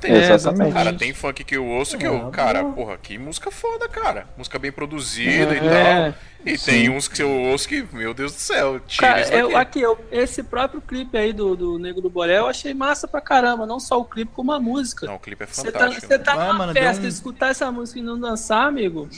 Tem, 0.00 0.12
É, 0.12 0.32
exatamente. 0.34 0.72
Cara, 0.74 0.92
tem 0.92 1.14
funk 1.14 1.42
que 1.44 1.56
eu 1.56 1.64
ouço 1.66 1.96
que 1.96 2.06
eu, 2.06 2.26
Ah, 2.26 2.30
cara, 2.30 2.62
boa. 2.62 2.74
porra, 2.74 2.98
que 2.98 3.16
música 3.16 3.50
foda, 3.50 3.88
cara. 3.88 4.26
Música 4.36 4.58
bem 4.58 4.70
produzida 4.70 5.54
e 5.54 5.58
É, 5.58 6.10
tal. 6.10 6.20
E 6.44 6.58
tem 6.58 6.90
uns 6.90 7.08
que 7.08 7.22
eu 7.22 7.30
ouço 7.30 7.66
que, 7.66 7.86
meu 7.90 8.12
Deus 8.12 8.32
do 8.34 8.38
céu, 8.38 8.78
tira 8.80 9.08
Cara, 9.08 9.20
isso 9.22 9.32
eu, 9.32 9.56
aqui, 9.56 9.80
eu, 9.80 9.98
esse 10.12 10.42
próprio 10.42 10.82
clipe 10.82 11.16
aí 11.16 11.32
do, 11.32 11.56
do 11.56 11.78
Nego 11.78 12.02
do 12.02 12.10
Borel, 12.10 12.42
eu 12.44 12.48
achei 12.48 12.74
massa 12.74 13.08
pra 13.08 13.20
caramba. 13.20 13.64
Não 13.66 13.80
só 13.80 13.98
o 13.98 14.04
clipe, 14.04 14.30
como 14.34 14.52
a 14.52 14.60
música. 14.60 15.06
Não, 15.06 15.14
o 15.14 15.18
clipe 15.18 15.42
é 15.42 15.46
Você 15.46 15.72
tá, 15.72 15.78
fantástico. 15.80 16.06
você 16.06 16.18
tá 16.18 16.34
Vai, 16.36 16.48
numa 16.48 16.58
mano, 16.58 16.72
festa 16.74 17.02
um- 17.02 17.06
e 17.06 17.08
escutar 17.08 17.48
essa 17.50 17.72
música 17.72 17.98
e 17.98 18.02
não 18.02 18.20
dançar, 18.20 18.66
amigo, 18.66 19.08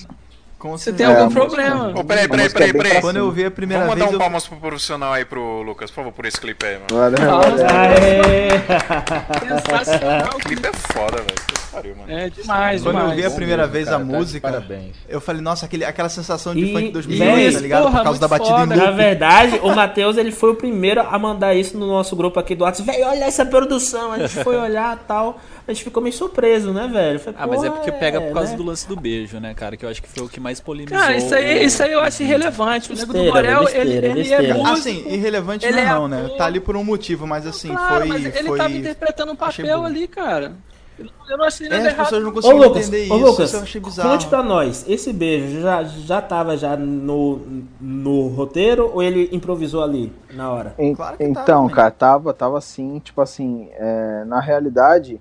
Com 0.66 0.76
você 0.76 0.92
tem 0.92 1.06
É, 1.06 1.08
algum 1.08 1.20
a 1.20 1.24
música- 1.26 1.40
problema. 1.46 1.88
Ô, 2.00 2.04
peraí, 2.04 2.28
peraí, 2.28 2.50
peraí, 2.50 2.70
é 2.70 2.72
peraí. 2.72 3.00
Quando 3.00 3.16
eu 3.18 3.30
vi 3.30 3.44
a 3.44 3.50
primeira 3.50 3.84
Vamos 3.84 3.94
mandar 3.94 4.04
vez, 4.06 4.10
um 4.10 4.14
eu... 4.14 4.18
palmas 4.20 4.46
pro 4.48 4.56
profissional 4.58 5.12
aí 5.12 5.24
pro 5.24 5.62
Lucas, 5.62 5.90
por 5.90 5.96
favor, 5.96 6.12
por 6.12 6.26
esse 6.26 6.40
clipe 6.40 6.66
aí, 6.66 6.74
mano. 6.74 6.86
Valeu, 6.90 7.18
valeu. 7.18 7.66
Aê! 7.66 8.50
Sensacional. 9.60 10.30
O 10.34 10.38
clipe 10.38 10.66
é 10.66 10.72
foda, 10.92 11.18
velho. 11.18 11.65
Pariu, 11.76 11.96
mano. 11.96 12.12
É 12.12 12.30
demais, 12.30 12.82
Quando 12.82 12.94
eu 12.96 13.00
demais. 13.02 13.20
vi 13.20 13.26
a 13.26 13.30
primeira 13.30 13.66
vez 13.66 13.84
cara, 13.86 13.96
a 13.96 14.00
tá 14.00 14.04
música, 14.04 14.48
parabéns. 14.48 14.96
eu 15.08 15.20
falei, 15.20 15.40
nossa, 15.42 15.66
aquele, 15.66 15.84
aquela 15.84 16.08
sensação 16.08 16.54
de 16.54 16.64
E- 16.64 16.72
funk 16.72 16.86
e- 16.88 16.92
2008, 16.92 17.54
tá 17.54 17.60
ligado? 17.60 17.82
porra, 17.84 17.98
Por 17.98 18.04
causa 18.04 18.20
da 18.20 18.28
batida 18.28 18.48
em 18.56 18.58
foda. 18.60 18.76
Na 18.76 18.84
loop. 18.86 18.96
verdade, 18.96 19.60
o 19.62 19.74
Matheus 19.74 20.16
ele 20.16 20.32
foi 20.32 20.50
o 20.50 20.54
primeiro 20.54 21.00
a 21.00 21.18
mandar 21.18 21.54
isso 21.54 21.76
no 21.78 21.86
nosso 21.86 22.14
grupo 22.16 22.38
aqui 22.40 22.54
do 22.54 22.64
WhatsApp. 22.64 22.90
Velho, 22.90 23.06
olha 23.06 23.24
essa 23.24 23.44
produção. 23.46 24.12
A 24.12 24.18
gente 24.18 24.42
foi 24.42 24.56
olhar 24.56 24.96
tal. 25.06 25.40
A 25.68 25.72
gente 25.72 25.82
ficou 25.82 26.00
meio 26.00 26.14
surpreso, 26.14 26.72
né, 26.72 26.86
velho? 26.86 27.18
Falei, 27.18 27.38
Ah, 27.42 27.46
mas 27.48 27.64
é 27.64 27.70
porque 27.70 27.90
pega 27.90 28.20
por 28.20 28.32
causa 28.32 28.52
né? 28.52 28.56
do 28.56 28.62
lance 28.62 28.86
do 28.86 28.94
beijo, 28.94 29.40
né, 29.40 29.52
cara? 29.52 29.76
Que 29.76 29.84
eu 29.84 29.88
acho 29.90 30.00
que 30.00 30.08
foi 30.08 30.24
o 30.24 30.28
que 30.28 30.38
mais 30.38 30.60
polemizou. 30.60 30.96
Cara, 30.96 31.16
isso 31.16 31.34
aí, 31.34 31.64
isso 31.64 31.82
aí 31.82 31.92
eu 31.92 32.00
acho 32.00 32.22
irrelevante. 32.22 32.92
O 32.92 32.94
Nego 32.96 33.12
do 33.12 33.24
Borel, 33.24 33.64
besteira, 33.64 33.84
ele, 34.06 34.20
ele 34.20 34.32
é 34.32 34.54
músico. 34.54 34.68
Assim, 34.72 35.04
irrelevante 35.08 35.66
Ele 35.66 35.74
não, 35.74 35.82
é 35.82 35.84
é 35.84 35.88
não, 35.94 36.08
né? 36.08 36.30
Tá 36.38 36.46
ali 36.46 36.60
por 36.60 36.76
um 36.76 36.84
motivo, 36.84 37.26
mas 37.26 37.44
assim, 37.46 37.68
claro, 37.68 37.98
foi. 37.98 38.06
mas 38.06 38.24
ele 38.36 38.48
foi... 38.48 38.58
tava 38.58 38.72
interpretando 38.72 39.32
um 39.32 39.36
papel 39.36 39.84
ali, 39.84 40.06
cara. 40.06 40.52
Eu, 40.98 41.36
não 41.36 41.44
achei 41.44 41.66
É, 41.66 41.70
nada 41.70 41.82
as 41.82 41.92
errado. 41.92 42.04
pessoas 42.04 42.22
não 42.22 42.30
Lucas, 42.30 42.88
entender 42.88 43.10
ô 43.10 43.16
isso, 43.16 43.24
Lucas, 43.30 43.48
isso 43.48 43.56
eu 43.56 43.62
achei 43.62 43.80
bizarro. 43.80 44.10
conte 44.10 44.26
pra 44.28 44.42
nós, 44.42 44.84
esse 44.88 45.12
beijo 45.12 45.60
já, 45.60 45.82
já 45.84 46.22
tava 46.22 46.56
já 46.56 46.76
no, 46.76 47.40
no 47.80 48.28
roteiro 48.28 48.90
ou 48.94 49.02
ele 49.02 49.28
improvisou 49.32 49.82
ali, 49.82 50.12
na 50.32 50.50
hora? 50.50 50.74
En- 50.78 50.94
Claro 50.94 51.18
que 51.18 51.24
tá, 51.32 51.42
então, 51.42 51.66
né? 51.66 51.74
cara, 51.74 51.90
tava, 51.90 52.32
tava 52.32 52.58
assim, 52.58 52.98
tipo 53.00 53.20
assim, 53.20 53.68
é, 53.72 54.24
na 54.24 54.40
realidade, 54.40 55.20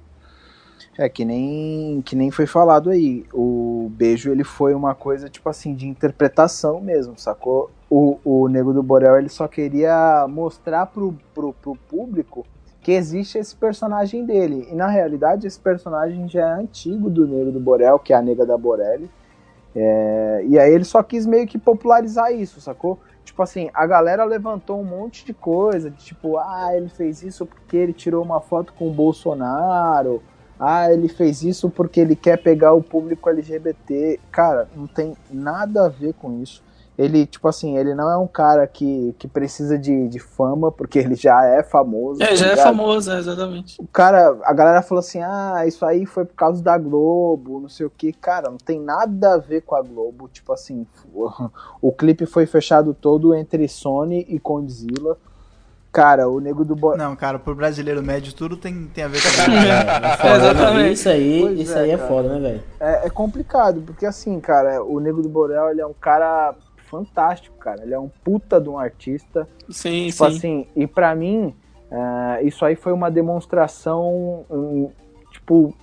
é 0.98 1.10
que 1.10 1.26
nem, 1.26 2.02
que 2.06 2.16
nem 2.16 2.32
foi 2.32 2.46
falado 2.46 2.90
aí, 2.90 3.26
o 3.34 3.90
beijo 3.92 4.32
ele 4.32 4.44
foi 4.46 4.74
uma 4.74 4.96
coisa, 4.96 5.28
tipo 5.30 5.50
assim, 5.50 5.74
de 5.76 5.88
interpretação 5.88 6.80
mesmo, 6.80 7.18
sacou? 7.18 7.70
O, 7.90 8.18
o 8.24 8.48
Nego 8.48 8.72
do 8.74 8.82
Borel, 8.82 9.18
ele 9.18 9.30
só 9.30 9.48
queria 9.48 10.26
mostrar 10.30 10.86
pro, 10.86 11.14
pro, 11.34 11.54
pro 11.54 11.76
público 11.90 12.46
que 12.86 12.92
existe 12.92 13.40
esse 13.40 13.56
personagem 13.56 14.28
dele, 14.28 14.68
e 14.72 14.76
na 14.76 14.86
realidade 14.86 15.48
esse 15.48 15.60
personagem 15.60 16.30
já 16.30 16.42
é 16.42 16.62
antigo 16.62 17.10
do 17.10 17.28
Nego 17.28 17.52
do 17.52 17.60
Borel, 17.60 17.98
que 17.98 18.14
é 18.14 18.16
a 18.16 18.22
Nega 18.22 18.46
da 18.46 18.56
Borelli, 18.56 19.10
é, 19.76 20.46
e 20.48 20.60
aí 20.60 20.72
ele 20.72 20.84
só 20.84 21.02
quis 21.02 21.26
meio 21.26 21.48
que 21.48 21.58
popularizar 21.58 22.32
isso, 22.32 22.62
sacou? 22.62 23.00
Tipo 23.24 23.42
assim, 23.42 23.72
a 23.74 23.88
galera 23.88 24.24
levantou 24.24 24.80
um 24.80 24.84
monte 24.84 25.26
de 25.26 25.34
coisa, 25.34 25.90
de 25.90 25.98
tipo, 25.98 26.38
ah, 26.38 26.70
ele 26.76 26.88
fez 26.88 27.24
isso 27.24 27.44
porque 27.48 27.76
ele 27.76 27.92
tirou 27.92 28.24
uma 28.24 28.40
foto 28.40 28.72
com 28.74 28.88
o 28.88 28.94
Bolsonaro, 28.94 30.22
ah, 30.60 30.94
ele 30.94 31.08
fez 31.08 31.42
isso 31.42 31.72
porque 31.72 32.00
ele 32.00 32.16
quer 32.16 32.38
pegar 32.38 32.74
o 32.74 32.84
público 32.84 33.28
LGBT. 33.28 34.20
Cara, 34.32 34.70
não 34.76 34.86
tem 34.86 35.18
nada 35.32 35.88
a 35.88 35.90
ver 35.90 36.14
com 36.14 36.40
isso. 36.40 36.64
Ele, 36.98 37.26
tipo 37.26 37.46
assim, 37.48 37.78
ele 37.78 37.94
não 37.94 38.10
é 38.10 38.18
um 38.18 38.28
cara 38.28 38.66
que, 38.66 39.14
que 39.20 39.28
precisa 39.28 39.78
de, 39.78 40.08
de 40.08 40.18
fama, 40.18 40.72
porque 40.72 40.98
ele 40.98 41.16
já 41.16 41.44
é 41.44 41.62
famoso. 41.62 42.24
É, 42.24 42.28
tá 42.28 42.36
já 42.36 42.48
é 42.48 42.56
famoso, 42.56 43.12
é, 43.12 43.18
exatamente. 43.18 43.82
O 43.82 43.88
cara, 43.88 44.38
a 44.44 44.54
galera 44.54 44.82
falou 44.82 45.00
assim: 45.00 45.22
ah, 45.22 45.64
isso 45.68 45.86
aí 45.86 46.06
foi 46.06 46.24
por 46.24 46.36
causa 46.36 46.64
da 46.64 46.78
Globo, 46.78 47.60
não 47.60 47.68
sei 47.68 47.86
o 47.86 47.90
que. 47.90 48.14
Cara, 48.14 48.50
não 48.50 48.58
tem 48.58 48.80
nada 48.80 49.34
a 49.34 49.38
ver 49.38 49.62
com 49.62 49.76
a 49.76 49.82
Globo. 49.82 50.30
Tipo 50.30 50.54
assim, 50.54 50.88
o, 51.14 51.30
o 51.82 51.92
clipe 51.92 52.26
foi 52.26 52.46
fechado 52.46 52.94
todo 52.94 53.36
entre 53.36 53.68
Sony 53.68 54.26
e 54.30 54.40
Condzilla. 54.40 55.18
Cara, 55.92 56.28
o 56.28 56.42
nego 56.42 56.66
do 56.66 56.76
Bo... 56.76 56.98
Não, 56.98 57.16
cara, 57.16 57.40
pro 57.40 57.56
brasileiro 57.56 58.04
médio 58.04 58.34
tudo 58.34 58.58
tem, 58.58 58.86
tem 58.94 59.06
a 59.06 59.08
ver 59.08 59.22
com 59.22 59.30
É, 59.52 60.18
foda, 60.18 60.40
né? 60.40 60.52
exatamente. 60.52 60.94
Isso 60.94 61.10
aí, 61.10 61.40
Pois 61.42 61.60
isso 61.62 61.78
é, 61.78 61.82
aí 61.82 61.92
é 61.92 61.98
cara. 61.98 62.10
foda, 62.10 62.30
né, 62.30 62.40
velho? 62.40 62.64
é, 62.82 63.08
é 63.08 63.10
complicado, 63.10 63.82
porque 63.82 64.06
assim, 64.06 64.38
cara, 64.42 64.84
o 64.84 65.00
nego 65.00 65.22
do 65.22 65.30
Borel 65.30 65.70
ele 65.70 65.80
é 65.80 65.86
um 65.86 65.94
cara 65.94 66.54
fantástico, 66.86 67.58
cara. 67.58 67.82
Ele 67.84 67.94
é 67.94 68.00
um 68.00 68.10
puta 68.24 68.60
de 68.62 68.70
um 68.70 68.78
artista. 68.80 69.48
Sim, 69.70 70.08
Tipo 70.08 70.30
sim. 70.30 70.38
assim, 70.38 70.68
e 70.76 70.88
pra 70.88 71.14
mim, 71.16 71.56
é, 71.92 72.44
isso 72.44 72.64
aí 72.66 72.76
foi 72.76 72.94
uma 72.94 73.10
demonstração, 73.12 74.46
hum, 74.50 74.90
tipo, 75.32 75.74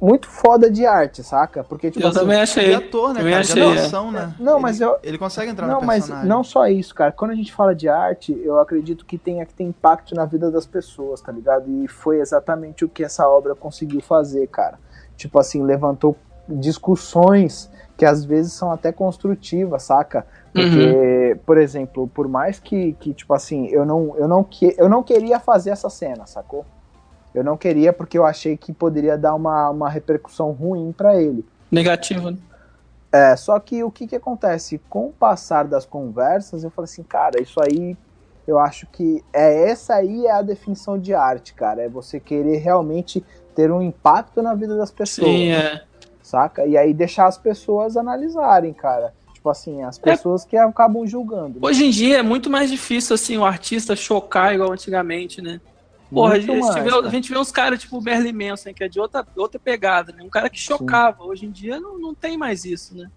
muito 0.00 0.28
foda 0.28 0.70
de 0.70 0.84
arte, 0.84 1.22
saca? 1.22 1.64
Porque, 1.64 1.90
tipo 1.90 2.04
eu 2.04 2.10
assim, 2.10 2.18
também 2.20 2.38
achei. 2.40 2.74
ator, 2.74 3.08
né, 3.14 3.20
Também 3.20 3.32
cara? 3.32 3.40
achei, 3.44 3.54
de 3.54 3.78
é. 3.78 4.10
né? 4.10 4.34
Não, 4.38 4.54
Ele- 4.54 4.62
mas 4.62 4.80
eu- 4.80 4.98
Ele 5.02 5.16
consegue 5.16 5.50
entrar 5.50 5.66
Não, 5.66 5.80
no 5.80 5.86
mas 5.86 6.04
personagem. 6.04 6.28
não 6.28 6.44
só 6.44 6.66
isso, 6.66 6.94
cara. 6.94 7.12
Quando 7.12 7.30
a 7.30 7.34
gente 7.34 7.52
fala 7.52 7.74
de 7.74 7.88
arte, 7.88 8.38
eu 8.44 8.60
acredito 8.60 9.06
que 9.06 9.16
tenha 9.16 9.46
que 9.46 9.54
ter 9.54 9.64
impacto 9.64 10.14
na 10.14 10.26
vida 10.26 10.50
das 10.50 10.66
pessoas, 10.66 11.20
tá 11.22 11.32
ligado? 11.32 11.64
E 11.82 11.88
foi 11.88 12.20
exatamente 12.20 12.84
o 12.84 12.88
que 12.88 13.02
essa 13.02 13.26
obra 13.28 13.54
conseguiu 13.54 14.02
fazer, 14.02 14.46
cara. 14.48 14.78
Tipo 15.16 15.38
assim, 15.38 15.62
levantou 15.62 16.14
discussões 16.46 17.70
que 17.96 18.04
às 18.04 18.24
vezes 18.24 18.52
são 18.52 18.70
até 18.70 18.92
construtivas, 18.92 19.82
saca? 19.84 20.26
Porque, 20.52 21.38
por 21.46 21.58
exemplo, 21.58 22.08
por 22.08 22.28
mais 22.28 22.58
que, 22.58 22.92
que 22.94 23.12
tipo 23.12 23.32
assim, 23.34 23.66
eu 23.68 23.84
não, 23.84 24.14
eu, 24.16 24.28
não 24.28 24.44
que, 24.44 24.74
eu 24.78 24.88
não 24.88 25.02
queria 25.02 25.38
fazer 25.40 25.70
essa 25.70 25.88
cena, 25.88 26.26
sacou? 26.26 26.64
Eu 27.34 27.44
não 27.44 27.56
queria 27.56 27.92
porque 27.92 28.16
eu 28.16 28.24
achei 28.24 28.56
que 28.56 28.72
poderia 28.72 29.16
dar 29.16 29.34
uma, 29.34 29.68
uma 29.70 29.90
repercussão 29.90 30.52
ruim 30.52 30.92
pra 30.92 31.20
ele. 31.20 31.44
Negativo, 31.70 32.30
né? 32.30 32.38
É, 33.12 33.36
só 33.36 33.58
que 33.58 33.82
o 33.82 33.90
que 33.90 34.06
que 34.06 34.16
acontece? 34.16 34.80
Com 34.90 35.08
o 35.08 35.12
passar 35.12 35.64
das 35.64 35.86
conversas, 35.86 36.64
eu 36.64 36.70
falei 36.70 36.90
assim, 36.90 37.02
cara, 37.02 37.40
isso 37.40 37.60
aí, 37.62 37.96
eu 38.46 38.58
acho 38.58 38.86
que 38.86 39.22
é 39.32 39.70
essa 39.70 39.94
aí 39.94 40.26
é 40.26 40.32
a 40.32 40.42
definição 40.42 40.98
de 40.98 41.14
arte, 41.14 41.54
cara. 41.54 41.82
É 41.82 41.88
você 41.88 42.20
querer 42.20 42.58
realmente 42.58 43.24
ter 43.54 43.70
um 43.70 43.80
impacto 43.80 44.42
na 44.42 44.54
vida 44.54 44.76
das 44.76 44.90
pessoas, 44.90 45.30
Sim, 45.30 45.50
é. 45.50 45.82
Saca? 46.26 46.66
E 46.66 46.76
aí 46.76 46.92
deixar 46.92 47.26
as 47.26 47.38
pessoas 47.38 47.96
analisarem, 47.96 48.72
cara. 48.72 49.14
Tipo 49.32 49.48
assim, 49.48 49.82
as 49.82 49.96
pessoas 49.96 50.44
que 50.44 50.56
acabam 50.56 51.06
julgando. 51.06 51.60
né? 51.60 51.60
Hoje 51.62 51.86
em 51.86 51.90
dia 51.90 52.18
é 52.18 52.22
muito 52.22 52.50
mais 52.50 52.68
difícil, 52.68 53.14
assim, 53.14 53.36
o 53.36 53.44
artista 53.44 53.94
chocar 53.94 54.52
igual 54.52 54.72
antigamente, 54.72 55.40
né? 55.40 55.60
Porra, 56.10 56.34
a 56.34 56.38
gente, 56.38 56.60
mais, 56.60 56.74
vê, 56.84 56.90
a 56.90 57.08
gente 57.10 57.32
vê 57.32 57.38
uns 57.38 57.50
caras 57.52 57.80
tipo 57.80 57.98
o 57.98 58.02
Merlin 58.02 58.32
Manson, 58.32 58.72
que 58.72 58.82
é 58.82 58.88
de 58.88 58.98
outra, 58.98 59.26
outra 59.36 59.58
pegada, 59.58 60.12
né? 60.12 60.22
Um 60.22 60.28
cara 60.28 60.48
que 60.48 60.58
chocava. 60.58 61.24
Hoje 61.24 61.46
em 61.46 61.50
dia 61.50 61.80
não, 61.80 61.98
não 61.98 62.14
tem 62.14 62.36
mais 62.36 62.64
isso, 62.64 62.96
né? 62.96 63.10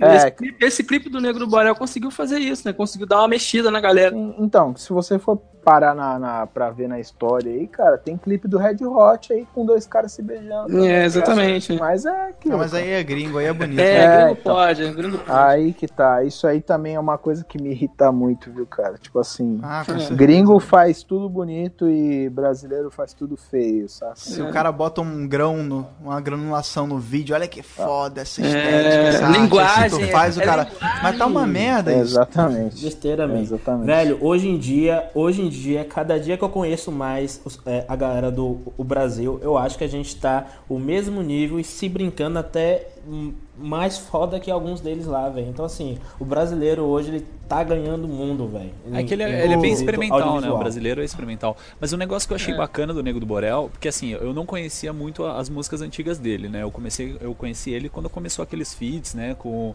É, 0.00 0.16
esse, 0.16 0.30
clipe, 0.30 0.64
esse 0.64 0.84
clipe 0.84 1.08
do 1.10 1.20
Negro 1.20 1.40
do 1.40 1.46
Borel 1.46 1.74
conseguiu 1.74 2.10
fazer 2.10 2.38
isso, 2.38 2.66
né? 2.66 2.72
Conseguiu 2.72 3.06
dar 3.06 3.18
uma 3.18 3.28
mexida 3.28 3.70
na 3.70 3.80
galera. 3.80 4.10
Sim, 4.14 4.34
Então, 4.38 4.74
se 4.76 4.92
você 4.92 5.18
for 5.18 5.36
parar 5.64 5.94
na, 5.94 6.18
na, 6.18 6.44
pra 6.44 6.70
ver 6.70 6.88
na 6.88 6.98
história 6.98 7.52
aí, 7.52 7.68
cara, 7.68 7.96
tem 7.96 8.16
clipe 8.16 8.48
do 8.48 8.58
Red 8.58 8.78
Hot 8.84 9.32
aí 9.32 9.46
com 9.54 9.64
dois 9.64 9.86
caras 9.86 10.10
se 10.10 10.20
beijando. 10.20 10.84
É, 10.84 11.04
exatamente. 11.04 11.74
Mas 11.78 12.04
é 12.04 12.30
aquilo. 12.30 12.54
Não, 12.54 12.58
mas 12.58 12.74
aí 12.74 12.90
é 12.90 13.00
gringo, 13.04 13.38
aí 13.38 13.46
é 13.46 13.52
bonito. 13.52 13.78
É, 13.78 13.94
É, 13.94 14.16
gringo 14.24 14.38
então. 14.40 14.54
pode, 14.56 14.82
é 14.84 14.90
gringo 14.92 15.18
pode. 15.18 15.30
Aí 15.30 15.72
que 15.72 15.86
tá. 15.86 16.24
Isso 16.24 16.48
aí 16.48 16.60
também 16.60 16.96
é 16.96 17.00
uma 17.00 17.16
coisa 17.16 17.44
que 17.44 17.62
me 17.62 17.70
irrita 17.70 18.10
muito, 18.10 18.50
viu, 18.50 18.66
cara? 18.66 18.96
Tipo 18.98 19.20
assim, 19.20 19.60
Ah, 19.62 19.84
É. 19.88 20.14
gringo 20.16 20.58
faz 20.58 21.04
tudo 21.04 21.28
bonito 21.28 21.88
e 21.88 22.28
brasileiro 22.28 22.90
faz 22.90 23.14
tudo 23.14 23.36
feio, 23.36 23.88
sabe? 23.88 24.18
Se 24.18 24.42
o 24.42 24.50
cara 24.50 24.72
bota 24.72 25.00
um 25.00 25.28
grão, 25.28 25.58
no, 25.62 25.86
uma 26.00 26.20
granulação 26.20 26.88
no 26.88 26.98
vídeo, 26.98 27.36
olha 27.36 27.46
que 27.46 27.62
foda 27.62 28.22
essa 28.22 28.42
É, 28.42 28.46
estética, 28.46 29.02
essa 29.26 29.28
linguagem, 29.28 29.81
tu 29.90 30.00
faz 30.08 30.36
é 30.36 30.42
o 30.42 30.44
cara... 30.44 30.64
linguagem. 30.64 31.00
Mas 31.02 31.18
tá 31.18 31.26
uma 31.26 31.46
merda 31.46 31.92
isso. 31.92 32.00
Exatamente. 32.02 32.84
Besteira 32.84 33.26
mesmo. 33.26 33.42
Exatamente. 33.42 33.86
Velho, 33.86 34.18
hoje 34.20 34.48
em 34.48 34.58
dia, 34.58 35.10
hoje 35.14 35.42
em 35.42 35.48
dia, 35.48 35.84
cada 35.84 36.18
dia 36.18 36.36
que 36.36 36.44
eu 36.44 36.48
conheço 36.48 36.92
mais 36.92 37.40
é, 37.66 37.84
a 37.88 37.96
galera 37.96 38.30
do 38.30 38.60
o 38.76 38.84
Brasil, 38.84 39.38
eu 39.42 39.56
acho 39.58 39.76
que 39.76 39.84
a 39.84 39.88
gente 39.88 40.16
tá 40.16 40.46
o 40.68 40.78
mesmo 40.78 41.22
nível 41.22 41.58
e 41.58 41.64
se 41.64 41.88
brincando 41.88 42.38
até 42.38 42.88
hum, 43.06 43.32
mais 43.62 43.96
foda 43.96 44.40
que 44.40 44.50
alguns 44.50 44.80
deles 44.80 45.06
lá, 45.06 45.28
velho. 45.28 45.48
Então, 45.48 45.64
assim, 45.64 45.98
o 46.18 46.24
brasileiro 46.24 46.82
hoje, 46.82 47.08
ele 47.10 47.26
tá 47.48 47.62
ganhando 47.62 48.04
o 48.04 48.08
mundo, 48.08 48.48
velho. 48.48 48.70
É 48.92 49.02
que 49.04 49.14
ele, 49.14 49.22
é- 49.22 49.44
ele 49.44 49.54
é 49.54 49.56
bem 49.56 49.72
experimental, 49.72 50.40
né? 50.40 50.50
O 50.50 50.58
brasileiro 50.58 51.00
é 51.00 51.04
experimental. 51.04 51.56
Mas 51.80 51.92
o 51.92 51.96
negócio 51.96 52.26
que 52.26 52.32
eu 52.32 52.36
achei 52.36 52.52
É. 52.54 52.56
bacana 52.56 52.92
do 52.92 53.02
Nego 53.02 53.20
do 53.20 53.26
Borel, 53.26 53.68
porque 53.70 53.88
assim, 53.88 54.10
eu 54.10 54.32
não 54.34 54.44
conhecia 54.44 54.92
muito 54.92 55.24
as 55.24 55.48
músicas 55.48 55.80
antigas 55.80 56.18
dele, 56.18 56.48
né? 56.48 56.62
Eu 56.62 56.70
comecei, 56.70 57.16
eu 57.20 57.34
conheci 57.34 57.70
ele 57.70 57.88
quando 57.88 58.08
começou 58.10 58.42
aqueles 58.42 58.74
feats, 58.74 59.14
né? 59.14 59.34
Com, 59.38 59.74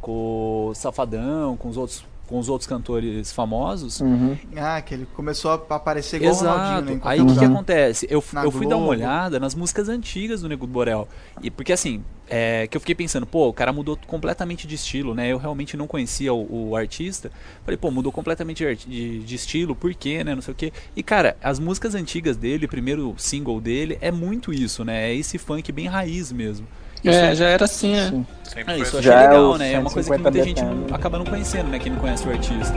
com 0.00 0.68
o 0.70 0.74
Safadão, 0.74 1.56
com 1.56 1.68
os 1.68 1.76
outros, 1.76 2.04
com 2.30 2.38
os 2.38 2.48
outros 2.48 2.68
cantores 2.68 3.32
famosos. 3.32 4.00
Uhum. 4.00 4.38
Ah, 4.56 4.80
que 4.80 4.94
ele 4.94 5.06
começou 5.16 5.50
a 5.50 5.54
aparecer 5.54 6.22
igual 6.22 6.32
o 6.32 6.36
Ronaldinho, 6.38 6.78
Exato. 6.78 6.94
né? 6.94 7.00
Aí 7.02 7.20
o 7.20 7.26
que, 7.26 7.36
que 7.36 7.44
acontece? 7.44 8.06
Eu, 8.08 8.22
Na 8.32 8.44
eu 8.44 8.52
fui 8.52 8.68
dar 8.68 8.76
uma 8.76 8.86
olhada 8.86 9.40
nas 9.40 9.52
músicas 9.52 9.88
antigas 9.88 10.40
do 10.40 10.48
Nego 10.48 10.64
do 10.64 10.72
Borel. 10.72 11.08
E 11.42 11.50
porque 11.50 11.72
assim, 11.72 12.04
é, 12.28 12.68
que 12.68 12.76
eu 12.76 12.80
fiquei 12.80 12.94
pensando, 12.94 13.26
pô, 13.26 13.48
o 13.48 13.52
cara 13.52 13.72
mudou 13.72 13.98
completamente 14.06 14.64
de 14.64 14.76
estilo, 14.76 15.12
né? 15.12 15.32
Eu 15.32 15.38
realmente 15.38 15.76
não 15.76 15.88
conhecia 15.88 16.32
o, 16.32 16.68
o 16.70 16.76
artista. 16.76 17.32
Falei, 17.64 17.76
pô, 17.76 17.90
mudou 17.90 18.12
completamente 18.12 18.64
de, 18.64 18.86
de, 18.86 19.18
de 19.18 19.34
estilo, 19.34 19.74
por 19.74 19.92
quê, 19.92 20.22
né? 20.22 20.32
Não 20.32 20.42
sei 20.42 20.52
o 20.52 20.56
quê. 20.56 20.72
E, 20.94 21.02
cara, 21.02 21.36
as 21.42 21.58
músicas 21.58 21.96
antigas 21.96 22.36
dele, 22.36 22.66
o 22.66 22.68
primeiro 22.68 23.12
single 23.18 23.60
dele, 23.60 23.98
é 24.00 24.12
muito 24.12 24.52
isso, 24.52 24.84
né? 24.84 25.10
É 25.10 25.14
esse 25.14 25.36
funk 25.36 25.72
bem 25.72 25.88
raiz 25.88 26.30
mesmo. 26.30 26.68
É, 27.04 27.34
já 27.34 27.48
era 27.48 27.64
assim, 27.64 27.94
é. 27.96 28.08
Sim. 28.08 28.26
É, 28.56 28.60
isso 28.60 28.64
eu 28.72 28.82
assim. 28.82 28.86
achei 28.98 29.02
Já 29.02 29.20
é 29.22 29.28
legal, 29.28 29.50
o 29.52 29.58
né? 29.58 29.72
É 29.72 29.78
uma 29.78 29.90
coisa 29.90 30.10
que 30.10 30.16
150 30.16 30.30
muita 30.30 30.44
gente 30.44 30.60
BPM. 30.62 30.88
não- 30.90 30.94
acaba 30.96 31.18
não 31.18 31.24
conhecendo, 31.24 31.68
né? 31.68 31.78
Quem 31.78 31.92
não 31.92 31.98
conhece 32.00 32.26
o 32.26 32.30
artista. 32.30 32.74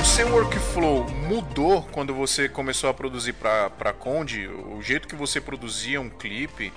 O 0.00 0.04
seu 0.04 0.28
workflow 0.32 1.06
mudou 1.28 1.82
quando 1.92 2.14
você 2.14 2.48
começou 2.48 2.90
a 2.90 2.94
produzir 2.94 3.32
pra, 3.34 3.70
pra 3.70 3.92
Conde? 3.92 4.48
O 4.48 4.80
jeito 4.82 5.06
que 5.08 5.14
você 5.14 5.40
produzia 5.40 6.00
um 6.00 6.08
clipe 6.10 6.72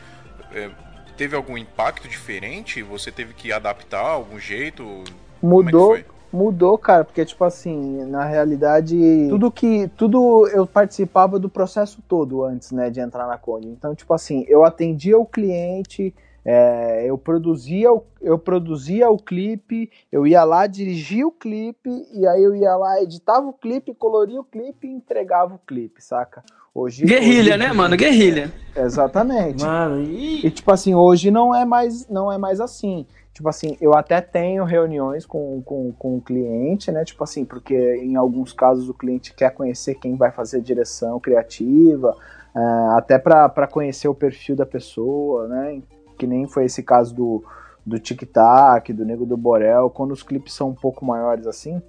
é, 0.54 0.70
teve 1.18 1.36
algum 1.36 1.58
impacto 1.58 2.08
diferente? 2.08 2.82
Você 2.84 3.12
teve 3.12 3.34
que 3.34 3.52
adaptar 3.52 4.00
algum 4.06 4.40
jeito? 4.40 5.04
Como 5.42 5.70
é 5.70 5.72
que 5.72 6.06
Mudou, 6.32 6.78
cara, 6.78 7.04
porque, 7.04 7.24
tipo 7.24 7.44
assim, 7.44 8.04
na 8.06 8.26
realidade, 8.26 8.98
tudo 9.30 9.52
que. 9.52 9.88
Tudo 9.96 10.48
eu 10.50 10.66
participava 10.68 11.40
do 11.40 11.50
processo 11.50 12.02
todo 12.08 12.44
antes, 12.44 12.72
né, 12.72 12.90
de 12.90 13.00
entrar 13.00 13.28
na 13.28 13.38
Conde. 13.38 13.68
Então, 13.68 13.96
tipo 13.96 14.14
assim, 14.14 14.46
eu 14.48 14.66
atendia 14.66 15.18
o 15.18 15.26
cliente, 15.26 16.14
é, 16.44 17.06
eu 17.08 17.18
produzia 17.18 17.92
o, 17.92 18.04
eu 18.22 18.38
produzia 18.38 19.10
o 19.10 19.18
clipe, 19.18 19.90
eu 20.12 20.28
ia 20.28 20.44
lá, 20.44 20.68
dirigia 20.68 21.26
o 21.26 21.32
clipe, 21.32 21.90
e 22.14 22.28
aí 22.28 22.44
eu 22.44 22.56
ia 22.56 22.76
lá, 22.76 23.02
editava 23.02 23.48
o 23.48 23.54
clipe, 23.54 23.94
coloria 23.94 24.40
o 24.40 24.44
clipe 24.44 24.88
e 24.88 24.92
entregava 24.92 25.56
o 25.56 25.60
clipe, 25.66 26.04
saca? 26.04 26.44
Hoje, 26.74 27.06
Guerrilha, 27.06 27.54
hoje- 27.56 27.58
né, 27.58 27.72
mano? 27.72 27.96
Guerrilha. 27.96 28.54
Exatamente. 28.76 29.64
Mano, 29.64 30.02
e... 30.02 30.46
E 30.46 30.52
tipo 30.52 30.70
assim, 30.72 30.94
hoje 30.94 31.32
não 31.32 31.56
é 31.56 31.64
mais, 31.64 32.08
não 32.10 32.30
é 32.32 32.38
mais 32.38 32.60
assim. 32.60 33.06
Tipo 33.36 33.50
assim, 33.50 33.76
eu 33.82 33.94
até 33.94 34.22
tenho 34.22 34.64
reuniões 34.64 35.26
com, 35.26 35.62
com, 35.62 35.92
com 35.92 36.16
o 36.16 36.22
cliente, 36.22 36.90
né? 36.90 37.04
Tipo 37.04 37.26
assim, 37.26 37.44
porque 37.44 37.76
em 37.98 38.16
alguns 38.16 38.54
casos 38.54 38.88
o 38.88 38.94
cliente 38.94 39.34
quer 39.34 39.54
conhecer 39.54 39.96
quem 39.96 40.16
vai 40.16 40.32
fazer 40.32 40.60
a 40.60 40.62
direção 40.62 41.20
criativa, 41.20 42.16
é, 42.56 42.60
até 42.96 43.20
para 43.20 43.68
conhecer 43.68 44.08
o 44.08 44.16
perfil 44.16 44.56
da 44.56 44.66
pessoa, 44.66 45.50
né? 45.50 45.82
Que 46.18 46.26
nem 46.26 46.48
foi 46.48 46.64
esse 46.64 46.82
caso 46.82 47.14
do, 47.14 47.44
do 47.86 48.00
Tic 48.00 48.24
Tac, 48.24 48.94
do 48.94 49.04
Nego 49.04 49.26
do 49.26 49.36
Borel, 49.36 49.90
quando 49.90 50.14
os 50.14 50.24
clipes 50.24 50.54
são 50.54 50.70
um 50.70 50.74
pouco 50.74 51.04
maiores 51.04 51.46
assim, 51.46 51.82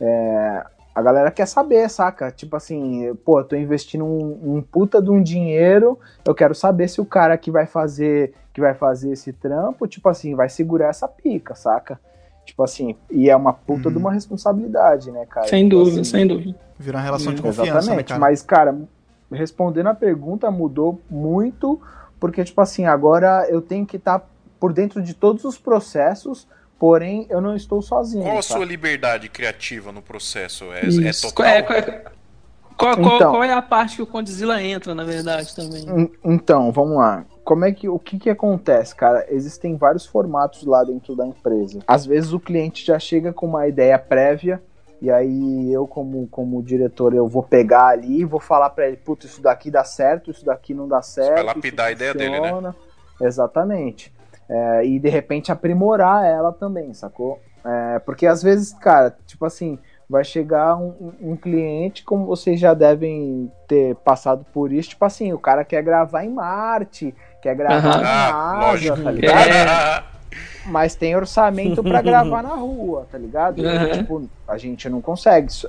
é, 0.00 0.64
a 0.94 1.02
galera 1.02 1.30
quer 1.30 1.46
saber, 1.46 1.88
saca? 1.90 2.30
Tipo 2.30 2.56
assim, 2.56 3.12
pô, 3.24 3.40
eu 3.40 3.44
tô 3.44 3.56
investindo 3.56 4.04
um, 4.04 4.56
um 4.56 4.62
puta 4.62 5.02
de 5.02 5.10
um 5.10 5.22
dinheiro, 5.22 5.98
eu 6.24 6.34
quero 6.34 6.54
saber 6.54 6.88
se 6.88 7.00
o 7.00 7.04
cara 7.04 7.36
que 7.36 7.50
vai 7.50 7.66
fazer 7.66 8.32
que 8.52 8.60
vai 8.60 8.72
fazer 8.72 9.10
esse 9.10 9.32
trampo, 9.32 9.84
tipo 9.88 10.08
assim, 10.08 10.36
vai 10.36 10.48
segurar 10.48 10.86
essa 10.88 11.08
pica, 11.08 11.56
saca? 11.56 11.98
Tipo 12.46 12.62
assim, 12.62 12.94
e 13.10 13.28
é 13.28 13.34
uma 13.34 13.52
puta 13.52 13.90
de 13.90 13.98
uma 13.98 14.12
responsabilidade, 14.12 15.10
né, 15.10 15.26
cara? 15.26 15.48
Sem 15.48 15.64
Tipo 15.64 15.76
dúvida, 15.76 16.00
assim, 16.02 16.10
sem 16.10 16.26
dúvida. 16.26 16.56
Virar 16.78 16.98
uma 16.98 17.04
relação 17.04 17.34
de 17.34 17.40
Hum, 17.40 17.46
confiança, 17.46 17.64
né, 17.72 17.80
Exatamente, 17.80 18.08
cara? 18.08 18.20
mas, 18.20 18.42
cara, 18.42 18.78
respondendo 19.32 19.88
a 19.88 19.94
pergunta, 19.94 20.50
mudou 20.52 21.00
muito, 21.10 21.80
porque, 22.20 22.44
tipo 22.44 22.60
assim, 22.60 22.84
agora 22.84 23.44
eu 23.48 23.60
tenho 23.60 23.84
que 23.84 23.96
estar 23.96 24.24
por 24.60 24.72
dentro 24.72 25.02
de 25.02 25.14
todos 25.14 25.44
os 25.44 25.58
processos, 25.58 26.46
porém 26.78 27.26
eu 27.30 27.40
não 27.40 27.54
estou 27.56 27.80
sozinho. 27.82 28.24
Qual 28.24 28.38
a 28.38 28.42
saca? 28.42 28.56
sua 28.58 28.64
liberdade 28.66 29.28
criativa 29.28 29.92
no 29.92 30.02
processo? 30.02 30.64
É, 30.72 30.80
é 31.08 31.12
total? 31.12 31.46
É, 31.46 31.62
qual, 31.62 31.78
é- 31.78 31.82
qual- 32.76 32.96
qual- 32.96 33.16
Então. 33.16 33.30
qual 33.32 33.44
é 33.44 33.52
a 33.52 33.62
parte 33.62 33.96
que 33.96 34.02
o 34.02 34.06
Condzilla 34.06 34.62
entra, 34.62 34.94
na 34.94 35.04
verdade, 35.04 35.54
também? 35.54 35.84
En- 35.88 36.10
Então, 36.24 36.70
vamos 36.72 36.96
lá. 36.98 37.24
Como 37.44 37.64
é 37.64 37.72
que 37.72 37.88
o 37.88 37.98
que 37.98 38.18
que 38.18 38.30
acontece, 38.30 38.94
cara? 38.94 39.26
Existem 39.28 39.76
vários 39.76 40.06
formatos 40.06 40.64
lá 40.64 40.82
dentro 40.82 41.14
da 41.14 41.26
empresa. 41.26 41.80
Às 41.86 42.06
vezes 42.06 42.32
o 42.32 42.40
cliente 42.40 42.84
já 42.86 42.98
chega 42.98 43.32
com 43.34 43.46
uma 43.46 43.68
ideia 43.68 43.98
prévia 43.98 44.62
e 45.02 45.10
aí 45.10 45.70
eu 45.70 45.86
como 45.86 46.26
como 46.28 46.62
diretor 46.62 47.12
eu 47.14 47.28
vou 47.28 47.42
pegar 47.42 47.88
ali 47.88 48.20
e 48.20 48.24
vou 48.24 48.40
falar 48.40 48.70
pra 48.70 48.88
ele, 48.88 48.96
puta, 48.96 49.26
isso 49.26 49.42
daqui 49.42 49.70
dá 49.70 49.84
certo, 49.84 50.30
isso 50.30 50.42
daqui 50.42 50.72
não 50.72 50.88
dá 50.88 51.02
certo. 51.02 51.34
vai 51.34 51.44
isso 51.44 51.54
lapidar 51.54 51.86
a 51.88 51.92
ideia 51.92 52.14
dele, 52.14 52.40
né? 52.40 52.74
Exatamente. 53.20 54.10
É, 54.48 54.84
e 54.86 54.98
de 54.98 55.08
repente 55.08 55.50
aprimorar 55.50 56.24
ela 56.24 56.52
também, 56.52 56.92
sacou? 56.94 57.40
É, 57.64 57.98
porque 58.00 58.26
às 58.26 58.42
vezes, 58.42 58.72
cara, 58.74 59.16
tipo 59.26 59.44
assim, 59.46 59.78
vai 60.08 60.22
chegar 60.22 60.76
um, 60.76 61.12
um- 61.20 61.36
cliente, 61.36 62.04
como 62.04 62.26
vocês 62.26 62.60
já 62.60 62.74
devem 62.74 63.50
ter 63.66 63.94
passado 63.96 64.44
por 64.52 64.70
isso, 64.70 64.90
tipo 64.90 65.04
assim, 65.04 65.32
o 65.32 65.38
cara 65.38 65.64
quer 65.64 65.82
gravar 65.82 66.24
em 66.24 66.28
Marte, 66.28 67.14
quer 67.40 67.54
gravar 67.54 67.80
na 67.82 68.28
Ah, 68.28 68.32
NASA, 68.56 68.66
lógico. 68.66 69.02
tá 69.02 69.10
ligado? 69.10 69.48
É. 69.48 70.04
Mas 70.66 70.94
tem 70.94 71.14
orçamento 71.14 71.82
pra 71.82 72.00
gravar 72.02 72.42
na 72.42 72.54
rua, 72.54 73.06
tá 73.10 73.16
ligado? 73.18 73.60
E, 73.60 73.66
Uhum. 73.66 73.90
Tipo, 73.92 74.30
a 74.48 74.56
gente 74.58 74.88
não 74.88 75.00
consegue. 75.00 75.50
Só, 75.52 75.68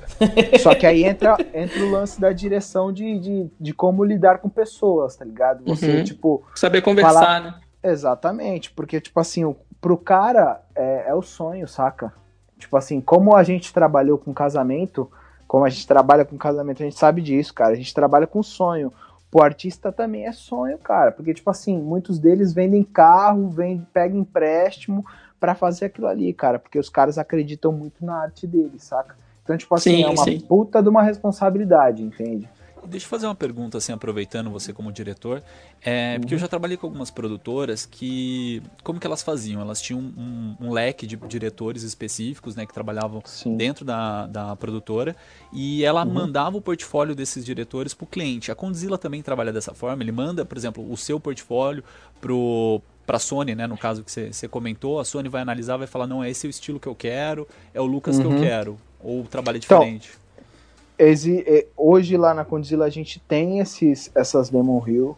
só 0.58 0.74
que 0.74 0.86
aí 0.86 1.04
entra, 1.04 1.36
entra 1.54 1.80
o 1.82 1.90
lance 1.90 2.20
da 2.20 2.32
direção 2.32 2.92
de, 2.92 3.18
de, 3.18 3.50
de 3.60 3.72
como 3.74 4.02
lidar 4.04 4.38
com 4.38 4.48
pessoas, 4.48 5.14
tá 5.16 5.24
ligado? 5.24 5.62
Você, 5.66 5.96
Uhum. 5.98 6.04
tipo, 6.04 6.42
Saber 6.54 6.80
conversar, 6.82 7.12
Falar- 7.12 7.40
né? 7.40 7.54
Exatamente, 7.90 8.70
porque, 8.72 9.00
tipo 9.00 9.18
assim, 9.20 9.44
o- 9.44 9.56
pro 9.80 9.96
cara 9.96 10.60
é, 10.74 11.04
é 11.08 11.14
o 11.14 11.22
sonho, 11.22 11.66
saca? 11.68 12.12
Tipo 12.58 12.76
assim, 12.76 13.00
como 13.00 13.36
a 13.36 13.42
gente 13.42 13.72
trabalhou 13.72 14.18
com 14.18 14.32
casamento, 14.32 15.10
como 15.46 15.64
a 15.64 15.68
gente 15.68 15.86
trabalha 15.86 16.24
com 16.24 16.36
casamento, 16.36 16.82
a 16.82 16.86
gente 16.86 16.98
sabe 16.98 17.20
disso, 17.22 17.54
cara. 17.54 17.72
A 17.72 17.76
gente 17.76 17.94
trabalha 17.94 18.26
com 18.26 18.42
sonho. 18.42 18.92
Pro 19.30 19.42
artista 19.44 19.92
também 19.92 20.24
é 20.26 20.32
sonho, 20.32 20.78
cara. 20.78 21.12
Porque, 21.12 21.34
tipo 21.34 21.50
assim, 21.50 21.78
muitos 21.80 22.18
deles 22.18 22.52
vendem 22.52 22.82
carro, 22.82 23.48
vendem, 23.50 23.86
pegam 23.92 24.18
empréstimo 24.18 25.04
pra 25.38 25.54
fazer 25.54 25.86
aquilo 25.86 26.06
ali, 26.06 26.32
cara. 26.32 26.58
Porque 26.58 26.78
os 26.78 26.88
caras 26.88 27.18
acreditam 27.18 27.70
muito 27.72 28.04
na 28.04 28.22
arte 28.22 28.46
deles, 28.46 28.82
saca? 28.82 29.14
Então, 29.44 29.56
tipo 29.56 29.74
assim, 29.74 29.96
Sim, 29.96 30.02
é 30.04 30.08
uma 30.08 30.24
sim. 30.24 30.40
puta 30.40 30.82
de 30.82 30.88
uma 30.88 31.02
responsabilidade, 31.02 32.02
entende? 32.02 32.48
Deixa 32.86 33.06
eu 33.06 33.10
fazer 33.10 33.26
uma 33.26 33.34
pergunta, 33.34 33.78
assim, 33.78 33.92
aproveitando 33.92 34.50
você 34.50 34.72
como 34.72 34.90
diretor. 34.92 35.42
É, 35.82 36.18
Porque 36.18 36.34
eu 36.34 36.38
já 36.38 36.48
trabalhei 36.48 36.76
com 36.76 36.86
algumas 36.86 37.10
produtoras 37.10 37.84
que. 37.86 38.62
Como 38.82 38.98
que 39.00 39.06
elas 39.06 39.22
faziam? 39.22 39.60
Elas 39.60 39.80
tinham 39.82 40.00
um, 40.00 40.56
um 40.60 40.70
leque 40.72 41.06
de 41.06 41.16
diretores 41.16 41.82
específicos, 41.82 42.56
né? 42.56 42.64
Que 42.66 42.72
trabalhavam 42.72 43.20
Sim. 43.24 43.56
dentro 43.56 43.84
da, 43.84 44.26
da 44.26 44.56
produtora. 44.56 45.14
E 45.52 45.84
ela 45.84 46.04
Uhum. 46.04 46.12
mandava 46.12 46.56
o 46.56 46.60
portfólio 46.60 47.14
desses 47.14 47.44
diretores 47.44 47.92
pro 47.94 48.06
cliente. 48.06 48.50
A 48.50 48.54
Condzilla 48.54 48.96
também 48.98 49.22
trabalha 49.22 49.52
dessa 49.52 49.74
forma. 49.74 50.02
Ele 50.02 50.12
manda, 50.12 50.44
por 50.44 50.56
exemplo, 50.56 50.90
o 50.90 50.96
seu 50.96 51.18
portfólio 51.20 51.82
pro 52.20 52.80
para 53.06 53.18
a 53.18 53.20
Sony, 53.20 53.54
né, 53.54 53.68
no 53.68 53.78
caso 53.78 54.02
que 54.02 54.10
você- 54.10 54.48
comentou, 54.48 54.98
a 54.98 55.04
Sony 55.04 55.28
vai 55.28 55.40
analisar, 55.40 55.76
vai 55.76 55.86
falar, 55.86 56.08
não, 56.08 56.24
esse 56.24 56.44
é 56.44 56.48
o 56.48 56.50
estilo 56.50 56.80
que 56.80 56.88
eu 56.88 56.94
quero, 56.96 57.46
é 57.72 57.80
o 57.80 57.86
Lucas 57.86 58.18
que 58.18 58.26
eu 58.26 58.30
Uhum. 58.32 58.40
quero, 58.40 58.76
ou 58.98 59.20
o 59.20 59.24
trabalho 59.28 59.58
é 59.58 59.60
Então, 59.64 59.78
Exi- 60.98 61.44
eh, 61.46 61.66
hoje 61.76 62.16
lá 62.16 62.32
na 62.32 62.44
Condzilla 62.44 62.86
a 62.86 62.90
gente 62.90 63.20
tem 63.20 63.58
esses, 63.58 64.10
essas 64.14 64.48
Demon 64.48 64.82
Hill 64.86 65.16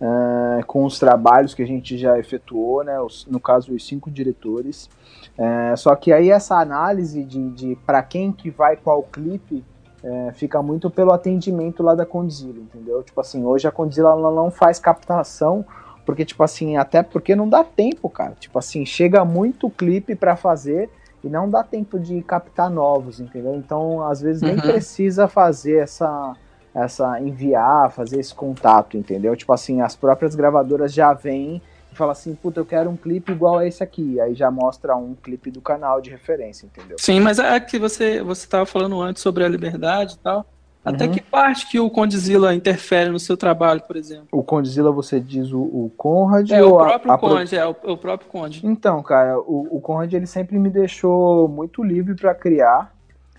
eh, 0.00 0.62
com 0.66 0.84
os 0.84 0.98
trabalhos 0.98 1.54
que 1.54 1.62
a 1.62 1.66
gente 1.66 1.96
já 1.96 2.18
efetuou, 2.18 2.82
né? 2.82 3.00
os- 3.00 3.24
no 3.26 3.38
caso, 3.38 3.72
os 3.72 3.86
cinco 3.86 4.10
diretores. 4.10 4.90
Eh, 5.38 5.74
só 5.76 5.94
que 5.94 6.12
aí 6.12 6.30
essa 6.30 6.58
análise 6.58 7.22
de, 7.22 7.50
de 7.50 7.76
para 7.86 8.02
quem 8.02 8.32
que 8.32 8.50
vai 8.50 8.76
qual 8.76 9.02
clipe 9.04 9.64
eh, 10.02 10.32
fica 10.34 10.60
muito 10.62 10.90
pelo 10.90 11.12
atendimento 11.12 11.82
lá 11.82 11.94
da 11.94 12.04
Condzilla, 12.04 12.58
entendeu? 12.60 13.02
Tipo 13.02 13.20
assim, 13.20 13.44
hoje 13.44 13.66
a 13.68 13.70
Condzilla 13.70 14.14
não 14.16 14.50
faz 14.50 14.78
captação 14.80 15.64
porque, 16.04 16.24
tipo 16.24 16.42
assim, 16.42 16.76
até 16.76 17.02
porque 17.02 17.34
não 17.34 17.48
dá 17.48 17.64
tempo, 17.64 18.10
cara. 18.10 18.34
Tipo 18.38 18.58
assim, 18.58 18.84
chega 18.84 19.24
muito 19.24 19.70
clipe 19.70 20.14
pra 20.14 20.36
fazer 20.36 20.90
e 21.24 21.28
não 21.28 21.48
dá 21.50 21.62
tempo 21.64 21.98
de 21.98 22.22
captar 22.22 22.70
novos, 22.70 23.18
entendeu? 23.20 23.54
Então, 23.56 24.06
às 24.06 24.20
vezes 24.20 24.42
nem 24.42 24.54
Uhum. 24.54 24.60
precisa 24.60 25.26
fazer 25.28 25.78
essa 25.78 26.36
essa 26.74 27.20
enviar, 27.20 27.90
fazer 27.92 28.18
esse 28.18 28.34
contato, 28.34 28.96
entendeu? 28.96 29.36
Tipo 29.36 29.52
assim, 29.52 29.80
as 29.80 29.94
próprias 29.94 30.34
gravadoras 30.34 30.92
já 30.92 31.12
vêm 31.12 31.62
e 31.92 31.94
falam 31.94 32.10
assim, 32.10 32.34
puta, 32.34 32.58
eu 32.58 32.66
quero 32.66 32.90
um 32.90 32.96
clipe 32.96 33.30
igual 33.30 33.58
a 33.58 33.66
esse 33.66 33.80
aqui. 33.82 34.20
Aí 34.20 34.34
já 34.34 34.50
mostra 34.50 34.96
um 34.96 35.14
clipe 35.14 35.52
do 35.52 35.60
canal 35.60 36.00
de 36.00 36.10
referência, 36.10 36.66
entendeu? 36.66 36.98
Sim, 36.98 37.20
mas 37.20 37.38
é 37.38 37.58
que 37.60 37.78
você 37.78 38.22
você 38.22 38.44
estava 38.44 38.66
falando 38.66 39.00
antes 39.00 39.22
sobre 39.22 39.44
a 39.44 39.48
liberdade 39.48 40.14
e 40.14 40.18
tal. 40.18 40.44
Até 40.84 41.06
Uhum. 41.06 41.12
que 41.12 41.20
parte 41.22 41.66
que 41.70 41.80
o 41.80 41.88
Condzilla 41.88 42.54
interfere 42.54 43.08
no 43.10 43.18
seu 43.18 43.36
trabalho, 43.36 43.80
por 43.86 43.96
exemplo? 43.96 44.26
O 44.30 44.42
Condzilla, 44.42 44.92
você 44.92 45.18
diz 45.18 45.50
o, 45.50 45.60
o 45.60 45.90
Conrad 45.96 46.50
É, 46.50 46.62
o 46.62 46.78
a- 46.78 46.84
próprio 46.88 47.12
a 47.12 47.18
pro- 47.18 47.28
Conde, 47.30 47.56
é, 47.56 47.66
o, 47.66 47.70
o 47.70 47.96
próprio 47.96 48.28
Conde. 48.30 48.60
Então, 48.66 49.02
cara, 49.02 49.38
o, 49.40 49.68
o 49.76 49.80
Conrad 49.80 50.12
ele 50.12 50.26
sempre 50.26 50.58
me 50.58 50.68
deixou 50.68 51.48
muito 51.48 51.82
livre 51.82 52.14
para 52.14 52.34
criar. 52.34 52.92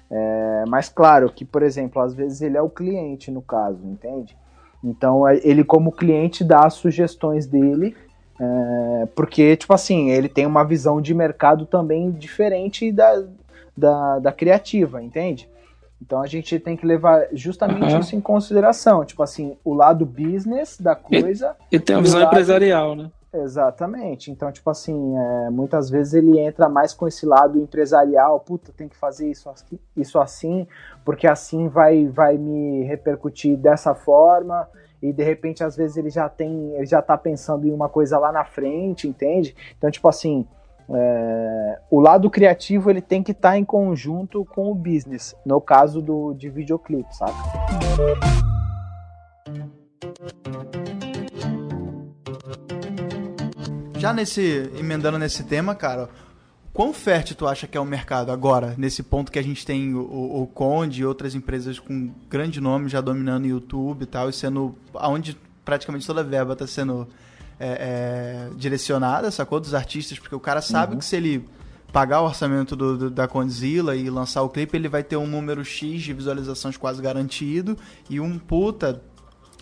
É, 0.10 0.64
mas 0.68 0.90
claro 0.90 1.30
que, 1.32 1.44
por 1.46 1.62
exemplo, 1.64 2.02
às 2.02 2.14
vezes 2.14 2.42
ele 2.42 2.58
é 2.58 2.62
o 2.62 2.70
cliente 2.70 3.30
no 3.32 3.42
caso, 3.42 3.80
entende? 3.86 4.36
Então 4.84 5.28
é- 5.28 5.40
ele 5.44 5.64
como 5.64 5.92
cliente 5.92 6.44
dá 6.44 6.66
as 6.66 6.76
sugestões 6.76 7.46
dele, 7.48 7.96
é, 8.40 9.08
porque 9.16 9.56
tipo 9.56 9.74
assim 9.74 10.10
ele 10.10 10.30
tem 10.30 10.46
uma 10.46 10.64
visão 10.64 11.02
de 11.02 11.14
mercado 11.14 11.66
também 11.66 12.12
diferente 12.12 12.92
da, 12.92 13.24
da, 13.76 14.20
da 14.20 14.32
criativa, 14.32 15.02
entende? 15.02 15.50
Então 16.02 16.22
a 16.22 16.28
gente 16.28 16.60
tem 16.60 16.76
que 16.76 16.86
levar 16.86 17.28
justamente 17.34 17.92
Aham. 17.92 18.00
isso 18.00 18.16
em 18.16 18.22
consideração, 18.22 19.04
tipo 19.06 19.24
assim 19.24 19.58
o 19.64 19.74
lado 19.74 20.06
business 20.06 20.78
da 20.80 20.96
coisa 20.96 21.56
tem 21.70 21.96
uma 21.96 22.00
e 22.00 22.02
o 22.02 22.02
visão 22.04 22.20
lado- 22.20 22.28
empresarial, 22.28 22.96
né? 22.96 23.10
Exatamente. 23.34 24.32
Então, 24.32 24.50
tipo 24.50 24.70
assim, 24.70 25.14
é, 25.18 25.50
muitas 25.50 25.90
vezes 25.90 26.14
ele 26.14 26.40
entra 26.40 26.70
mais 26.70 26.94
com 26.94 27.06
esse 27.06 27.26
lado 27.26 27.60
empresarial, 27.60 28.40
puta, 28.40 28.72
tem 28.72 28.88
que 28.88 28.96
fazer 28.96 29.30
isso, 29.30 29.50
assim- 29.50 29.78
isso 29.96 30.18
assim, 30.20 30.66
porque 31.04 31.28
assim 31.28 31.68
vai, 31.68 32.08
vai 32.08 32.38
me 32.38 32.84
repercutir 32.84 33.58
dessa 33.58 33.94
forma. 33.94 34.68
E 35.02 35.12
de 35.12 35.22
repente, 35.22 35.64
às 35.66 35.76
vezes, 35.76 35.98
ele 35.98 36.10
já 36.10 36.30
tem, 36.30 36.72
ele 36.76 36.86
já 36.86 37.02
tá 37.02 37.18
pensando 37.18 37.68
em 37.68 37.74
uma 37.74 37.90
coisa 37.90 38.18
lá 38.18 38.32
na 38.32 38.46
frente, 38.46 39.06
entende? 39.08 39.54
Então, 39.78 39.92
tipo 39.92 40.08
assim, 40.08 40.48
é, 40.90 41.80
o 41.90 42.00
lado 42.00 42.30
criativo 42.30 42.90
ele 42.90 43.02
tem 43.02 43.24
que 43.24 43.32
estar 43.32 43.58
em 43.58 43.66
conjunto 43.66 44.46
com 44.46 44.72
o 44.72 44.76
business, 44.76 45.36
no 45.46 45.60
caso 45.60 46.02
do, 46.02 46.34
de 46.34 46.50
videoclipe, 46.50 47.16
saca? 47.16 47.34
Já 53.98 54.14
nesse. 54.14 54.70
emendando 54.78 55.18
nesse 55.18 55.44
tema, 55.44 55.74
cara, 55.74 56.10
quão 56.72 56.94
fértil 56.94 57.36
tu 57.36 57.48
acha 57.48 57.66
que 57.66 57.76
é 57.76 57.82
o 57.82 57.86
mercado 57.86 58.32
agora, 58.32 58.76
nesse 58.78 59.02
ponto 59.02 59.32
que 59.32 59.40
a 59.40 59.44
gente 59.44 59.66
tem 59.66 59.96
o, 59.96 60.44
o 60.44 60.46
Conde 60.46 61.02
e 61.02 61.06
outras 61.06 61.34
empresas 61.34 61.80
com 61.80 62.12
grande 62.30 62.62
nome 62.62 62.88
já 62.88 63.02
dominando 63.02 63.46
o 63.46 63.48
YouTube 63.48 64.04
e 64.04 64.06
tal, 64.06 64.30
e 64.30 64.34
sendo 64.34 64.76
aonde 64.94 65.36
praticamente 65.64 66.06
toda 66.06 66.22
a 66.22 66.24
verba 66.24 66.54
está 66.54 66.68
sendo 66.68 67.08
é, 67.60 68.50
é, 68.50 68.56
direcionada, 68.56 69.30
sacou? 69.32 69.60
Dos 69.60 69.74
artistas, 69.74 70.20
porque 70.20 70.36
o 70.36 70.40
cara 70.40 70.62
sabe 70.62 70.94
Uhum. 70.94 71.00
que 71.00 71.06
se 71.06 71.16
ele 71.16 71.48
pagar 71.94 72.22
o 72.22 72.26
orçamento 72.26 72.76
do, 72.76 72.98
do- 72.98 73.10
da 73.10 73.28
Condzilla 73.28 73.96
e 73.96 74.10
lançar 74.10 74.42
o 74.42 74.50
clipe, 74.50 74.76
ele 74.76 74.90
vai 74.90 75.02
ter 75.04 75.16
um 75.16 75.26
número 75.28 75.64
X 75.64 76.02
de 76.02 76.12
visualizações 76.14 76.76
quase 76.76 77.02
garantido 77.02 77.78
e 78.10 78.20
um 78.20 78.38
puta 78.38 79.02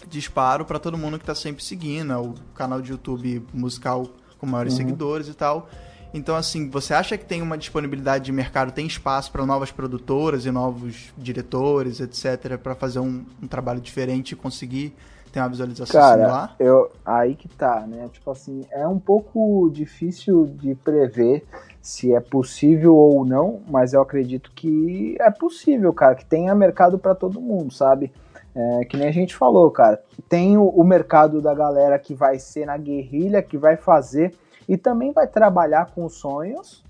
disparo 0.08 0.66
para 0.66 0.80
todo 0.80 0.98
mundo 0.98 1.18
que 1.20 1.26
tá 1.26 1.36
sempre 1.36 1.64
seguindo, 1.64 2.12
é 2.12 2.18
o 2.18 2.34
canal 2.56 2.82
de 2.82 2.92
YouTube 2.92 3.46
musical 3.54 4.08
com 4.38 4.46
maiores 4.46 4.74
Uhum. 4.74 4.78
seguidores 4.80 5.28
e 5.28 5.34
tal. 5.34 5.70
Então, 6.14 6.36
assim, 6.36 6.70
você 6.70 6.94
acha 6.94 7.18
que 7.18 7.26
tem 7.26 7.42
uma 7.42 7.58
disponibilidade 7.58 8.26
de 8.26 8.32
mercado, 8.32 8.72
tem 8.72 8.86
espaço 8.86 9.32
para 9.32 9.46
novas 9.46 9.72
produtoras 9.72 10.46
e 10.46 10.52
novos 10.52 11.12
diretores, 11.18 12.00
etc., 12.00 12.58
para 12.58 12.76
fazer 12.76 13.00
um, 13.00 13.26
um 13.42 13.48
trabalho 13.48 13.82
diferente 13.82 14.34
e 14.34 14.36
conseguir 14.36 14.94
ter 15.34 15.40
uma 15.40 15.50
visualização 15.50 16.00
Cara, 16.00 16.22
similar? 16.22 16.56
eu, 16.60 16.92
aí 17.04 17.34
que 17.34 17.50
tá, 17.50 17.82
né? 17.88 18.08
Tipo 18.14 18.30
assim, 18.30 18.66
é 18.72 18.88
um 18.88 19.00
pouco 19.00 19.70
difícil 19.74 20.46
de 20.46 20.76
prever 20.76 21.44
se 21.82 22.14
é 22.14 22.20
possível 22.20 22.96
ou 22.96 23.26
não, 23.26 23.62
mas 23.68 23.94
eu 23.94 24.02
acredito 24.02 24.52
que 24.56 25.18
é 25.20 25.32
possível, 25.32 25.92
cara, 25.92 26.14
que 26.14 26.24
tenha 26.24 26.54
mercado 26.54 27.00
pra 27.00 27.16
todo 27.16 27.42
mundo, 27.42 27.74
sabe? 27.74 28.14
É, 28.56 28.86
que 28.86 28.96
nem 28.96 29.08
a 29.08 29.12
gente 29.12 29.36
falou, 29.36 29.70
cara. 29.72 30.00
Tem 30.30 30.56
o, 30.56 30.68
o 30.68 30.84
mercado 30.84 31.42
da 31.42 31.56
galera 31.56 31.98
que 31.98 32.14
vai 32.14 32.38
ser 32.38 32.68
na 32.68 32.78
guerrilha, 32.78 33.42
que 33.42 33.58
vai 33.58 33.76
fazer 33.76 34.36
e 34.70 34.78
também 34.78 35.12
vai 35.12 35.26
trabalhar 35.26 35.88
com 35.88 36.08
sonhos, 36.08 36.83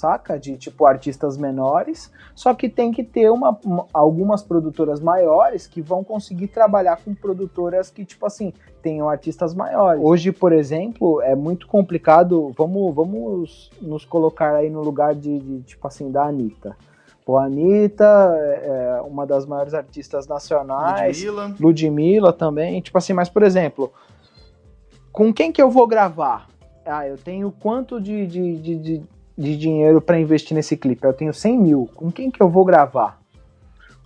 saca? 0.00 0.38
De 0.38 0.56
tipo 0.56 0.86
artistas 0.86 1.36
menores. 1.36 2.10
Só 2.34 2.54
que 2.54 2.68
tem 2.68 2.90
que 2.90 3.04
ter 3.04 3.30
uma, 3.30 3.56
uma- 3.64 3.86
algumas 3.92 4.42
produtoras 4.42 5.00
maiores 5.00 5.66
que 5.66 5.82
vão 5.82 6.02
conseguir 6.02 6.48
trabalhar 6.48 6.96
com 7.04 7.14
produtoras 7.14 7.90
que, 7.90 8.04
tipo 8.04 8.24
assim, 8.26 8.52
tenham 8.82 9.08
artistas 9.08 9.54
maiores. 9.54 10.02
Hoje, 10.02 10.32
por 10.32 10.52
exemplo, 10.52 11.20
é 11.22 11.34
muito 11.36 11.66
complicado. 11.66 12.52
Vamos, 12.56 12.94
vamos 12.94 13.70
nos 13.80 14.04
colocar 14.04 14.54
aí 14.56 14.70
no 14.70 14.80
lugar 14.82 15.14
de, 15.14 15.38
de, 15.38 15.60
tipo 15.62 15.86
assim, 15.86 16.10
da 16.10 16.24
Anitta. 16.24 16.76
Pô, 17.26 17.36
a 17.36 17.44
Anitta 17.44 18.04
é 18.04 19.02
uma 19.02 19.26
das 19.26 19.44
maiores 19.44 19.74
artistas 19.74 20.26
nacionais. 20.26 21.22
Ludmilla. 21.22 21.54
Ludmilla 21.60 22.32
também. 22.32 22.80
Tipo 22.80 22.96
assim, 22.98 23.12
mas 23.12 23.28
por 23.28 23.42
exemplo, 23.42 23.92
com 25.12 25.32
quem 25.32 25.52
que 25.52 25.60
eu 25.60 25.70
vou 25.70 25.86
gravar? 25.86 26.48
Ah, 26.84 27.06
eu 27.06 27.16
tenho 27.18 27.52
quanto 27.52 28.00
de, 28.00 28.26
de, 28.26 28.56
de, 28.56 28.76
de, 28.76 29.02
de 29.40 29.56
dinheiro 29.56 30.02
para 30.02 30.20
investir 30.20 30.54
nesse 30.54 30.76
clipe? 30.76 31.06
Eu 31.06 31.14
tenho 31.14 31.32
100 31.32 31.58
mil. 31.58 31.90
Com 31.94 32.12
quem 32.12 32.30
que 32.30 32.42
eu 32.42 32.48
vou 32.48 32.62
gravar? 32.62 33.18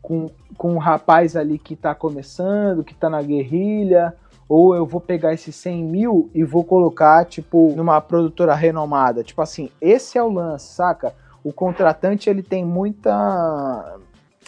Com, 0.00 0.30
com 0.56 0.74
um 0.74 0.78
rapaz 0.78 1.34
ali 1.34 1.58
que 1.58 1.74
tá 1.74 1.92
começando, 1.92 2.84
que 2.84 2.94
tá 2.94 3.10
na 3.10 3.20
guerrilha? 3.20 4.14
Ou 4.48 4.76
eu 4.76 4.86
vou 4.86 5.00
pegar 5.00 5.34
esses 5.34 5.56
100 5.56 5.84
mil 5.84 6.30
e 6.32 6.44
vou 6.44 6.62
colocar, 6.62 7.24
tipo, 7.24 7.72
numa 7.76 8.00
produtora 8.00 8.54
renomada? 8.54 9.24
Tipo 9.24 9.42
assim, 9.42 9.70
esse 9.80 10.16
é 10.16 10.22
o 10.22 10.30
lance, 10.30 10.72
saca? 10.72 11.12
O 11.42 11.52
contratante, 11.52 12.30
ele 12.30 12.42
tem 12.42 12.64
muita... 12.64 13.96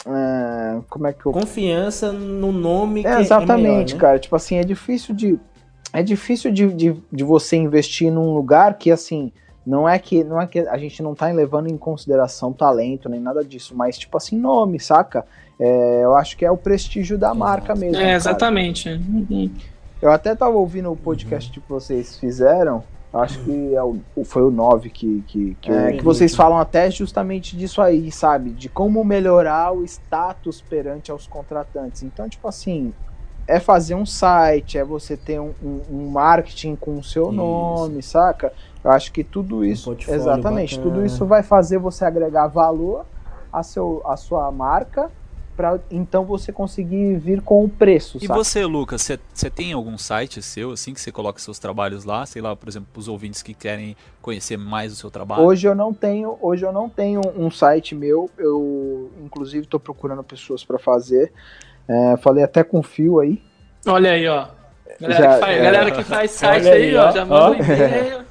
é, 0.05 0.79
como 0.89 1.07
é 1.07 1.13
que 1.13 1.25
eu 1.25 1.33
Confiança 1.33 2.13
no 2.13 2.53
nome 2.53 3.01
que 3.01 3.07
é, 3.07 3.19
exatamente, 3.19 3.65
é 3.65 3.71
melhor, 3.71 3.93
né? 3.93 3.99
cara. 3.99 4.19
Tipo 4.19 4.35
assim, 4.37 4.55
é 4.55 4.63
difícil 4.63 5.13
de. 5.13 5.37
É 5.91 6.01
difícil 6.01 6.51
de, 6.51 6.71
de, 6.73 6.95
de 7.11 7.23
você 7.23 7.57
investir 7.57 8.11
num 8.11 8.33
lugar 8.33 8.77
que, 8.77 8.91
assim, 8.91 9.31
não 9.67 9.87
é 9.87 9.99
que 9.99 10.23
não 10.23 10.39
é 10.41 10.47
que 10.47 10.59
a 10.59 10.77
gente 10.77 11.03
não 11.03 11.13
tá 11.13 11.27
levando 11.27 11.67
em 11.67 11.77
consideração 11.77 12.53
talento 12.53 13.09
nem 13.09 13.19
nada 13.19 13.43
disso, 13.43 13.75
mas, 13.75 13.97
tipo 13.97 14.15
assim, 14.17 14.37
nome, 14.37 14.79
saca? 14.79 15.25
É, 15.59 16.01
eu 16.03 16.15
acho 16.15 16.37
que 16.37 16.45
é 16.45 16.51
o 16.51 16.57
prestígio 16.57 17.17
da 17.17 17.33
marca 17.33 17.75
mesmo. 17.75 17.97
É, 18.01 18.13
exatamente. 18.15 18.89
Uhum. 18.89 19.51
Eu 20.01 20.11
até 20.11 20.33
tava 20.35 20.55
ouvindo 20.55 20.91
o 20.91 20.95
podcast 20.95 21.51
que 21.51 21.61
vocês 21.67 22.17
fizeram. 22.17 22.83
eu 23.13 23.19
Acho 23.19 23.39
que 23.39 23.73
é 23.75 23.83
o, 23.83 23.97
foi 24.23 24.43
o 24.43 24.51
9 24.51 24.89
que, 24.91 25.23
que, 25.27 25.57
que, 25.59 25.71
é, 25.71 25.93
que 25.93 26.03
vocês 26.03 26.35
falam 26.35 26.59
até 26.59 26.89
justamente 26.91 27.57
disso 27.57 27.81
aí, 27.81 28.11
sabe? 28.11 28.51
De 28.51 28.69
como 28.69 29.03
melhorar 29.03 29.71
o 29.73 29.83
status 29.83 30.61
perante 30.61 31.09
aos 31.11 31.25
contratantes. 31.25 32.03
Então, 32.03 32.29
tipo 32.29 32.47
assim, 32.47 32.93
é 33.47 33.59
fazer 33.59 33.95
um 33.95 34.05
site, 34.05 34.77
é 34.77 34.83
você 34.83 35.17
ter 35.17 35.39
um, 35.39 35.53
um- 35.63 35.81
um 35.89 36.09
marketing 36.09 36.75
com 36.75 36.97
o 36.99 37.03
seu 37.03 37.31
nome, 37.31 38.03
saca? 38.03 38.53
Eu 38.87 38.93
acho 38.93 39.11
que 39.11 39.21
tudo 39.21 39.65
isso. 39.65 39.85
portfólio 39.89 40.17
exatamente, 40.21 40.77
bacana. 40.77 40.95
tudo 40.95 41.05
isso 41.05 41.25
vai 41.25 41.43
fazer 41.43 41.77
você 41.77 42.05
agregar 42.05 42.47
valor 42.47 43.05
a, 43.51 43.61
seu, 43.61 44.01
a 44.05 44.15
sua 44.15 44.49
marca. 44.49 45.11
Pra, 45.57 45.79
então 45.89 46.23
você 46.23 46.51
conseguir 46.53 47.17
vir 47.17 47.41
com 47.41 47.65
o 47.65 47.67
preço, 47.67 48.19
E 48.21 48.27
saca? 48.27 48.33
você, 48.35 48.63
Lucas, 48.63 49.01
você- 49.33 49.49
tem 49.49 49.73
algum 49.73 49.97
site 49.97 50.39
seu, 50.39 50.71
assim, 50.71 50.93
que 50.93 51.01
você 51.01 51.11
coloca 51.11 51.39
seus 51.39 51.57
trabalhos 51.57 52.05
lá? 52.05 52.25
Sei 52.27 52.41
lá, 52.43 52.55
por 52.55 52.69
exemplo, 52.69 52.87
os 52.95 53.07
ouvintes 53.07 53.41
que 53.41 53.55
querem 53.55 53.97
conhecer 54.21 54.55
mais 54.55 54.93
o 54.93 54.95
seu 54.95 55.09
trabalho. 55.09 55.41
Hoje 55.43 55.67
eu 55.67 55.73
não 55.73 55.91
tenho, 55.93 56.37
hoje 56.41 56.63
eu 56.63 56.71
não 56.71 56.87
tenho 56.87 57.21
um 57.35 57.49
site 57.49 57.95
meu. 57.95 58.29
Eu 58.37 59.09
inclusive 59.25 59.63
estou 59.65 59.79
procurando 59.79 60.23
pessoas 60.23 60.63
para 60.63 60.77
fazer. 60.77 61.33
É, 61.89 62.15
falei 62.17 62.43
até 62.43 62.63
com 62.63 62.79
o 62.79 62.83
Fio 62.83 63.19
aí. 63.19 63.41
Olha 63.87 64.11
aí, 64.11 64.27
ó. 64.27 64.47
Galera, 65.01 65.23
Já- 65.23 65.33
que, 65.33 65.39
faz, 65.39 65.57
é. 65.57 65.63
galera 65.63 65.91
que 65.91 66.03
faz 66.03 66.31
site 66.31 66.67
aí, 66.69 66.83
aí, 66.89 66.95
ó, 66.95 67.07
ó, 67.07 67.11
já 67.11 67.25
manda 67.25 67.43
ó. 67.45 67.49
um 67.49 67.53
e-mail. 67.55 68.27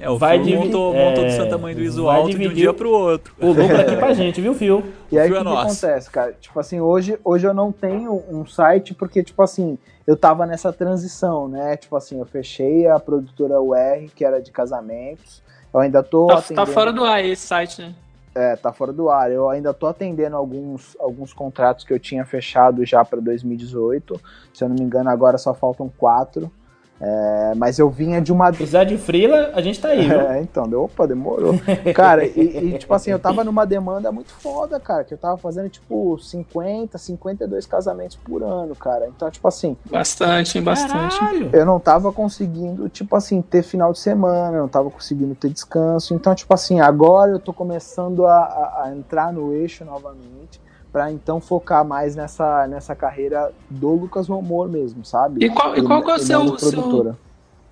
É, 0.00 0.08
o 0.08 0.16
Vai 0.18 0.36
Fio 0.38 0.44
dividir- 0.46 0.66
montou, 0.66 0.94
é, 0.94 1.08
montou 1.10 1.24
do 1.26 1.30
Santa 1.32 1.58
Mãe 1.58 1.74
do 1.74 1.80
Iso 1.82 2.08
Alto 2.08 2.30
de 2.38 2.48
um 2.48 2.52
dia 2.54 2.70
o- 2.70 2.74
pro 2.74 2.90
outro. 2.90 3.34
O 3.38 3.48
lucro 3.48 3.78
aqui 3.80 3.96
pra 3.96 4.12
gente, 4.14 4.40
viu, 4.40 4.54
Fio? 4.54 4.82
E 5.12 5.18
aí 5.18 5.28
o 5.30 5.32
que, 5.34 5.38
é 5.38 5.42
que 5.42 5.48
acontece, 5.48 6.10
cara? 6.10 6.32
Tipo 6.40 6.58
assim, 6.58 6.80
hoje, 6.80 7.18
hoje 7.22 7.46
eu 7.46 7.52
não 7.52 7.70
tenho 7.70 8.22
um 8.30 8.46
site 8.46 8.94
porque, 8.94 9.22
tipo 9.22 9.42
assim, 9.42 9.76
eu 10.06 10.16
tava 10.16 10.46
nessa 10.46 10.72
transição, 10.72 11.46
né? 11.48 11.76
Tipo 11.76 11.96
assim, 11.96 12.18
eu 12.18 12.24
fechei 12.24 12.88
a 12.88 12.98
produtora 12.98 13.60
UR, 13.60 14.08
que 14.16 14.24
era 14.24 14.40
de 14.40 14.50
casamentos. 14.50 15.42
Eu 15.72 15.80
ainda 15.80 16.02
tô 16.02 16.26
Tá, 16.26 16.34
tá 16.34 16.40
atendendo- 16.40 16.66
fora 16.72 16.92
do 16.92 17.04
ar 17.04 17.24
esse 17.24 17.46
site, 17.46 17.82
né? 17.82 17.94
É, 18.34 18.56
tá 18.56 18.72
fora 18.72 18.92
do 18.92 19.10
ar. 19.10 19.30
Eu 19.30 19.50
ainda 19.50 19.74
tô 19.74 19.86
atendendo 19.86 20.36
alguns, 20.36 20.96
alguns 21.00 21.32
contratos 21.32 21.84
que 21.84 21.92
eu 21.92 21.98
tinha 21.98 22.24
fechado 22.24 22.84
já 22.86 23.04
para 23.04 23.20
2018. 23.20 24.20
Se 24.54 24.64
eu 24.64 24.68
não 24.68 24.76
me 24.76 24.82
engano, 24.82 25.10
agora 25.10 25.36
só 25.36 25.52
faltam 25.52 25.92
quatro. 25.98 26.50
É, 27.02 27.54
mas 27.56 27.78
eu 27.78 27.88
vinha 27.88 28.20
de 28.20 28.30
uma. 28.30 28.52
Precisar 28.52 28.84
de 28.84 28.98
frila, 28.98 29.52
a 29.54 29.62
gente 29.62 29.80
tá 29.80 29.88
aí, 29.88 30.06
viu? 30.06 30.20
É, 30.20 30.42
então, 30.42 30.68
deu, 30.68 30.84
opa, 30.84 31.06
demorou. 31.06 31.54
Cara, 31.94 32.26
e, 32.26 32.74
e, 32.74 32.78
tipo 32.78 32.92
assim, 32.92 33.10
eu 33.10 33.18
tava 33.18 33.42
numa 33.42 33.64
demanda 33.64 34.12
muito 34.12 34.30
foda, 34.32 34.78
cara, 34.78 35.02
que 35.04 35.14
eu 35.14 35.18
tava 35.18 35.38
fazendo, 35.38 35.70
tipo, 35.70 36.18
50, 36.18 36.98
52 36.98 37.64
casamentos 37.64 38.16
por 38.16 38.42
ano, 38.42 38.76
cara. 38.76 39.08
Então, 39.08 39.30
tipo 39.30 39.48
assim, 39.48 39.76
Bastante, 39.90 40.58
hein, 40.58 40.64
bastante. 40.64 41.18
Caralho. 41.18 41.50
eu 41.54 41.64
não 41.64 41.80
tava 41.80 42.12
conseguindo, 42.12 42.86
tipo 42.90 43.16
assim, 43.16 43.40
ter 43.40 43.62
final 43.62 43.92
de 43.92 43.98
semana, 43.98 44.58
eu 44.58 44.62
não 44.62 44.68
tava 44.68 44.90
conseguindo 44.90 45.34
ter 45.34 45.48
descanso. 45.48 46.12
Então, 46.12 46.34
tipo 46.34 46.52
assim, 46.52 46.80
agora 46.80 47.30
eu 47.32 47.38
tô 47.38 47.52
começando 47.54 48.26
a, 48.26 48.34
a- 48.42 48.82
a 48.84 48.90
entrar 48.94 49.32
no 49.32 49.54
eixo 49.54 49.86
novamente, 49.86 50.60
pra 50.92 51.10
então 51.10 51.40
focar 51.40 51.84
mais 51.84 52.16
nessa, 52.16 52.66
nessa 52.66 52.94
carreira 52.94 53.52
do 53.68 53.90
Lucas 53.90 54.28
Romor 54.28 54.68
mesmo, 54.68 55.04
sabe? 55.04 55.44
E 55.44 55.48
qual- 55.50 55.76
e 55.76 55.82
qual 55.82 56.02
que 56.02 56.10
é 56.10 56.14
o 56.14 56.18
seu- 56.18 56.58
seu- 56.58 57.16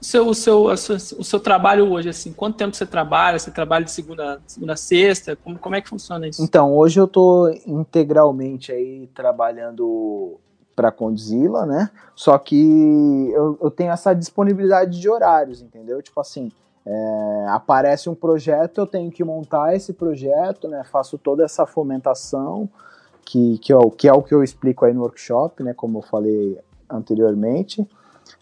seu, 0.01 0.27
o, 0.29 0.35
seu, 0.77 0.97
o 1.19 1.25
seu 1.25 1.41
trabalho 1.41 1.91
hoje, 1.91 2.09
assim, 2.09 2.33
quanto 2.33 2.57
tempo 2.57 2.77
você 2.77 2.87
trabalha? 2.87 3.37
Você 3.39 3.51
trabalha 3.51 3.85
de 3.85 3.91
segunda, 3.91 4.41
segunda 4.47 4.75
a 4.75 4.77
sexta? 4.77 5.35
Como, 5.35 5.59
como 5.59 5.75
é 5.75 5.81
que 5.81 5.89
funciona 5.89 6.29
isso? 6.29 6.41
Então, 6.43 6.73
hoje 6.77 7.01
eu 7.01 7.09
tô 7.09 7.49
integralmente 7.67 8.71
aí 8.71 9.09
trabalhando 9.15 10.39
para 10.77 10.93
Condzilla, 10.93 11.67
né? 11.67 11.91
Só 12.15 12.39
que 12.39 13.31
eu, 13.35 13.59
eu 13.61 13.71
tenho 13.71 13.91
essa 13.91 14.15
disponibilidade 14.15 15.01
de 15.01 15.09
horários, 15.11 15.61
entendeu? 15.61 16.01
Tipo 16.01 16.21
assim, 16.21 16.53
é, 16.87 17.47
aparece 17.49 18.09
um 18.09 18.15
projeto, 18.15 18.79
eu 18.79 18.87
tenho 18.87 19.11
que 19.11 19.25
montar 19.25 19.75
esse 19.75 19.93
projeto, 19.93 20.69
né? 20.69 20.85
Faço 20.85 21.19
toda 21.19 21.45
essa 21.45 21.67
fomentação, 21.67 22.69
que, 23.31 23.59
que, 23.59 23.71
é, 23.73 23.77
o- 23.77 23.91
que 23.91 24.09
é 24.09 24.13
o 24.13 24.23
que 24.23 24.33
eu 24.35 24.43
explico 24.43 24.87
aí 24.87 24.95
no 24.95 25.03
workshop, 25.03 25.63
né? 25.63 25.75
Como 25.75 25.99
eu 25.99 26.03
falei 26.03 26.59
anteriormente. 26.89 27.87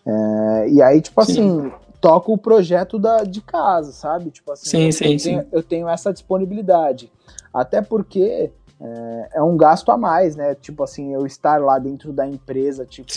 É, 0.07 0.69
e 0.69 0.81
aí, 0.81 1.01
tipo 1.01 1.21
assim, 1.21 1.73
toco 2.01 2.33
o 2.33 2.39
projeto 2.39 2.97
da, 2.99 3.25
de 3.25 3.41
casa, 3.41 3.91
sabe? 3.91 4.31
Tipo 4.31 4.53
assim, 4.53 4.71
Sim, 4.71 4.87
eu, 4.87 4.93
sim, 4.93 5.05
eu 5.05 5.19
tenho, 5.19 5.47
eu 5.53 5.63
tenho 5.63 5.89
essa 5.89 6.13
disponibilidade. 6.13 7.11
Até 7.53 7.83
porque 7.83 8.51
é, 8.81 9.29
é 9.35 9.43
um 9.43 9.57
gasto 9.57 9.91
a 9.91 9.97
mais, 9.97 10.37
né? 10.37 10.55
Tipo 10.55 10.85
assim, 10.85 11.13
eu 11.13 11.27
estar 11.27 11.61
lá 11.61 11.79
dentro 11.81 12.13
da 12.13 12.27
empresa, 12.27 12.85
tipo, 12.85 13.11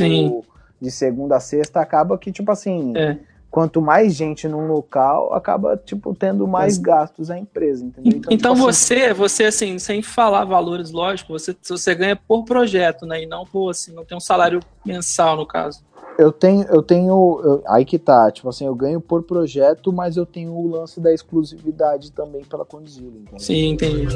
de 0.82 0.90
segunda 0.90 1.36
a 1.36 1.40
sexta, 1.40 1.80
acaba 1.82 2.18
que, 2.18 2.32
tipo 2.32 2.52
assim, 2.52 2.94
É. 2.98 3.18
quanto 3.50 3.82
mais 3.82 4.14
gente 4.16 4.48
num 4.48 4.68
local, 4.68 5.34
acaba, 5.34 5.76
tipo, 5.78 6.14
tendo 6.14 6.48
mais 6.48 6.78
gastos 6.78 7.32
a 7.32 7.38
empresa, 7.38 7.84
entendeu? 7.86 8.14
Então 8.18 8.38
tipo 8.38 8.54
assim, 8.54 8.64
você, 8.64 9.14
você 9.14 9.44
assim, 9.46 9.80
sem 9.80 10.02
falar 10.02 10.46
valores, 10.46 10.92
lógico, 10.92 11.34
você, 11.34 11.56
você 11.68 11.96
ganha 11.96 12.16
por 12.16 12.46
projeto, 12.46 13.06
né? 13.06 13.24
E 13.24 13.26
não 13.26 13.46
por 13.46 13.70
assim, 13.72 13.92
não 13.94 14.06
tem 14.06 14.16
um 14.18 14.22
salário 14.22 14.60
mensal 14.86 15.36
no 15.36 15.46
caso. 15.48 15.84
Eu 16.18 16.32
tenho, 16.34 16.64
eu 16.64 16.84
tenho. 16.84 17.42
eu- 17.44 17.64
aí 17.68 17.86
que 17.86 17.98
tá, 17.98 18.30
tipo 18.30 18.50
assim, 18.50 18.66
eu 18.66 18.76
ganho 18.76 19.00
por 19.00 19.24
projeto, 19.24 19.92
mas 19.94 20.18
eu 20.18 20.26
tenho 20.26 20.52
o 20.52 20.68
lance 20.68 21.00
da 21.00 21.14
exclusividade 21.14 22.12
também 22.12 22.44
pela 22.44 22.66
Condzilla, 22.66 23.18
entendeu? 23.20 23.40
Sim, 23.40 23.70
entendi. 23.70 24.08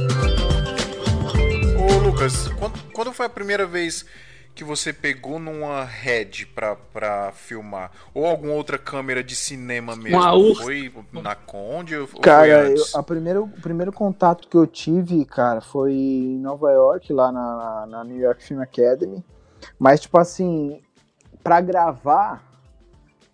Ô, 1.80 2.05
Lucas, 2.05 2.49
quando, 2.60 2.73
quando 2.93 3.14
foi 3.14 3.26
a 3.26 3.30
primeira 3.30 3.65
vez 3.65 4.05
que 4.53 4.63
você 4.63 4.93
pegou 4.93 5.39
numa 5.39 5.84
Red 5.84 6.45
pra, 6.53 6.75
pra 6.75 7.31
filmar? 7.31 7.91
Ou 8.13 8.25
alguma 8.25 8.53
outra 8.53 8.77
câmera 8.77 9.23
de 9.23 9.35
cinema 9.35 9.95
mesmo? 9.95 10.17
Uma 10.17 10.34
Ursa. 10.34 10.63
Foi 10.63 10.93
na 11.11 11.35
Conde 11.35 11.97
ou 11.97 12.07
Cara, 12.21 12.65
foi 12.65 12.77
eu, 12.77 12.84
a 12.93 13.03
primeiro, 13.03 13.43
o 13.45 13.61
primeiro 13.61 13.91
contato 13.91 14.47
que 14.47 14.55
eu 14.55 14.67
tive, 14.67 15.25
cara, 15.25 15.61
foi 15.61 15.93
em 15.93 16.39
Nova 16.39 16.71
York, 16.71 17.11
lá 17.11 17.31
na, 17.31 17.85
na 17.88 18.03
New 18.03 18.17
York 18.17 18.43
Film 18.43 18.61
Academy. 18.61 19.23
Mas, 19.80 20.01
tipo 20.01 20.17
assim, 20.19 20.81
pra 21.43 21.59
gravar, 21.59 22.43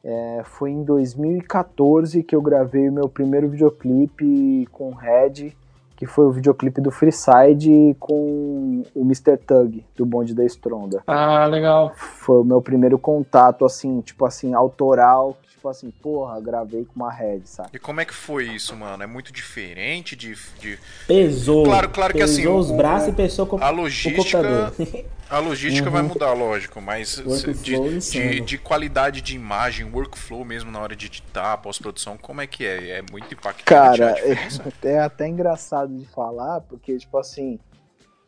é, 0.03 0.41
foi 0.45 0.71
em 0.71 0.83
2014 0.83 2.23
que 2.23 2.35
eu 2.35 2.41
gravei 2.41 2.87
o 2.89 2.93
meu 2.93 3.09
primeiro 3.09 3.49
videoclipe 3.49 4.67
com 4.71 4.93
Red, 4.93 5.55
que 5.99 6.05
foi 6.05 6.23
o 6.23 6.31
videoclipe 6.31 6.79
do 6.79 6.91
Freeside 6.91 7.93
com 7.99 8.83
o 8.95 9.01
Mr. 9.01 9.35
Tug, 9.35 9.85
do 9.97 10.05
Bonde 10.05 10.33
da 10.33 10.45
Stronda. 10.45 11.03
Ah, 11.05 11.45
legal. 11.45 11.91
Foi 11.93 12.37
o 12.37 12.43
meu 12.45 12.61
primeiro 12.61 12.97
contato, 12.97 13.65
assim, 13.65 13.99
tipo 13.99 14.25
assim, 14.25 14.53
autoral, 14.53 15.35
tipo 15.59 15.67
assim, 15.67 15.91
porra, 15.91 16.39
gravei 16.39 16.85
com 16.85 16.93
uma 16.95 17.11
Red, 17.11 17.41
sabe? 17.43 17.69
E 17.73 17.79
como 17.79 17.99
é 17.99 18.05
que 18.05 18.13
foi 18.13 18.45
isso, 18.45 18.75
mano? 18.77 19.03
É 19.03 19.07
muito 19.07 19.31
diferente 19.33 20.15
de. 20.15 20.35
de... 20.57 20.79
Pesou. 21.05 21.65
Claro, 21.65 21.89
claro 21.89 22.13
que 22.13 22.19
pesou 22.19 22.35
assim. 22.35 22.47
os 22.47 22.71
o- 22.71 22.77
braços 22.77 23.09
e 23.09 23.11
pesou 23.11 23.45
com 23.45 23.61
a 23.61 23.69
o 23.69 23.75
logística. 23.75 24.15
computador. 24.41 25.05
A 25.29 25.37
logística 25.37 25.85
Uhum. 25.87 25.93
vai 25.93 26.01
mudar, 26.01 26.33
lógico, 26.33 26.81
mas 26.81 27.19
Workflow 27.19 27.53
de, 27.53 27.99
de, 27.99 28.39
de 28.41 28.57
qualidade 28.57 29.21
de 29.21 29.35
imagem, 29.35 29.85
workflow 29.85 30.43
mesmo 30.43 30.71
na 30.71 30.79
hora 30.79 30.95
de 30.95 31.05
editar, 31.05 31.55
pós-produção, 31.57 32.17
como 32.17 32.41
é 32.41 32.47
que 32.47 32.65
é? 32.65 32.97
É 32.97 33.03
muito 33.11 33.31
impactante. 33.35 33.63
Cara, 33.65 34.09
a 34.09 34.13
diferença? 34.13 34.63
é 34.81 34.97
até 34.99 35.27
engraçado 35.27 35.95
de 35.95 36.05
falar, 36.07 36.61
porque, 36.61 36.97
tipo 36.97 37.15
assim, 37.15 37.59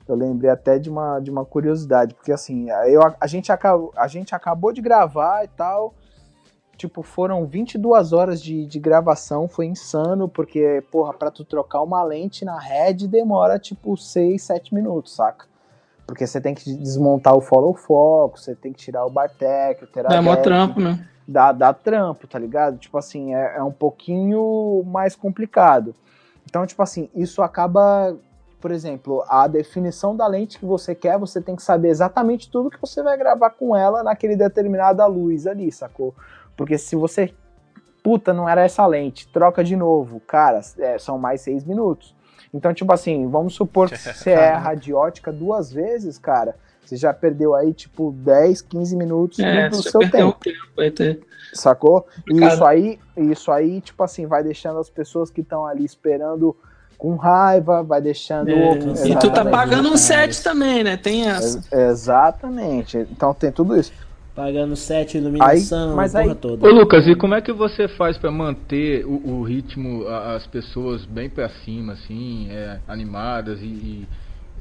eu 0.08 0.14
lembrei 0.14 0.52
até 0.52 0.78
de 0.78 0.92
uma, 0.92 1.20
de 1.20 1.32
uma 1.32 1.44
curiosidade, 1.44 2.14
porque 2.14 2.32
assim, 2.32 2.70
eu, 2.88 3.02
a, 3.20 3.26
gente 3.26 3.52
acabou, 3.52 3.92
a 3.98 4.08
gente 4.08 4.36
acabou 4.36 4.72
de 4.72 4.82
gravar 4.82 5.44
e 5.44 5.48
tal, 5.48 5.96
tipo, 6.82 7.04
foram 7.04 7.46
22 7.46 8.12
horas 8.12 8.42
de, 8.42 8.66
de 8.66 8.80
gravação, 8.80 9.48
foi 9.48 9.68
insano, 9.68 10.28
porque, 10.28 10.84
porra, 10.92 11.14
pra 11.14 11.30
tu 11.30 11.46
trocar 11.46 11.82
uma 11.82 12.04
lente 12.04 12.44
na 12.44 12.60
Red 12.60 13.08
demora, 13.08 13.60
tipo, 13.60 13.96
6, 13.96 14.42
7 14.42 14.74
minutos, 14.74 15.16
saca? 15.16 15.46
Porque 16.08 16.26
você 16.26 16.42
tem 16.42 16.56
que 16.56 16.74
desmontar 16.74 17.36
o 17.36 17.42
follow 17.42 17.74
foco, 17.76 18.40
você 18.40 18.56
tem 18.56 18.74
que 18.74 18.80
tirar 18.80 19.06
o 19.06 19.10
Bartek, 19.10 19.84
o 19.84 19.86
É 19.86 19.88
Teradec, 19.88 20.24
mó 20.24 20.36
trampo, 20.36 20.80
né? 20.80 21.08
dá, 21.28 21.52
dá 21.52 21.72
trampo, 21.72 22.28
tá 22.28 22.40
ligado? 22.40 22.78
Tipo 22.78 22.98
assim, 22.98 23.36
é, 23.36 23.58
é 23.58 23.64
um 23.64 23.72
pouquinho 23.72 24.84
mais 24.86 25.16
complicado. 25.16 25.94
Então, 26.50 26.66
tipo 26.66 26.82
assim, 26.82 27.10
isso 27.16 27.44
acaba, 27.44 28.18
por 28.60 28.72
exemplo, 28.72 29.24
a 29.30 29.48
definição 29.48 30.16
da 30.16 30.26
lente 30.26 30.58
que 30.58 30.66
você 30.66 30.96
quer, 30.96 31.18
você 31.20 31.40
tem 31.40 31.56
que 31.56 31.62
saber 31.64 31.90
exatamente 31.90 32.50
tudo 32.50 32.72
que 32.72 32.82
você 32.82 33.04
vai 33.04 33.16
gravar 33.16 33.52
com 33.52 33.76
ela 33.76 34.04
naquele 34.04 34.36
determinada 34.36 35.06
luz 35.06 35.46
ali, 35.46 35.72
sacou? 35.72 36.14
Porque 36.56 36.78
se 36.78 36.96
você, 36.96 37.34
puta, 38.04 38.34
não 38.34 38.48
era 38.48 38.62
essa 38.62 38.86
lente, 38.86 39.28
troca 39.28 39.64
de 39.64 39.76
novo, 39.76 40.20
cara, 40.20 40.62
é, 40.78 40.98
são 40.98 41.18
mais 41.18 41.42
seis 41.42 41.64
minutos. 41.64 42.16
Então, 42.54 42.74
tipo 42.74 42.92
assim, 42.94 43.28
vamos 43.30 43.54
supor 43.56 43.90
que 43.90 43.98
você 43.98 44.32
erra 44.32 44.76
de 44.76 44.94
ótica 44.94 45.32
duas 45.32 45.72
vezes, 45.72 46.18
cara, 46.18 46.56
você 46.86 46.98
já 46.98 47.14
perdeu 47.14 47.56
aí, 47.56 47.74
tipo, 47.74 48.12
10, 48.12 48.62
15 48.64 48.96
minutos 48.98 49.40
É, 49.40 49.70
do 49.70 49.82
seu 49.82 50.00
perdeu 50.02 50.28
um 50.28 50.32
tempo. 50.34 50.58
tempo. 50.76 50.96
Ter... 50.96 51.22
Sacou? 51.54 52.06
E 52.30 52.40
Cara. 52.40 52.54
isso 52.54 52.66
aí, 52.66 53.00
isso 53.18 53.52
aí, 53.52 53.82
tipo 53.82 54.04
assim, 54.04 54.26
vai 54.26 54.44
deixando 54.44 54.80
as 54.80 54.90
pessoas 54.90 55.30
que 55.30 55.42
estão 55.42 55.66
ali 55.66 55.84
esperando 55.86 56.56
com 56.98 57.16
raiva, 57.16 57.82
vai 57.84 58.00
deixando. 58.02 58.50
É, 58.50 58.74
e 59.08 59.16
tu 59.18 59.32
tá 59.32 59.44
pagando 59.46 59.90
um 59.90 59.98
set 59.98 60.42
também, 60.44 60.84
né? 60.84 60.96
Tem 60.98 61.28
essa. 61.30 61.58
Ex- 61.58 61.72
Exatamente. 61.74 62.98
Então 63.12 63.34
tem 63.34 63.52
tudo 63.52 63.78
isso. 63.78 63.92
Pagando 64.34 64.76
set, 64.78 65.18
iluminação, 65.18 65.90
Aí- 65.90 65.96
mas 65.96 66.12
porra 66.14 66.24
aí- 66.24 66.36
toda. 66.36 66.66
Ô 66.66 66.72
Lucas, 66.72 67.06
e 67.06 67.16
como 67.16 67.36
é 67.36 67.42
que 67.42 67.52
você 67.52 67.88
faz 67.90 68.18
pra 68.18 68.32
manter 68.32 69.06
o, 69.06 69.40
o 69.40 69.44
ritmo, 69.44 70.08
a- 70.08 70.36
as 70.36 70.48
pessoas 70.48 71.04
bem 71.06 71.30
pra 71.30 71.50
cima, 71.66 71.94
assim, 71.94 72.48
é, 72.50 72.80
animadas 72.88 73.60
e, 73.62 73.66
e- 73.66 74.08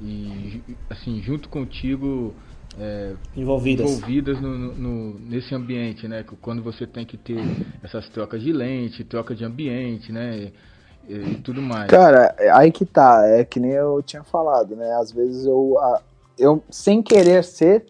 e, 0.03 0.63
assim, 0.89 1.23
junto 1.23 1.49
contigo, 1.49 2.35
é, 2.81 3.13
Envolvidas. 3.37 3.89
envolvidas 3.89 4.41
no, 4.41 4.59
no- 4.59 4.75
no- 4.75 5.21
nesse 5.21 5.55
ambiente, 5.55 6.09
né? 6.09 6.25
Que 6.29 6.35
Quando 6.37 6.63
você 6.63 6.85
tem 6.87 7.05
que 7.07 7.17
ter 7.17 7.39
essas 7.83 8.09
trocas 8.09 8.43
de 8.43 8.53
lente, 8.53 9.05
troca 9.05 9.35
de 9.37 9.45
ambiente, 9.45 10.11
né? 10.11 10.51
E, 11.09 11.15
e 11.15 11.35
tudo 11.45 11.63
mais. 11.63 11.89
Cara, 11.89 12.35
é 12.39 12.51
aí 12.51 12.71
que 12.73 12.85
tá, 12.85 13.23
é 13.27 13.45
que 13.45 13.59
nem 13.61 13.71
eu 13.73 14.03
tinha 14.03 14.23
falado, 14.25 14.75
né? 14.77 14.93
Às 15.01 15.11
vezes 15.13 15.45
eu, 15.47 15.77
a- 15.79 16.03
eu 16.39 16.63
sem 16.71 17.03
querer 17.03 17.43
ser, 17.45 17.85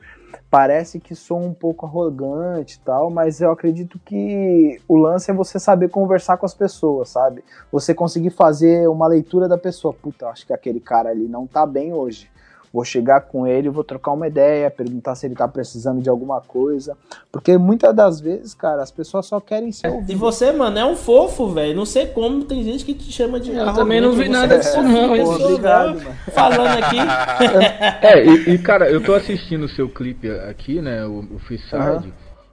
parece 0.50 0.98
que 0.98 1.14
sou 1.14 1.40
um 1.40 1.54
pouco 1.54 1.86
arrogante 1.86 2.76
e 2.76 2.80
tal, 2.80 3.08
mas 3.08 3.40
eu 3.40 3.52
acredito 3.52 4.00
que 4.04 4.80
o 4.88 4.96
lance 4.96 5.30
é 5.30 5.34
você 5.34 5.60
saber 5.60 5.88
conversar 5.88 6.36
com 6.36 6.44
as 6.44 6.52
pessoas, 6.52 7.10
sabe? 7.10 7.44
Você 7.70 7.94
conseguir 7.94 8.30
fazer 8.30 8.88
uma 8.88 9.06
leitura 9.06 9.48
da 9.48 9.56
pessoa. 9.56 9.94
Puta, 9.94 10.26
acho 10.26 10.44
que 10.44 10.52
aquele 10.52 10.80
cara 10.80 11.10
ali 11.10 11.28
não 11.28 11.46
tá 11.46 11.64
bem 11.64 11.92
hoje. 11.92 12.28
Vou 12.72 12.84
chegar 12.84 13.22
com 13.22 13.46
ele, 13.46 13.68
vou 13.68 13.82
trocar 13.82 14.12
uma 14.12 14.28
ideia, 14.28 14.70
perguntar 14.70 15.16
se 15.16 15.26
ele 15.26 15.34
tá 15.34 15.48
precisando 15.48 16.00
de 16.00 16.08
alguma 16.08 16.40
coisa. 16.40 16.96
Porque 17.32 17.58
muitas 17.58 17.92
das 17.94 18.20
vezes, 18.20 18.54
cara, 18.54 18.80
as 18.80 18.92
pessoas 18.92 19.26
só 19.26 19.40
querem 19.40 19.72
ser 19.72 19.88
E 19.88 19.90
ouvidas. 19.90 20.16
você, 20.20 20.52
mano, 20.52 20.78
é 20.78 20.84
um 20.84 20.94
fofo, 20.94 21.48
velho. 21.48 21.74
Não 21.74 21.84
sei 21.84 22.06
como 22.06 22.44
tem 22.44 22.62
gente 22.62 22.84
que 22.84 22.94
te 22.94 23.10
chama 23.10 23.40
de. 23.40 23.50
Eu 23.50 23.56
arrogante, 23.62 23.78
também 23.78 24.00
não 24.00 24.12
vi 24.12 24.28
nada 24.28 24.54
é 24.54 24.58
disso, 24.58 24.72
fofo, 24.76 24.82
não, 24.88 25.08
pô, 25.08 25.16
hein? 25.16 25.22
Obrigado, 25.24 25.94
mano. 26.00 26.16
Falando 26.32 26.78
aqui. 26.84 26.96
É, 28.02 28.24
e, 28.24 28.54
e, 28.54 28.58
cara, 28.58 28.88
eu 28.90 29.02
tô 29.02 29.14
assistindo 29.14 29.64
o 29.64 29.68
seu 29.68 29.88
clipe 29.88 30.30
aqui, 30.30 30.80
né, 30.80 31.04
o, 31.04 31.20
o 31.34 31.38
Freeside, 31.40 31.74
Aham. 31.76 32.04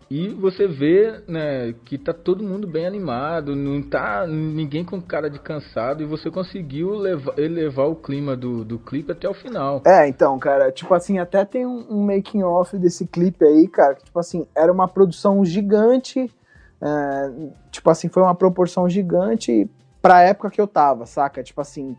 E 0.10 0.30
você 0.30 0.68
vê, 0.68 1.22
né, 1.28 1.74
que 1.84 1.98
tá 1.98 2.14
todo 2.14 2.44
mundo 2.44 2.66
bem 2.68 2.86
animado, 2.86 3.56
não 3.56 3.82
tá 3.82 4.26
ninguém 4.26 4.86
com 4.86 5.02
cara 5.02 5.30
de 5.30 5.40
cansado, 5.40 6.02
e 6.02 6.06
você 6.06 6.32
conseguiu 6.32 6.92
levar, 6.96 7.38
elevar 7.38 7.88
o 7.88 7.96
clima 7.96 8.36
do, 8.36 8.64
do 8.64 8.80
clipe 8.80 9.12
até 9.12 9.28
o 9.28 9.34
final. 9.34 9.82
É, 9.86 10.08
então, 10.08 10.40
cara, 10.40 10.72
tipo 10.72 10.94
assim, 10.94 11.20
até 11.20 11.44
tem 11.44 11.66
um, 11.66 11.86
um 11.90 12.06
making 12.06 12.44
off 12.44 12.78
desse 12.78 13.06
clipe 13.06 13.44
aí, 13.44 13.68
cara, 13.68 13.96
que 13.96 14.06
tipo 14.06 14.20
assim, 14.20 14.48
era 14.56 14.72
uma 14.72 14.88
produção 14.88 15.44
gigante, 15.44 16.32
é, 16.82 17.32
tipo 17.72 17.90
assim, 17.90 18.08
foi 18.08 18.24
uma 18.24 18.36
proporção 18.36 18.88
gigante 18.88 19.70
pra 20.02 20.22
época 20.22 20.50
que 20.50 20.62
eu 20.62 20.68
tava, 20.68 21.06
saca? 21.06 21.44
Tipo 21.44 21.60
assim, 21.60 21.98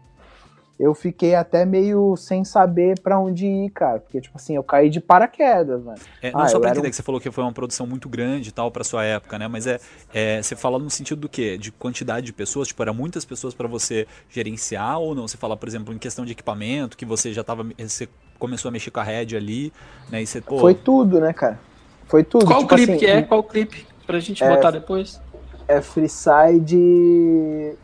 eu 0.79 0.95
fiquei 0.95 1.35
até 1.35 1.65
meio 1.65 2.17
sem 2.17 2.45
saber 2.45 3.01
pra 3.01 3.19
onde 3.19 3.47
ir, 3.47 3.71
cara, 3.71 3.99
porque 3.99 4.21
tipo 4.21 4.37
assim, 4.37 4.55
eu 4.55 4.63
caí 4.63 4.89
de 4.89 5.01
paraquedas, 5.01 5.83
mano. 5.83 5.99
É, 6.23 6.31
não 6.31 6.41
Ah, 6.41 6.49
só 6.49 6.61
pra 6.61 6.71
entender 6.71 6.87
um- 6.87 6.91
que 6.91 6.97
você 6.97 7.03
falou 7.03 7.21
que 7.21 7.31
foi 7.31 7.43
uma 7.43 7.53
produção 7.53 7.87
muito 7.87 8.09
grande 8.09 8.51
e 8.51 8.53
tal 8.53 8.71
pra 8.71 8.85
sua 8.85 9.05
época, 9.05 9.39
né? 9.39 9.49
Mas 9.49 9.67
é, 9.67 9.81
é 10.15 10.41
você 10.41 10.55
fala 10.55 10.79
no 10.79 10.89
sentido 10.89 11.21
do 11.21 11.29
quê? 11.29 11.59
De 11.59 11.73
quantidade 11.73 12.27
de 12.27 12.33
pessoas? 12.33 12.69
Tipo, 12.69 12.83
era 12.83 12.93
muitas 12.93 13.25
pessoas 13.25 13.55
pra 13.55 13.67
você 13.67 14.07
gerenciar 14.31 15.01
ou 15.01 15.15
não? 15.15 15.27
Você 15.27 15.37
fala, 15.37 15.57
por 15.57 15.69
exemplo, 15.69 15.93
em 15.93 15.99
questão 15.99 16.25
de 16.25 16.33
equipamento, 16.33 16.97
que 16.97 17.05
você 17.05 17.33
já 17.33 17.43
tava. 17.43 17.67
Você 17.79 18.09
começou 18.39 18.69
a 18.69 18.73
mexer 18.73 18.93
com 18.93 19.01
a 19.01 19.03
rede 19.03 19.37
ali, 19.37 19.73
né? 20.11 20.23
E 20.23 20.27
você, 20.27 20.41
pô, 20.41 20.59
Foi 20.61 20.75
tudo, 20.75 21.19
né, 21.21 21.33
cara? 21.33 21.59
Foi 22.07 22.23
tudo. 22.23 22.47
Qual 22.47 22.61
tipo 22.61 22.75
clipe 22.77 22.93
assim, 22.93 22.99
que 23.01 23.07
é? 23.07 23.23
Qual 23.23 23.43
clipe? 23.43 23.85
Pra 24.07 24.21
gente 24.21 24.43
É- 24.45 24.49
botar 24.49 24.71
depois? 24.71 25.21
É 25.67 25.81
Freeside. 25.83 27.75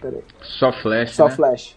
Peraí. 0.00 0.22
Só 0.42 0.72
flash, 0.72 1.14
Só 1.14 1.28
né? 1.28 1.34
flash. 1.36 1.76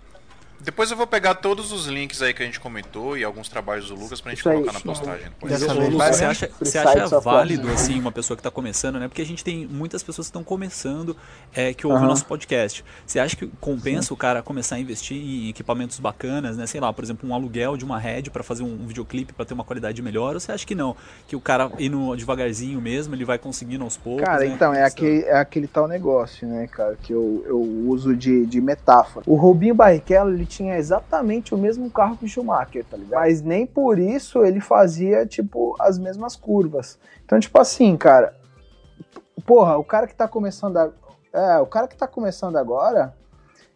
Depois 0.64 0.90
eu 0.90 0.96
vou 0.96 1.06
pegar 1.06 1.36
todos 1.36 1.72
os 1.72 1.88
links 1.88 2.22
aí 2.22 2.34
que 2.34 2.42
a 2.42 2.46
gente 2.46 2.60
comentou 2.60 3.18
e 3.18 3.24
alguns 3.24 3.50
trabalhos 3.50 3.90
do 3.90 3.96
Lucas 3.96 4.22
pra 4.22 4.32
gente 4.32 4.40
Isso 4.40 4.50
aí, 4.50 4.56
colocar 4.56 4.72
na 4.72 4.78
isso. 4.80 4.88
postagem. 4.88 5.28
você 5.42 6.26
acha, 6.26 6.50
você 6.60 6.78
acha 6.78 7.20
válido, 7.20 7.70
assim, 7.70 8.00
uma 8.00 8.12
pessoa 8.12 8.38
que 8.38 8.40
está 8.40 8.50
começando, 8.50 9.00
né? 9.00 9.08
Porque 9.08 9.22
a 9.22 9.26
gente 9.26 9.44
tem 9.44 9.68
muitas 9.68 10.02
pessoas 10.02 10.28
que 10.28 10.30
estão 10.30 10.44
começando, 10.44 11.18
é, 11.54 11.74
que 11.74 11.86
ouvem 11.86 12.04
o 12.04 12.08
nosso 12.08 12.26
podcast. 12.26 12.84
Você 13.06 13.20
acha 13.20 13.36
que 13.36 13.48
compensa 13.60 14.14
o 14.14 14.18
cara 14.18 14.42
começar 14.42 14.76
a 14.76 14.80
investir 14.80 15.18
em 15.18 15.50
equipamentos 15.50 16.00
bacanas, 16.00 16.56
né? 16.56 16.66
Sei 16.66 16.80
lá, 16.80 16.94
por 16.94 17.04
exemplo, 17.04 17.30
um 17.30 17.34
aluguel 17.34 17.76
de 17.76 17.84
uma 17.84 18.00
rede 18.00 18.30
para 18.30 18.42
fazer 18.42 18.64
um, 18.64 18.74
um 18.74 18.88
videoclipe 18.88 19.34
para 19.34 19.46
ter 19.46 19.54
uma 19.54 19.64
qualidade 19.64 20.02
melhor? 20.02 20.34
Ou 20.34 20.40
você 20.40 20.52
acha 20.52 20.66
que 20.66 20.76
não? 20.76 20.96
Que 21.28 21.36
o 21.36 21.42
cara 21.42 21.70
indo 21.78 22.16
devagarzinho 22.16 22.80
mesmo, 22.80 23.14
ele 23.14 23.26
vai 23.26 23.38
conseguindo 23.38 23.84
aos 23.84 23.98
poucos? 23.98 24.24
Cara, 24.24 24.46
né? 24.46 24.48
então, 24.48 24.74
é 24.74 24.84
aquele, 24.84 25.24
é 25.24 25.38
aquele 25.38 25.68
tal 25.68 25.88
negócio, 25.88 26.48
né, 26.48 26.68
cara, 26.68 26.98
que 27.02 27.12
eu, 27.12 27.44
eu 27.46 27.60
uso 27.60 28.16
de, 28.16 28.46
de 28.46 28.62
metáfora. 28.62 29.26
O 29.28 29.36
Rubinho 29.36 29.76
Barrichello, 29.76 30.34
ele 30.34 30.46
tinha 30.54 30.78
exatamente 30.78 31.54
o 31.54 31.58
mesmo 31.58 31.90
carro 31.90 32.18
que 32.18 32.26
o 32.26 32.28
Schumacher, 32.28 32.86
tá 32.86 32.98
ligado? 32.98 33.20
Mas 33.20 33.42
nem 33.42 33.66
por 33.66 33.98
isso 33.98 34.44
ele 34.44 34.60
fazia, 34.60 35.26
tipo, 35.26 35.76
as 35.80 35.98
mesmas 35.98 36.36
curvas. 36.36 36.98
Então, 37.26 37.40
tipo 37.40 37.60
assim, 37.60 37.98
cara, 37.98 38.36
porra, 39.46 39.78
o 39.78 39.84
cara 39.84 40.08
que 40.08 40.16
tá 40.16 40.28
começando 40.28 40.78
a, 40.78 40.92
é, 41.34 41.58
o 41.60 41.66
cara 41.66 41.88
que 41.88 41.96
tá 41.96 42.08
começando 42.08 42.58
agora, 42.58 43.14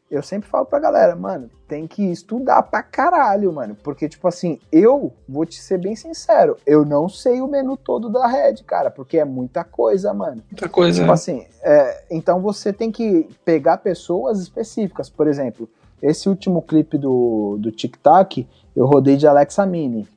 eu 0.10 0.24
sempre 0.24 0.48
falo 0.48 0.66
pra 0.66 0.80
galera, 0.80 1.16
mano, 1.16 1.49
tem 1.68 1.86
que 1.86 2.04
estudar 2.04 2.62
pra 2.64 2.82
caralho, 2.82 3.52
mano. 3.52 3.76
Porque, 3.84 4.08
tipo 4.08 4.28
assim, 4.28 4.60
eu 4.72 5.12
vou 5.28 5.45
te 5.45 5.60
ser 5.60 5.80
bem 5.80 5.95
sincero, 5.95 6.58
eu 6.66 6.86
não 6.86 7.10
sei 7.10 7.41
o 7.41 7.48
menu 7.48 7.76
todo 7.76 8.10
da 8.10 8.28
Red, 8.28 8.58
cara, 8.66 8.90
porque 8.90 9.18
é 9.18 9.26
muita 9.26 9.64
coisa, 9.64 10.14
mano. 10.14 10.44
Muita 10.49 10.70
coisa. 10.70 10.99
Tipo 10.99 11.12
é. 11.12 11.14
assim, 11.14 11.48
é, 11.62 12.04
então 12.10 12.40
você 12.41 12.72
tem 12.72 12.91
que 12.91 13.28
pegar 13.44 13.78
pessoas 13.78 14.40
específicas. 14.40 15.10
Por 15.10 15.28
exemplo, 15.28 15.68
esse 16.02 16.30
último 16.30 16.61
clipe 16.61 16.98
do, 16.98 17.57
do 17.60 17.72
Tic 17.72 17.98
Tac, 17.98 18.48
eu 18.76 18.86
rodei 18.86 19.15
de 19.15 19.28
Alexa 19.28 19.65
Mini. 19.65 20.07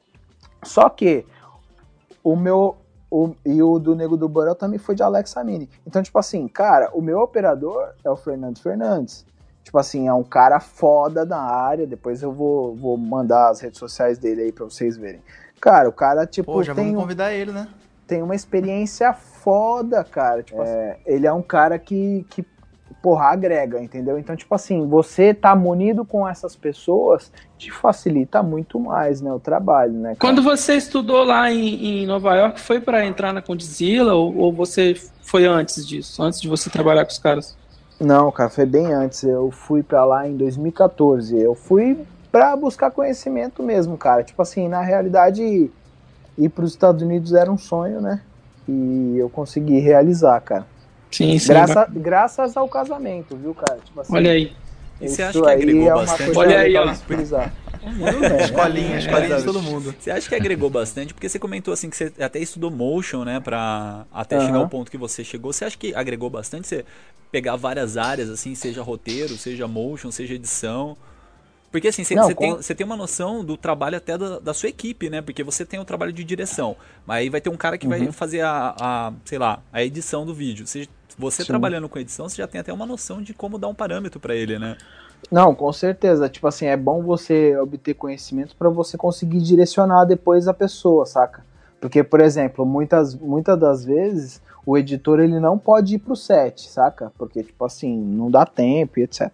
Só 0.63 0.89
que 0.89 1.25
o 2.23 2.37
meu. 2.37 2.77
O, 3.11 3.35
e 3.45 3.61
o 3.61 3.81
do 3.81 3.97
Nego 3.97 4.17
do 4.17 4.29
Borel 4.29 4.55
também 4.55 4.79
foi 4.79 4.95
de 4.95 5.03
Alexa 5.03 5.43
Mini. 5.43 5.69
Então, 5.85 6.01
tipo 6.01 6.17
assim, 6.17 6.47
cara, 6.47 6.91
o 6.95 7.03
meu 7.03 7.19
operador 7.19 7.89
é 8.05 8.11
o 8.11 8.15
Fernando 8.15 8.61
Fernandes. 8.61 9.27
Tipo 9.65 9.79
assim, 9.79 10.07
é 10.07 10.15
um 10.15 10.23
cara 10.23 10.61
foda 10.61 11.27
da 11.27 11.41
área. 11.41 11.89
Depois 11.89 12.23
eu 12.23 12.33
vou, 12.33 12.77
vou 12.77 12.97
mandar 12.97 13.51
as 13.51 13.61
redes 13.61 13.81
sociais 13.81 14.17
dele 14.17 14.43
aí 14.43 14.53
pra 14.53 14.65
vocês 14.65 14.97
verem. 14.97 15.21
Cara, 15.61 15.89
o 15.89 15.93
cara, 15.93 16.25
tipo, 16.25 16.53
Pô, 16.53 16.63
já 16.63 16.73
tem, 16.73 16.85
vamos 16.85 17.01
convidar 17.01 17.33
ele, 17.33 17.51
né? 17.51 17.69
tem 18.11 18.23
uma 18.23 18.35
experiência 18.35 19.13
foda, 19.13 20.03
cara. 20.03 20.43
Tipo, 20.43 20.61
é, 20.65 20.99
ele 21.07 21.29
é 21.29 21.33
um 21.33 21.43
cara 21.43 21.79
que, 21.79 22.27
que, 22.29 22.45
porra, 23.03 23.27
agrega, 23.27 23.81
entendeu? 23.81 24.19
Então, 24.19 24.37
tipo 24.37 24.55
assim, 24.55 24.87
você 24.87 25.33
tá 25.33 25.55
munido 25.57 26.05
com 26.05 26.29
essas 26.29 26.55
pessoas 26.55 27.33
te 27.57 27.71
facilita 27.71 28.43
muito 28.43 28.79
mais, 28.79 29.21
né, 29.21 29.33
o 29.33 29.41
trabalho, 29.41 29.93
né? 29.93 30.09
cara? 30.15 30.19
Quando 30.19 30.43
você 30.43 30.75
estudou 30.75 31.25
lá 31.25 31.51
em, 31.51 32.03
em 32.03 32.07
Nova 32.07 32.35
York, 32.35 32.61
foi 32.61 32.81
pra 32.81 33.05
entrar 33.05 33.33
na 33.33 33.43
Condzilla 33.43 34.15
ou, 34.15 34.37
ou 34.37 34.53
você 34.53 34.95
foi 35.23 35.47
antes 35.47 35.87
disso? 35.87 36.23
Antes 36.23 36.41
de 36.41 36.49
você 36.49 36.69
trabalhar 36.69 37.05
com 37.05 37.11
os 37.11 37.19
caras? 37.19 37.57
Não, 38.01 38.33
cara, 38.33 38.49
foi 38.49 38.65
bem 38.65 38.93
antes. 38.93 39.23
Eu 39.23 39.51
fui 39.51 39.83
pra 39.83 40.05
lá 40.05 40.27
em 40.27 40.37
2014. 40.37 41.39
Eu 41.39 41.55
fui 41.55 41.99
pra 42.33 42.57
buscar 42.57 42.91
conhecimento 42.91 43.63
mesmo, 43.63 43.99
cara. 43.99 44.25
Tipo 44.25 44.41
assim, 44.41 44.69
na 44.69 44.81
realidade, 44.81 45.71
ir 46.39 46.49
pros 46.49 46.73
Estados 46.73 47.03
Unidos 47.03 47.35
era 47.35 47.53
um 47.53 47.59
sonho, 47.59 48.01
né? 48.01 48.23
E 48.67 49.17
eu 49.19 49.29
consegui 49.29 49.79
realizar, 49.81 50.41
cara. 50.41 50.67
Sim, 51.13 51.39
sim. 51.39 51.65
Graça, 51.65 51.89
graças 51.95 52.57
ao 52.57 52.69
casamento, 52.69 53.37
viu, 53.37 53.55
cara? 53.55 53.81
Tipo 53.81 54.01
assim, 54.01 54.17
Olha 54.17 54.33
aí. 54.33 54.55
E 55.01 55.09
você 55.09 55.23
isso 55.23 55.23
acha 55.23 55.43
que 55.43 55.49
aí 55.49 55.61
agregou 55.63 55.87
é 55.87 55.95
uma 55.95 56.19
bastante? 56.19 56.35
coisa 56.35 56.41
Olha 56.41 56.61
aí, 56.61 56.77
ó. 56.77 56.85
de 56.85 57.05
frisar. 57.07 57.55
Escolinha, 58.39 58.99
escolinha 58.99 59.37
de 59.37 59.45
todo 59.45 59.63
mundo. 59.63 59.95
Você 59.99 60.11
acha 60.11 60.29
que 60.29 60.35
agregou 60.35 60.69
bastante? 60.71 61.15
Porque 61.15 61.29
você 61.29 61.39
comentou 61.39 61.73
assim 61.73 61.89
que 61.89 61.97
você 61.97 62.13
até 62.21 62.39
estudou 62.39 62.71
motion, 62.71 63.25
né, 63.25 63.41
pra 63.41 64.07
até 64.13 64.37
Aham. 64.37 64.47
chegar 64.47 64.59
ao 64.59 64.67
ponto 64.67 64.91
que 64.91 64.99
você 64.99 65.25
chegou. 65.25 65.53
Você 65.53 65.65
acha 65.65 65.79
que 65.79 65.95
agregou 65.95 66.29
bastante 66.31 66.69
você 66.69 66.85
pegar 67.31 67.57
várias 67.57 67.97
áreas, 67.97 68.29
assim, 68.29 68.55
seja 68.55 68.83
roteiro, 68.83 69.37
seja 69.39 69.67
motion, 69.67 70.11
seja 70.11 70.35
edição? 70.35 70.97
Porque 71.71 71.89
assim, 71.89 72.05
você, 72.05 72.17
Não, 72.17 72.23
você 72.23 72.35
com- 72.35 72.47
tem, 72.49 72.57
você 72.57 72.75
tem 72.75 72.85
uma 72.87 72.97
noção 72.97 73.45
do 73.45 73.57
trabalho 73.57 73.97
até 73.97 74.19
da, 74.19 74.41
da 74.41 74.55
sua 74.55 74.69
equipe, 74.71 75.09
né? 75.09 75.23
Porque 75.23 75.43
você 75.45 75.65
tem 75.65 75.79
o 75.81 75.85
trabalho 75.85 76.13
de 76.13 76.25
direção, 76.25 76.77
mas 77.07 77.19
aí 77.19 77.31
vai 77.31 77.41
ter 77.41 77.51
um 77.51 77.57
cara 77.57 77.79
que 77.79 77.87
vai 77.87 78.01
Uhum. 78.01 78.13
fazer 78.13 78.41
a, 78.43 78.75
a, 78.79 79.13
sei 79.25 79.39
lá, 79.39 79.63
a 79.73 79.83
edição 79.85 80.27
do 80.27 80.35
vídeo. 80.35 80.67
Você, 80.67 80.89
você 81.21 81.43
Sim. 81.43 81.49
trabalhando 81.49 81.89
com 81.89 81.99
edição, 81.99 82.29
você 82.29 82.37
já 82.37 82.49
tem 82.49 82.61
até 82.61 82.73
uma 82.73 82.87
noção 82.87 83.23
de 83.23 83.35
como 83.35 83.59
dar 83.59 83.69
um 83.69 83.75
parâmetro 83.75 84.19
pra 84.19 84.35
ele, 84.35 84.59
né? 84.59 84.77
Não, 85.31 85.55
com 85.55 85.73
certeza. 85.73 86.29
Tipo 86.29 86.49
assim, 86.49 86.67
é 86.67 86.77
bom 86.77 87.03
você 87.03 87.57
obter 87.57 87.95
conhecimento 87.95 88.57
para 88.57 88.69
você 88.69 88.97
conseguir 88.97 89.41
direcionar 89.41 90.05
depois 90.05 90.49
a 90.49 90.55
pessoa, 90.55 91.05
saca? 91.05 91.45
Porque, 91.81 92.03
por 92.03 92.21
exemplo, 92.21 92.65
muitas, 92.65 93.15
muitas 93.15 93.59
das 93.59 93.85
vezes 93.85 94.41
o 94.65 94.77
editor 94.77 95.21
ele 95.21 95.41
não 95.41 95.59
pode 95.59 95.95
ir 95.95 95.99
pro 95.99 96.17
set, 96.17 96.69
saca? 96.69 97.13
Porque, 97.17 97.43
tipo 97.43 97.65
assim, 97.65 97.97
não 97.97 98.31
dá 98.31 98.45
tempo 98.45 98.99
e 98.99 99.03
etc. 99.03 99.31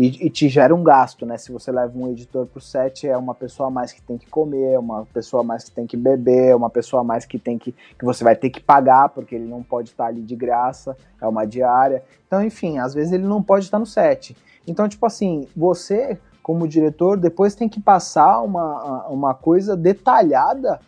E, 0.00 0.28
e 0.28 0.30
te 0.30 0.48
gera 0.48 0.74
um 0.74 0.82
gasto, 0.82 1.26
né? 1.26 1.36
Se 1.36 1.52
você 1.52 1.70
leva 1.70 1.92
um 1.94 2.08
editor 2.08 2.46
pro 2.46 2.58
set, 2.58 3.06
é 3.06 3.14
uma 3.18 3.34
pessoa 3.34 3.66
a 3.66 3.70
mais 3.70 3.92
que 3.92 4.00
tem 4.00 4.16
que 4.16 4.26
comer, 4.30 4.72
é 4.72 4.78
uma 4.78 5.04
pessoa 5.04 5.42
a 5.42 5.44
mais 5.44 5.64
que 5.64 5.72
tem 5.72 5.86
que 5.86 5.94
beber, 5.94 6.52
é 6.52 6.56
uma 6.56 6.70
pessoa 6.70 7.02
a 7.02 7.04
mais 7.04 7.26
que 7.26 7.38
tem 7.38 7.58
que. 7.58 7.72
que 7.72 8.02
você 8.02 8.24
vai 8.24 8.34
ter 8.34 8.48
que 8.48 8.62
pagar, 8.62 9.10
porque 9.10 9.34
ele 9.34 9.44
não 9.44 9.62
pode 9.62 9.90
estar 9.90 10.06
ali 10.06 10.22
de 10.22 10.34
graça, 10.34 10.96
é 11.20 11.28
uma 11.28 11.46
diária. 11.46 12.02
Então, 12.26 12.42
enfim, 12.42 12.78
às 12.78 12.94
vezes 12.94 13.12
ele 13.12 13.26
não 13.26 13.42
pode 13.42 13.66
estar 13.66 13.78
no 13.78 13.84
set. 13.84 14.34
Então, 14.66 14.88
tipo 14.88 15.04
assim, 15.04 15.46
você, 15.54 16.18
como 16.42 16.66
diretor, 16.66 17.18
depois 17.18 17.54
tem 17.54 17.68
que 17.68 17.78
passar 17.78 18.40
uma, 18.40 19.06
uma 19.08 19.34
coisa 19.34 19.76
detalhada 19.76 20.80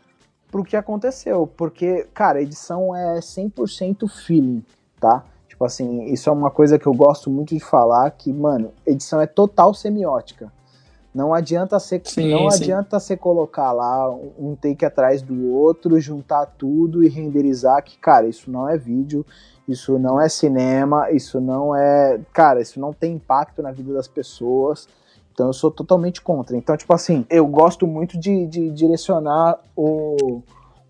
pro 0.51 0.64
que 0.64 0.74
aconteceu. 0.74 1.47
Porque, 1.47 2.09
cara, 2.14 2.40
edição 2.40 2.97
é 2.97 3.18
100% 3.18 4.09
feeling, 4.09 4.64
tá? 4.98 5.22
Tipo 5.62 5.66
assim, 5.66 6.05
isso 6.06 6.28
é 6.28 6.32
uma 6.32 6.51
coisa 6.51 6.76
que 6.76 6.89
eu 6.89 6.93
gosto 6.93 7.30
muito 7.30 7.55
de 7.55 7.60
falar, 7.60 8.10
que, 8.10 8.32
mano, 8.32 8.72
edição 8.84 9.20
é 9.20 9.28
total 9.28 9.72
semiótica. 9.72 10.52
Não 11.14 11.32
adianta 11.32 11.78
você, 11.78 12.01
Sim, 12.02 12.32
não 12.32 12.51
sim. 12.51 12.64
adianta 12.64 12.98
você 12.98 13.16
colocar 13.16 13.70
lá 13.70 14.10
um 14.10 14.32
um 14.40 14.56
take 14.56 14.84
atrás 14.84 15.22
do 15.22 15.52
outro, 15.52 16.01
juntar 16.01 16.47
tudo 16.47 17.05
e 17.05 17.09
renderizar 17.09 17.80
que, 17.84 17.97
cara, 17.97 18.26
isso 18.26 18.51
não 18.51 18.68
é 18.68 18.76
vídeo, 18.76 19.24
isso 19.68 20.01
não 20.01 20.20
é 20.20 20.28
cinema, 20.28 21.12
isso 21.12 21.40
não 21.40 21.76
é. 21.76 22.18
Cara, 22.32 22.60
isso 22.60 22.80
não 22.80 22.93
tem 22.93 23.14
impacto 23.14 23.62
na 23.62 23.70
vida 23.70 23.94
das 23.94 24.09
pessoas. 24.09 24.89
Então 25.32 25.47
eu 25.47 25.52
sou 25.52 25.70
totalmente 25.70 26.20
contra. 26.20 26.56
Então, 26.56 26.76
tipo 26.76 26.93
assim, 26.93 27.24
eu 27.30 27.47
gosto 27.47 27.86
muito 27.86 28.18
de, 28.18 28.47
de 28.48 28.68
direcionar 28.70 29.60
o, 29.76 30.43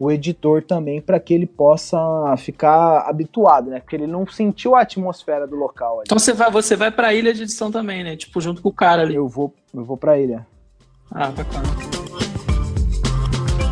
o 0.05 0.11
editor 0.11 0.63
também 0.63 1.01
para 1.01 1.21
que 1.21 1.33
ele 1.33 1.47
possa 1.47 1.97
ficar 2.37 3.09
habituado, 3.09 3.71
né? 3.71 3.79
Porque 3.79 3.95
ele 3.95 4.07
não 4.07 4.27
sentiu 4.27 4.75
a 4.75 4.81
atmosfera 4.81 5.47
do 5.47 5.55
local 5.55 5.97
ali. 5.99 6.03
Então 6.07 6.19
você 6.19 6.33
vai, 6.33 6.51
você 6.51 6.75
vai 6.75 6.91
pra 6.91 7.15
ilha 7.15 7.33
de 7.33 7.43
edição 7.45 7.71
também, 7.71 8.03
né? 8.03 8.17
Tipo, 8.17 8.41
junto 8.41 8.61
com 8.61 8.69
o 8.69 8.73
cara 8.73 9.03
ali. 9.03 9.15
Eu 9.15 9.29
vou, 9.29 9.55
eu 9.73 9.85
vou 9.85 9.97
pra 9.97 10.19
ilha. 10.19 10.45
Ah, 11.11 11.29
bacana. 11.29 11.63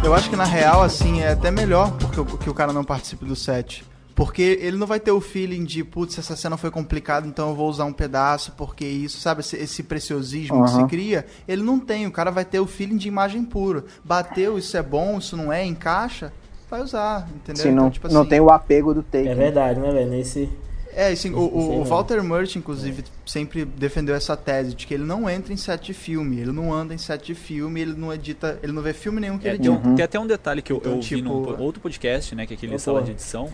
Eu 0.05 0.15
acho 0.15 0.31
que 0.31 0.37
na 0.37 0.45
real, 0.45 0.83
assim, 0.83 1.21
é 1.21 1.33
até 1.33 1.51
melhor 1.51 1.91
porque 1.99 2.21
o- 2.21 2.25
que 2.25 2.49
o 2.49 2.55
cara 2.55 2.73
não 2.73 2.85
participe 2.85 3.25
do 3.25 3.35
set. 3.37 3.85
Porque 4.23 4.59
ele 4.61 4.77
não 4.77 4.87
vai 4.87 5.01
ter 5.01 5.11
o 5.13 5.21
feeling 5.21 5.65
de, 5.65 5.83
putz, 5.83 6.19
essa 6.19 6.37
cena 6.37 6.59
foi 6.59 6.71
complicada, 6.71 7.27
então 7.27 7.49
eu 7.49 7.55
vou 7.55 7.71
usar 7.71 7.87
um 7.87 7.93
pedaço, 7.93 8.53
porque 8.55 8.85
isso, 8.85 9.19
sabe? 9.19 9.41
Esse, 9.41 9.57
esse 9.57 9.83
preciosismo 9.83 10.63
que 10.65 10.71
se 10.73 10.85
cria, 10.89 11.25
ele 11.49 11.63
não 11.63 11.79
tem. 11.81 12.07
O 12.07 12.13
cara 12.13 12.31
vai 12.31 12.45
ter 12.45 12.61
o 12.61 12.67
feeling 12.67 12.99
de 12.99 13.09
imagem 13.09 13.43
pura. 13.45 13.83
Bateu, 14.05 14.59
isso 14.59 14.77
é 14.77 14.83
bom, 14.83 15.17
isso 15.17 15.39
não 15.39 15.51
é, 15.51 15.65
encaixa, 15.65 16.31
vai 16.71 16.83
usar, 16.83 17.27
entendeu? 17.35 17.63
Sim, 17.63 17.71
não, 17.71 17.85
Então, 17.85 17.91
tipo 17.93 18.09
não 18.13 18.21
assim, 18.21 18.29
tem 18.31 18.41
o 18.41 18.51
apego 18.51 18.93
do 18.93 19.03
take. 19.03 19.27
É 19.27 19.35
né? 19.35 19.43
verdade, 19.45 19.81
né, 19.81 19.91
velho? 19.91 20.11
Nesse. 20.11 20.51
É, 20.93 21.07
assim, 21.13 21.33
o, 21.33 21.39
o- 21.39 21.47
o 21.47 21.69
mesmo. 21.79 21.85
Walter 21.85 22.23
Murch, 22.23 22.59
inclusive, 22.59 23.05
sempre 23.25 23.65
defendeu 23.65 24.15
essa 24.15 24.37
tese 24.37 24.75
de 24.75 24.87
que 24.87 24.93
ele 24.93 25.05
não 25.05 25.31
entra 25.31 25.53
em 25.53 25.57
set 25.57 25.83
de 25.87 25.95
filme, 25.95 26.41
ele 26.41 26.51
não 26.53 26.75
anda 26.75 26.93
em 26.93 26.99
set 26.99 27.25
de 27.25 27.33
filme, 27.35 27.81
ele 27.81 27.93
não 27.95 28.13
edita, 28.13 28.59
ele 28.63 28.73
não 28.73 28.83
vê 28.83 28.93
filme 28.93 29.19
nenhum 29.21 29.39
que 29.39 29.47
É, 29.49 29.53
ele 29.53 29.61
tem, 29.61 29.71
um- 29.71 29.77
edita. 29.77 29.95
tem 29.95 30.05
até 30.05 30.19
um 30.21 30.27
detalhe 30.27 30.61
que 30.61 30.73
eu, 30.73 30.79
Então, 30.79 30.91
eu 30.91 30.97
ouvi 30.97 31.09
tipo- 31.09 31.23
num 31.29 31.63
outro 31.63 31.81
podcast, 31.81 32.35
né? 32.35 32.45
Que 32.45 32.53
é 32.53 32.57
aquele 32.57 32.77
sala 32.79 33.03
de 33.03 33.13
edição. 33.13 33.49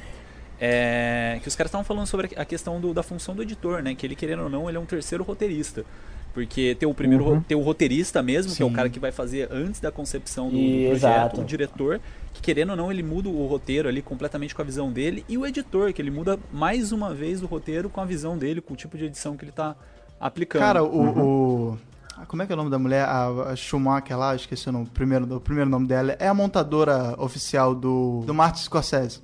É, 0.61 1.39
que 1.43 1.49
os 1.49 1.55
caras 1.55 1.69
estavam 1.69 1.85
falando 1.85 2.07
sobre 2.07 2.31
a 2.37 2.45
questão 2.45 2.81
do- 2.81 2.95
da 2.95 3.03
função 3.03 3.35
do 3.35 3.43
editor, 3.43 3.83
né? 3.83 3.95
Que 3.95 4.07
ele, 4.07 4.17
querendo 4.17 4.45
ou 4.45 4.51
não, 4.51 4.69
ele 4.69 4.79
é 4.79 4.81
um 4.81 4.87
terceiro 4.87 5.23
roteirista. 5.25 5.85
Porque 6.33 6.75
tem 6.79 6.87
o 6.89 6.93
primeiro 6.93 7.25
Uhum. 7.25 7.41
tem 7.41 7.57
o 7.57 7.63
roteirista 7.63 8.23
mesmo, 8.23 8.55
que 8.55 8.63
é 8.63 8.65
o 8.67 8.69
Sim. 8.69 8.75
cara 8.75 8.91
que 8.91 8.99
vai 9.01 9.11
fazer 9.11 9.49
antes 9.51 9.81
da 9.81 9.91
concepção 9.91 10.47
do, 10.51 10.53
do 10.53 10.59
E- 10.59 10.87
projeto, 10.89 10.97
exato. 11.15 11.41
o 11.41 11.45
diretor, 11.45 12.01
que 12.35 12.43
querendo 12.43 12.71
ou 12.71 12.77
não, 12.77 12.91
ele 12.93 13.03
muda 13.03 13.29
o 13.31 13.47
roteiro 13.47 13.89
ali 13.89 14.03
completamente 14.03 14.55
com 14.55 14.61
a 14.61 14.65
visão 14.65 14.93
dele, 14.93 15.25
e 15.31 15.39
o 15.39 15.47
editor, 15.47 15.93
que 15.95 16.03
ele 16.03 16.11
muda 16.11 16.39
mais 16.53 16.93
uma 16.93 17.15
vez 17.15 17.43
o 17.43 17.47
roteiro 17.47 17.89
com 17.89 18.03
a 18.03 18.05
visão 18.05 18.37
dele, 18.37 18.61
com 18.61 18.75
o 18.75 18.77
tipo 18.77 18.99
de 18.99 19.07
edição 19.07 19.35
que 19.35 19.47
ele 19.47 19.53
tá 19.53 19.75
aplicando. 20.21 20.61
Cara, 20.61 20.83
o, 20.85 21.71
o- 21.73 21.79
ah, 22.19 22.27
Como 22.27 22.43
é 22.43 22.47
que 22.47 22.53
é 22.53 22.55
o 22.55 22.59
nome 22.59 22.71
da 22.71 22.79
mulher? 22.79 23.07
A, 23.07 23.29
a 23.53 23.57
Schumacher 23.57 24.19
lá, 24.19 24.35
esqueci 24.37 24.69
o, 24.69 24.73
nome, 24.73 24.85
o 24.87 24.91
primeiro, 24.91 25.37
o 25.37 25.41
primeiro 25.41 25.71
nome 25.71 25.87
dela. 25.87 26.17
É 26.19 26.29
a 26.29 26.35
montadora 26.35 27.15
oficial 27.19 27.75
do, 27.75 28.23
do 28.27 28.35
Martin 28.35 28.63
Scorsese. 28.63 29.21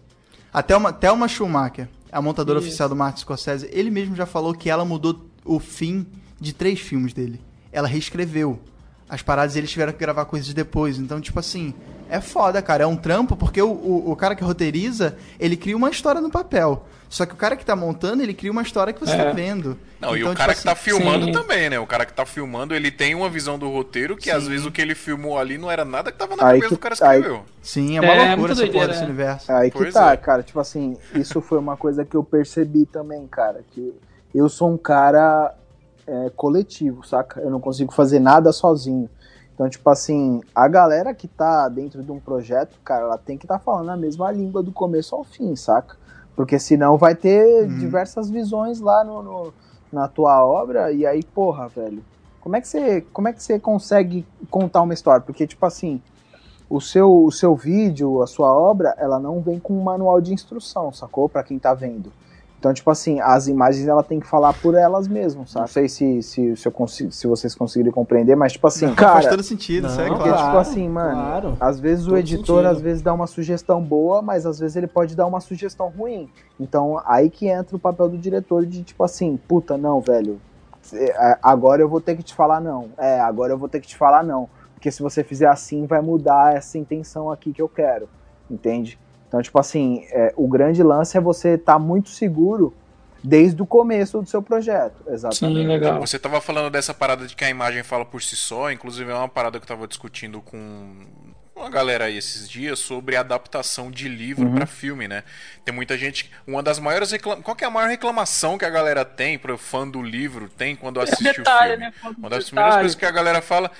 A 0.52 0.62
Thelma, 0.62 0.92
Thelma 0.92 1.26
Schumacher, 1.28 1.88
a 2.10 2.20
montadora 2.20 2.58
Isso. 2.58 2.68
oficial 2.68 2.88
do 2.88 2.94
Martin 2.94 3.20
Scorsese. 3.20 3.70
Ele 3.72 3.90
mesmo 3.90 4.14
já 4.14 4.26
falou 4.26 4.52
que 4.52 4.68
ela 4.68 4.84
mudou 4.84 5.26
o 5.44 5.58
fim 5.58 6.06
de 6.38 6.52
três 6.52 6.78
filmes 6.78 7.14
dele. 7.14 7.40
Ela 7.72 7.88
reescreveu 7.88 8.60
as 9.08 9.22
paradas 9.22 9.56
e 9.56 9.58
eles 9.58 9.70
tiveram 9.70 9.92
que 9.92 9.98
gravar 9.98 10.26
coisas 10.26 10.52
depois. 10.52 10.98
Então, 10.98 11.20
tipo 11.20 11.38
assim, 11.38 11.72
é 12.08 12.20
foda, 12.20 12.60
cara. 12.60 12.84
É 12.84 12.86
um 12.86 12.96
trampo, 12.96 13.34
porque 13.34 13.62
o, 13.62 13.70
o, 13.70 14.10
o 14.10 14.16
cara 14.16 14.34
que 14.34 14.44
roteiriza, 14.44 15.16
ele 15.40 15.56
cria 15.56 15.76
uma 15.76 15.90
história 15.90 16.20
no 16.20 16.30
papel. 16.30 16.86
Só 17.12 17.26
que 17.26 17.34
o 17.34 17.36
cara 17.36 17.56
que 17.56 17.64
tá 17.66 17.76
montando, 17.76 18.22
ele 18.22 18.32
cria 18.32 18.50
uma 18.50 18.62
história 18.62 18.90
que 18.90 18.98
você 18.98 19.12
É. 19.12 19.22
tá 19.26 19.32
vendo. 19.32 19.76
Não, 20.00 20.16
e 20.16 20.20
Então, 20.20 20.32
o 20.32 20.34
cara 20.34 20.52
tipo 20.54 20.60
que 20.62 20.64
tá 20.64 20.72
assim, 20.72 20.82
filmando 20.82 21.26
sim. 21.26 21.32
também, 21.32 21.68
né? 21.68 21.78
O 21.78 21.86
cara 21.86 22.06
que 22.06 22.12
tá 22.14 22.24
filmando, 22.24 22.74
ele 22.74 22.90
tem 22.90 23.14
uma 23.14 23.28
visão 23.28 23.58
do 23.58 23.68
roteiro 23.70 24.16
que 24.16 24.30
às 24.30 24.44
Sim. 24.44 24.48
vezes 24.48 24.64
o 24.64 24.72
que 24.72 24.80
ele 24.80 24.94
filmou 24.94 25.38
ali 25.38 25.58
não 25.58 25.70
era 25.70 25.84
nada 25.84 26.10
que 26.10 26.16
tava 26.16 26.34
na 26.36 26.42
Aí 26.46 26.48
cabeça 26.60 26.68
que- 26.68 26.74
do 26.74 26.78
cara 26.78 26.94
aí- 27.02 27.18
escreveu. 27.20 27.44
Sim, 27.60 27.98
é 27.98 28.00
uma 28.00 28.12
É, 28.14 28.28
loucura 28.30 28.52
essa 28.54 28.66
porra 28.66 28.88
desse 28.88 29.00
né? 29.00 29.04
universo. 29.06 29.52
Aí 29.52 29.70
que 29.70 29.76
Pois 29.76 29.92
tá, 29.92 30.10
é. 30.12 30.16
cara. 30.16 30.42
Tipo 30.42 30.58
assim, 30.58 30.96
isso 31.14 31.42
foi 31.42 31.58
uma 31.58 31.76
coisa 31.76 32.02
que 32.02 32.16
eu 32.16 32.24
percebi 32.24 32.86
também, 32.86 33.26
cara. 33.26 33.62
Que 33.72 33.94
eu 34.34 34.48
sou 34.48 34.70
um 34.72 34.78
cara 34.78 35.54
é, 36.06 36.30
coletivo, 36.34 37.06
saca? 37.06 37.40
Eu 37.40 37.50
não 37.50 37.60
consigo 37.60 37.92
fazer 37.92 38.20
nada 38.20 38.50
sozinho. 38.52 39.08
Então, 39.54 39.68
tipo 39.68 39.88
assim, 39.90 40.40
a 40.54 40.66
galera 40.66 41.12
que 41.12 41.28
tá 41.28 41.68
dentro 41.68 42.02
de 42.02 42.10
um 42.10 42.18
projeto, 42.18 42.76
cara, 42.82 43.02
ela 43.04 43.18
tem 43.18 43.36
que 43.36 43.44
estar 43.44 43.58
tá 43.58 43.64
falando 43.64 43.90
a 43.90 43.96
mesma 43.98 44.32
língua 44.32 44.62
do 44.62 44.72
começo 44.72 45.14
ao 45.14 45.22
fim, 45.22 45.54
saca? 45.54 46.00
Porque 46.34 46.58
senão 46.58 46.96
vai 46.96 47.14
ter 47.14 47.64
Uhum. 47.64 47.78
diversas 47.78 48.30
visões 48.30 48.80
lá 48.80 49.04
no, 49.04 49.22
no, 49.22 49.54
na 49.92 50.08
tua 50.08 50.44
obra, 50.44 50.90
e 50.92 51.06
aí, 51.06 51.22
porra, 51.22 51.68
velho, 51.68 52.02
como 52.40 52.56
é 52.56 52.60
que 52.60 52.66
você, 52.68 53.02
como 53.12 53.28
é 53.28 53.32
que 53.32 53.42
você 53.42 53.58
consegue 53.58 54.26
contar 54.50 54.82
uma 54.82 54.94
história? 54.94 55.20
Porque, 55.20 55.46
tipo 55.46 55.64
assim, 55.64 56.00
o 56.68 56.80
seu, 56.80 57.24
o 57.24 57.30
seu 57.30 57.54
vídeo, 57.54 58.22
a 58.22 58.26
sua 58.26 58.50
obra, 58.52 58.94
ela 58.98 59.18
não 59.18 59.40
vem 59.40 59.60
com 59.60 59.74
um 59.74 59.82
manual 59.82 60.20
de 60.20 60.32
instrução, 60.32 60.92
sacou? 60.92 61.28
Pra 61.28 61.42
quem 61.42 61.58
tá 61.58 61.74
vendo. 61.74 62.10
Então, 62.62 62.72
tipo 62.72 62.92
assim, 62.92 63.18
as 63.18 63.48
imagens 63.48 63.88
ela 63.88 64.04
tem 64.04 64.20
que 64.20 64.26
falar 64.28 64.52
por 64.52 64.76
elas 64.76 65.08
mesmas, 65.08 65.50
sabe? 65.50 65.62
Não 65.62 65.66
sei 65.66 65.88
se, 65.88 66.22
se, 66.22 66.56
se, 66.56 66.68
eu 66.68 66.70
consigo, 66.70 67.10
se 67.10 67.26
vocês 67.26 67.56
conseguirem 67.56 67.90
compreender, 67.90 68.36
mas 68.36 68.52
tipo 68.52 68.64
assim, 68.68 68.86
Não, 68.86 68.94
cara. 68.94 69.14
faz 69.14 69.26
todo 69.26 69.42
sentido, 69.42 69.88
isso 69.88 70.00
é 70.00 70.06
porque, 70.06 70.28
claro. 70.28 70.44
tipo 70.46 70.58
assim, 70.58 70.88
mano, 70.88 71.10
claro. 71.10 71.56
às 71.58 71.80
vezes 71.80 72.06
o 72.06 72.16
editor 72.16 72.58
sentido. 72.58 72.70
às 72.70 72.80
vezes 72.80 73.02
dá 73.02 73.12
uma 73.12 73.26
sugestão 73.26 73.82
boa, 73.82 74.22
mas 74.22 74.46
às 74.46 74.60
vezes 74.60 74.76
ele 74.76 74.86
pode 74.86 75.16
dar 75.16 75.26
uma 75.26 75.40
sugestão 75.40 75.88
ruim. 75.88 76.30
Então, 76.60 77.02
aí 77.04 77.28
que 77.28 77.48
entra 77.48 77.74
o 77.74 77.80
papel 77.80 78.08
do 78.08 78.16
diretor 78.16 78.64
de 78.64 78.84
tipo 78.84 79.02
assim, 79.02 79.36
puta, 79.48 79.76
não, 79.76 80.00
velho. 80.00 80.40
Agora 81.42 81.82
eu 81.82 81.88
vou 81.88 82.00
ter 82.00 82.14
que 82.14 82.22
te 82.22 82.32
falar 82.32 82.60
não. 82.60 82.90
É, 82.96 83.18
agora 83.18 83.52
eu 83.52 83.58
vou 83.58 83.68
ter 83.68 83.80
que 83.80 83.88
te 83.88 83.96
falar 83.96 84.22
não. 84.22 84.48
Porque 84.74 84.88
se 84.88 85.02
você 85.02 85.24
fizer 85.24 85.48
assim, 85.48 85.84
vai 85.84 86.00
mudar 86.00 86.54
essa 86.54 86.78
intenção 86.78 87.28
aqui 87.28 87.52
que 87.52 87.60
eu 87.60 87.68
quero. 87.68 88.08
Entende? 88.48 89.00
Então, 89.32 89.40
tipo 89.40 89.58
assim, 89.58 90.04
é, 90.10 90.34
o 90.36 90.46
grande 90.46 90.82
lance 90.82 91.16
é 91.16 91.20
você 91.20 91.54
estar 91.54 91.78
muito 91.78 92.10
seguro 92.10 92.74
desde 93.24 93.62
o 93.62 93.66
começo 93.66 94.20
do 94.20 94.28
seu 94.28 94.42
projeto. 94.42 95.02
Exatamente. 95.08 95.80
Você 96.00 96.18
tava 96.18 96.38
falando 96.38 96.70
dessa 96.70 96.92
parada 96.92 97.26
de 97.26 97.34
que 97.34 97.42
a 97.42 97.48
imagem 97.48 97.82
fala 97.82 98.04
por 98.04 98.22
si 98.22 98.36
só, 98.36 98.70
inclusive 98.70 99.10
é 99.10 99.14
uma 99.14 99.30
parada 99.30 99.58
que 99.58 99.64
eu 99.64 99.68
tava 99.68 99.88
discutindo 99.88 100.42
com 100.42 101.06
uma 101.56 101.70
galera 101.70 102.04
aí 102.04 102.18
esses 102.18 102.46
dias 102.46 102.78
sobre 102.78 103.16
adaptação 103.16 103.90
de 103.90 104.06
livro 104.06 104.44
Uhum. 104.46 104.54
pra 104.54 104.66
filme, 104.66 105.08
né? 105.08 105.24
Tem 105.64 105.74
muita 105.74 105.96
gente. 105.96 106.30
Uma 106.46 106.62
das 106.62 106.78
maiores 106.78 107.10
reclama... 107.10 107.40
Qual 107.40 107.56
que 107.56 107.64
é 107.64 107.66
a 107.66 107.70
maior 107.70 107.88
reclamação 107.88 108.58
que 108.58 108.66
a 108.66 108.70
galera 108.70 109.02
tem, 109.02 109.38
pro 109.38 109.56
fã 109.56 109.88
do 109.88 110.02
livro, 110.02 110.50
tem 110.50 110.76
quando 110.76 111.00
assiste 111.00 111.22
detalhe, 111.38 111.74
o 111.74 111.78
filme? 111.78 111.84
né? 111.86 111.94
Uma 112.18 112.28
das 112.28 112.44
detalhe. 112.44 112.44
primeiras 112.46 112.74
coisas 112.76 112.94
que 112.94 113.06
a 113.06 113.10
galera 113.10 113.40
fala. 113.40 113.70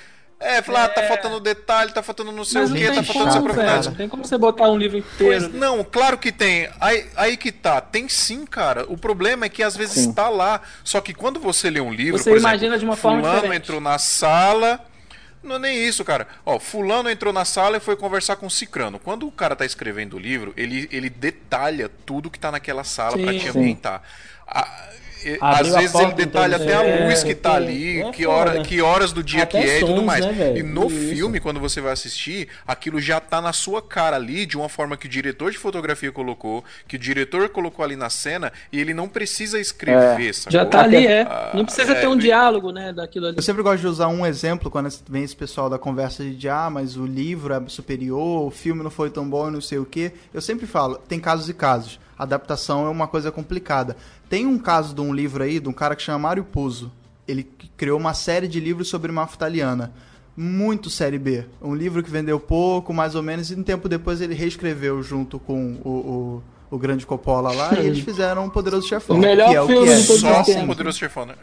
É, 0.43 0.61
fala, 0.63 0.85
ah, 0.85 0.89
tá 0.89 1.03
faltando 1.05 1.39
detalhe, 1.41 1.93
tá 1.93 2.03
faltando 2.03 2.33
não 2.33 2.45
sei 2.45 2.63
Mas 2.63 2.71
o 2.71 2.75
que, 2.75 2.81
tem 2.87 2.95
tá 2.95 3.03
faltando 3.03 3.43
profundidade. 3.45 3.79
velho. 3.79 3.91
Não 3.91 3.95
tem 3.97 4.09
como 4.09 4.25
você 4.25 4.37
botar 4.37 4.69
um 4.69 4.77
livro 4.77 4.99
inteiro. 4.99 5.17
Pois 5.51 5.55
não, 5.55 5.85
claro 5.85 6.19
que 6.19 6.33
tem. 6.33 6.69
Aí, 6.81 7.07
aí 7.17 7.37
que 7.37 7.53
tá. 7.53 7.81
Tem 7.81 8.09
sim, 8.09 8.45
cara. 8.45 8.85
O 8.89 8.97
problema 8.99 9.47
é 9.47 9.49
que 9.49 9.63
às 9.63 9.77
vezes 9.77 10.03
Sim. 10.03 10.11
está 10.11 10.29
lá. 10.29 10.61
Só 10.85 11.01
que 11.01 11.15
quando 11.15 11.39
você 11.41 11.71
lê 11.71 11.81
um 11.81 11.93
livro, 11.93 12.19
Você 12.19 12.31
por 12.31 12.37
exemplo, 12.37 12.51
imagina 12.55 12.79
de 12.79 12.85
uma 12.85 12.97
forma 12.97 13.21
fulano 13.21 13.37
diferente. 13.43 13.63
entrou 13.63 13.81
na 13.81 13.99
sala. 13.99 14.81
Não 15.43 15.57
é 15.57 15.59
nem 15.59 15.89
isso, 15.89 16.05
cara. 16.05 16.29
Ó, 16.47 16.59
fulano 16.61 17.11
entrou 17.11 17.33
na 17.33 17.45
sala 17.45 17.77
e 17.77 17.81
foi 17.81 17.97
conversar 17.97 18.37
com 18.37 18.47
o 18.47 18.51
Cicrano. 18.51 18.99
Quando 19.01 19.27
o 19.27 19.33
cara 19.33 19.57
tá 19.57 19.65
escrevendo 19.65 20.15
o 20.15 20.19
livro, 20.19 20.53
ele, 20.57 20.89
ele 20.93 21.11
detalha 21.11 21.91
tudo 22.07 22.31
que 22.31 22.39
tá 22.39 22.53
naquela 22.53 22.85
sala 22.85 23.19
pra 23.19 23.33
Sim. 23.33 23.39
te 23.39 23.51
Sim. 23.51 23.59
ambientar. 23.59 24.03
A- 24.47 24.69
às 25.41 25.69
vezes 25.69 25.95
ele 25.95 26.05
porta, 26.05 26.17
detalha 26.17 26.55
então, 26.57 26.67
até 26.67 26.75
a 26.77 26.85
é, 26.85 27.07
luz 27.07 27.23
que 27.23 27.35
tá 27.35 27.53
é, 27.53 27.57
ali, 27.57 28.01
é 28.01 28.11
que, 28.11 28.27
hora, 28.27 28.63
que 28.63 28.81
horas 28.81 29.13
do 29.13 29.23
dia 29.23 29.43
Até 29.43 29.63
que 29.63 29.71
é 29.71 29.77
e 29.79 29.81
tudo 29.81 29.97
sons, 29.97 30.05
mais. 30.05 30.25
né, 30.25 30.59
e 30.59 30.63
no 30.63 30.87
Isso. 30.87 31.15
filme, 31.15 31.41
quando 31.41 31.61
você 31.61 31.81
vai 31.81 31.93
assistir, 31.93 32.49
aquilo 32.67 33.01
já 33.01 33.21
tá 33.21 33.41
na 33.41 33.53
sua 33.53 33.83
cara 33.83 34.17
ali, 34.17 34.47
de 34.47 34.57
uma 34.57 34.69
forma 34.69 34.97
que 34.97 35.07
o 35.07 35.09
diretor 35.09 35.51
de 35.51 35.59
fotografia 35.59 36.13
colocou, 36.13 36.65
que 36.87 36.97
o 36.97 36.99
diretor 36.99 37.49
colocou 37.49 37.85
ali 37.85 37.97
na 37.97 38.11
cena, 38.11 38.53
e 38.73 38.81
ele 38.81 38.95
não 38.95 39.09
precisa 39.09 39.59
escrever? 39.59 40.33
Já 40.49 40.65
tá 40.65 40.83
ali, 40.83 41.07
é. 41.07 41.23
Ah, 41.23 41.51
Não 41.55 41.65
precisa 41.65 41.93
é, 41.93 42.01
ter 42.01 42.07
um 42.07 42.17
diálogo, 42.17 42.71
né, 42.71 42.93
daquilo 42.93 43.27
ali. 43.27 43.37
Eu 43.37 43.43
sempre 43.43 43.63
gosto 43.63 43.81
de 43.81 43.87
usar 43.87 44.09
um 44.09 44.25
exemplo 44.25 44.71
quando 44.71 44.89
vem 45.09 45.25
esse 45.25 45.37
pessoal 45.37 45.69
da 45.69 45.79
conversa 45.79 46.25
de 46.25 46.49
ah, 46.49 46.71
mas 46.71 46.97
o 46.97 47.07
livro 47.07 47.55
é 47.55 47.63
superior, 47.69 48.47
o 48.47 48.51
filme 48.51 48.83
não 48.83 48.91
foi 48.91 49.11
tão 49.11 49.29
bom 49.29 49.49
e 49.49 49.51
não 49.51 49.61
sei 49.61 49.79
o 49.79 49.85
que. 49.85 50.13
Eu 50.33 50.41
sempre 50.41 50.67
falo, 50.67 50.97
tem 50.97 51.19
casos 51.19 51.49
e 51.49 51.55
casos. 51.55 51.99
Adaptação 52.19 52.87
é 52.87 52.89
uma 52.89 53.07
coisa 53.09 53.31
complicada. 53.33 53.97
Tem 54.29 54.47
um 54.47 54.59
caso 54.59 54.95
de 54.95 55.01
um 55.01 55.13
livro 55.13 55.43
aí, 55.43 55.59
de 55.59 55.69
um 55.69 55.73
cara 55.73 55.97
que 55.97 56.03
chama 56.03 56.19
Mário 56.19 56.45
Puzo. 56.45 56.93
Ele 57.27 57.45
criou 57.77 57.99
uma 57.99 58.15
série 58.15 58.49
de 58.49 58.61
livros 58.61 58.89
sobre 58.89 59.11
máfia 59.13 59.37
italiana. 59.37 59.93
Muito 60.37 60.89
série 60.89 61.19
B. 61.19 61.45
Um 61.61 61.75
livro 61.75 62.03
que 62.03 62.11
vendeu 62.11 62.41
pouco, 62.41 62.93
mais 62.93 63.15
ou 63.15 63.23
menos, 63.23 63.51
e 63.51 63.55
um 63.55 63.63
tempo 63.63 63.89
depois 63.89 64.21
ele 64.21 64.35
reescreveu 64.35 65.03
junto 65.03 65.39
com 65.39 65.77
o, 65.85 65.91
o, 66.71 66.77
o 66.77 66.79
grande 66.79 67.05
Coppola 67.05 67.53
lá, 67.53 67.75
e 67.75 67.87
eles 67.87 68.01
fizeram 68.01 68.47
um 68.47 68.49
Poderoso 68.49 68.89
Chefão. 68.89 69.17
O 69.17 69.19
melhor 69.19 69.51
que 69.51 69.57
é 69.57 69.61
o 69.61 69.67
filme 69.67 69.87
que 69.87 69.93
é. 69.93 69.97
de 69.97 70.07
todos 70.07 70.23
os 70.23 70.47
Só 70.47 70.59
um 70.59 70.67
poderoso 70.67 70.99
chefão, 70.99 71.27
né? 71.27 71.35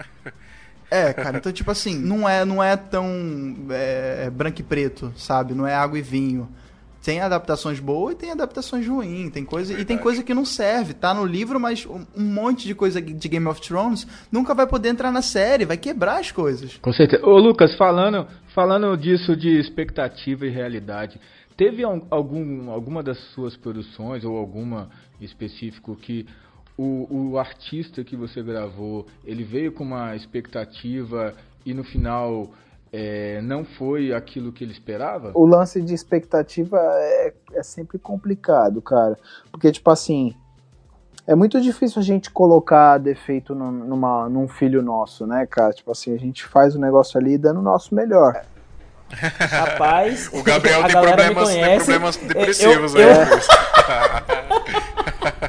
É, 0.92 1.14
cara, 1.14 1.38
então, 1.38 1.52
tipo 1.52 1.70
assim, 1.70 1.96
não 2.00 2.28
é, 2.28 2.44
não 2.44 2.64
é 2.64 2.76
tão 2.76 3.56
é, 3.70 4.28
branco 4.32 4.60
e 4.62 4.64
preto, 4.64 5.14
sabe? 5.16 5.54
Não 5.54 5.68
é 5.68 5.76
água 5.76 6.00
e 6.00 6.02
vinho. 6.02 6.50
Tem 7.10 7.22
adaptações 7.22 7.80
boas 7.80 8.14
e 8.14 8.18
tem 8.18 8.32
adaptações 8.32 8.88
ruins. 8.88 9.32
Tem 9.32 9.44
coisa, 9.44 9.74
e 9.74 9.84
tem 9.84 9.98
coisa 9.98 10.22
que 10.22 10.32
não 10.32 10.46
serve. 10.46 10.94
Tá 10.94 11.12
no 11.12 11.26
livro, 11.26 11.60
mas 11.60 11.84
um, 11.88 12.06
um 12.16 12.24
monte 12.24 12.68
de 12.68 12.76
coisa 12.76 13.02
de 13.02 13.28
Game 13.28 13.48
of 13.48 13.60
Thrones 13.62 14.06
nunca 14.32 14.54
vai 14.54 14.68
poder 14.68 14.90
entrar 14.90 15.12
na 15.12 15.24
série, 15.24 15.66
vai 15.66 15.76
quebrar 15.76 16.20
as 16.20 16.32
coisas. 16.32 16.78
Com 16.78 16.94
certeza. 16.94 17.26
Ô 17.26 17.40
Lucas, 17.40 17.76
falando, 17.76 18.28
falando 18.54 18.96
disso 18.96 19.36
de 19.36 19.58
expectativa 19.60 20.46
e 20.46 20.52
realidade, 20.52 21.20
teve 21.58 21.84
al- 21.84 22.06
algum, 22.12 22.70
alguma 22.70 23.02
das 23.02 23.18
suas 23.34 23.58
produções 23.58 24.24
ou 24.24 24.38
alguma 24.38 24.92
específico 25.20 25.96
que 25.96 26.28
o, 26.78 27.32
o 27.32 27.40
artista 27.40 28.04
que 28.04 28.16
você 28.16 28.44
gravou, 28.44 29.08
ele 29.26 29.44
veio 29.44 29.72
com 29.72 29.84
uma 29.84 30.16
expectativa 30.16 31.34
e 31.66 31.74
no 31.74 31.84
final 31.84 32.52
é, 32.92 33.40
não 33.42 33.64
foi 33.64 34.14
aquilo 34.14 34.52
que 34.52 34.64
ele 34.64 34.72
esperava? 34.72 35.32
O 35.36 35.46
lance 35.46 35.82
de 35.82 35.94
expectativa 35.94 36.78
é, 36.82 37.34
é 37.54 37.64
sempre 37.64 37.98
complicado, 38.00 38.82
cara. 38.82 39.18
Porque, 39.52 39.72
tipo 39.72 39.90
assim, 39.92 40.34
é 41.28 41.36
muito 41.36 41.62
difícil 41.62 42.00
a 42.02 42.04
gente 42.04 42.32
colocar 42.32 42.98
defeito 42.98 43.54
num, 43.54 43.72
numa, 43.72 44.28
num 44.28 44.48
filho 44.48 44.82
nosso, 44.82 45.28
né, 45.28 45.46
cara? 45.46 45.72
Tipo 45.74 45.92
assim, 45.92 46.14
a 46.16 46.18
gente 46.18 46.46
faz 46.46 46.76
o 46.76 46.80
negócio 46.80 47.20
ali 47.20 47.38
dando 47.38 47.60
o 47.60 47.64
nosso 47.64 47.94
melhor. 47.94 48.42
Rapaz, 49.12 50.30
O 50.34 50.44
Gabriel 50.44 50.84
tem 50.84 50.92
problemas, 50.92 51.50
tem 51.50 51.76
problemas 51.78 52.16
Eu- 52.22 52.28
depressivos 52.28 52.96
eu- 52.96 53.02
aí. 53.02 53.16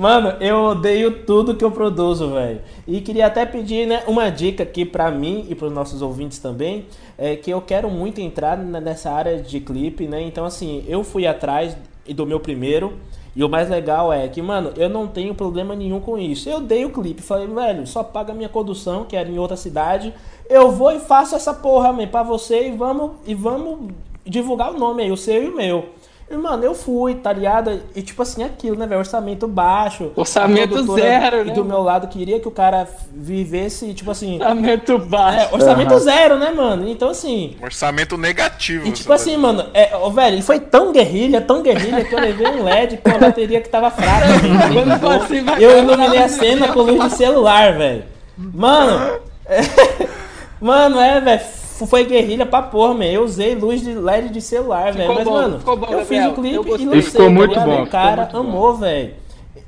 Mano, 0.00 0.30
eu 0.40 0.56
odeio 0.62 1.26
tudo 1.26 1.54
que 1.54 1.62
eu 1.62 1.70
produzo, 1.70 2.30
velho. 2.30 2.62
E 2.88 3.02
queria 3.02 3.26
até 3.26 3.44
pedir 3.44 3.86
né, 3.86 4.02
uma 4.06 4.30
dica 4.30 4.62
aqui 4.62 4.82
pra 4.82 5.10
mim 5.10 5.44
e 5.50 5.54
pros 5.54 5.70
nossos 5.70 6.00
ouvintes 6.00 6.38
também, 6.38 6.86
é 7.18 7.36
que 7.36 7.50
eu 7.50 7.60
quero 7.60 7.90
muito 7.90 8.18
entrar 8.18 8.56
nessa 8.56 9.10
área 9.10 9.36
de 9.42 9.60
clipe, 9.60 10.06
né? 10.06 10.22
Então, 10.22 10.46
assim, 10.46 10.82
eu 10.88 11.04
fui 11.04 11.26
atrás 11.26 11.76
do 12.14 12.24
meu 12.24 12.40
primeiro. 12.40 12.94
E 13.36 13.44
o 13.44 13.48
mais 13.48 13.68
legal 13.68 14.10
é 14.10 14.26
que, 14.26 14.40
mano, 14.40 14.72
eu 14.78 14.88
não 14.88 15.06
tenho 15.06 15.34
problema 15.34 15.76
nenhum 15.76 16.00
com 16.00 16.18
isso. 16.18 16.48
Eu 16.48 16.62
dei 16.62 16.82
o 16.86 16.90
clipe, 16.90 17.20
falei, 17.20 17.46
velho, 17.46 17.86
só 17.86 18.02
paga 18.02 18.32
minha 18.32 18.48
condução, 18.48 19.04
que 19.04 19.14
era 19.14 19.28
em 19.28 19.38
outra 19.38 19.54
cidade. 19.54 20.14
Eu 20.48 20.72
vou 20.72 20.92
e 20.92 20.98
faço 20.98 21.36
essa 21.36 21.52
porra, 21.52 21.92
man, 21.92 22.06
pra 22.06 22.22
você 22.22 22.68
e 22.68 22.70
vamos, 22.70 23.10
e 23.26 23.34
vamos 23.34 23.90
divulgar 24.24 24.72
o 24.72 24.78
nome 24.78 25.02
aí, 25.02 25.12
o 25.12 25.16
seu 25.16 25.44
e 25.44 25.48
o 25.50 25.54
meu. 25.54 25.90
E, 26.30 26.36
mano, 26.36 26.62
eu 26.62 26.76
fui, 26.76 27.16
tá 27.16 27.32
ligado? 27.32 27.82
E 27.92 28.02
tipo 28.02 28.22
assim, 28.22 28.44
aquilo, 28.44 28.76
né, 28.76 28.86
velho? 28.86 29.00
Orçamento 29.00 29.48
baixo. 29.48 30.12
Orçamento 30.14 30.94
zero, 30.94 31.38
E 31.38 31.44
né, 31.46 31.52
do 31.52 31.64
mano? 31.64 31.64
meu 31.64 31.82
lado 31.82 32.06
queria 32.06 32.38
que 32.38 32.46
o 32.46 32.52
cara 32.52 32.86
vivesse, 33.12 33.92
tipo 33.94 34.12
assim. 34.12 34.36
Orçamento 34.36 34.96
baixo. 34.96 35.40
É, 35.40 35.54
orçamento 35.54 35.98
zero, 35.98 36.38
né, 36.38 36.52
mano? 36.52 36.88
Então, 36.88 37.08
assim. 37.08 37.56
Orçamento 37.60 38.16
negativo. 38.16 38.86
E 38.86 38.92
tipo 38.92 39.12
assim, 39.12 39.36
mano, 39.36 39.66
é, 39.74 39.90
ó, 39.92 40.08
velho, 40.10 40.36
ele 40.36 40.42
foi 40.42 40.60
tão 40.60 40.92
guerrilha, 40.92 41.40
tão 41.40 41.62
guerrilha, 41.62 42.04
que 42.04 42.14
eu 42.14 42.20
levei 42.20 42.46
um 42.46 42.62
LED 42.62 42.98
com 42.98 43.10
a 43.10 43.18
bateria 43.18 43.60
que 43.60 43.68
tava 43.68 43.90
fraca. 43.90 44.26
assim, 45.24 45.44
eu 45.58 45.78
iluminei 45.78 46.18
a 46.18 46.22
na 46.22 46.28
cena 46.28 46.68
com 46.72 46.82
luz 46.82 47.10
de 47.10 47.16
celular, 47.16 47.76
velho. 47.76 48.04
Mano, 48.38 49.18
é, 49.46 49.60
mano, 50.60 51.00
é, 51.00 51.20
velho, 51.20 51.40
foi 51.86 52.04
guerrilha 52.04 52.46
pra 52.46 52.62
porra, 52.62 52.94
man. 52.94 53.04
Eu 53.06 53.24
usei 53.24 53.54
luz 53.54 53.80
de 53.82 53.92
LED 53.94 54.28
de 54.30 54.40
celular, 54.40 54.92
velho. 54.92 55.14
Mas, 55.14 55.24
bom, 55.24 55.32
mano, 55.32 55.58
ficou 55.58 55.76
bom, 55.76 55.86
eu 55.86 56.04
fiz 56.06 56.24
o 56.26 56.32
clipe 56.32 56.56
Eu 56.56 56.76
e 56.78 56.84
lancei, 56.86 57.02
Ficou 57.02 57.24
tá 57.26 57.30
muito 57.30 57.54
bom, 57.54 57.60
O 57.60 57.72
ficou 57.72 57.86
cara 57.86 58.22
muito 58.22 58.36
amou, 58.36 58.74
velho. 58.76 59.14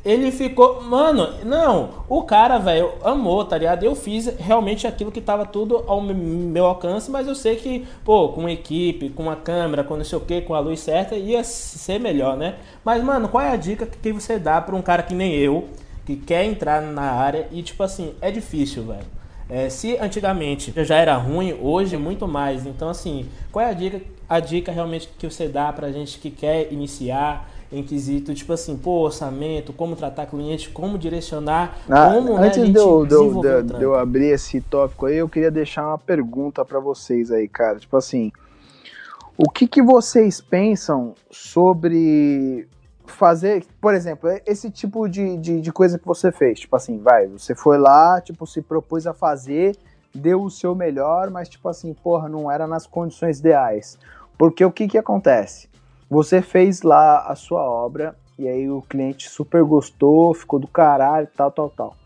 Ele 0.05 0.31
ficou. 0.33 0.83
Mano, 0.83 1.29
não, 1.45 1.91
o 2.09 2.23
cara, 2.23 2.59
velho, 2.59 2.91
amou, 3.05 3.45
tá 3.45 3.57
ligado? 3.57 3.85
Eu 3.85 3.95
fiz 3.95 4.27
realmente 4.39 4.85
aquilo 4.87 5.13
que 5.13 5.21
tava 5.21 5.45
tudo 5.47 5.85
ao 5.87 6.01
me- 6.01 6.13
meu 6.15 6.67
alcance, 6.67 7.09
mas 7.11 7.29
eu 7.29 7.35
sei 7.37 7.55
que, 7.57 7.87
pô, 8.05 8.31
com 8.31 8.49
equipe, 8.49 9.11
com 9.11 9.31
a 9.31 9.37
câmera, 9.37 9.85
com 9.85 9.97
não 9.97 10.05
sei 10.05 10.19
o 10.19 10.21
que, 10.21 10.41
com 10.41 10.55
a 10.55 10.61
luz 10.61 10.81
certa, 10.81 11.15
ia 11.15 11.45
ser 11.45 12.01
melhor, 12.01 12.37
né? 12.37 12.55
Mas, 12.85 13.03
mano, 13.03 13.29
qual 13.29 13.45
é 13.45 13.51
a 13.51 13.57
dica 13.57 13.87
que 13.87 14.13
você 14.13 14.39
dá 14.41 14.61
pra 14.61 14.75
um 14.75 14.83
cara 14.83 15.03
que 15.05 15.15
nem 15.15 15.35
eu, 15.35 15.69
que 16.05 16.17
quer 16.17 16.45
entrar 16.45 16.83
na 16.83 17.13
área 17.13 17.47
e, 17.53 17.63
tipo 17.63 17.81
assim, 17.85 18.13
é 18.21 18.31
difícil, 18.31 18.83
velho. 18.85 19.07
É, 19.53 19.69
se 19.69 19.99
antigamente 19.99 20.73
já 20.83 20.97
era 20.97 21.15
ruim, 21.15 21.53
hoje 21.61 21.95
muito 21.99 22.27
mais. 22.27 22.65
Então, 22.65 22.89
assim, 22.89 23.29
qual 23.53 23.63
é 23.63 23.69
a 23.69 23.75
dica, 23.75 24.01
a 24.27 24.41
dica 24.41 24.73
realmente 24.73 25.11
que 25.19 25.29
você 25.29 25.47
dá 25.47 25.71
pra 25.71 25.93
gente 25.93 26.19
que 26.19 26.31
quer 26.31 26.73
iniciar 26.73 27.51
em 27.71 27.83
quesito, 27.83 28.33
tipo 28.33 28.51
assim, 28.55 28.79
pô, 28.79 29.03
orçamento, 29.03 29.71
como 29.75 29.95
tratar 29.95 30.25
cliente, 30.25 30.71
como 30.71 30.99
direcionar, 30.99 31.79
Ah, 31.87 32.13
como 32.15 32.39
né, 32.39 32.47
antes 32.47 32.61
gente 32.61 32.73
de 32.73 32.79
eu, 32.79 33.05
de, 33.05 33.15
eu, 33.15 33.63
de, 33.63 33.83
eu 33.83 33.95
abrir 33.95 34.29
esse 34.29 34.59
tópico 34.63 35.05
aí, 35.05 35.17
eu 35.17 35.29
queria 35.29 35.51
deixar 35.51 35.87
uma 35.87 35.99
pergunta 35.99 36.65
pra 36.65 36.81
vocês 36.81 37.31
aí, 37.31 37.47
cara. 37.47 37.79
Tipo 37.79 37.99
assim, 37.99 38.33
o 39.37 39.51
que, 39.51 39.67
que 39.67 39.83
vocês 39.83 40.41
pensam 40.41 41.15
sobre 41.31 42.67
fazer, 43.07 43.65
por 43.81 43.95
exemplo, 43.95 44.31
esse 44.47 44.71
tipo 44.71 45.09
de, 45.09 45.37
de, 45.37 45.61
de 45.61 45.73
coisa 45.73 45.99
que 45.99 46.07
você 46.07 46.31
fez. 46.31 46.61
Tipo 46.61 46.77
assim, 46.77 46.99
vai, 46.99 47.27
você 47.27 47.55
foi 47.55 47.79
lá, 47.79 48.21
tipo, 48.21 48.47
se 48.47 48.63
propôs 48.63 49.07
a 49.07 49.15
fazer, 49.15 49.77
deu 50.15 50.43
o 50.43 50.51
seu 50.51 50.75
melhor, 50.75 51.31
mas 51.31 51.49
tipo 51.49 51.69
assim, 51.69 51.95
porra, 51.95 52.29
não 52.29 52.51
era 52.51 52.67
nas 52.67 52.87
condições 52.87 53.41
ideais. 53.41 53.99
Porque 54.39 54.65
o 54.65 54.73
que 54.73 54.89
que 54.89 54.99
acontece? 54.99 55.69
Você 56.09 56.43
fez 56.43 56.83
lá 56.83 57.27
a 57.27 57.35
sua 57.35 57.63
obra 57.63 58.17
e 58.39 58.49
aí 58.49 58.71
o 58.71 58.83
cliente 58.83 59.29
super 59.29 59.63
gostou, 59.63 60.35
ficou 60.35 60.59
do 60.59 60.69
caralho, 60.69 61.29
tal, 61.37 61.51
tal, 61.51 61.71
tal. 61.71 61.97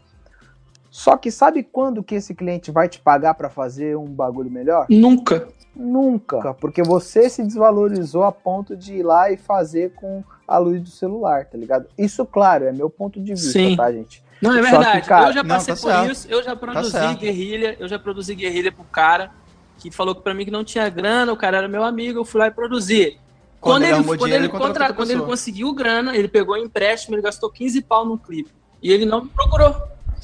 Só 0.90 1.16
que 1.16 1.30
sabe 1.30 1.62
quando 1.62 2.02
que 2.02 2.14
esse 2.14 2.34
cliente 2.34 2.70
vai 2.70 2.88
te 2.88 2.98
pagar 3.00 3.34
para 3.34 3.50
fazer 3.50 3.96
um 3.96 4.06
bagulho 4.06 4.50
melhor? 4.50 4.86
Nunca. 4.88 5.48
Nunca, 5.74 6.54
porque 6.54 6.82
você 6.82 7.28
se 7.28 7.42
desvalorizou 7.42 8.24
a 8.24 8.32
ponto 8.32 8.74
de 8.74 8.94
ir 8.94 9.02
lá 9.02 9.30
e 9.30 9.36
fazer 9.36 9.92
com 9.92 10.24
a 10.46 10.58
luz 10.58 10.80
do 10.80 10.90
celular, 10.90 11.44
tá 11.46 11.56
ligado? 11.58 11.86
Isso, 11.98 12.24
claro, 12.24 12.64
é 12.64 12.72
meu 12.72 12.88
ponto 12.90 13.20
de 13.20 13.32
vista, 13.34 13.50
Sim. 13.52 13.76
tá, 13.76 13.90
gente? 13.92 14.22
Não, 14.40 14.56
é 14.56 14.60
verdade. 14.62 15.00
que, 15.02 15.08
cara, 15.08 15.28
eu 15.28 15.32
já 15.32 15.42
não, 15.42 15.54
passei 15.56 15.74
tá 15.74 16.02
por 16.02 16.10
isso, 16.10 16.26
eu 16.30 16.42
já 16.42 16.54
produzi 16.54 16.90
certo. 16.90 17.18
guerrilha, 17.18 17.76
eu 17.80 17.88
já 17.88 17.98
produzi 17.98 18.34
guerrilha 18.34 18.70
pro 18.70 18.84
cara 18.84 19.30
que 19.78 19.90
falou 19.90 20.14
que 20.14 20.22
pra 20.22 20.34
mim 20.34 20.44
que 20.44 20.50
não 20.50 20.62
tinha 20.64 20.88
grana, 20.88 21.32
o 21.32 21.36
cara 21.36 21.58
era 21.58 21.68
meu 21.68 21.82
amigo, 21.84 22.18
eu 22.20 22.24
fui 22.24 22.40
lá 22.40 22.46
e 22.46 22.50
produzi. 22.50 23.18
Quando 23.60 23.82
Quando, 23.82 23.84
ele 23.84 24.04
quando, 24.04 24.18
dinheiro, 24.20 24.44
ele 24.44 24.48
contra- 24.52 24.92
quando 24.92 25.10
ele 25.10 25.22
conseguiu 25.22 25.72
grana, 25.74 26.16
ele 26.16 26.28
pegou 26.28 26.56
empréstimo, 26.56 27.14
ele 27.16 27.22
gastou 27.22 27.50
15 27.50 27.80
pau 27.82 28.04
no 28.04 28.18
clipe. 28.18 28.50
E 28.82 28.92
ele 28.92 29.04
não 29.04 29.24
me 29.24 29.30
procurou. 29.30 29.74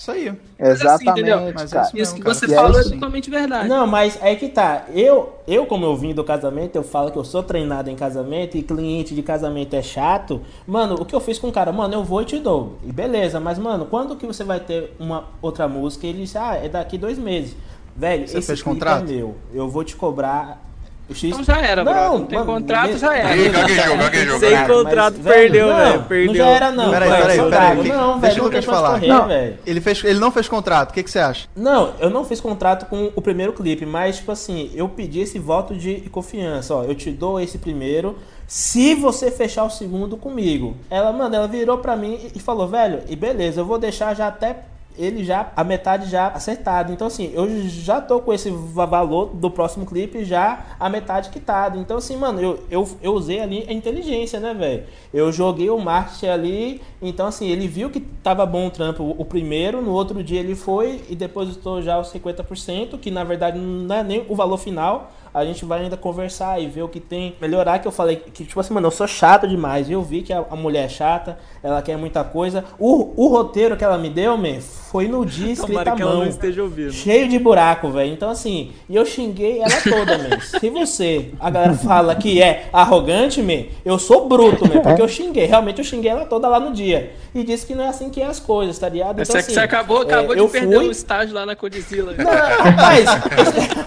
Isso 0.03 0.11
aí. 0.11 0.33
Exatamente, 0.59 1.11
entendeu? 1.11 1.53
Mas 1.55 1.73
é 1.73 1.74
cara. 1.77 1.87
isso 1.87 1.95
mesmo, 1.95 2.03
Isso 2.03 2.15
que 2.16 2.23
cara. 2.23 2.35
você 2.35 2.47
E 2.47 2.53
é 2.53 2.57
falou 2.57 2.77
é 2.77 2.81
isso. 2.81 2.91
totalmente 2.91 3.31
verdade. 3.31 3.69
Não, 3.69 3.87
mas 3.87 4.19
aí 4.20 4.35
que 4.35 4.49
tá. 4.49 4.87
Eu, 4.93 5.35
eu, 5.47 5.65
como 5.65 5.85
eu 5.85 5.95
vim 5.97 6.12
do 6.12 6.24
casamento, 6.24 6.74
eu 6.74 6.83
falo 6.83 7.12
que 7.12 7.19
eu 7.19 7.24
sou 7.24 7.41
treinado 7.41 7.89
em 7.89 7.95
casamento 7.95 8.57
e 8.57 8.62
cliente 8.65 9.15
de 9.15 9.23
casamento 9.23 9.74
é 9.74 9.83
chato. 9.83 10.41
Mano, 10.66 10.97
o 10.97 11.05
que 11.05 11.15
eu 11.15 11.20
fiz 11.20 11.39
com 11.39 11.49
o 11.49 11.53
cara? 11.53 11.70
Mano, 11.70 11.95
eu 11.95 12.03
vou 12.03 12.20
e 12.20 12.24
te 12.24 12.41
dou. 12.41 12.79
E 12.85 12.91
beleza, 12.93 13.39
mas, 13.39 13.61
mano, 13.61 13.87
quando 13.87 14.16
que 14.16 14.27
você 14.27 14.43
vai 14.43 14.59
ter 14.59 14.93
uma 14.99 15.29
outra 15.41 15.69
música? 15.69 16.05
Ele 16.05 16.23
disse, 16.23 16.37
ah, 16.37 16.57
é 16.57 16.69
daqui 16.69 16.99
dois 16.99 17.16
meses. 17.16 17.57
Velho, 17.95 18.27
Você 18.27 18.39
esse 18.39 18.47
fez 18.49 18.61
clipe 18.61 18.74
contrato? 18.74 19.09
é 19.09 19.15
meu. 19.15 19.37
Eu 19.55 19.69
vou 19.69 19.85
te 19.85 19.95
cobrar. 19.95 20.72
O 21.09 21.15
X. 21.15 21.24
Então 21.24 21.43
já 21.45 21.61
era, 21.61 21.85
não, 21.85 21.93
brother. 21.93 22.11
Não 22.19 22.27
tem 22.27 22.39
mano, 22.39 22.53
contrato, 22.53 22.93
me- 22.93 22.99
já 22.99 23.16
era. 23.16 23.37
Ih, 23.37 23.49
gaguejou, 23.51 23.97
gaguejou, 23.99 24.39
Sem 24.39 24.51
gaguejou. 24.51 24.85
contrato, 24.85 25.15
Mas, 25.23 25.35
perdeu, 25.35 25.66
não, 25.69 25.77
velho, 25.77 25.97
Não 25.99 26.03
perdeu. 26.05 26.35
já 26.35 26.47
era, 26.49 26.70
não. 26.73 26.91
Peraí, 26.91 27.11
peraí, 27.11 27.37
peraí. 27.39 27.51
gago. 27.51 27.83
Não, 27.85 28.19
Deixa 28.20 28.35
o 28.35 28.39
não 28.39 28.45
Lucas 28.45 28.65
falar. 28.65 28.91
correr, 28.93 29.07
Não. 29.09 29.27
velho. 29.29 29.59
Ele, 29.66 29.81
fez, 29.81 30.05
ele 30.05 30.19
não 30.19 30.31
fez 30.31 30.49
contrato, 30.49 30.91
o 30.91 30.95
que, 30.95 31.03
que 31.03 31.11
você 31.11 31.19
acha? 31.19 31.49
Não, 31.57 31.93
eu 32.01 32.09
não 32.11 32.24
fiz 32.24 32.41
contrato 32.41 32.87
com 32.87 33.11
o 33.15 33.20
primeiro 33.23 33.53
clipe, 33.53 33.85
mas, 33.85 34.16
tipo 34.16 34.33
assim, 34.33 34.70
eu 34.74 34.89
pedi 34.89 35.20
esse 35.20 35.39
voto 35.39 35.74
de 35.74 35.97
confiança. 36.11 36.74
Ó, 36.74 36.85
eu 36.85 36.95
te 36.95 37.11
dou 37.11 37.39
esse 37.41 37.59
primeiro, 37.59 38.16
se 38.47 38.95
você 38.95 39.31
fechar 39.31 39.65
o 39.65 39.70
segundo 39.70 40.16
comigo. 40.16 40.77
Ela, 40.91 41.12
mano, 41.12 41.35
ela 41.35 41.49
virou 41.49 41.79
pra 41.79 41.97
mim 41.97 42.19
e 42.35 42.39
falou, 42.41 42.69
velho, 42.69 43.01
e 43.09 43.16
beleza, 43.16 43.61
eu 43.61 43.65
vou 43.65 43.79
deixar 43.79 44.15
já 44.15 44.29
até 44.29 44.57
ele 44.97 45.24
já, 45.24 45.52
a 45.56 45.64
metade 45.64 46.09
já 46.09 46.28
acertado. 46.28 46.93
Então, 46.93 47.06
assim, 47.06 47.31
eu 47.35 47.69
já 47.69 48.01
tô 48.01 48.20
com 48.20 48.32
esse 48.32 48.51
va- 48.51 48.86
valor 48.86 49.27
do 49.35 49.51
próximo 49.51 49.86
clipe 49.86 50.24
já 50.24 50.64
a 50.78 50.89
metade 50.89 51.31
quitado. 51.31 51.78
Então, 51.78 51.97
assim, 51.98 52.16
mano, 52.16 52.40
eu, 52.40 52.64
eu, 52.70 52.89
eu 53.02 53.12
usei 53.14 53.40
ali 53.40 53.64
a 53.69 53.73
inteligência, 53.73 54.39
né, 54.40 54.55
velho? 54.55 54.85
Eu 55.12 55.31
joguei 55.32 55.69
o 55.70 55.78
marketing 55.78 56.27
ali. 56.27 56.82
Então, 57.01 57.27
assim, 57.27 57.48
ele 57.48 57.66
viu 57.69 57.90
que 57.90 58.01
tava 58.01 58.44
bom 58.47 58.66
o 58.66 58.70
trampo 58.70 59.14
o, 59.19 59.24
primeiro, 59.24 59.82
no 59.82 59.93
outro 59.93 60.23
dia 60.23 60.40
ele 60.40 60.55
foi 60.55 61.02
e 61.09 61.16
depositou 61.16 61.82
já 61.82 61.98
os 61.98 62.09
50%, 62.12 62.98
que 62.98 63.10
na 63.10 63.24
verdade 63.24 63.59
não 63.59 63.94
é 63.94 64.02
nem 64.02 64.24
o 64.28 64.35
valor 64.35 64.59
final. 64.59 65.10
A 65.35 65.44
gente 65.47 65.64
vai 65.64 65.81
ainda 65.82 65.97
conversar 65.97 66.60
e 66.60 66.66
ver 66.66 66.82
o 66.82 66.89
que 66.89 67.01
tem, 67.01 67.35
melhorar. 67.40 67.78
Que 67.78 67.89
eu 67.89 67.93
falei 67.93 68.16
que, 68.16 68.44
tipo 68.44 68.60
assim, 68.60 68.74
mano, 68.74 68.89
eu 68.89 68.90
sou 68.90 69.06
chato 69.06 69.48
demais. 69.48 69.90
Eu 69.90 70.02
vi 70.02 70.20
que 70.23 70.32
a, 70.32 70.44
a 70.51 70.56
mulher 70.56 70.85
é 70.85 70.89
chata, 70.89 71.39
ela 71.62 71.80
quer 71.82 71.97
muita 71.97 72.24
coisa. 72.24 72.64
O, 72.78 73.12
o 73.16 73.28
roteiro 73.28 73.76
que 73.76 73.84
ela 73.84 73.97
me 73.98 74.09
deu, 74.10 74.36
man, 74.36 74.60
foi 74.90 75.06
no 75.09 75.24
dia 75.24 75.52
escrito 75.55 75.78
à 75.89 75.93
que 75.93 76.05
mão. 76.05 76.26
esteja 76.26 76.62
ouvindo. 76.62 76.93
Cheio 76.93 77.28
de 77.28 77.39
buraco, 77.39 77.90
velho. 77.90 78.12
Então, 78.12 78.28
assim, 78.30 78.72
e 78.89 78.97
eu 78.97 79.05
xinguei 79.06 79.60
ela 79.60 79.80
toda, 79.82 80.18
man. 80.18 80.40
Se 80.60 80.68
você, 80.70 81.30
a 81.40 81.48
galera 81.51 81.74
fala 81.74 82.14
que 82.14 82.43
é 82.43 82.68
arrogante, 82.72 83.40
man, 83.43 83.64
eu 83.84 83.98
sou 83.98 84.28
bruto, 84.28 84.66
man, 84.68 84.80
porque 84.82 85.01
eu 85.02 85.09
xinguei. 85.09 85.47
Realmente 85.47 85.78
eu 85.78 85.84
xinguei 85.84 86.10
ela 86.10 86.24
toda 86.24 86.48
lá 86.48 86.59
no 86.60 86.72
dia. 86.72 87.12
E 87.34 87.43
disse 87.43 87.64
que 87.66 87.74
não 87.74 87.84
é 87.84 87.89
assim 87.89 88.10
que 88.10 88.20
é 88.20 88.26
as 88.26 88.39
coisas, 88.39 88.78
tá 88.78 88.89
ligado? 88.89 89.24
Você, 89.24 89.39
assim, 89.39 89.55
você 89.55 89.60
acabou, 89.60 90.02
é, 90.02 90.05
acabou 90.05 90.34
eu 90.36 90.47
de 90.47 90.52
perder 90.52 90.76
fui- 90.76 90.89
o 90.89 90.90
estágio 90.93 91.34
lá 91.34 91.47
na 91.47 91.56
Codizila. 91.56 92.12
Não, 92.12 92.24
rapaz, 92.30 93.06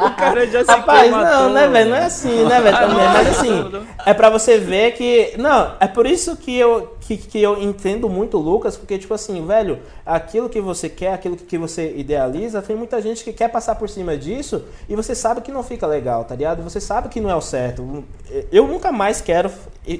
O 0.00 0.10
cara 0.10 0.46
já 0.46 0.64
se 0.64 0.70
Rapaz, 0.70 1.10
não, 1.10 1.50
né, 1.52 1.68
velho? 1.68 1.90
Não 1.90 1.96
é 1.96 2.04
assim, 2.04 2.44
né, 2.44 2.60
velho? 2.60 2.76
Ah, 2.76 2.86
mas 2.88 2.96
não, 2.96 3.30
assim, 3.32 3.86
é 4.04 4.12
pra 4.14 4.28
você 4.30 4.58
ver 4.58 4.92
que. 4.92 5.32
Não, 5.38 5.72
é 5.80 5.86
por 5.86 6.06
isso 6.06 6.36
que 6.36 6.63
eu, 6.64 6.96
que, 7.00 7.16
que 7.16 7.40
eu 7.40 7.62
entendo 7.62 8.08
muito 8.08 8.38
Lucas, 8.38 8.76
porque, 8.76 8.98
tipo 8.98 9.14
assim, 9.14 9.46
velho, 9.46 9.78
aquilo 10.04 10.48
que 10.48 10.60
você 10.60 10.88
quer, 10.88 11.12
aquilo 11.12 11.36
que 11.36 11.56
você 11.56 11.94
idealiza, 11.96 12.60
tem 12.60 12.74
muita 12.74 13.00
gente 13.00 13.22
que 13.22 13.32
quer 13.32 13.48
passar 13.48 13.76
por 13.76 13.88
cima 13.88 14.16
disso 14.16 14.64
e 14.88 14.96
você 14.96 15.14
sabe 15.14 15.40
que 15.40 15.52
não 15.52 15.62
fica 15.62 15.86
legal, 15.86 16.24
tá 16.24 16.34
ligado? 16.34 16.62
Você 16.62 16.80
sabe 16.80 17.08
que 17.08 17.20
não 17.20 17.30
é 17.30 17.36
o 17.36 17.40
certo. 17.40 18.04
Eu 18.50 18.66
nunca 18.66 18.90
mais 18.90 19.20
quero 19.20 19.50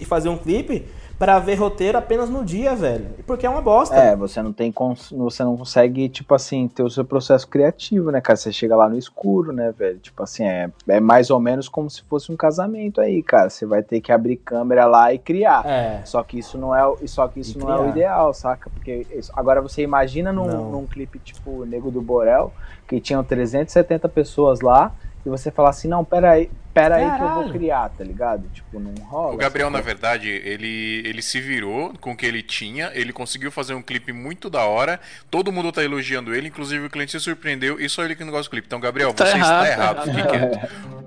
fazer 0.06 0.28
um 0.28 0.36
clipe 0.36 0.86
pra 1.24 1.38
ver 1.38 1.54
roteiro 1.54 1.96
apenas 1.96 2.28
no 2.28 2.44
dia, 2.44 2.74
velho. 2.76 3.06
Porque 3.26 3.46
é 3.46 3.48
uma 3.50 3.62
bosta. 3.62 3.96
É, 3.96 4.14
você 4.14 4.42
não 4.42 4.52
tem 4.52 4.70
cons- 4.70 5.10
você 5.10 5.42
não 5.42 5.56
consegue, 5.56 6.06
tipo 6.10 6.34
assim, 6.34 6.68
ter 6.68 6.82
o 6.82 6.90
seu 6.90 7.02
processo 7.04 7.48
criativo, 7.48 8.10
né, 8.10 8.20
cara? 8.20 8.36
Você 8.36 8.52
chega 8.52 8.76
lá 8.76 8.88
no 8.90 8.98
escuro, 8.98 9.50
né, 9.52 9.72
velho? 9.72 9.98
Tipo 9.98 10.22
assim, 10.22 10.44
é, 10.44 10.70
é 10.86 11.00
mais 11.00 11.30
ou 11.30 11.40
menos 11.40 11.66
como 11.68 11.88
se 11.88 12.02
fosse 12.02 12.30
um 12.30 12.36
casamento 12.36 13.00
aí, 13.00 13.22
cara. 13.22 13.48
Você 13.48 13.64
vai 13.64 13.82
ter 13.82 14.02
que 14.02 14.12
abrir 14.12 14.36
câmera 14.36 14.84
lá 14.84 15.14
e 15.14 15.18
criar. 15.18 15.64
É. 15.66 16.02
Só 16.04 16.22
que 16.22 16.38
isso 16.38 16.58
não 16.58 16.74
é, 16.76 16.86
o- 16.86 16.98
só 17.06 17.26
que 17.26 17.40
isso 17.40 17.56
E 17.58 17.60
não 17.62 17.70
é 17.72 17.78
o 17.80 17.88
ideal, 17.88 18.34
saca? 18.34 18.68
Porque 18.68 19.06
isso- 19.14 19.32
agora 19.34 19.62
você 19.62 19.80
imagina 19.82 20.30
num, 20.30 20.46
num 20.72 20.86
clipe 20.86 21.18
tipo 21.18 21.64
Nego 21.64 21.90
do 21.90 22.02
Borel, 22.02 22.52
que 22.86 23.00
tinham 23.00 23.24
370 23.24 24.10
pessoas 24.10 24.60
lá, 24.60 24.92
e 25.24 25.28
você 25.28 25.50
falar 25.50 25.70
assim, 25.70 25.88
não, 25.88 26.04
pera 26.04 26.32
aí, 26.32 26.50
pera 26.72 26.96
aí 26.96 27.16
que 27.16 27.22
eu 27.24 27.34
vou 27.34 27.50
criar, 27.52 27.88
tá 27.90 28.04
ligado? 28.04 28.48
Tipo, 28.52 28.78
não 28.78 28.92
rola. 29.04 29.32
O 29.34 29.36
Gabriel, 29.36 29.70
na 29.70 29.78
saca? 29.78 29.86
verdade, 29.86 30.28
ele, 30.28 31.02
ele 31.04 31.22
se 31.22 31.40
virou 31.40 31.94
com 32.00 32.12
o 32.12 32.16
que 32.16 32.26
ele 32.26 32.42
tinha, 32.42 32.90
ele 32.94 33.12
conseguiu 33.12 33.50
fazer 33.50 33.74
um 33.74 33.82
clipe 33.82 34.12
muito 34.12 34.50
da 34.50 34.64
hora, 34.64 35.00
todo 35.30 35.50
mundo 35.52 35.72
tá 35.72 35.82
elogiando 35.82 36.34
ele, 36.34 36.48
inclusive 36.48 36.86
o 36.86 36.90
cliente 36.90 37.12
se 37.12 37.20
surpreendeu 37.20 37.80
e 37.80 37.88
só 37.88 38.04
ele 38.04 38.14
que 38.14 38.24
não 38.24 38.30
gosta 38.32 38.48
do 38.48 38.50
clipe. 38.50 38.66
Então, 38.66 38.80
Gabriel, 38.80 39.14
Tá 39.14 39.24
você 39.26 39.36
errado, 39.36 39.64
está 39.66 39.76
tá 39.76 39.82
errado, 39.82 40.08
errado. 40.08 40.14
fique 40.14 40.28
quieto. 40.28 41.04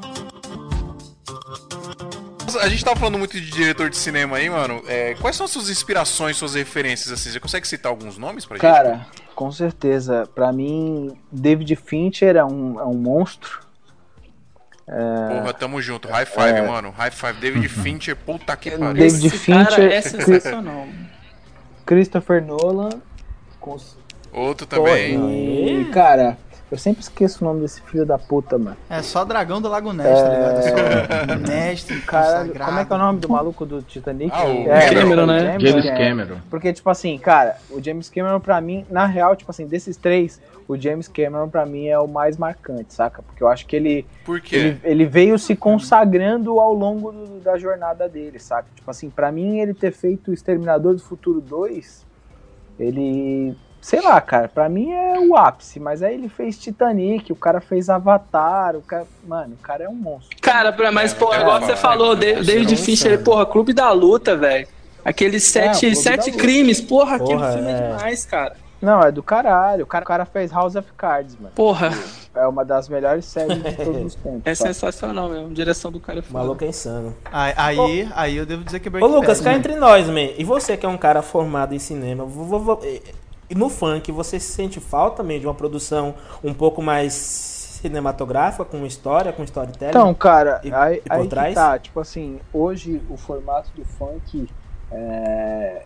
A 2.60 2.68
gente 2.68 2.84
tava 2.84 2.98
falando 2.98 3.18
muito 3.18 3.40
de 3.40 3.50
diretor 3.50 3.88
de 3.90 3.96
cinema 3.96 4.36
aí, 4.36 4.48
mano. 4.50 4.82
É, 4.88 5.14
quais 5.14 5.36
são 5.36 5.44
as 5.44 5.50
suas 5.50 5.68
inspirações, 5.70 6.36
suas 6.36 6.54
referências, 6.54 7.12
assim? 7.12 7.30
Você 7.30 7.40
consegue 7.40 7.66
citar 7.66 7.90
alguns 7.90 8.16
nomes 8.18 8.44
pra 8.44 8.56
gente? 8.56 8.62
Cara, 8.62 9.06
com 9.34 9.50
certeza. 9.52 10.28
Pra 10.34 10.52
mim, 10.52 11.16
David 11.30 11.74
Fincher 11.76 12.36
é 12.36 12.44
um, 12.44 12.80
é 12.80 12.84
um 12.84 12.94
monstro. 12.94 13.60
Porra, 14.86 15.52
tamo 15.52 15.82
junto. 15.82 16.08
High 16.08 16.26
five, 16.26 16.58
É. 16.58 16.62
mano. 16.66 16.90
High 16.96 17.10
five. 17.10 17.40
David 17.40 17.66
Fincher, 17.68 18.14
puta 18.16 18.56
que 18.56 18.70
pariu. 18.70 18.94
David 18.94 19.26
Esse 19.26 19.46
cara 19.52 19.64
Fincher, 19.66 19.90
é 19.92 20.00
sensacional. 20.00 20.86
Christopher 21.84 22.44
Nolan. 22.44 22.90
com- 23.60 23.76
Outro 24.32 24.66
também. 24.66 25.80
e, 25.80 25.84
cara, 25.86 26.36
eu 26.70 26.76
sempre 26.78 27.00
esqueço 27.00 27.44
o 27.44 27.48
nome 27.48 27.60
desse 27.60 27.80
filho 27.82 28.04
da 28.04 28.18
puta, 28.18 28.58
mano. 28.58 28.76
É 28.90 29.00
só 29.02 29.24
dragão 29.24 29.60
do 29.62 29.68
Lago 29.68 29.92
Ness, 29.92 30.20
tá 30.20 30.28
ligado? 30.28 30.58
É 30.58 31.26
só 31.26 31.38
mestre, 31.48 32.00
Caralho, 32.06 32.38
consagrado. 32.48 32.70
como 32.70 32.80
é 32.80 32.84
que 32.84 32.92
é 32.92 32.96
o 32.96 32.98
nome 32.98 33.20
do 33.20 33.28
maluco 33.28 33.64
do 33.66 33.82
Titanic? 33.82 34.32
Ah, 34.34 34.44
o 34.46 34.68
É, 34.70 34.90
Cameron, 34.94 35.22
o 35.22 35.26
né? 35.26 35.58
James 35.60 35.86
é. 35.86 35.96
Cameron. 35.96 36.36
Porque, 36.50 36.72
tipo 36.72 36.90
assim, 36.90 37.16
cara, 37.18 37.56
o 37.70 37.82
James 37.82 38.08
Cameron 38.10 38.40
pra 38.40 38.60
mim, 38.60 38.84
na 38.90 39.06
real, 39.06 39.36
tipo 39.36 39.50
assim, 39.50 39.66
desses 39.66 39.96
três, 39.96 40.40
o 40.68 40.76
James 40.76 41.06
Cameron 41.06 41.48
pra 41.48 41.64
mim 41.64 41.86
é 41.86 41.98
o 42.00 42.08
mais 42.08 42.36
marcante, 42.36 42.92
saca? 42.92 43.22
Porque 43.22 43.40
eu 43.40 43.46
acho 43.46 43.64
que 43.66 43.76
ele, 43.76 44.04
Por 44.24 44.40
quê? 44.40 44.56
ele, 44.56 44.80
ele 44.82 45.04
veio 45.06 45.38
se 45.38 45.54
consagrando 45.54 46.58
ao 46.58 46.74
longo 46.74 47.12
do- 47.12 47.38
da 47.38 47.56
jornada 47.56 48.08
dele, 48.08 48.40
saca? 48.40 48.66
Tipo 48.74 48.90
assim, 48.90 49.08
pra 49.08 49.30
mim 49.30 49.60
ele 49.60 49.72
ter 49.72 49.92
feito 49.92 50.32
o 50.32 50.34
Exterminador 50.34 50.94
do 50.94 51.00
Futuro 51.00 51.40
2, 51.40 52.04
ele. 52.78 53.56
Sei 53.80 54.00
lá, 54.00 54.20
cara, 54.20 54.48
pra 54.48 54.68
mim 54.68 54.90
é 54.92 55.18
o 55.20 55.36
ápice, 55.36 55.78
mas 55.78 56.02
aí 56.02 56.14
ele 56.14 56.28
fez 56.28 56.58
Titanic, 56.58 57.32
o 57.32 57.36
cara 57.36 57.60
fez 57.60 57.88
Avatar, 57.88 58.74
o 58.74 58.82
cara. 58.82 59.06
Mano, 59.26 59.54
o 59.54 59.62
cara 59.62 59.84
é 59.84 59.88
um 59.88 59.94
monstro. 59.94 60.36
Cara, 60.42 60.72
pra- 60.72 60.90
mas, 60.90 61.14
pô, 61.14 61.32
É, 61.32 61.40
igual 61.40 61.58
é, 61.58 61.60
você 61.66 61.72
é, 61.72 61.76
falou, 61.76 62.12
é, 62.14 62.16
David 62.16 62.40
é, 62.50 62.54
David 62.54 62.74
é, 62.74 62.76
Fincher, 62.76 63.12
é. 63.12 63.16
porra, 63.16 63.46
Clube 63.46 63.72
da 63.72 63.90
Luta, 63.92 64.36
velho. 64.36 64.66
Aqueles 65.04 65.44
sete, 65.44 65.80
Clube 65.80 65.96
sete 65.96 66.30
Luta. 66.30 66.42
crimes, 66.42 66.80
porra, 66.80 67.14
aquele 67.16 67.34
Porra, 67.38 67.52
filme 67.52 67.68
é 67.68 67.72
é. 67.74 67.88
demais, 67.96 68.26
cara. 68.26 68.56
Não, 68.82 69.00
é 69.02 69.10
do 69.12 69.22
caralho. 69.22 69.84
O 69.84 69.86
cara, 69.86 70.02
o 70.04 70.06
cara 70.06 70.24
fez 70.26 70.50
House 70.50 70.74
of 70.74 70.92
Cards, 70.96 71.36
mano. 71.36 71.52
Porra, 71.54 71.90
É 72.34 72.46
uma 72.46 72.62
das 72.64 72.88
melhores 72.90 73.24
séries 73.24 73.62
de 73.62 73.72
todos 73.72 74.04
os 74.04 74.14
tempos. 74.16 74.42
é 74.44 74.54
saca? 74.54 74.74
sensacional 74.74 75.28
mesmo. 75.30 75.48
Direção 75.54 75.90
do 75.90 75.98
cara 76.00 76.18
é 76.18 76.20
O 76.20 76.22
foda. 76.24 76.38
maluco 76.40 76.62
é 76.64 76.66
insano. 76.66 77.14
Aí, 77.32 77.54
aí, 77.56 78.08
aí 78.14 78.36
eu 78.36 78.44
devo 78.44 78.62
dizer 78.64 78.80
que 78.80 78.88
é 78.88 78.90
Ô 78.90 78.92
Breaking 78.92 79.14
Lucas, 79.14 79.38
Bad, 79.38 79.44
cá 79.44 79.50
né? 79.52 79.56
entre 79.58 79.76
nós, 79.76 80.06
man. 80.08 80.28
E 80.36 80.44
você 80.44 80.76
que 80.76 80.84
é 80.84 80.88
um 80.88 80.98
cara 80.98 81.22
formado 81.22 81.72
em 81.74 81.78
cinema, 81.78 82.24
vo- 82.26 82.44
vo- 82.44 82.58
vo- 82.58 82.80
e 83.48 83.54
no 83.54 83.68
funk, 83.68 84.10
você 84.12 84.38
sente 84.40 84.80
falta, 84.80 85.22
man, 85.22 85.38
de 85.38 85.46
uma 85.46 85.54
produção 85.54 86.14
um 86.42 86.52
pouco 86.52 86.82
mais 86.82 87.12
cinematográfica, 87.14 88.64
com 88.64 88.84
história, 88.84 89.32
com 89.32 89.44
storytelling? 89.44 89.90
Então, 89.90 90.14
cara, 90.14 90.60
e, 90.64 90.72
aí, 90.72 90.96
e 90.96 91.00
aí 91.08 91.28
trás? 91.28 91.54
tá, 91.54 91.78
tipo 91.78 92.00
assim, 92.00 92.40
hoje 92.52 93.00
o 93.08 93.16
formato 93.16 93.70
do 93.74 93.84
funk 93.84 94.48
é. 94.90 95.82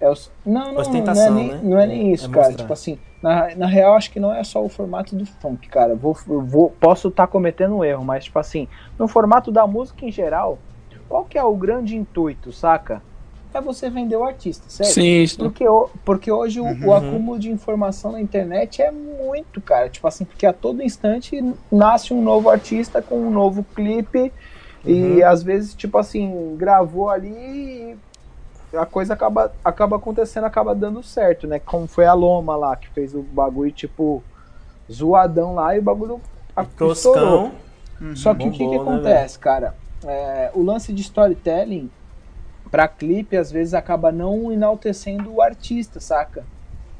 é 0.00 0.10
o- 0.10 0.14
não, 0.44 0.72
não, 0.72 0.82
não, 0.82 1.22
é 1.22 1.30
nem, 1.30 1.48
né? 1.48 1.60
não 1.62 1.78
é 1.78 1.86
nem 1.86 2.10
É- 2.10 2.14
isso, 2.14 2.26
é 2.26 2.28
cara. 2.28 2.46
mostrar. 2.46 2.62
Tipo 2.62 2.72
assim, 2.72 2.98
na, 3.22 3.54
na 3.56 3.66
real, 3.66 3.94
acho 3.94 4.10
que 4.10 4.20
não 4.20 4.32
é 4.32 4.44
só 4.44 4.62
o 4.64 4.68
formato 4.68 5.16
do 5.16 5.24
funk, 5.26 5.68
cara. 5.68 5.94
Vou, 5.96 6.14
vou, 6.26 6.70
posso 6.70 7.08
estar 7.08 7.26
cometendo 7.26 7.76
um 7.76 7.84
erro, 7.84 8.04
mas, 8.04 8.24
tipo 8.24 8.38
assim, 8.38 8.68
no 8.98 9.08
formato 9.08 9.50
da 9.50 9.66
música 9.66 10.04
em 10.04 10.12
geral, 10.12 10.58
qual 11.08 11.24
que 11.24 11.38
é 11.38 11.44
o 11.44 11.56
grande 11.56 11.96
intuito, 11.96 12.52
saca? 12.52 13.02
É 13.54 13.60
você 13.60 13.90
vender 13.90 14.16
o 14.16 14.24
artista, 14.24 14.64
certo? 14.68 14.92
Sim, 14.94 15.22
isso. 15.22 15.36
Porque, 15.38 15.68
o- 15.68 15.90
porque 16.04 16.32
hoje 16.32 16.60
o, 16.60 16.64
Uhum. 16.64 16.86
o 16.86 16.92
acúmulo 16.94 17.38
de 17.38 17.50
informação 17.50 18.12
na 18.12 18.20
internet 18.20 18.80
é 18.80 18.90
muito, 18.90 19.60
cara. 19.60 19.88
Tipo 19.88 20.06
assim, 20.08 20.24
porque 20.24 20.46
a 20.46 20.52
todo 20.52 20.82
instante 20.82 21.38
nasce 21.70 22.14
um 22.14 22.22
novo 22.22 22.48
artista 22.48 23.02
com 23.02 23.16
um 23.18 23.30
novo 23.30 23.64
clipe. 23.74 24.32
E 24.84 25.22
às 25.22 25.42
vezes, 25.44 25.74
tipo 25.74 25.96
assim, 25.98 26.56
gravou 26.56 27.08
ali 27.08 27.96
e 28.72 28.76
a 28.76 28.84
coisa 28.86 29.12
acaba, 29.14 29.52
acaba 29.64 29.96
acontecendo, 29.96 30.44
acaba 30.44 30.74
dando 30.74 31.02
certo, 31.02 31.46
né? 31.46 31.58
Como 31.60 31.86
foi 31.86 32.04
a 32.06 32.14
Loma 32.14 32.56
lá, 32.56 32.74
que 32.74 32.88
fez 32.88 33.14
o 33.14 33.22
bagulho, 33.22 33.70
tipo, 33.70 34.24
zoadão 34.90 35.54
lá 35.54 35.76
e 35.76 35.78
o 35.78 35.82
bagulho. 35.82 36.20
Toscão. 36.76 37.52
Só 38.14 38.34
que 38.34 38.48
o 38.48 38.50
que, 38.50 38.58
que 38.58 38.64
Bombou, 38.64 38.84
né, 38.84 38.90
acontece, 38.98 39.38
cara? 39.38 39.74
É, 40.04 40.50
o 40.54 40.62
lance 40.62 40.92
de 40.92 41.02
storytelling 41.02 41.88
pra 42.72 42.88
clipe 42.88 43.36
às 43.36 43.52
vezes 43.52 43.74
acaba 43.74 44.10
não 44.10 44.50
enaltecendo 44.50 45.32
o 45.34 45.40
artista, 45.42 46.00
saca? 46.00 46.42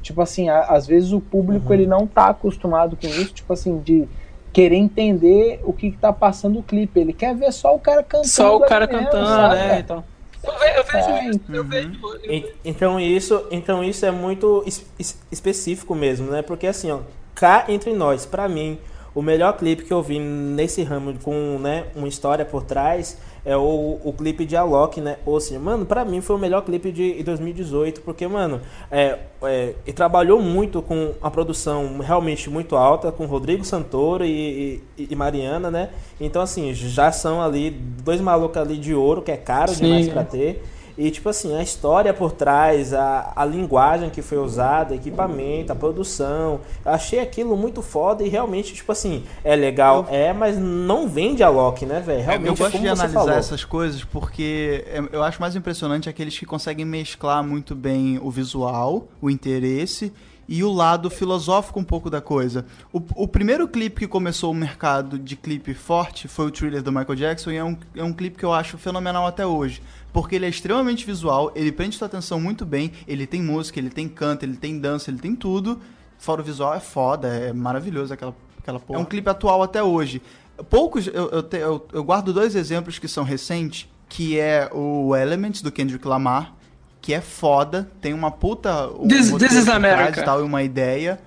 Tipo 0.01 0.21
assim, 0.21 0.47
a- 0.47 0.61
às 0.67 0.85
vezes 0.87 1.11
o 1.11 1.19
público 1.19 1.67
Uhum. 1.67 1.73
ele 1.73 1.87
não 1.87 2.05
tá 2.07 2.27
acostumado 2.27 2.95
com 2.95 3.07
isso, 3.07 3.33
tipo 3.33 3.51
assim, 3.51 3.79
de 3.79 4.07
querer 4.53 4.75
entender 4.75 5.59
o 5.63 5.73
que, 5.73 5.89
que 5.91 5.97
tá 5.97 6.13
passando 6.13 6.59
o 6.59 6.63
clipe. 6.63 6.99
Ele 6.99 7.11
quer 7.11 7.35
ver 7.35 7.51
só 7.51 7.73
o 7.75 7.79
cara 7.79 8.03
cantando. 8.03 8.27
Só 8.27 8.55
o 8.55 8.59
cara 8.61 8.85
mesmo, 8.85 9.03
cantando, 9.05 9.25
saca? 9.27 9.55
né? 9.55 9.79
Então. 9.79 10.03
Eu 10.43 10.51
ve- 10.59 10.77
eu 10.79 10.83
vejo 10.83 11.09
É, 11.09 11.25
isso, 11.29 11.39
eu 11.49 11.63
vejo. 11.63 11.99
En- 12.25 12.45
Então 12.65 12.99
isso, 12.99 13.47
então 13.49 13.83
isso 13.83 14.05
é 14.05 14.11
muito 14.11 14.61
es- 14.67 14.85
es- 14.99 15.17
específico 15.31 15.95
mesmo, 15.95 16.29
né? 16.29 16.41
Porque 16.41 16.67
assim, 16.67 16.91
ó, 16.91 16.99
cá 17.33 17.65
entre 17.69 17.93
nós, 17.93 18.25
pra 18.25 18.47
mim, 18.49 18.77
o 19.15 19.21
melhor 19.21 19.53
clipe 19.57 19.85
que 19.85 19.93
eu 19.93 20.03
vi 20.03 20.19
nesse 20.19 20.83
ramo 20.83 21.13
com, 21.23 21.57
né, 21.59 21.85
uma 21.95 22.07
história 22.09 22.43
por 22.43 22.63
trás 22.63 23.17
é 23.45 23.57
o, 23.57 23.99
o 24.03 24.13
clipe 24.13 24.45
de 24.45 24.55
Alok, 24.55 25.01
né? 25.01 25.17
Ou 25.25 25.37
assim, 25.37 25.57
mano, 25.57 25.85
pra 25.85 26.05
mim 26.05 26.21
foi 26.21 26.35
o 26.35 26.39
melhor 26.39 26.61
clipe 26.61 26.91
de 26.91 27.21
2018, 27.23 28.01
porque, 28.01 28.25
mano, 28.27 28.61
é, 28.89 29.19
é, 29.43 29.75
ele 29.85 29.93
trabalhou 29.93 30.41
muito 30.41 30.81
com 30.81 31.13
a 31.21 31.29
produção 31.29 31.99
realmente 31.99 32.49
muito 32.49 32.75
alta, 32.75 33.11
com 33.11 33.25
Rodrigo 33.25 33.65
Santoro 33.65 34.23
e, 34.23 34.81
e, 34.97 35.07
e 35.11 35.15
Mariana, 35.15 35.69
né? 35.69 35.89
Então, 36.19 36.41
assim, 36.41 36.73
já 36.73 37.11
são 37.11 37.41
ali 37.41 37.69
dois 37.69 38.21
malucos 38.21 38.57
ali 38.57 38.77
de 38.77 38.93
ouro, 38.93 39.21
que 39.21 39.31
é 39.31 39.37
caro 39.37 39.73
Sim. 39.73 39.83
demais 39.83 40.07
pra 40.07 40.23
ter. 40.23 40.63
E, 40.97 41.09
tipo 41.09 41.27
assim, 41.29 41.55
a 41.57 41.63
história 41.63 42.13
por 42.13 42.31
trás, 42.33 42.93
a, 42.93 43.33
a 43.35 43.43
linguagem 43.45 44.09
que 44.09 44.21
foi 44.21 44.37
usada, 44.37 44.93
equipamento, 44.93 45.71
a 45.71 45.75
produção. 45.75 46.59
Eu 46.85 46.91
achei 46.91 47.19
aquilo 47.19 47.57
muito 47.57 47.81
foda 47.81 48.23
e 48.23 48.29
realmente, 48.29 48.73
tipo 48.73 48.91
assim, 48.91 49.23
é 49.43 49.55
legal, 49.55 50.05
é, 50.09 50.31
mas 50.33 50.57
não 50.57 51.07
vende 51.07 51.41
a 51.41 51.49
Loki, 51.49 51.85
né, 51.85 51.99
velho? 51.99 52.19
Eu 52.19 52.25
Realmente, 52.25 52.57
gosto 52.59 52.71
como 52.73 52.83
de 52.83 52.89
analisar 52.89 53.19
falou. 53.19 53.33
essas 53.33 53.63
coisas 53.65 54.03
porque 54.03 54.83
é- 54.87 55.03
eu 55.11 55.23
acho 55.23 55.41
mais 55.41 55.55
impressionante 55.55 56.07
aqueles 56.09 56.37
que 56.37 56.45
conseguem 56.45 56.85
mesclar 56.85 57.43
muito 57.43 57.73
bem 57.73 58.19
o 58.21 58.29
visual, 58.29 59.07
o 59.21 59.29
interesse 59.29 60.13
e 60.47 60.63
o 60.63 60.71
lado 60.71 61.09
filosófico 61.09 61.79
um 61.79 61.83
pouco 61.83 62.09
da 62.09 62.19
coisa. 62.21 62.65
O, 62.91 63.01
o 63.15 63.27
primeiro 63.27 63.67
clipe 63.67 64.01
que 64.01 64.07
começou 64.07 64.51
o 64.51 64.53
mercado 64.53 65.17
de 65.17 65.35
clipe 65.35 65.73
forte 65.73 66.27
foi 66.27 66.47
o 66.47 66.51
thriller 66.51 66.83
do 66.83 66.91
Michael 66.91 67.15
Jackson 67.15 67.51
e 67.51 67.55
é 67.55 67.63
um, 67.63 67.77
é 67.95 68.03
um 68.03 68.11
clipe 68.13 68.37
que 68.37 68.43
eu 68.45 68.53
acho 68.53 68.77
fenomenal 68.77 69.25
até 69.25 69.45
hoje. 69.45 69.81
Porque 70.13 70.35
ele 70.35 70.45
é 70.45 70.49
extremamente 70.49 71.05
visual, 71.05 71.51
ele 71.55 71.71
prende 71.71 71.97
sua 71.97 72.05
atenção 72.05 72.39
muito 72.39 72.65
bem, 72.65 72.91
ele 73.07 73.25
tem 73.27 73.41
música, 73.41 73.79
ele 73.79 73.89
tem 73.89 74.07
canto, 74.07 74.43
ele 74.45 74.55
tem 74.55 74.79
dança, 74.79 75.09
ele 75.09 75.17
tem 75.19 75.35
tudo. 75.35 75.81
Fora 76.19 76.39
o 76.39 76.43
visual 76.43 76.73
é 76.73 76.79
foda, 76.79 77.27
é 77.27 77.51
maravilhoso 77.51 78.13
aquela, 78.13 78.35
aquela 78.59 78.79
porra. 78.79 78.99
É 78.99 79.01
um 79.01 79.05
clipe 79.05 79.27
atual 79.29 79.63
até 79.63 79.81
hoje. 79.83 80.21
Poucos, 80.69 81.07
eu, 81.07 81.29
eu, 81.31 81.41
te- 81.43 81.57
eu- 81.57 81.85
eu 81.91 82.03
guardo 82.03 82.31
dois 82.31 82.55
exemplos 82.55 82.99
que 82.99 83.07
são 83.07 83.23
recentes, 83.23 83.89
que 84.07 84.39
é 84.39 84.69
o 84.71 85.15
Elements, 85.15 85.63
do 85.63 85.71
Kendrick 85.71 86.07
Lamar, 86.07 86.53
que 87.01 87.11
é 87.13 87.19
foda, 87.19 87.89
tem 87.99 88.13
uma 88.13 88.29
puta... 88.29 88.87
Um 88.91 89.07
This- 89.07 89.31
This 89.31 89.51
is 89.53 89.67
America. 89.67 90.21
E, 90.21 90.23
tal, 90.23 90.39
e 90.41 90.43
uma 90.43 90.61
ideia. 90.61 91.19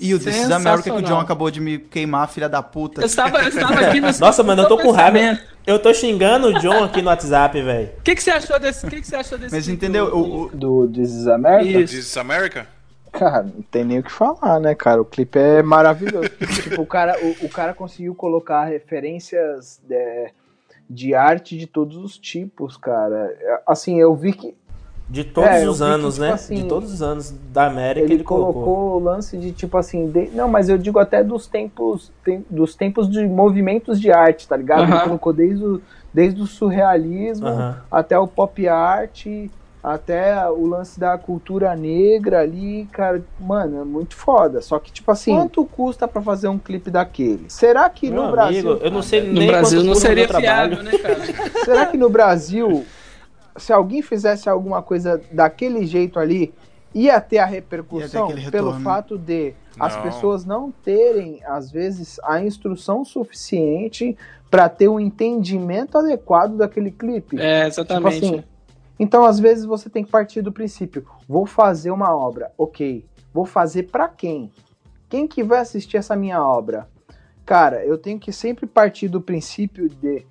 E 0.00 0.14
o 0.14 0.18
This 0.18 0.36
is 0.44 0.50
America, 0.50 0.82
que 0.84 0.90
o 0.90 1.02
John 1.02 1.18
acabou 1.20 1.50
de 1.50 1.60
me 1.60 1.78
queimar, 1.78 2.28
filha 2.28 2.48
da 2.48 2.62
puta. 2.62 3.00
Eu 3.00 3.06
estava, 3.06 3.42
eu 3.42 3.48
estava 3.48 3.80
aqui 3.80 4.00
no 4.00 4.08
Nossa, 4.20 4.42
mano, 4.42 4.62
eu 4.62 4.68
tô 4.68 4.78
com 4.78 4.90
raiva. 4.90 5.40
Eu 5.66 5.78
tô 5.78 5.92
xingando 5.92 6.48
o 6.48 6.58
John 6.60 6.84
aqui 6.84 7.02
no 7.02 7.08
WhatsApp, 7.08 7.60
velho. 7.60 7.90
O 7.98 8.02
que, 8.02 8.14
que 8.14 8.22
você 8.22 8.30
achou 8.30 8.58
desse? 8.58 8.86
O 8.86 8.88
que, 8.90 9.00
que 9.00 9.06
você 9.06 9.16
achou 9.16 9.36
desse? 9.36 9.54
Mas 9.54 9.64
clipe, 9.64 9.76
entendeu? 9.76 10.06
o- 10.06 10.18
O, 10.18 10.42
o- 10.44 10.48
Do 10.50 10.88
This 10.88 11.10
is 11.10 11.26
America? 11.26 11.68
Isso. 11.80 11.94
This 11.94 12.06
is 12.06 12.16
America? 12.16 12.66
Cara, 13.12 13.42
não 13.42 13.62
tem 13.70 13.84
nem 13.84 13.98
o 13.98 14.02
que 14.02 14.12
falar, 14.12 14.60
né, 14.60 14.74
cara? 14.74 15.00
O 15.02 15.04
clipe 15.04 15.38
é 15.38 15.62
maravilhoso. 15.62 16.28
tipo, 16.62 16.80
o 16.82 16.86
cara, 16.86 17.18
o, 17.20 17.46
o 17.46 17.48
cara 17.48 17.74
conseguiu 17.74 18.14
colocar 18.14 18.64
referências 18.64 19.80
de, 19.86 20.30
de 20.88 21.14
arte 21.14 21.56
de 21.58 21.66
todos 21.66 21.96
os 21.96 22.16
tipos, 22.18 22.76
cara. 22.76 23.34
Assim, 23.66 23.98
eu 24.00 24.14
vi 24.14 24.32
que 24.32 24.54
De 25.10 25.24
todos 25.24 25.50
É, 25.50 25.68
os 25.68 25.78
vi 25.80 25.84
que, 25.86 25.90
anos, 25.94 26.14
tipo 26.14 26.20
né? 26.22 26.32
assim, 26.32 26.54
de 26.56 26.68
todos 26.68 26.92
os 26.92 27.02
anos 27.02 27.30
da 27.30 27.66
América 27.66 28.04
ele, 28.04 28.14
ele, 28.14 28.24
colocou, 28.24 28.96
o 28.96 28.98
lance 28.98 29.38
de 29.38 29.52
tipo 29.52 29.76
assim, 29.78 30.10
de- 30.10 30.30
não, 30.32 30.48
mas 30.48 30.68
eu 30.68 30.76
digo 30.76 30.98
até 30.98 31.24
dos 31.24 31.46
tempos, 31.46 32.12
tem- 32.22 32.44
dos 32.50 32.74
tempos 32.74 33.08
de 33.08 33.26
movimentos 33.26 33.98
de 34.00 34.12
arte, 34.12 34.46
tá 34.46 34.56
ligado? 34.56 34.82
Ele 34.82 34.92
Aham. 34.92 35.08
colocou 35.08 35.32
desde 35.32 35.64
o, 35.64 35.82
desde 36.12 36.42
o 36.42 36.46
surrealismo 36.46 37.46
até 37.90 38.18
o 38.18 38.28
pop 38.28 38.68
art, 38.68 39.24
até 39.82 40.46
o 40.50 40.66
lance 40.66 40.98
da 41.00 41.16
cultura 41.16 41.74
negra 41.74 42.40
ali, 42.40 42.86
cara, 42.92 43.24
mano, 43.38 43.80
é 43.80 43.84
muito 43.84 44.14
foda. 44.16 44.60
Só 44.60 44.78
que 44.78 44.92
tipo 44.92 45.10
assim, 45.10 45.34
quanto 45.34 45.64
custa 45.64 46.06
pra 46.06 46.20
fazer 46.20 46.48
um 46.48 46.58
clipe 46.58 46.90
daquele? 46.90 47.48
Será 47.48 47.88
que 47.88 48.10
Meu 48.10 48.22
no 48.24 48.28
amigo, 48.28 48.68
Brasil, 48.68 48.76
eu 48.82 48.90
não 48.90 49.02
sei 49.02 49.22
No 49.22 49.34
nem 49.38 49.46
Brasil 49.46 49.78
quanto 49.78 49.86
não 49.88 49.94
seria 49.94 50.26
trabalho. 50.26 50.76
fiável, 50.76 50.82
né, 50.82 50.98
cara? 50.98 51.20
será 51.64 51.86
que 51.86 51.96
no 51.96 52.10
Brasil, 52.10 52.84
se 53.58 53.72
alguém 53.72 54.02
fizesse 54.02 54.48
alguma 54.48 54.82
coisa 54.82 55.20
daquele 55.32 55.86
jeito 55.86 56.18
ali, 56.18 56.52
ia 56.94 57.20
ter 57.20 57.38
a 57.38 57.44
repercussão 57.44 58.24
aquele 58.28 58.50
pelo 58.50 58.68
retorno. 58.68 58.84
fato 58.84 59.18
de 59.18 59.54
as 59.78 59.94
Não. 59.96 60.02
pessoas 60.02 60.44
não 60.44 60.70
terem, 60.70 61.40
às 61.44 61.70
vezes, 61.70 62.18
a 62.24 62.42
instrução 62.42 63.04
suficiente 63.04 64.16
para 64.50 64.68
ter 64.68 64.88
um 64.88 64.98
entendimento 64.98 65.98
adequado 65.98 66.56
daquele 66.56 66.90
clipe. 66.90 67.38
É, 67.38 67.68
Tipo 67.68 67.80
exatamente. 67.80 68.24
assim, 68.24 68.44
então, 68.98 69.24
às 69.24 69.38
vezes, 69.38 69.64
você 69.64 69.88
tem 69.88 70.02
que 70.04 70.10
partir 70.10 70.42
do 70.42 70.50
princípio: 70.50 71.06
vou 71.28 71.46
fazer 71.46 71.90
uma 71.90 72.14
obra, 72.16 72.50
ok. 72.58 73.04
Vou 73.32 73.44
fazer 73.44 73.84
pra 73.84 74.08
quem? 74.08 74.50
Quem 75.08 75.28
que 75.28 75.42
vai 75.44 75.60
assistir 75.60 75.96
essa 75.98 76.16
minha 76.16 76.42
obra? 76.42 76.88
Cara, 77.46 77.84
eu 77.84 77.96
tenho 77.96 78.18
que 78.18 78.32
sempre 78.32 78.66
partir 78.66 79.08
do 79.08 79.20
princípio 79.20 79.88
de 79.88 80.26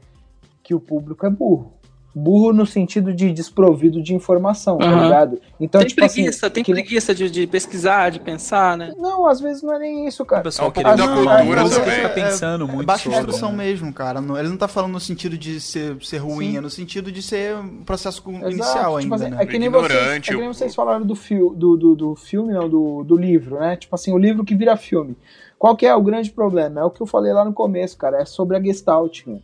que 0.62 0.76
o 0.76 0.80
público 0.80 1.26
é 1.26 1.30
burro. 1.30 1.74
Burro 2.16 2.52
no 2.52 2.66
sentido 2.66 3.14
de 3.14 3.32
desprovido 3.32 4.02
de 4.02 4.16
informação, 4.16 4.80
tá 4.80 4.86
Aham. 4.86 5.04
ligado? 5.04 5.42
Então, 5.60 5.80
tem 5.82 5.88
tipo 5.90 6.02
preguiça, 6.02 6.48
assim. 6.48 6.54
tem 6.54 6.64
que 6.64 6.72
preguiça 6.74 7.14
de, 7.14 7.30
de 7.30 7.46
pesquisar, 7.46 8.10
de 8.10 8.20
pensar, 8.20 8.76
né? 8.76 8.92
Não, 8.98 9.28
às 9.28 9.40
vezes 9.40 9.62
não 9.62 9.74
é 9.76 9.80
nem 9.80 10.08
isso, 10.08 10.26
cara. 10.26 10.42
O 10.42 10.44
pessoal 10.46 10.70
É 10.70 10.72
pouco 10.72 10.90
querendo 10.90 11.08
da 11.08 11.16
falar 11.16 11.38
cultura 11.46 11.70
também. 11.70 11.96
fica 11.96 12.10
pensando 12.10 12.68
muito 12.68 12.88
baixa 12.88 13.04
sobre. 13.04 13.18
discussão 13.20 13.52
né? 13.52 13.58
mesmo, 13.66 13.94
cara. 13.94 14.20
Não- 14.20 14.36
Ele 14.36 14.50
não 14.50 14.58
tá 14.58 14.68
falando 14.68 14.94
no 14.94 15.00
sentido 15.00 15.38
de 15.38 15.62
ser, 15.62 15.96
ser 16.04 16.18
ruim, 16.18 16.52
Sim. 16.54 16.58
é 16.58 16.62
no 16.62 16.70
sentido 16.72 17.12
de 17.12 17.22
ser 17.22 17.56
um 17.56 17.84
processo 17.84 18.24
com- 18.24 18.32
Exato, 18.38 18.52
inicial 18.52 19.00
tipo 19.00 19.14
ainda, 19.14 19.16
assim, 19.28 19.36
né? 19.36 19.44
É 19.44 19.46
que 19.46 19.60
nem 19.60 19.70
vocês, 19.70 19.92
é 19.92 19.96
Ignorante, 19.96 20.32
que 20.32 20.38
nem 20.38 20.48
vocês 20.48 20.74
falaram 20.76 21.06
do, 21.06 21.16
fio, 21.16 21.50
do, 21.56 21.78
do, 21.78 21.96
do 21.96 22.16
filme, 22.16 22.52
não, 22.52 22.68
do, 22.68 23.04
do 23.04 23.16
livro, 23.16 23.60
né? 23.60 23.76
Tipo 23.76 23.94
assim, 23.94 24.12
o 24.12 24.18
livro 24.18 24.44
que 24.44 24.56
vira 24.56 24.76
filme. 24.76 25.16
Qual 25.60 25.76
que 25.78 25.86
é 25.86 25.94
o 25.94 26.02
grande 26.02 26.32
problema? 26.32 26.82
É 26.82 26.84
o 26.84 26.90
que 26.90 27.02
eu 27.02 27.06
falei 27.06 27.32
lá 27.32 27.46
no 27.46 27.54
começo, 27.54 27.96
cara, 27.96 28.22
é 28.22 28.26
sobre 28.26 28.58
a 28.58 28.62
Gestalt. 28.62 29.26
né? 29.28 29.38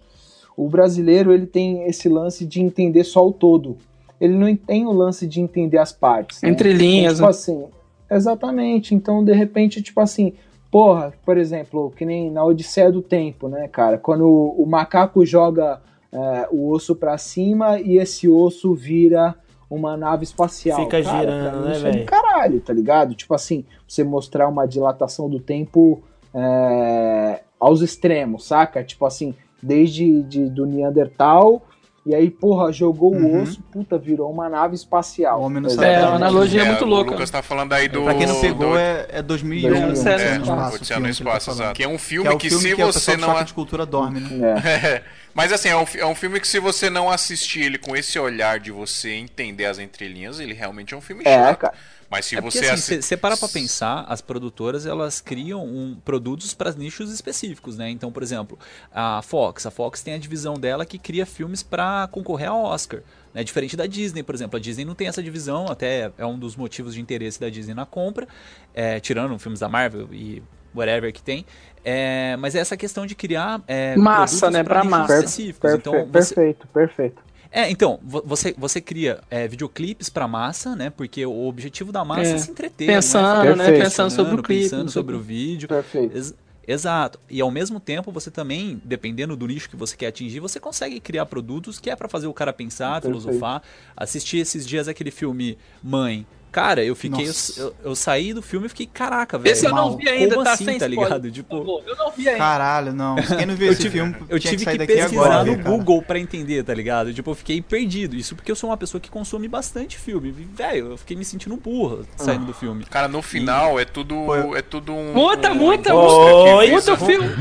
O 0.56 0.68
brasileiro, 0.70 1.34
ele 1.34 1.46
tem 1.48 1.84
esse 1.88 2.08
lance 2.08 2.46
de 2.46 2.62
entender 2.62 3.04
só 3.04 3.28
o 3.28 3.32
todo. 3.32 3.78
Ele 4.22 4.34
não 4.38 4.56
tem 4.56 4.86
o 4.86 4.92
lance 4.92 5.26
de 5.28 5.42
entender 5.42 5.78
as 5.80 5.92
partes. 5.92 6.42
né? 6.42 6.50
Entre 6.50 6.72
linhas, 6.74 7.16
Então, 7.20 7.28
né? 7.28 7.34
tipo 7.34 7.52
assim, 7.52 7.66
exatamente. 8.10 8.96
Então, 8.96 9.24
de 9.24 9.34
repente, 9.34 9.82
tipo 9.82 10.00
assim, 10.00 10.34
porra, 10.72 11.14
por 11.26 11.38
exemplo, 11.38 11.92
que 11.96 12.06
nem 12.06 12.32
na 12.32 12.44
Odisseia 12.46 12.92
do 12.92 13.02
Tempo, 13.02 13.48
né, 13.48 13.68
cara? 13.68 13.98
Quando 13.98 14.26
o, 14.28 14.64
o 14.64 14.66
macaco 14.66 15.26
joga 15.26 15.82
é, 16.12 16.48
o 16.52 16.70
osso 16.70 16.96
pra 16.96 17.18
cima 17.18 17.80
e 17.80 17.98
esse 17.98 18.30
osso 18.30 18.74
vira 18.74 19.36
uma 19.70 19.98
nave 19.98 20.24
espacial. 20.24 20.80
Fica 20.84 21.02
Cara, 21.02 21.20
girando, 21.20 21.66
né, 21.66 21.76
é 21.76 21.80
velho? 21.80 22.06
caralho, 22.06 22.62
tá 22.62 22.72
ligado? 22.72 23.16
Tipo 23.16 23.34
assim, 23.34 23.66
você 23.88 24.04
mostrar 24.04 24.48
uma 24.48 24.68
dilatação 24.68 25.28
do 25.28 25.40
tempo 25.40 26.02
é, 26.34 27.42
aos 27.60 27.82
extremos, 27.82 28.46
saca? 28.46 28.84
Tipo 28.84 29.06
assim, 29.06 29.34
desde 29.64 30.22
de, 30.23 30.49
do 30.49 30.65
Neandertal 30.65 31.65
E 32.06 32.14
aí, 32.14 32.30
porra, 32.30 32.69
jogou 32.73 33.14
Uhum. 33.15 33.40
o 33.40 33.41
osso, 33.44 33.61
puta, 33.72 33.98
virou 33.98 34.30
uma 34.30 34.49
nave 34.49 34.76
espacial. 34.76 35.40
O 35.40 35.45
homem 35.45 35.61
não 35.61 35.69
Exatamente. 35.69 35.95
sabe. 35.95 36.06
É, 36.06 36.10
uma 36.10 36.15
analogia 36.18 36.61
É, 36.61 36.65
muito 36.65 36.84
o 36.84 36.88
louca. 36.88 37.11
Lucas 37.11 37.30
tá 37.30 37.41
falando 37.41 37.72
aí 37.72 37.88
do. 37.88 38.03
Pra 38.03 38.14
quem 38.15 38.27
não 38.27 38.41
pegou, 38.41 38.72
do- 38.72 38.77
é, 38.77 39.07
é 39.10 39.22
2001. 39.22 39.73
É, 39.73 39.88
Odisseia 39.88 40.15
Odisseia 40.15 40.31
no 40.34 40.38
no 40.40 40.44
Espaço, 40.44 40.76
Odisseia 40.76 40.98
o 40.98 40.99
no 40.99 41.06
filme 41.07 41.15
que 41.18 41.23
tá 41.23 41.38
Espaço, 41.38 41.52
exato. 41.52 41.73
Que 41.76 41.84
é 41.84 41.88
um 41.88 41.91
Que 41.94 41.98
filme 41.98 42.27
é 42.30 42.31
o 42.34 42.38
que, 42.38 42.49
filme 42.49 42.69
se 42.69 42.76
que 42.76 42.81
a 42.81 42.85
você 42.88 43.11
que 43.15 43.22
não. 43.22 43.30
choca 43.30 43.45
de 43.45 43.53
cultura 43.53 43.85
dorme, 43.85 44.19
né? 44.19 44.53
É. 44.60 45.02
Mas 45.34 45.52
assim, 45.53 45.69
é 45.69 45.77
um, 45.77 45.85
é 45.98 46.06
um 46.06 46.14
filme 46.14 46.40
que 46.41 46.48
se 46.48 46.60
você 46.60 46.90
não 46.90 47.10
assistir 47.10 47.61
ele 47.61 47.77
com 47.77 47.95
esse 47.95 48.19
olhar 48.19 48.60
de 48.60 48.69
você 48.69 49.11
entender 49.14 49.65
as 49.65 49.80
entrelinhas, 49.80 50.40
ele 50.41 50.53
realmente 50.53 50.94
é 50.94 50.98
um 50.98 51.02
filme 51.02 51.23
É, 51.26 51.34
chato. 51.40 51.57
cara. 51.60 51.73
Mas 52.14 52.27
se 52.27 52.35
É 52.38 52.41
porque 52.41 52.60
você 52.60 52.65
assim, 52.65 52.73
assi- 52.95 53.02
você 53.02 53.18
para 53.18 53.35
pra 53.35 53.49
pensar, 53.49 54.06
as 54.07 54.22
produtoras 54.22 54.85
elas 54.85 55.19
criam 55.19 55.65
um, 55.65 55.98
produtos 56.06 56.53
para 56.53 56.72
nichos 56.73 57.11
específicos, 57.11 57.76
né? 57.76 57.90
Então, 57.90 58.11
por 58.11 58.22
exemplo, 58.22 58.57
a 58.94 59.22
Fox, 59.23 59.65
a 59.65 59.72
Fox 59.72 60.03
tem 60.03 60.14
a 60.14 60.18
divisão 60.19 60.53
dela 60.53 60.85
que 60.85 60.99
cria 60.99 61.26
filmes 61.26 61.64
para 61.64 62.07
concorrer 62.11 62.49
ao 62.49 62.61
Oscar, 62.64 63.02
né? 63.34 63.44
Diferente 63.44 63.76
da 63.76 63.88
Disney, 63.88 64.22
por 64.22 64.35
exemplo, 64.35 64.57
a 64.57 64.60
Disney 64.60 64.85
não 64.85 64.94
tem 64.94 65.07
essa 65.07 65.23
divisão, 65.23 65.65
até 65.68 66.11
é 66.18 66.26
um 66.26 66.38
dos 66.38 66.56
motivos 66.56 66.94
de 66.94 67.02
interesse 67.02 67.40
da 67.40 67.49
Disney 67.49 67.73
na 67.73 67.85
compra, 67.85 68.27
é, 68.76 68.99
tirando 68.99 69.38
filmes 69.40 69.60
da 69.60 69.68
Marvel 69.68 70.07
e 70.11 70.44
whatever 70.76 71.11
que 71.11 71.22
tem. 71.23 71.45
É, 71.84 72.38
mas 72.38 72.56
é 72.56 72.60
essa 72.60 72.77
questão 72.77 73.06
de 73.06 73.15
criar 73.15 73.61
é, 73.68 73.95
Massa, 73.98 74.49
né? 74.52 74.64
Pra 74.64 74.84
massa. 74.84 75.15
específicos. 75.18 75.60
Perfe- 75.60 75.77
Então, 75.77 76.06
você, 76.11 76.35
Perfeito, 76.35 76.68
perfeito. 76.68 77.22
É, 77.54 77.70
então, 77.70 78.00
vo- 78.02 78.24
você, 78.26 78.54
você 78.58 78.82
cria 78.82 79.20
é, 79.30 79.48
videoclipes 79.48 80.10
pra 80.10 80.28
massa, 80.28 80.76
né? 80.76 80.90
Porque 80.90 81.26
o 81.26 81.46
objetivo 81.48 81.92
da 81.92 82.04
massa 82.04 82.32
é, 82.32 82.34
É, 82.34 82.38
se 82.40 82.52
entreter. 82.52 82.90
é 82.90 82.94
Pensando, 82.96 83.56
né? 83.56 83.66
Perfeito. 83.66 83.84
Pensando 83.84 84.10
sobre 84.12 84.34
o 84.40 84.44
clipe. 84.44 84.64
Pensando 84.64 84.90
sobre 84.92 85.16
o 85.16 85.20
vídeo. 85.22 85.68
Perfeito. 85.68 86.16
Ex- 86.18 86.34
Exato. 86.66 87.20
E 87.30 87.42
ao 87.42 87.52
mesmo 87.52 87.78
tempo, 87.78 88.10
você 88.10 88.32
também, 88.32 88.82
dependendo 88.86 89.36
do 89.36 89.46
nicho 89.46 89.70
que 89.70 89.76
você 89.76 89.98
quer 89.98 90.08
atingir, 90.08 90.40
você 90.40 90.62
consegue 90.62 90.98
criar 91.02 91.26
produtos 91.26 91.78
que 91.78 91.90
é 91.90 91.96
pra 91.96 92.08
fazer 92.08 92.28
o 92.28 92.34
cara 92.34 92.54
pensar, 92.54 93.02
Perfeito. 93.02 93.20
filosofar. 93.22 93.62
Assistir 93.98 94.38
esses 94.38 94.66
dias 94.66 94.88
aquele 94.88 95.12
filme 95.12 95.58
Mãe. 95.84 96.26
Cara, 96.54 96.86
eu 96.86 96.96
fiquei. 96.96 97.28
Eu, 97.28 97.34
eu, 97.58 97.76
eu 97.84 97.96
saí 97.96 98.32
do 98.32 98.40
filme 98.44 98.68
e 98.68 98.70
fiquei, 98.70 98.86
caraca, 98.86 99.40
velho. 99.40 99.52
Esse 99.52 99.66
eu 99.66 99.74
não 99.74 99.98
vi 99.98 100.08
ainda, 100.08 100.36
Como 100.36 100.46
tá 100.46 100.54
assim, 100.54 100.66
sem 100.66 100.78
tá 100.78 100.86
ligado? 100.86 101.32
Tipo. 101.32 101.82
Eu 101.84 101.96
não 101.96 102.12
vi 102.12 102.28
ainda. 102.30 102.38
Caralho, 102.38 102.94
não. 102.94 103.16
Quem 103.16 103.48
não 103.48 103.56
viu 103.56 103.72
esse 103.72 103.90
filme 103.90 104.16
eu 104.30 104.40
tive 104.40 104.64
que 104.64 104.78
que 104.78 104.86
pesquisar 104.86 105.26
agora. 105.26 105.44
no 105.44 105.58
cara. 105.58 105.68
Google 105.68 106.04
pra 106.04 106.20
entender, 106.20 106.64
tá 106.64 106.72
ligado? 106.72 107.12
Tipo, 107.12 107.32
eu 107.32 107.36
fiquei 107.36 107.60
perdido. 107.60 108.16
Isso 108.16 108.36
porque 108.36 108.52
eu 108.52 108.56
sou 108.56 108.70
uma 108.70 108.78
pessoa 108.78 109.02
que 109.02 109.10
consome 109.10 109.48
bastante 109.48 109.98
filme. 109.98 110.30
E, 110.30 110.32
Velho, 110.56 110.92
eu 110.92 110.98
fiquei 110.98 111.18
me 111.18 111.26
sentindo 111.26 111.58
burro 111.58 112.06
saindo 112.16 112.46
do 112.46 112.54
filme. 112.54 112.84
Cara, 112.86 113.08
no 113.08 113.24
final 113.24 113.80
é 113.80 113.86
tudo. 113.86 114.16
É 114.56 114.62
tudo 114.62 114.94
um. 114.94 115.12
Muta, 115.12 115.52
um 115.52 115.56
muta, 115.56 115.96
Oi, 115.96 116.70
visa- 116.70 116.92
Muta 116.92 117.04
o 117.04 117.08
filme. 117.08 117.30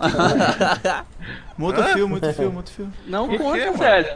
Muda 1.60 1.80
o 1.80 1.84
filme, 1.84 2.14
muda 2.14 2.28
o 2.30 2.34
filme, 2.34 2.52
muda 2.52 2.68
o 2.68 2.72
filme. 2.72 2.92
Não 3.06 3.28
Que 3.28 3.36
que 3.36 3.42
conta, 3.44 3.58
é, 3.58 3.70
velho. 3.72 4.08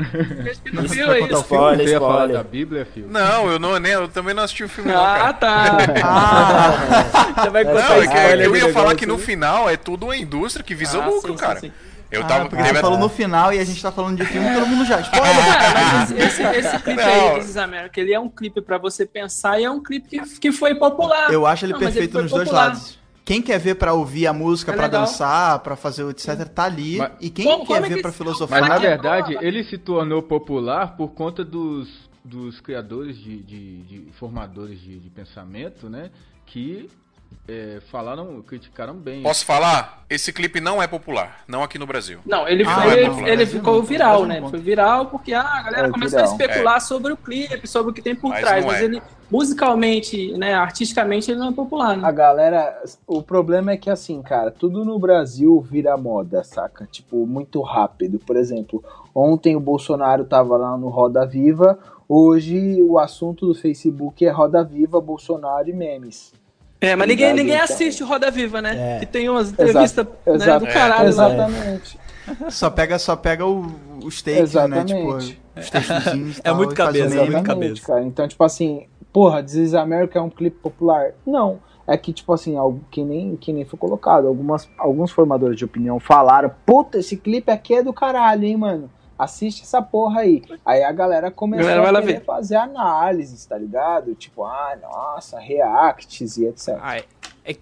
Respira 0.44 0.80
o 0.80 0.84
Isso 0.84 0.94
fio 0.94 1.06
vai 1.06 1.16
aí. 1.16 1.22
isso. 1.24 1.28
filme? 1.28 1.40
Spoiler, 1.42 1.86
Você 1.86 1.92
ia 1.92 2.00
falar 2.00 2.12
spoiler. 2.14 2.36
da 2.36 2.42
Bíblia, 2.44 2.86
filho? 2.92 3.06
Não, 3.10 3.50
eu, 3.50 3.58
não, 3.58 3.78
nem, 3.78 3.92
eu 3.92 4.08
também 4.08 4.34
não 4.34 4.42
assisti 4.42 4.64
o 4.64 4.68
filme, 4.68 4.90
não, 4.92 5.04
Ah, 5.04 5.16
cara. 5.18 5.32
tá. 5.34 5.76
Ah, 6.04 7.42
Já 7.44 7.50
vai 7.50 7.64
Não, 7.64 7.72
contar 7.72 7.98
é 7.98 8.06
que 8.38 8.42
eu 8.46 8.56
ia 8.56 8.72
falar 8.72 8.94
que 8.94 9.06
no 9.06 9.18
final 9.18 9.68
é 9.68 9.76
tudo 9.76 10.06
uma 10.06 10.16
indústria 10.16 10.64
que 10.64 10.74
visa 10.74 11.02
Ah, 11.02 11.06
lucro, 11.06 11.32
sim, 11.32 11.38
cara. 11.38 11.60
sim, 11.60 11.68
sim. 11.68 11.72
Eu 12.10 12.20
ah, 12.22 12.24
tava. 12.26 12.48
porque 12.48 12.62
teve- 12.62 12.74
você 12.76 12.80
falou 12.80 12.98
no 12.98 13.08
final 13.10 13.52
e 13.52 13.58
a 13.58 13.64
gente 13.64 13.82
tá 13.82 13.90
falando 13.90 14.16
de 14.18 14.24
filme, 14.26 14.52
todo 14.54 14.66
mundo 14.66 14.84
já. 14.84 15.00
Spoiler! 15.00 15.34
Mas 15.74 16.10
esse, 16.12 16.42
esse, 16.42 16.58
esse 16.58 16.78
clipe 16.78 17.02
Não. 17.02 17.08
aí, 17.32 17.34
This 17.40 17.48
is 17.50 17.56
America, 17.56 18.00
ele 18.00 18.12
é 18.14 18.20
um 18.20 18.28
clipe 18.28 18.60
pra 18.60 18.78
você 18.78 19.04
pensar 19.04 19.58
e 19.60 19.64
é 19.64 19.70
um 19.70 19.82
clipe 19.82 20.08
que, 20.08 20.38
que 20.38 20.52
foi 20.52 20.74
popular. 20.76 21.32
Eu 21.32 21.44
acho 21.46 21.64
ele 21.64 21.72
Não, 21.72 21.80
perfeito 21.80 22.12
foi 22.12 22.22
nos 22.22 22.30
dois 22.30 22.44
popular. 22.44 22.66
lados. 22.68 22.98
Quem 23.24 23.40
quer 23.40 23.58
ver 23.58 23.76
pra 23.76 23.94
ouvir 23.94 24.26
a 24.26 24.32
música, 24.32 24.70
É 24.72 24.74
pra 24.76 24.84
legal. 24.84 25.00
dançar, 25.02 25.58
pra 25.60 25.76
fazer 25.76 26.04
o 26.04 26.10
etc, 26.10 26.46
tá 26.48 26.64
ali. 26.64 26.98
Mas- 26.98 27.12
e 27.20 27.30
quem 27.30 27.46
Como- 27.46 27.66
quer 27.66 27.74
como 27.74 27.86
é 27.86 27.88
ver 27.88 27.94
que- 27.96 28.02
pra 28.02 28.12
filosofar, 28.12 28.60
Mas 28.60 28.68
na 28.68 28.76
é 28.76 28.78
verdade, 28.80 29.36
ele 29.40 29.64
se 29.64 29.78
tornou 29.78 30.22
popular 30.22 30.96
por 30.96 31.08
conta 31.12 31.42
dos, 31.42 31.88
dos 32.22 32.60
criadores 32.60 33.16
de, 33.16 33.42
de, 33.42 33.82
de 33.82 34.12
formadores 34.12 34.78
de, 34.80 34.98
de 34.98 35.08
pensamento, 35.08 35.88
né? 35.88 36.10
Que 36.44 36.88
é, 37.48 37.78
falaram, 37.90 38.40
criticaram 38.42 38.94
bem. 38.94 39.22
Posso 39.22 39.44
falar? 39.44 40.04
Esse 40.08 40.32
clipe 40.32 40.60
não 40.60 40.82
é 40.82 40.86
popular, 40.86 41.42
não 41.48 41.62
aqui 41.62 41.78
no 41.78 41.86
Brasil. 41.86 42.20
Não, 42.24 42.46
ele, 42.48 42.64
Ah, 42.66 42.82
foi, 42.82 43.24
é 43.24 43.32
ele, 43.32 43.46
ficou 43.46 43.76
não, 43.76 43.82
viral, 43.82 44.24
né? 44.26 44.40
não 44.40 44.50
Foi 44.50 44.58
viral 44.58 45.06
porque 45.06 45.32
ah, 45.32 45.42
a 45.42 45.62
galera 45.62 45.88
É, 45.88 45.90
começou 45.90 46.18
a 46.18 46.22
viral. 46.22 46.36
especular 46.40 46.80
sobre 46.80 47.12
o 47.12 47.16
clipe, 47.16 47.66
sobre 47.66 47.90
o 47.90 47.94
que 47.94 48.00
tem 48.02 48.14
por 48.14 48.30
Mas 48.30 48.40
trás. 48.40 48.64
Mas 48.64 48.80
é. 48.80 48.84
ele, 48.84 49.02
musicalmente, 49.30 50.32
né, 50.38 50.54
artisticamente, 50.54 51.30
ele 51.30 51.40
não 51.40 51.48
é 51.48 51.52
popular, 51.52 51.96
né? 51.96 52.06
A 52.06 52.10
galera. 52.12 52.82
O 53.06 53.22
problema 53.22 53.72
é 53.72 53.76
que, 53.76 53.90
assim, 53.90 54.22
cara, 54.22 54.50
tudo 54.50 54.84
no 54.84 54.98
Brasil 54.98 55.60
vira 55.60 55.96
moda, 55.96 56.42
saca? 56.44 56.86
Tipo, 56.90 57.26
muito 57.26 57.60
rápido. 57.62 58.18
Por 58.18 58.36
exemplo, 58.36 58.82
ontem 59.14 59.54
o 59.56 59.60
Bolsonaro 59.60 60.24
tava 60.24 60.56
lá 60.56 60.76
no 60.76 60.88
Roda 60.88 61.26
Viva, 61.26 61.78
hoje 62.08 62.80
o 62.82 62.98
assunto 62.98 63.46
do 63.46 63.54
Facebook 63.54 64.24
é 64.24 64.30
Roda 64.30 64.62
Viva, 64.64 65.00
Bolsonaro 65.00 65.68
e 65.68 65.72
memes. 65.72 66.32
É, 66.80 66.94
mas 66.96 67.08
ninguém, 67.08 67.32
ninguém 67.32 67.54
então. 67.54 67.64
assiste 67.64 68.02
o 68.02 68.06
Roda 68.06 68.30
Viva, 68.30 68.60
né? 68.60 68.96
É. 68.96 69.00
Que 69.00 69.06
tem 69.06 69.28
umas 69.28 69.50
entrevistas 69.50 70.06
né, 70.06 70.34
exato. 70.34 70.66
do 70.66 70.72
caralho 70.72 71.04
lá. 71.04 71.08
Exatamente. 71.08 71.98
Só 72.50 72.70
pega, 72.70 72.98
só 72.98 73.16
pega 73.16 73.46
o, 73.46 73.66
os 74.02 74.20
takes, 74.22 74.54
né? 74.54 74.84
Tipo, 74.84 75.14
os 75.14 75.30
e 75.30 75.36
É 76.36 76.42
tal, 76.42 76.56
muito 76.56 76.74
cabeça, 76.74 77.20
é 77.20 77.30
muito 77.30 77.42
cabeça. 77.44 77.86
cara. 77.86 78.02
Então, 78.02 78.26
tipo 78.26 78.42
assim, 78.42 78.86
porra, 79.12 79.42
This 79.42 79.54
is 79.54 79.74
America 79.74 80.18
é 80.18 80.22
um 80.22 80.30
clipe 80.30 80.58
popular? 80.58 81.12
Não. 81.26 81.60
É 81.86 81.96
que, 81.98 82.12
tipo 82.12 82.32
assim, 82.32 82.56
algo 82.56 82.80
que 82.90 83.04
nem, 83.04 83.36
que 83.36 83.52
nem 83.52 83.64
foi 83.64 83.78
colocado. 83.78 84.26
Algumas, 84.26 84.68
alguns 84.78 85.10
formadores 85.10 85.56
de 85.56 85.64
opinião 85.64 86.00
falaram, 86.00 86.50
puta, 86.64 86.98
esse 86.98 87.16
clipe 87.16 87.50
aqui 87.52 87.74
é 87.74 87.82
do 87.82 87.92
caralho, 87.92 88.44
hein, 88.44 88.56
mano. 88.56 88.90
Assiste 89.18 89.62
essa 89.62 89.80
porra 89.80 90.22
aí. 90.22 90.42
Aí 90.66 90.82
a 90.82 90.90
galera 90.92 91.30
começou 91.30 91.66
Galera 91.66 91.98
a 91.98 92.02
querer 92.02 92.18
ver. 92.18 92.24
fazer 92.24 92.56
análises, 92.56 93.46
tá 93.46 93.56
ligado? 93.56 94.14
Tipo, 94.14 94.44
ah, 94.44 94.76
nossa, 94.82 95.38
reacts 95.38 96.36
e 96.36 96.46
etc. 96.46 96.76
Ah, 96.82 96.96
é, 96.98 97.04
é- 97.44 97.56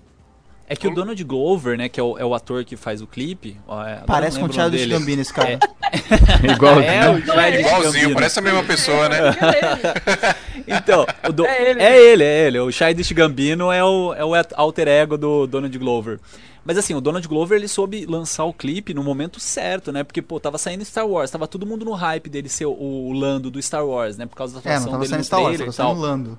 é 0.69 0.77
que 0.77 0.89
o 0.89 0.95
Donald 0.95 1.23
Glover, 1.25 1.77
né, 1.77 1.89
que 1.91 2.01
é 2.01 2.03
o, 2.03 2.17
é 2.17 2.25
o 2.25 2.35
ator 2.35 2.65
que 2.65 2.77
faz 2.77 3.03
o 3.03 3.07
clipe. 3.07 3.59
é, 3.87 4.01
Parece 4.07 4.39
com 4.41 4.47
o 4.47 4.49
Thiago. 4.49 4.75
Gambino 4.89 5.21
esse 5.21 5.33
cara. 5.35 5.59
Igualzinho. 6.43 6.91
É, 6.91 7.11
o 7.11 7.41
é 7.41 7.61
Igualzinho, 7.61 8.15
parece 8.15 8.39
a 8.39 8.43
mesma 8.43 8.63
pessoa, 8.65 9.09
né? 9.11 9.19
Então, 10.67 11.05
o 11.29 11.33
do- 11.33 11.45
É 11.45 11.71
ele. 11.71 11.83
é 11.83 12.01
ele, 12.13 12.25
é 12.25 12.47
ele. 12.47 12.59
O 12.61 12.71
Childish 12.71 13.11
Gambino 13.13 13.71
é 13.73 13.83
o, 13.85 14.15
é 14.15 14.25
o 14.25 14.33
alter 14.55 14.87
ego 14.89 15.19
do 15.19 15.47
Donald 15.47 15.77
Glover. 15.77 16.21
Mas 16.65 16.79
assim, 16.79 16.95
o 16.95 17.01
Donald 17.01 17.27
Glover 17.27 17.59
ele 17.59 17.69
soube 17.69 18.07
lançar 18.07 18.45
o 18.45 18.53
clipe 18.53 18.95
no 18.95 19.03
momento 19.03 19.41
certo, 19.41 19.91
né? 19.91 20.05
Porque, 20.05 20.23
pô, 20.23 20.39
tava 20.39 20.59
saindo 20.59 20.85
Star 20.85 21.07
Wars, 21.07 21.31
tava 21.31 21.49
todo 21.49 21.67
mundo 21.67 21.85
no 21.85 21.93
hype 21.93 22.31
dele 22.31 22.49
ser 22.49 22.67
o, 22.67 22.73
o 22.73 23.13
Lando 23.13 23.51
do 23.51 23.61
Star 23.61 23.85
Wars, 23.85 24.17
né? 24.17 24.27
Por 24.27 24.37
causa 24.37 24.55
da 24.55 24.71
É, 24.71 24.75
atuação 24.77 24.93
não 24.93 24.93
tava 24.93 25.05
dele 25.05 25.11
saindo 25.11 25.19
no 25.19 25.25
Star 25.25 25.43
Wars, 25.43 25.59
tava 25.59 25.73
saindo 25.73 26.01
Lando. 26.01 26.39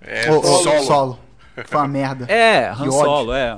É, 0.00 0.30
Ô, 0.30 0.38
ô, 0.38 0.42
solo. 0.42 0.82
solo. 0.82 1.18
Foi 1.66 1.78
uma 1.80 1.86
merda. 1.88 2.24
É, 2.24 2.68
Han. 2.68 2.90
Solo, 2.90 3.32
é. 3.32 3.56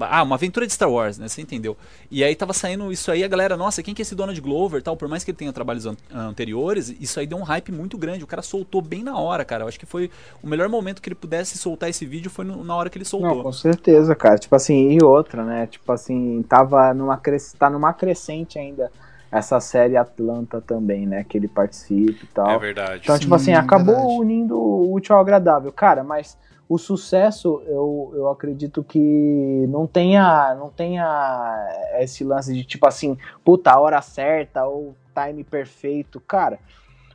Ah, 0.00 0.22
uma 0.24 0.34
aventura 0.34 0.66
de 0.66 0.72
Star 0.72 0.90
Wars, 0.90 1.16
né? 1.16 1.28
Você 1.28 1.40
entendeu? 1.40 1.76
E 2.10 2.24
aí 2.24 2.34
tava 2.34 2.52
saindo 2.52 2.90
isso 2.90 3.10
aí, 3.10 3.22
a 3.22 3.28
galera, 3.28 3.56
nossa, 3.56 3.82
quem 3.82 3.94
que 3.94 4.02
é 4.02 4.04
esse 4.04 4.14
Donald 4.16 4.40
Glover 4.40 4.82
tal? 4.82 4.96
Por 4.96 5.08
mais 5.08 5.22
que 5.22 5.30
ele 5.30 5.38
tenha 5.38 5.52
trabalhos 5.52 5.86
an- 5.86 5.96
anteriores, 6.12 6.94
isso 7.00 7.20
aí 7.20 7.26
deu 7.26 7.38
um 7.38 7.42
hype 7.42 7.70
muito 7.72 7.96
grande. 7.96 8.24
O 8.24 8.26
cara 8.26 8.42
soltou 8.42 8.82
bem 8.82 9.02
na 9.02 9.16
hora, 9.18 9.44
cara. 9.44 9.64
Eu 9.64 9.68
acho 9.68 9.78
que 9.78 9.86
foi 9.86 10.10
o 10.42 10.46
melhor 10.48 10.68
momento 10.68 11.00
que 11.00 11.08
ele 11.08 11.14
pudesse 11.14 11.56
soltar 11.56 11.88
esse 11.88 12.04
vídeo 12.04 12.30
foi 12.30 12.44
no- 12.44 12.64
na 12.64 12.74
hora 12.74 12.90
que 12.90 12.98
ele 12.98 13.04
Não, 13.04 13.10
soltou. 13.10 13.42
com 13.44 13.52
certeza, 13.52 14.14
cara. 14.14 14.38
Tipo 14.38 14.56
assim, 14.56 14.90
e 14.92 15.02
outra, 15.04 15.44
né? 15.44 15.66
Tipo 15.68 15.92
assim, 15.92 16.44
tava 16.48 16.92
numa 16.94 17.16
cres... 17.16 17.54
tá 17.58 17.70
numa 17.70 17.92
crescente 17.92 18.58
ainda 18.58 18.90
essa 19.36 19.60
série 19.60 19.96
Atlanta 19.96 20.60
também, 20.60 21.06
né? 21.06 21.24
Que 21.24 21.36
ele 21.38 21.48
participa 21.48 22.24
e 22.24 22.28
tal. 22.28 22.50
É 22.50 22.58
verdade. 22.58 23.00
Então, 23.02 23.18
tipo 23.18 23.38
Sim, 23.38 23.52
assim, 23.52 23.54
acabou 23.54 23.94
verdade. 23.94 24.20
unindo 24.20 24.56
o 24.58 24.92
útil 24.92 25.14
ao 25.14 25.20
agradável. 25.20 25.72
Cara, 25.72 26.02
mas 26.02 26.38
o 26.68 26.78
sucesso, 26.78 27.62
eu, 27.66 28.12
eu 28.14 28.28
acredito 28.28 28.82
que 28.82 29.66
não 29.68 29.86
tenha, 29.86 30.54
não 30.58 30.68
tenha 30.68 31.68
esse 31.98 32.24
lance 32.24 32.52
de 32.52 32.64
tipo 32.64 32.86
assim, 32.86 33.16
puta, 33.44 33.70
a 33.70 33.78
hora 33.78 34.00
certa 34.02 34.66
ou 34.66 34.96
time 35.14 35.44
perfeito. 35.44 36.20
Cara, 36.20 36.58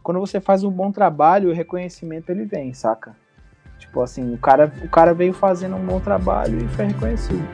quando 0.01 0.19
você 0.19 0.39
faz 0.39 0.63
um 0.63 0.71
bom 0.71 0.91
trabalho, 0.91 1.49
o 1.49 1.53
reconhecimento 1.53 2.29
ele 2.29 2.45
vem, 2.45 2.73
saca? 2.73 3.15
Tipo 3.77 4.01
assim, 4.01 4.33
o 4.33 4.37
cara, 4.37 4.71
o 4.83 4.89
cara 4.89 5.13
veio 5.13 5.33
fazendo 5.33 5.75
um 5.75 5.85
bom 5.85 5.99
trabalho 5.99 6.63
e 6.63 6.67
foi 6.69 6.85
reconhecido. 6.85 7.45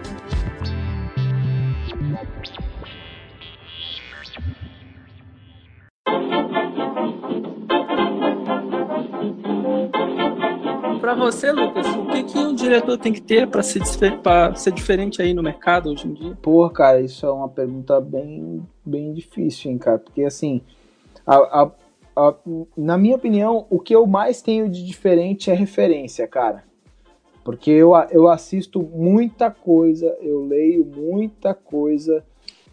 Pra 11.07 11.15
você, 11.15 11.53
Lucas, 11.53 11.87
o 11.95 12.05
que, 12.07 12.21
que 12.25 12.37
um 12.37 12.53
diretor 12.53 12.97
tem 12.97 13.13
que 13.13 13.21
ter 13.21 13.47
pra 13.47 13.63
ser, 13.63 13.79
ser 14.57 14.73
diferente 14.73 15.21
aí 15.21 15.33
no 15.33 15.41
mercado 15.41 15.89
hoje 15.89 16.05
em 16.05 16.13
dia? 16.13 16.37
Pô, 16.41 16.69
cara, 16.69 16.99
isso 16.99 17.25
é 17.25 17.31
uma 17.31 17.47
pergunta 17.47 18.01
bem, 18.01 18.61
bem 18.85 19.13
difícil, 19.13 19.71
hein, 19.71 19.77
cara? 19.77 19.99
Porque, 19.99 20.23
assim, 20.23 20.59
a- 21.25 21.61
a- 21.63 21.71
a- 22.13 22.35
na 22.75 22.97
minha 22.97 23.15
opinião, 23.15 23.65
o 23.69 23.79
que 23.79 23.95
eu 23.95 24.05
mais 24.05 24.41
tenho 24.41 24.67
de 24.67 24.85
diferente 24.85 25.49
é 25.49 25.53
referência, 25.53 26.27
cara. 26.27 26.65
Porque 27.41 27.71
eu, 27.71 27.93
eu 28.11 28.27
assisto 28.27 28.83
muita 28.83 29.49
coisa, 29.49 30.13
eu 30.19 30.45
leio 30.45 30.83
muita 30.85 31.53
coisa, 31.53 32.21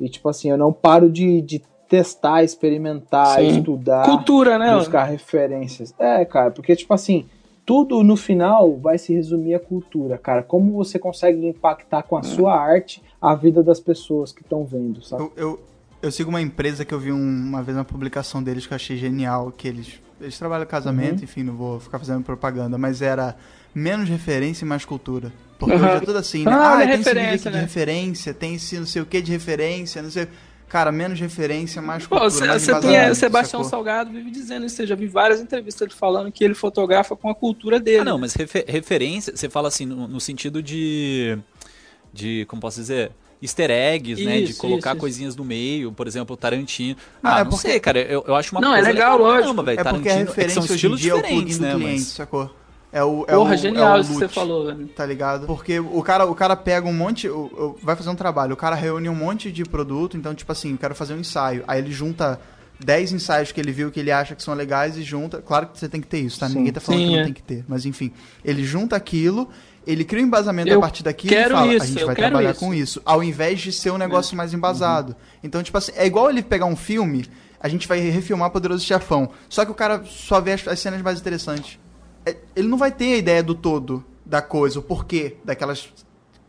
e, 0.00 0.08
tipo 0.08 0.28
assim, 0.28 0.50
eu 0.50 0.58
não 0.58 0.72
paro 0.72 1.08
de, 1.08 1.40
de 1.40 1.62
testar, 1.88 2.42
experimentar, 2.42 3.38
Sim. 3.38 3.46
estudar, 3.46 4.04
Cultura, 4.06 4.58
né? 4.58 4.74
buscar 4.74 5.04
referências. 5.04 5.94
É, 6.00 6.24
cara, 6.24 6.50
porque 6.50 6.74
tipo 6.74 6.92
assim, 6.92 7.28
tudo 7.66 8.02
no 8.02 8.16
final 8.16 8.76
vai 8.78 8.98
se 8.98 9.14
resumir 9.14 9.54
à 9.54 9.60
cultura, 9.60 10.18
cara. 10.18 10.42
Como 10.42 10.72
você 10.72 10.98
consegue 10.98 11.46
impactar 11.46 12.02
com 12.02 12.16
a 12.16 12.22
sua 12.22 12.54
arte 12.54 13.02
a 13.20 13.34
vida 13.34 13.62
das 13.62 13.80
pessoas 13.80 14.32
que 14.32 14.42
estão 14.42 14.64
vendo, 14.64 15.02
sabe? 15.02 15.22
Eu, 15.22 15.32
eu, 15.36 15.60
eu 16.02 16.12
sigo 16.12 16.28
uma 16.30 16.42
empresa 16.42 16.84
que 16.84 16.92
eu 16.92 16.98
vi 17.00 17.10
um- 17.12 17.16
uma 17.18 17.62
vez 17.62 17.76
uma 17.76 17.84
publicação 17.84 18.42
deles 18.42 18.66
que 18.66 18.72
eu 18.72 18.76
achei 18.76 18.96
genial, 18.96 19.50
que 19.50 19.66
eles, 19.66 20.00
eles 20.20 20.38
trabalham 20.38 20.66
casamento, 20.66 21.18
Uhum. 21.18 21.24
enfim, 21.24 21.42
não 21.42 21.54
vou 21.56 21.80
ficar 21.80 21.98
fazendo 21.98 22.22
propaganda, 22.22 22.76
mas 22.76 23.00
era 23.00 23.34
menos 23.74 24.08
referência 24.08 24.64
e 24.64 24.68
mais 24.68 24.84
cultura. 24.84 25.32
Porque 25.58 25.74
Aham. 25.76 25.86
hoje 25.86 25.96
é 25.96 26.00
tudo 26.00 26.18
assim, 26.18 26.44
né? 26.44 26.50
Ah, 26.52 26.76
Ah, 26.78 26.82
é 26.82 26.86
tem 26.88 27.00
esse 27.00 27.14
vídeo 27.14 27.34
aqui 27.34 27.38
de 27.38 27.50
né? 27.50 27.60
referência, 27.60 28.34
tem 28.34 28.54
esse 28.56 28.78
não 28.78 28.86
sei 28.86 29.00
o 29.02 29.06
que 29.06 29.22
de 29.22 29.32
referência, 29.32 30.02
não 30.02 30.10
sei... 30.10 30.28
Cara, 30.74 30.90
menos 30.90 31.20
referência, 31.20 31.80
mais 31.80 32.04
Pô, 32.04 32.18
cultura, 32.18 32.58
você, 32.58 32.80
tem 32.80 33.14
Sebastião 33.14 33.60
sacou? 33.62 33.70
Salgado 33.70 34.10
vive 34.10 34.28
dizendo 34.28 34.66
isso. 34.66 34.82
Eu 34.82 34.88
já 34.88 34.96
vi 34.96 35.06
várias 35.06 35.40
entrevistas 35.40 35.86
dele 35.86 35.96
falando 35.96 36.32
que 36.32 36.42
ele 36.42 36.52
fotografa 36.52 37.14
com 37.14 37.30
a 37.30 37.34
cultura 37.34 37.78
dele. 37.78 37.98
Ah, 38.00 38.04
não, 38.04 38.18
mas 38.18 38.34
refe- 38.34 38.64
referência, 38.66 39.36
você 39.36 39.48
fala 39.48 39.68
assim, 39.68 39.86
no, 39.86 40.08
no 40.08 40.20
sentido 40.20 40.60
de. 40.60 41.38
de. 42.12 42.44
como 42.48 42.60
posso 42.60 42.80
dizer? 42.80 43.12
Easter 43.40 43.70
eggs, 43.70 44.24
né? 44.24 44.38
De 44.38 44.50
Isso, 44.50 44.60
colocar 44.60 44.90
isso, 44.90 44.98
coisinhas 45.00 45.36
no 45.36 45.44
meio, 45.44 45.92
por 45.92 46.08
exemplo, 46.08 46.34
o 46.34 46.36
Tarantino. 46.36 46.96
Não, 47.22 47.30
Ah, 47.30 47.38
é 47.38 47.44
não 47.44 47.50
porque- 47.52 47.68
sei, 47.68 47.78
cara. 47.78 48.00
Eu, 48.00 48.24
eu 48.26 48.34
acho 48.34 48.50
uma 48.50 48.60
Não, 48.60 48.72
é 48.72 48.78
coisa 48.78 48.90
legal, 48.90 49.16
pra 49.16 49.26
lógico. 49.28 49.42
caramba. 49.54 49.62
É 49.62 49.64
porque 49.76 49.80
a 49.80 49.84
Tarantino- 49.84 50.10
é 50.10 50.16
que 50.24 50.28
referência 50.30 50.54
são 50.54 50.62
hoje 50.64 50.72
em 50.72 50.74
estilos 50.74 51.00
dia 51.00 51.12
é 51.12 51.14
o 51.14 51.20
plugin 51.20 51.44
diferentes, 51.44 51.58
do 51.58 51.62
né? 51.66 51.74
cliente, 51.74 51.92
Mas... 52.00 52.02
sacou? 52.08 52.50
É 52.96 53.02
o, 53.02 53.24
é 53.26 53.34
Porra, 53.34 53.54
o, 53.54 53.56
genial 53.56 53.96
é 53.96 53.98
o 53.98 54.00
isso 54.02 54.12
que 54.12 54.18
você 54.18 54.28
falou, 54.28 54.66
velho. 54.66 54.86
Tá 54.86 55.04
ligado? 55.04 55.46
Porque 55.48 55.80
o 55.80 56.00
cara, 56.00 56.26
o 56.26 56.34
cara 56.34 56.54
pega 56.54 56.86
um 56.86 56.92
monte, 56.94 57.28
o- 57.28 57.46
o- 57.46 57.78
vai 57.82 57.96
fazer 57.96 58.08
um 58.08 58.14
trabalho, 58.14 58.54
o 58.54 58.56
cara 58.56 58.76
reúne 58.76 59.08
um 59.08 59.14
monte 59.16 59.50
de 59.50 59.64
produto, 59.64 60.16
então, 60.16 60.32
tipo 60.32 60.52
assim, 60.52 60.70
eu 60.72 60.78
quero 60.78 60.94
fazer 60.94 61.12
um 61.14 61.18
ensaio. 61.18 61.64
Aí 61.66 61.80
ele 61.80 61.90
junta 61.90 62.38
10 62.78 63.12
ensaios 63.12 63.50
que 63.50 63.60
ele 63.60 63.72
viu 63.72 63.90
que 63.90 63.98
ele 63.98 64.12
acha 64.12 64.36
que 64.36 64.42
são 64.44 64.54
legais 64.54 64.96
e 64.96 65.02
junta. 65.02 65.42
Claro 65.42 65.66
que 65.66 65.78
você 65.80 65.88
tem 65.88 66.00
que 66.00 66.06
ter 66.06 66.20
isso, 66.20 66.38
tá? 66.38 66.48
Sim. 66.48 66.58
Ninguém 66.58 66.72
tá 66.72 66.80
falando 66.80 67.00
Sim, 67.00 67.06
que 67.08 67.12
não 67.14 67.20
é. 67.20 67.24
tem 67.24 67.32
que 67.32 67.42
ter. 67.42 67.64
Mas 67.66 67.84
enfim, 67.84 68.12
ele 68.44 68.62
junta 68.62 68.94
aquilo, 68.94 69.48
ele 69.84 70.04
cria 70.04 70.22
um 70.22 70.26
embasamento 70.28 70.68
Eu 70.70 70.78
a 70.78 70.82
partir 70.82 71.02
daquilo 71.02 71.34
e 71.34 71.42
fala, 71.48 71.62
a 71.62 71.74
isso, 71.74 71.86
gente 71.86 72.00
eu 72.00 72.06
vai 72.06 72.14
trabalhar 72.14 72.50
isso. 72.52 72.60
com 72.60 72.72
isso. 72.72 73.02
Ao 73.04 73.24
invés 73.24 73.60
de 73.60 73.72
ser 73.72 73.90
um 73.90 73.98
negócio 73.98 74.36
mais 74.36 74.54
embasado. 74.54 75.16
Então, 75.42 75.60
tipo 75.64 75.76
assim, 75.76 75.90
é 75.96 76.06
igual 76.06 76.30
ele 76.30 76.44
pegar 76.44 76.66
um 76.66 76.76
filme, 76.76 77.26
a 77.60 77.68
gente 77.68 77.88
vai 77.88 77.98
refilmar 77.98 78.50
Poderoso 78.50 78.84
Chefão. 78.84 79.30
Só 79.48 79.64
que 79.64 79.70
o 79.72 79.74
cara 79.74 80.04
só 80.06 80.40
vê 80.40 80.52
as, 80.52 80.68
as 80.68 80.78
cenas 80.78 81.02
mais 81.02 81.18
interessantes. 81.18 81.78
É, 82.26 82.36
Ele 82.56 82.68
não 82.68 82.78
vai 82.78 82.90
ter 82.92 83.14
a 83.14 83.16
ideia 83.16 83.42
do 83.42 83.54
todo 83.54 84.04
da 84.24 84.40
coisa, 84.40 84.78
o 84.78 84.82
porquê 84.82 85.36
daquelas, 85.44 85.88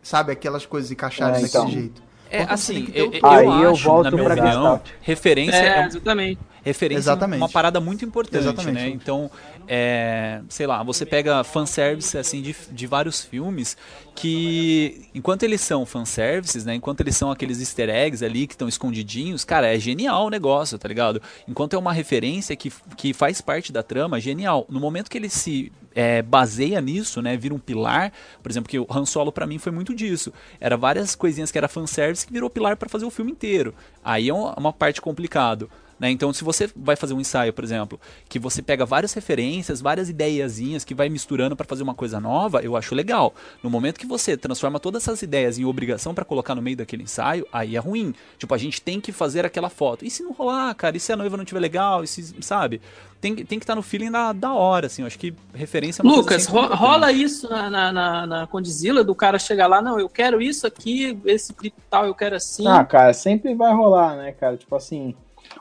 sabe, 0.02 0.32
aquelas 0.32 0.66
coisas 0.66 0.92
encaixadas 0.92 1.40
É, 1.40 1.42
daquele 1.42 1.64
então. 1.64 1.72
jeito. 1.72 2.04
É, 2.30 2.42
assim, 2.44 2.90
eu, 2.94 3.12
eu 3.14 3.20
eu 3.62 3.72
acho, 3.72 3.84
volto 3.84 4.06
na 4.06 4.12
minha 4.12 4.28
opinião, 4.34 4.82
referência 5.02 5.56
É, 5.56 5.80
é, 5.82 5.86
exatamente. 5.86 6.40
referência 6.64 7.00
Exatamente. 7.02 7.40
é 7.40 7.44
uma 7.44 7.50
parada 7.50 7.80
muito 7.80 8.04
importante, 8.04 8.42
Exatamente. 8.44 8.74
né? 8.74 8.90
Então, 8.90 9.30
é, 9.68 10.42
sei 10.50 10.68
lá, 10.68 10.84
você 10.84 11.06
pega 11.06 11.44
fanservice 11.44 12.18
assim 12.18 12.42
de, 12.42 12.56
de 12.72 12.88
vários 12.88 13.24
filmes 13.24 13.76
que 14.14 15.10
enquanto 15.14 15.44
eles 15.44 15.62
são 15.62 15.86
fanservices, 15.86 16.66
né? 16.66 16.76
Enquanto 16.76 17.02
eles 17.02 17.18
são 17.18 17.32
aqueles 17.32 17.60
easter 17.60 17.90
eggs 17.90 18.24
ali 18.24 18.48
que 18.48 18.54
estão 18.54 18.68
escondidinhos, 18.68 19.44
cara, 19.44 19.74
é 19.74 19.80
genial 19.80 20.28
o 20.28 20.30
negócio, 20.30 20.78
tá 20.78 20.88
ligado? 20.88 21.22
Enquanto 21.48 21.74
é 21.74 21.80
uma 21.80 21.92
referência 21.92 22.56
que, 22.56 22.72
que 22.96 23.14
faz 23.14 23.42
parte 23.42 23.72
da 23.72 23.84
trama, 23.84 24.20
genial. 24.20 24.66
No 24.70 24.80
momento 24.80 25.10
que 25.10 25.18
ele 25.18 25.30
se 25.30 25.72
é, 25.96 26.22
baseia 26.22 26.80
nisso, 26.82 27.22
né? 27.22 27.38
Vira 27.38 27.56
um 27.56 27.60
pilar, 27.60 28.12
por 28.44 28.52
exemplo, 28.52 28.70
que 28.70 28.78
o 28.78 28.86
Han 28.90 29.06
Solo 29.06 29.32
pra 29.32 29.48
mim 29.48 29.58
foi 29.58 29.72
muito 29.72 29.96
disso. 29.96 30.32
Era 30.60 30.76
várias 30.76 31.16
coisinhas 31.16 31.52
que 31.52 31.58
era 31.58 31.68
fanservice 31.68 32.28
que 32.28 32.34
virou 32.34 32.50
pilar 32.50 32.76
pra 32.76 32.90
fazer 32.90 33.06
o 33.06 33.10
filme 33.10 33.32
inteiro. 33.32 33.74
Aí 34.04 34.30
é 34.30 34.34
uma, 34.34 34.54
uma 34.56 34.74
parte 34.74 35.02
complicado. 35.02 35.70
Né? 36.00 36.10
Então, 36.12 36.34
se 36.34 36.44
você 36.44 36.70
vai 36.76 36.96
fazer 36.96 37.14
um 37.14 37.22
ensaio, 37.22 37.54
por 37.54 37.64
exemplo, 37.64 38.00
que 38.28 38.38
você 38.38 38.62
pega 38.62 38.86
várias 38.86 39.14
referências, 39.14 39.80
várias 39.80 40.10
ideiazinhas 40.10 40.84
que 40.84 40.94
vai 40.94 41.08
misturando 41.08 41.56
para 41.56 41.66
fazer 41.66 41.84
uma 41.84 41.96
coisa 41.96 42.20
nova, 42.20 42.62
eu 42.62 42.76
acho 42.76 42.94
legal. 42.94 43.34
No 43.64 43.70
momento 43.70 44.00
que 44.00 44.06
você 44.06 44.36
transforma 44.36 44.80
todas 44.80 45.04
essas 45.04 45.22
ideias 45.22 45.58
em 45.58 45.64
obrigação 45.66 46.14
para 46.14 46.26
colocar 46.26 46.54
no 46.54 46.62
meio 46.62 46.76
daquele 46.78 47.04
ensaio, 47.04 47.48
aí 47.52 47.76
é 47.76 47.80
ruim. 47.80 48.14
Tipo, 48.38 48.54
a 48.54 48.58
gente 48.58 48.82
tem 48.82 49.00
que 49.00 49.12
fazer 49.12 49.46
aquela 49.46 49.70
foto. 49.70 50.04
E 50.06 50.10
se 50.10 50.22
não 50.22 50.34
rolar, 50.34 50.74
cara? 50.76 50.98
E 50.98 51.00
se 51.00 51.14
a 51.14 51.16
noiva 51.16 51.38
não 51.38 51.46
tiver 51.46 51.60
legal? 51.62 52.04
E 52.04 52.08
se, 52.08 52.36
sabe? 52.42 52.82
Tem, 53.22 53.34
que- 53.34 53.46
tem 53.46 53.58
que 53.58 53.64
estar 53.64 53.76
no 53.76 53.82
feeling 53.82 54.12
da, 54.12 54.34
da 54.34 54.54
hora, 54.54 54.88
assim. 54.88 55.02
Eu 55.02 55.08
acho 55.08 55.18
que 55.18 55.34
referência 55.54 56.02
é 56.02 56.04
uma 56.06 56.14
Lucas, 56.16 56.46
ro- 56.46 56.68
rola 56.76 57.12
isso 57.12 57.50
na, 57.50 57.70
na, 57.70 57.92
na, 57.94 58.28
na 58.28 58.48
Condizila, 58.48 59.04
do 59.04 59.16
cara 59.16 59.40
chegar 59.40 59.68
lá, 59.68 59.82
não, 59.82 59.98
eu 60.00 60.10
quero 60.10 60.42
isso 60.42 60.68
aqui, 60.68 61.18
esse 61.26 61.54
clipe 61.54 61.78
tal, 61.90 62.06
eu 62.06 62.14
quero 62.14 62.36
assim. 62.36 62.68
Ah, 62.68 62.84
cara, 62.84 63.14
sempre 63.14 63.56
vai 63.56 63.74
rolar, 63.74 64.18
né, 64.18 64.32
cara? 64.34 64.58
Tipo 64.58 64.76
assim, 64.76 65.16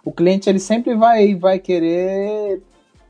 o 0.05 0.13
cliente 0.13 0.49
ele 0.49 0.59
sempre 0.59 0.95
vai, 0.95 1.35
vai 1.35 1.59
querer. 1.59 2.63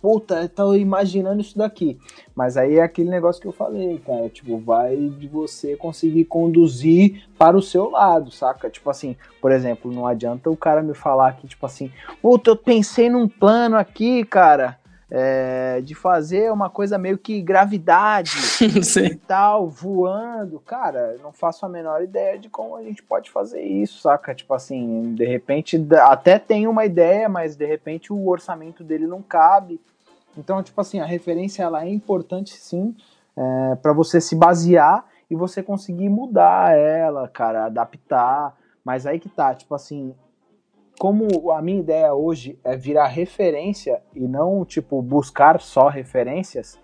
Puta, 0.02 0.46
tô 0.48 0.74
imaginando 0.74 1.40
isso 1.40 1.56
daqui. 1.56 1.98
Mas 2.34 2.58
aí 2.58 2.76
é 2.76 2.82
aquele 2.82 3.08
negócio 3.08 3.40
que 3.40 3.48
eu 3.48 3.52
falei, 3.52 3.98
cara. 4.04 4.28
Tipo, 4.28 4.58
vai 4.58 4.96
de 4.96 5.26
você 5.26 5.76
conseguir 5.76 6.26
conduzir 6.26 7.24
para 7.38 7.56
o 7.56 7.62
seu 7.62 7.88
lado, 7.88 8.30
saca? 8.30 8.68
Tipo 8.68 8.90
assim, 8.90 9.16
por 9.40 9.50
exemplo, 9.50 9.90
não 9.90 10.06
adianta 10.06 10.50
o 10.50 10.56
cara 10.56 10.82
me 10.82 10.92
falar 10.92 11.36
que, 11.36 11.48
tipo 11.48 11.64
assim, 11.64 11.90
puta, 12.20 12.50
eu 12.50 12.56
pensei 12.56 13.08
num 13.08 13.26
plano 13.26 13.76
aqui, 13.76 14.24
cara. 14.24 14.78
É, 15.10 15.80
de 15.82 15.94
fazer 15.94 16.50
uma 16.52 16.70
coisa 16.70 16.98
meio 16.98 17.18
que 17.18 17.40
gravidade 17.40 18.32
e 18.98 19.14
tal, 19.14 19.68
voando. 19.68 20.60
Cara, 20.60 21.16
não 21.22 21.32
faço 21.32 21.64
a 21.66 21.68
menor 21.68 22.02
ideia 22.02 22.38
de 22.38 22.48
como 22.48 22.76
a 22.76 22.82
gente 22.82 23.02
pode 23.02 23.30
fazer 23.30 23.62
isso, 23.62 24.00
saca? 24.00 24.34
Tipo 24.34 24.54
assim, 24.54 25.14
de 25.14 25.24
repente 25.24 25.84
até 26.02 26.38
tem 26.38 26.66
uma 26.66 26.84
ideia, 26.84 27.28
mas 27.28 27.56
de 27.56 27.66
repente 27.66 28.12
o 28.12 28.28
orçamento 28.28 28.82
dele 28.82 29.06
não 29.06 29.22
cabe. 29.22 29.80
Então, 30.36 30.62
tipo 30.62 30.80
assim, 30.80 31.00
a 31.00 31.06
referência 31.06 31.62
ela 31.62 31.84
é 31.84 31.88
importante 31.88 32.56
sim, 32.56 32.94
é, 33.36 33.76
para 33.76 33.92
você 33.92 34.20
se 34.20 34.34
basear 34.34 35.04
e 35.30 35.34
você 35.34 35.62
conseguir 35.62 36.08
mudar 36.08 36.76
ela, 36.76 37.28
cara, 37.28 37.66
adaptar. 37.66 38.56
Mas 38.84 39.06
aí 39.06 39.18
que 39.18 39.28
tá, 39.28 39.54
tipo 39.54 39.74
assim, 39.74 40.14
como 40.98 41.50
a 41.52 41.60
minha 41.60 41.80
ideia 41.80 42.14
hoje 42.14 42.58
é 42.64 42.76
virar 42.76 43.06
referência 43.06 44.02
e 44.14 44.26
não, 44.26 44.64
tipo, 44.64 45.00
buscar 45.02 45.60
só 45.60 45.88
referências, 45.88 46.78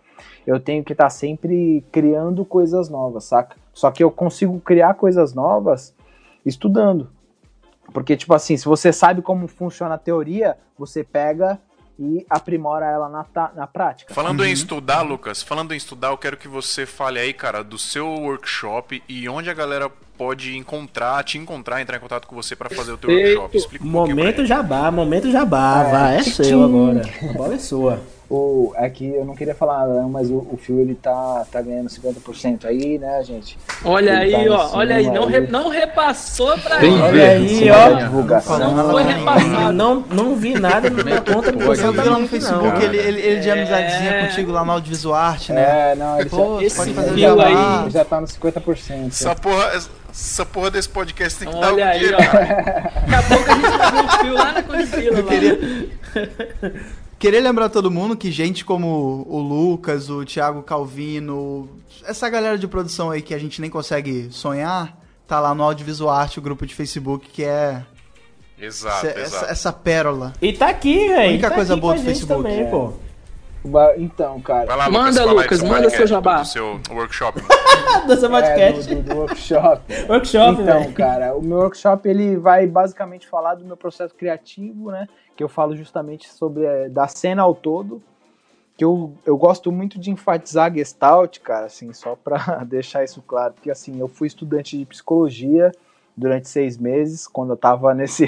eu 0.46 0.58
tenho 0.58 0.84
que 0.84 0.92
estar 0.92 1.10
sempre 1.10 1.84
criando 1.92 2.44
coisas 2.44 2.88
novas, 2.88 3.24
saca? 3.24 3.56
Só 3.72 3.90
que 3.90 4.02
eu 4.02 4.10
consigo 4.10 4.60
criar 4.60 4.94
coisas 4.94 5.34
novas 5.34 5.94
estudando. 6.44 7.10
Porque, 7.92 8.16
tipo 8.16 8.34
assim, 8.34 8.56
se 8.56 8.64
você 8.64 8.92
sabe 8.92 9.22
como 9.22 9.48
funciona 9.48 9.94
a 9.94 9.98
teoria, 9.98 10.56
você 10.78 11.02
pega 11.02 11.60
e 12.01 12.24
aprimora 12.31 12.86
ela 12.86 13.09
na, 13.10 13.27
na 13.55 13.66
prática. 13.66 14.14
Falando 14.14 14.40
Uhum. 14.40 14.47
em 14.47 14.52
estudar, 14.52 15.02
Lucas, 15.02 15.43
falando 15.43 15.74
em 15.74 15.77
estudar, 15.77 16.09
eu 16.09 16.16
quero 16.18 16.36
que 16.39 16.48
você 16.48 16.86
fale 16.86 17.18
aí, 17.18 17.32
cara, 17.35 17.62
do 17.62 17.78
seu 17.78 18.09
workshop 18.09 19.02
e 19.09 19.28
onde 19.28 19.51
a 19.51 19.55
galera 19.55 19.90
pode 20.16 20.56
encontrar, 20.56 21.22
te 21.24 21.36
encontrar, 21.39 21.81
entrar 21.81 21.97
em 21.97 22.01
contato 22.01 22.27
com 22.27 22.35
você 22.35 22.56
pra 22.56 22.70
fazer 22.70 22.93
o 22.93 22.97
teu 22.98 23.09
Perfeito. 23.09 23.39
workshop. 23.40 23.56
Explica 23.59 23.85
um 23.85 23.89
Momento 23.89 24.47
jabá, 24.47 24.90
momento 24.90 25.31
jabá, 25.31 25.85
É, 25.86 25.90
vai, 25.90 26.16
é 26.16 26.20
tchim, 26.20 26.31
seu 26.31 26.62
agora. 26.64 27.02
A 27.28 27.32
bola 27.35 27.55
é 27.55 27.59
sua. 27.59 28.01
O, 28.31 28.73
é 28.77 28.89
que 28.89 29.07
eu 29.12 29.24
não 29.24 29.35
queria 29.35 29.57
falar 29.57 29.81
nada, 29.81 30.01
não, 30.02 30.09
mas 30.09 30.31
o, 30.31 30.36
o 30.36 30.57
Phil 30.57 30.78
ele 30.78 30.94
tá, 30.94 31.44
tá 31.51 31.61
ganhando 31.61 31.89
50% 31.90 32.65
aí, 32.65 32.97
né, 32.97 33.20
gente? 33.24 33.59
Olha 33.85 34.23
Ele 34.24 34.36
aí, 34.36 34.48
tá 34.48 34.55
ó, 34.55 34.77
olha 34.78 34.94
aí, 34.97 35.11
não, 35.11 35.27
re- 35.27 35.40
não 35.48 35.69
repassou 35.69 36.57
pra 36.59 36.78
Tem 36.78 36.93
ele. 36.93 37.02
Olha 37.02 37.28
aí, 37.28 37.70
ó. 37.70 37.74
ganhar. 37.90 38.05
Divulgação. 38.05 38.59
Não 38.73 38.90
foi 38.93 39.02
repassado. 39.02 39.73
Não, 39.73 40.05
não 40.09 40.36
vi 40.36 40.55
nada 40.55 40.89
na 40.89 41.02
minha 41.02 41.20
conta? 41.20 41.51
Eu 41.51 41.93
vi 41.93 41.98
lá 41.98 42.05
no 42.05 42.20
não. 42.20 42.28
Facebook, 42.28 42.70
cara. 42.70 42.85
ele, 42.85 42.98
ele, 42.98 43.20
ele 43.20 43.40
de 43.40 43.48
É. 43.48 43.52
amizadezinha 43.52 44.27
contigo 44.28 44.52
lá 44.52 44.65
no 44.65 44.73
Audiovisual 44.73 45.15
Arte, 45.16 45.52
né? 45.52 45.90
É, 45.90 45.94
não, 45.97 46.20
ele 46.20 46.31
Pô, 46.31 46.36
já, 46.36 46.44
você 46.44 46.52
pode 46.55 46.65
esse 46.66 46.94
fazer 46.94 47.12
fio 47.15 47.40
aí- 47.40 47.90
já 47.90 48.05
tá 48.05 48.20
nos 48.20 48.31
50%. 48.39 49.09
Essa 49.09 49.35
porra, 49.35 49.73
essa 50.09 50.47
porra 50.47 50.70
desse 50.70 50.89
podcast 50.89 51.36
tem 51.36 51.48
que 51.48 51.61
dar 51.61 51.73
Olha 51.73 51.85
um 51.85 51.89
aí, 51.89 51.98
dinheiro. 51.98 52.16
ó. 52.16 52.20
Daqui 53.11 53.15
a 53.15 53.23
pouco 53.28 53.51
a 53.51 53.55
gente 53.55 53.77
vai 53.77 53.90
ver 53.90 53.98
um 53.98 54.09
fio 54.20 54.35
lá 54.35 54.52
na 54.52 54.62
Condizila. 54.62 55.16
Lá. 55.20 55.28
queria, 55.28 55.59
queria 57.20 57.40
lembrar 57.40 57.68
todo 57.68 57.90
mundo 57.90 58.16
que 58.16 58.32
gente 58.32 58.64
como 58.64 59.26
o 59.28 59.38
Lucas, 59.38 60.09
o 60.09 60.24
Thiago 60.24 60.62
Calvino, 60.62 61.68
essa 62.05 62.28
galera 62.30 62.56
de 62.59 62.66
produção 62.66 63.10
aí 63.10 63.20
que 63.20 63.34
a 63.34 63.38
gente 63.38 63.60
nem 63.60 63.68
consegue 63.68 64.28
sonhar, 64.32 64.98
tá 65.28 65.38
lá 65.38 65.55
no 65.55 65.62
Audiovisual 65.62 66.12
Arte, 66.12 66.38
o 66.38 66.42
grupo 66.42 66.66
de 66.66 66.74
Facebook, 66.74 67.28
que 67.28 67.44
é 67.44 67.84
Exato, 68.59 69.06
essa, 69.06 69.20
exato. 69.20 69.44
essa, 69.44 69.52
essa 69.52 69.72
pérola. 69.72 70.32
E 70.40 70.52
tá 70.55 70.68
aqui, 70.70 71.09
velho. 71.09 71.30
Única 71.30 71.51
tá 71.51 71.55
coisa 71.55 71.76
boa 71.76 71.92
a 71.92 71.97
do 71.98 72.02
Facebook, 72.02 72.42
Também, 72.42 72.62
é. 72.62 72.70
pô. 72.70 72.92
Então, 73.98 74.40
cara. 74.40 74.64
Vai 74.64 74.76
lá, 74.76 74.90
Manda, 74.90 75.10
Lucas, 75.10 75.16
fala 75.18 75.30
aí 75.30 75.36
Lucas, 75.44 75.59
do 75.60 75.66
manda 75.66 75.90
seu 75.90 76.06
jabá. 76.06 76.40
Do 76.40 76.48
seu 76.48 76.80
workshop. 76.90 77.42
Dança 78.09 78.26
É, 78.26 78.30
podcast. 78.30 78.94
do, 78.94 79.02
do, 79.02 79.02
do 79.02 79.16
workshop. 79.16 79.82
Workshop, 80.09 80.62
Então, 80.62 80.80
velho. 80.80 80.92
cara, 80.94 81.36
o 81.36 81.42
meu 81.42 81.59
workshop 81.59 82.09
ele 82.09 82.36
vai 82.38 82.66
basicamente 82.66 83.28
falar 83.28 83.56
do 83.56 83.64
meu 83.66 83.76
processo 83.76 84.14
criativo, 84.14 84.90
né? 84.90 85.06
Que 85.40 85.44
eu 85.44 85.48
falo 85.48 85.74
justamente 85.74 86.28
sobre 86.28 86.64
eh, 86.64 86.90
da 86.90 87.08
cena 87.08 87.40
ao 87.40 87.54
todo. 87.54 88.02
Que 88.76 88.84
eu, 88.84 89.14
eu 89.24 89.38
gosto 89.38 89.72
muito 89.72 89.98
de 89.98 90.10
enfatizar 90.10 90.70
Gestalt, 90.70 91.38
cara, 91.38 91.64
assim, 91.64 91.94
só 91.94 92.14
pra 92.14 92.62
deixar 92.68 93.04
isso 93.04 93.22
claro, 93.22 93.54
porque 93.54 93.70
assim, 93.70 93.98
eu 93.98 94.06
fui 94.06 94.28
estudante 94.28 94.76
de 94.76 94.84
psicologia 94.84 95.72
durante 96.14 96.46
seis 96.46 96.76
meses, 96.76 97.26
quando 97.26 97.52
eu 97.52 97.54
estava 97.54 97.94
nesse, 97.96 98.26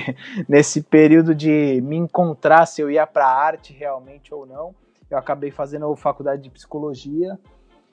nesse 0.48 0.80
período 0.80 1.34
de 1.34 1.82
me 1.82 1.97
encontrar 1.97 2.64
se 2.64 2.80
eu 2.80 2.90
ia 2.90 3.06
para 3.06 3.26
arte 3.26 3.74
realmente 3.74 4.32
ou 4.32 4.47
não. 4.47 4.74
Eu 5.10 5.18
acabei 5.18 5.51
fazendo 5.51 5.94
faculdade 5.94 6.40
de 6.40 6.48
psicologia 6.48 7.39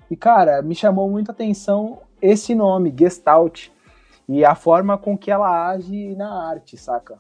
e, 0.10 0.16
cara, 0.16 0.62
me 0.62 0.74
chamou 0.74 1.10
muita 1.10 1.34
atenção 1.34 2.04
esse 2.22 2.56
nome, 2.56 2.96
Gestalt, 2.98 3.68
e 4.30 4.46
a 4.46 4.56
forma 4.56 4.98
com 4.98 5.18
que 5.18 5.30
ela 5.30 5.68
age 5.72 6.16
na 6.16 6.48
arte, 6.50 6.78
saca? 6.78 7.20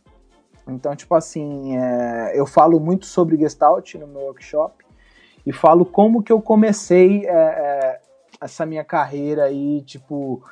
Então, 0.71 0.95
tipo 0.95 1.15
assim, 1.15 1.77
é, 1.77 2.31
eu 2.33 2.45
falo 2.45 2.79
muito 2.79 3.05
sobre 3.05 3.37
Gestalt 3.37 3.95
no 3.95 4.07
meu 4.07 4.21
workshop 4.21 4.85
e 5.45 5.53
falo 5.53 5.85
como 5.85 6.23
que 6.23 6.31
eu 6.31 6.41
comecei 6.41 7.25
é, 7.25 7.31
é, 7.31 8.01
essa 8.41 8.65
minha 8.65 8.83
carreira 8.83 9.45
aí, 9.45 9.81
tipo, 9.81 10.43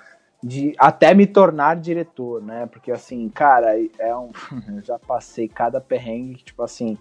de 0.43 0.73
até 0.77 1.13
me 1.13 1.25
tornar 1.25 1.75
diretor, 1.75 2.41
né? 2.41 2.67
Porque 2.67 2.91
assim, 2.91 3.27
cara, 3.29 3.75
é 3.99 4.15
um, 4.15 4.31
eu 4.75 4.81
já 4.81 4.99
passei 4.99 5.47
cada 5.47 5.81
perrengue, 5.81 6.43
tipo 6.43 6.63
assim, 6.63 6.97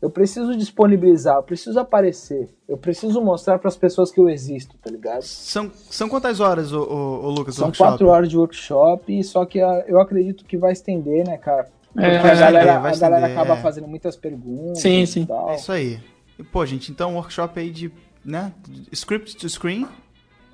eu 0.00 0.10
preciso 0.10 0.56
disponibilizar, 0.56 1.36
eu 1.36 1.42
preciso 1.42 1.78
aparecer, 1.80 2.48
eu 2.68 2.76
preciso 2.76 3.20
mostrar 3.22 3.58
para 3.58 3.68
as 3.68 3.76
pessoas 3.76 4.10
que 4.12 4.20
eu 4.20 4.28
existo, 4.28 4.76
tá 4.82 4.90
ligado? 4.90 5.22
São, 5.22 5.70
são 5.90 6.08
quantas 6.08 6.38
horas, 6.40 6.72
o, 6.72 6.80
o, 6.82 7.24
o 7.26 7.30
Lucas? 7.30 7.54
São 7.54 7.66
workshop? 7.66 7.90
quatro 7.90 8.08
horas 8.08 8.28
de 8.28 8.36
workshop, 8.36 9.24
só 9.24 9.44
que 9.46 9.60
a, 9.60 9.84
eu 9.88 10.00
acredito 10.00 10.44
que 10.44 10.56
vai 10.56 10.72
estender, 10.72 11.26
né, 11.26 11.38
cara? 11.38 11.68
Porque 11.92 12.06
É, 12.06 12.18
a 12.18 12.22
vai 12.22 12.36
galera, 12.36 12.58
estender, 12.58 12.76
a 12.76 12.98
galera 12.98 13.16
estender, 13.26 13.38
acaba 13.38 13.58
é. 13.58 13.62
fazendo 13.62 13.88
muitas 13.88 14.16
perguntas 14.16 14.80
Sim, 14.82 15.02
e 15.02 15.06
sim. 15.06 15.24
tal. 15.26 15.50
É 15.50 15.56
isso 15.56 15.72
aí. 15.72 15.98
E, 16.38 16.42
pô, 16.42 16.64
gente, 16.66 16.90
então 16.92 17.12
um 17.12 17.14
workshop 17.16 17.58
aí 17.58 17.70
de, 17.70 17.90
né, 18.22 18.52
script 18.92 19.34
to 19.36 19.48
screen, 19.48 19.86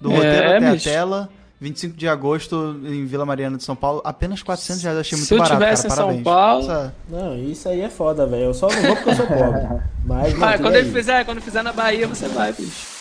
do 0.01 0.11
É, 0.13 0.15
roteiro 0.17 0.37
é, 0.37 0.57
até 0.57 0.73
bicho. 0.73 0.89
a 0.89 0.93
tela, 0.93 1.29
25 1.63 1.97
de 1.97 2.09
agosto 2.09 2.77
em 2.85 3.07
Vila 3.07 3.25
Mariana 3.25 3.57
de 3.57 3.63
São 3.63 3.77
Paulo, 3.77 4.03
apenas 4.05 4.43
400 4.43 4.83
reais, 4.83 4.99
achei 4.99 5.17
muito 5.17 5.29
Se 5.29 5.35
eu 5.35 5.39
barato, 5.39 5.55
tivesse 5.61 5.83
cara, 5.89 5.93
em 5.93 5.97
São 5.97 6.07
parabéns. 6.07 6.25
Paulo- 6.25 6.65
Essa- 6.65 6.95
Não, 7.09 7.37
isso 7.39 7.69
aí 7.69 7.81
é 7.81 7.89
foda, 7.89 8.27
velho. 8.27 8.45
Eu 8.47 8.55
só 8.55 8.69
não 8.69 8.83
vou 8.83 8.97
porque 8.97 9.11
eu 9.11 9.15
sou 9.15 9.27
pobre. 9.27 9.81
Mas, 10.05 10.43
Ah, 10.43 10.59
quando 10.59 10.75
ele 10.75 10.91
fizer, 10.91 11.25
quando 11.25 11.41
fizer 11.41 11.63
na 11.63 11.73
Bahia, 11.73 12.07
você 12.09 12.27
vai, 12.29 12.53
bicho. 12.53 12.92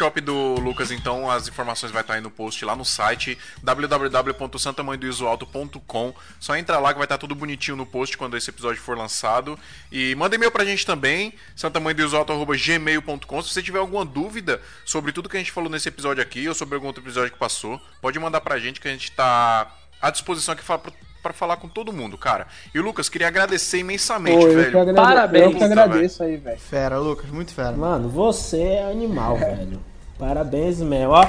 Workshop 0.00 0.20
do 0.22 0.54
Lucas, 0.54 0.90
então, 0.90 1.30
as 1.30 1.46
informações 1.46 1.92
vai 1.92 2.00
estar 2.00 2.14
aí 2.14 2.20
no 2.20 2.30
post 2.30 2.64
lá 2.64 2.74
no 2.74 2.84
site 2.84 3.38
www.santamanhodoisoalto.com. 3.62 6.14
Só 6.38 6.56
entra 6.56 6.78
lá 6.78 6.92
que 6.92 6.98
vai 6.98 7.04
estar 7.04 7.18
tudo 7.18 7.34
bonitinho 7.34 7.76
no 7.76 7.84
post 7.84 8.16
quando 8.16 8.36
esse 8.36 8.48
episódio 8.48 8.80
for 8.80 8.96
lançado. 8.96 9.58
E 9.92 10.14
manda 10.14 10.34
e-mail 10.34 10.50
pra 10.50 10.64
gente 10.64 10.86
também, 10.86 11.34
santamanhodoisoalto.gmail.com. 11.54 13.42
Se 13.42 13.50
você 13.50 13.62
tiver 13.62 13.78
alguma 13.78 14.02
dúvida 14.04 14.60
sobre 14.84 15.12
tudo 15.12 15.28
que 15.28 15.36
a 15.36 15.40
gente 15.40 15.52
falou 15.52 15.68
nesse 15.68 15.88
episódio 15.88 16.22
aqui 16.22 16.48
ou 16.48 16.54
sobre 16.54 16.76
algum 16.76 16.86
outro 16.86 17.02
episódio 17.02 17.32
que 17.32 17.38
passou, 17.38 17.78
pode 18.00 18.18
mandar 18.18 18.40
pra 18.40 18.58
gente 18.58 18.80
que 18.80 18.88
a 18.88 18.92
gente 18.92 19.12
tá 19.12 19.70
à 20.00 20.10
disposição 20.10 20.54
aqui 20.54 20.64
pra, 20.64 20.80
pra 21.22 21.34
falar 21.34 21.58
com 21.58 21.68
todo 21.68 21.92
mundo, 21.92 22.16
cara. 22.16 22.46
E 22.74 22.80
o 22.80 22.82
Lucas, 22.82 23.10
queria 23.10 23.28
agradecer 23.28 23.78
imensamente, 23.78 24.38
Pô, 24.38 24.48
eu 24.48 24.56
velho. 24.56 24.70
que, 24.70 24.78
agrade... 24.78 24.96
Parabéns. 24.96 25.44
eu 25.44 25.54
que 25.54 25.64
agradeço 25.64 26.22
aí, 26.22 26.38
velho. 26.38 26.58
Fera, 26.58 26.98
Lucas, 26.98 27.28
muito 27.30 27.52
fera. 27.52 27.72
Mano, 27.72 28.08
você 28.08 28.62
é 28.62 28.90
animal, 28.90 29.36
velho. 29.36 29.89
Parabéns 30.20 30.78
mesmo, 30.80 31.14
ó. 31.14 31.26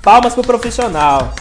Palmas 0.00 0.32
pro 0.32 0.44
profissional. 0.44 1.32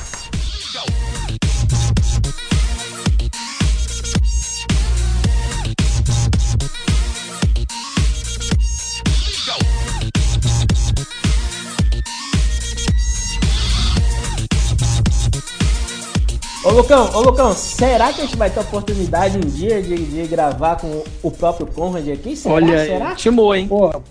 Ô 16.64 16.72
Lucão, 16.72 17.10
ô 17.14 17.22
Lucão, 17.22 17.54
será 17.54 18.12
que 18.12 18.22
a 18.22 18.26
gente 18.26 18.36
vai 18.36 18.50
ter 18.50 18.60
oportunidade 18.60 19.38
um 19.38 19.42
dia 19.42 19.84
de, 19.84 19.96
de 19.98 20.28
gravar 20.28 20.78
com 20.78 21.04
o 21.22 21.30
próprio 21.30 21.68
Conrad 21.68 22.10
aqui? 22.10 22.36
Será? 22.36 22.56
Olha 22.56 22.86
será? 22.86 23.16
timou, 23.16 23.56
hein? 23.56 23.68
Porra, 23.68 24.02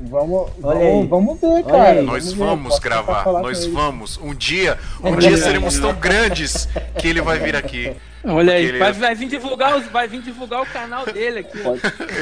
vamos, 0.00 0.50
vamos, 0.58 1.08
vamos 1.08 1.40
ver, 1.40 1.62
cara. 1.64 2.02
Nós 2.02 2.32
ver, 2.32 2.38
vamos 2.38 2.74
tentar 2.74 2.84
gravar, 3.02 3.24
nós 3.42 3.66
vamos. 3.66 4.18
Um 4.22 4.34
dia, 4.34 4.78
um 5.02 5.14
É 5.14 5.16
dia 5.16 5.36
seremos 5.36 5.78
tão 5.78 5.92
grandes 5.94 6.68
que 6.98 7.08
ele 7.08 7.20
vai 7.22 7.38
vir 7.38 7.56
aqui. 7.56 7.92
Olha 8.24 8.52
aí, 8.54 8.66
ele- 8.66 8.78
vai, 8.78 8.92
vai 8.92 9.14
vir 9.14 9.28
divulgar 9.28 9.76
os, 9.76 9.86
vai 9.86 10.06
vir 10.06 10.22
divulgar 10.22 10.62
o 10.62 10.66
canal 10.66 11.04
dele 11.06 11.40
aqui. 11.40 11.58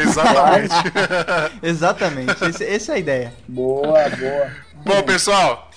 Exatamente. 0.01 0.75
Exatamente, 1.63 2.45
esse- 2.45 2.65
essa 2.65 2.93
é 2.93 2.95
a 2.95 2.99
ideia. 2.99 3.33
Boa, 3.49 4.09
boa. 4.09 4.51
Bom, 4.85 5.03
pessoal, 5.03 5.70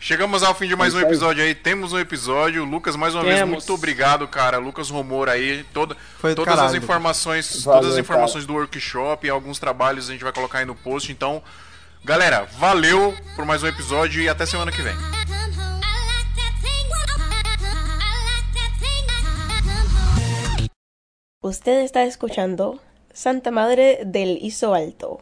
chegamos 0.00 0.42
ao 0.42 0.54
fim 0.54 0.66
de 0.66 0.74
mais 0.74 0.94
É 0.94 0.96
um 0.96 1.00
aí. 1.00 1.04
episódio 1.06 1.44
aí. 1.44 1.54
Temos 1.54 1.92
um 1.92 1.98
episódio. 1.98 2.64
Lucas, 2.64 2.96
mais 2.96 3.14
uma 3.14 3.22
vez, 3.22 3.36
Temos. 3.36 3.52
muito 3.52 3.74
obrigado, 3.74 4.26
cara. 4.26 4.58
Lucas 4.58 4.90
Romor 4.90 5.28
aí, 5.28 5.64
toda, 5.72 5.96
todas 6.20 6.44
caralho, 6.44 6.68
as 6.68 6.74
informações, 6.74 7.64
Valeu, 7.64 7.80
todas 7.80 7.94
as 7.94 8.00
informações 8.00 8.46
do 8.46 8.54
workshop 8.54 9.26
e 9.26 9.30
alguns 9.30 9.58
trabalhos 9.58 10.08
a 10.08 10.12
gente 10.12 10.24
vai 10.24 10.32
colocar 10.32 10.58
aí 10.58 10.64
no 10.64 10.74
post. 10.74 11.12
Então, 11.12 11.42
galera, 12.04 12.48
valeu 12.58 13.14
por 13.36 13.44
mais 13.44 13.62
um 13.62 13.66
episódio 13.68 14.20
e 14.22 14.28
até 14.28 14.46
semana 14.46 14.72
que 14.72 14.82
vem. 14.82 14.94
Usted 21.42 21.84
está 21.84 22.04
escuchando 22.04 22.78
Santa 23.12 23.50
Madre 23.50 24.04
del 24.04 24.36
Iso 24.42 24.74
Alto. 24.74 25.20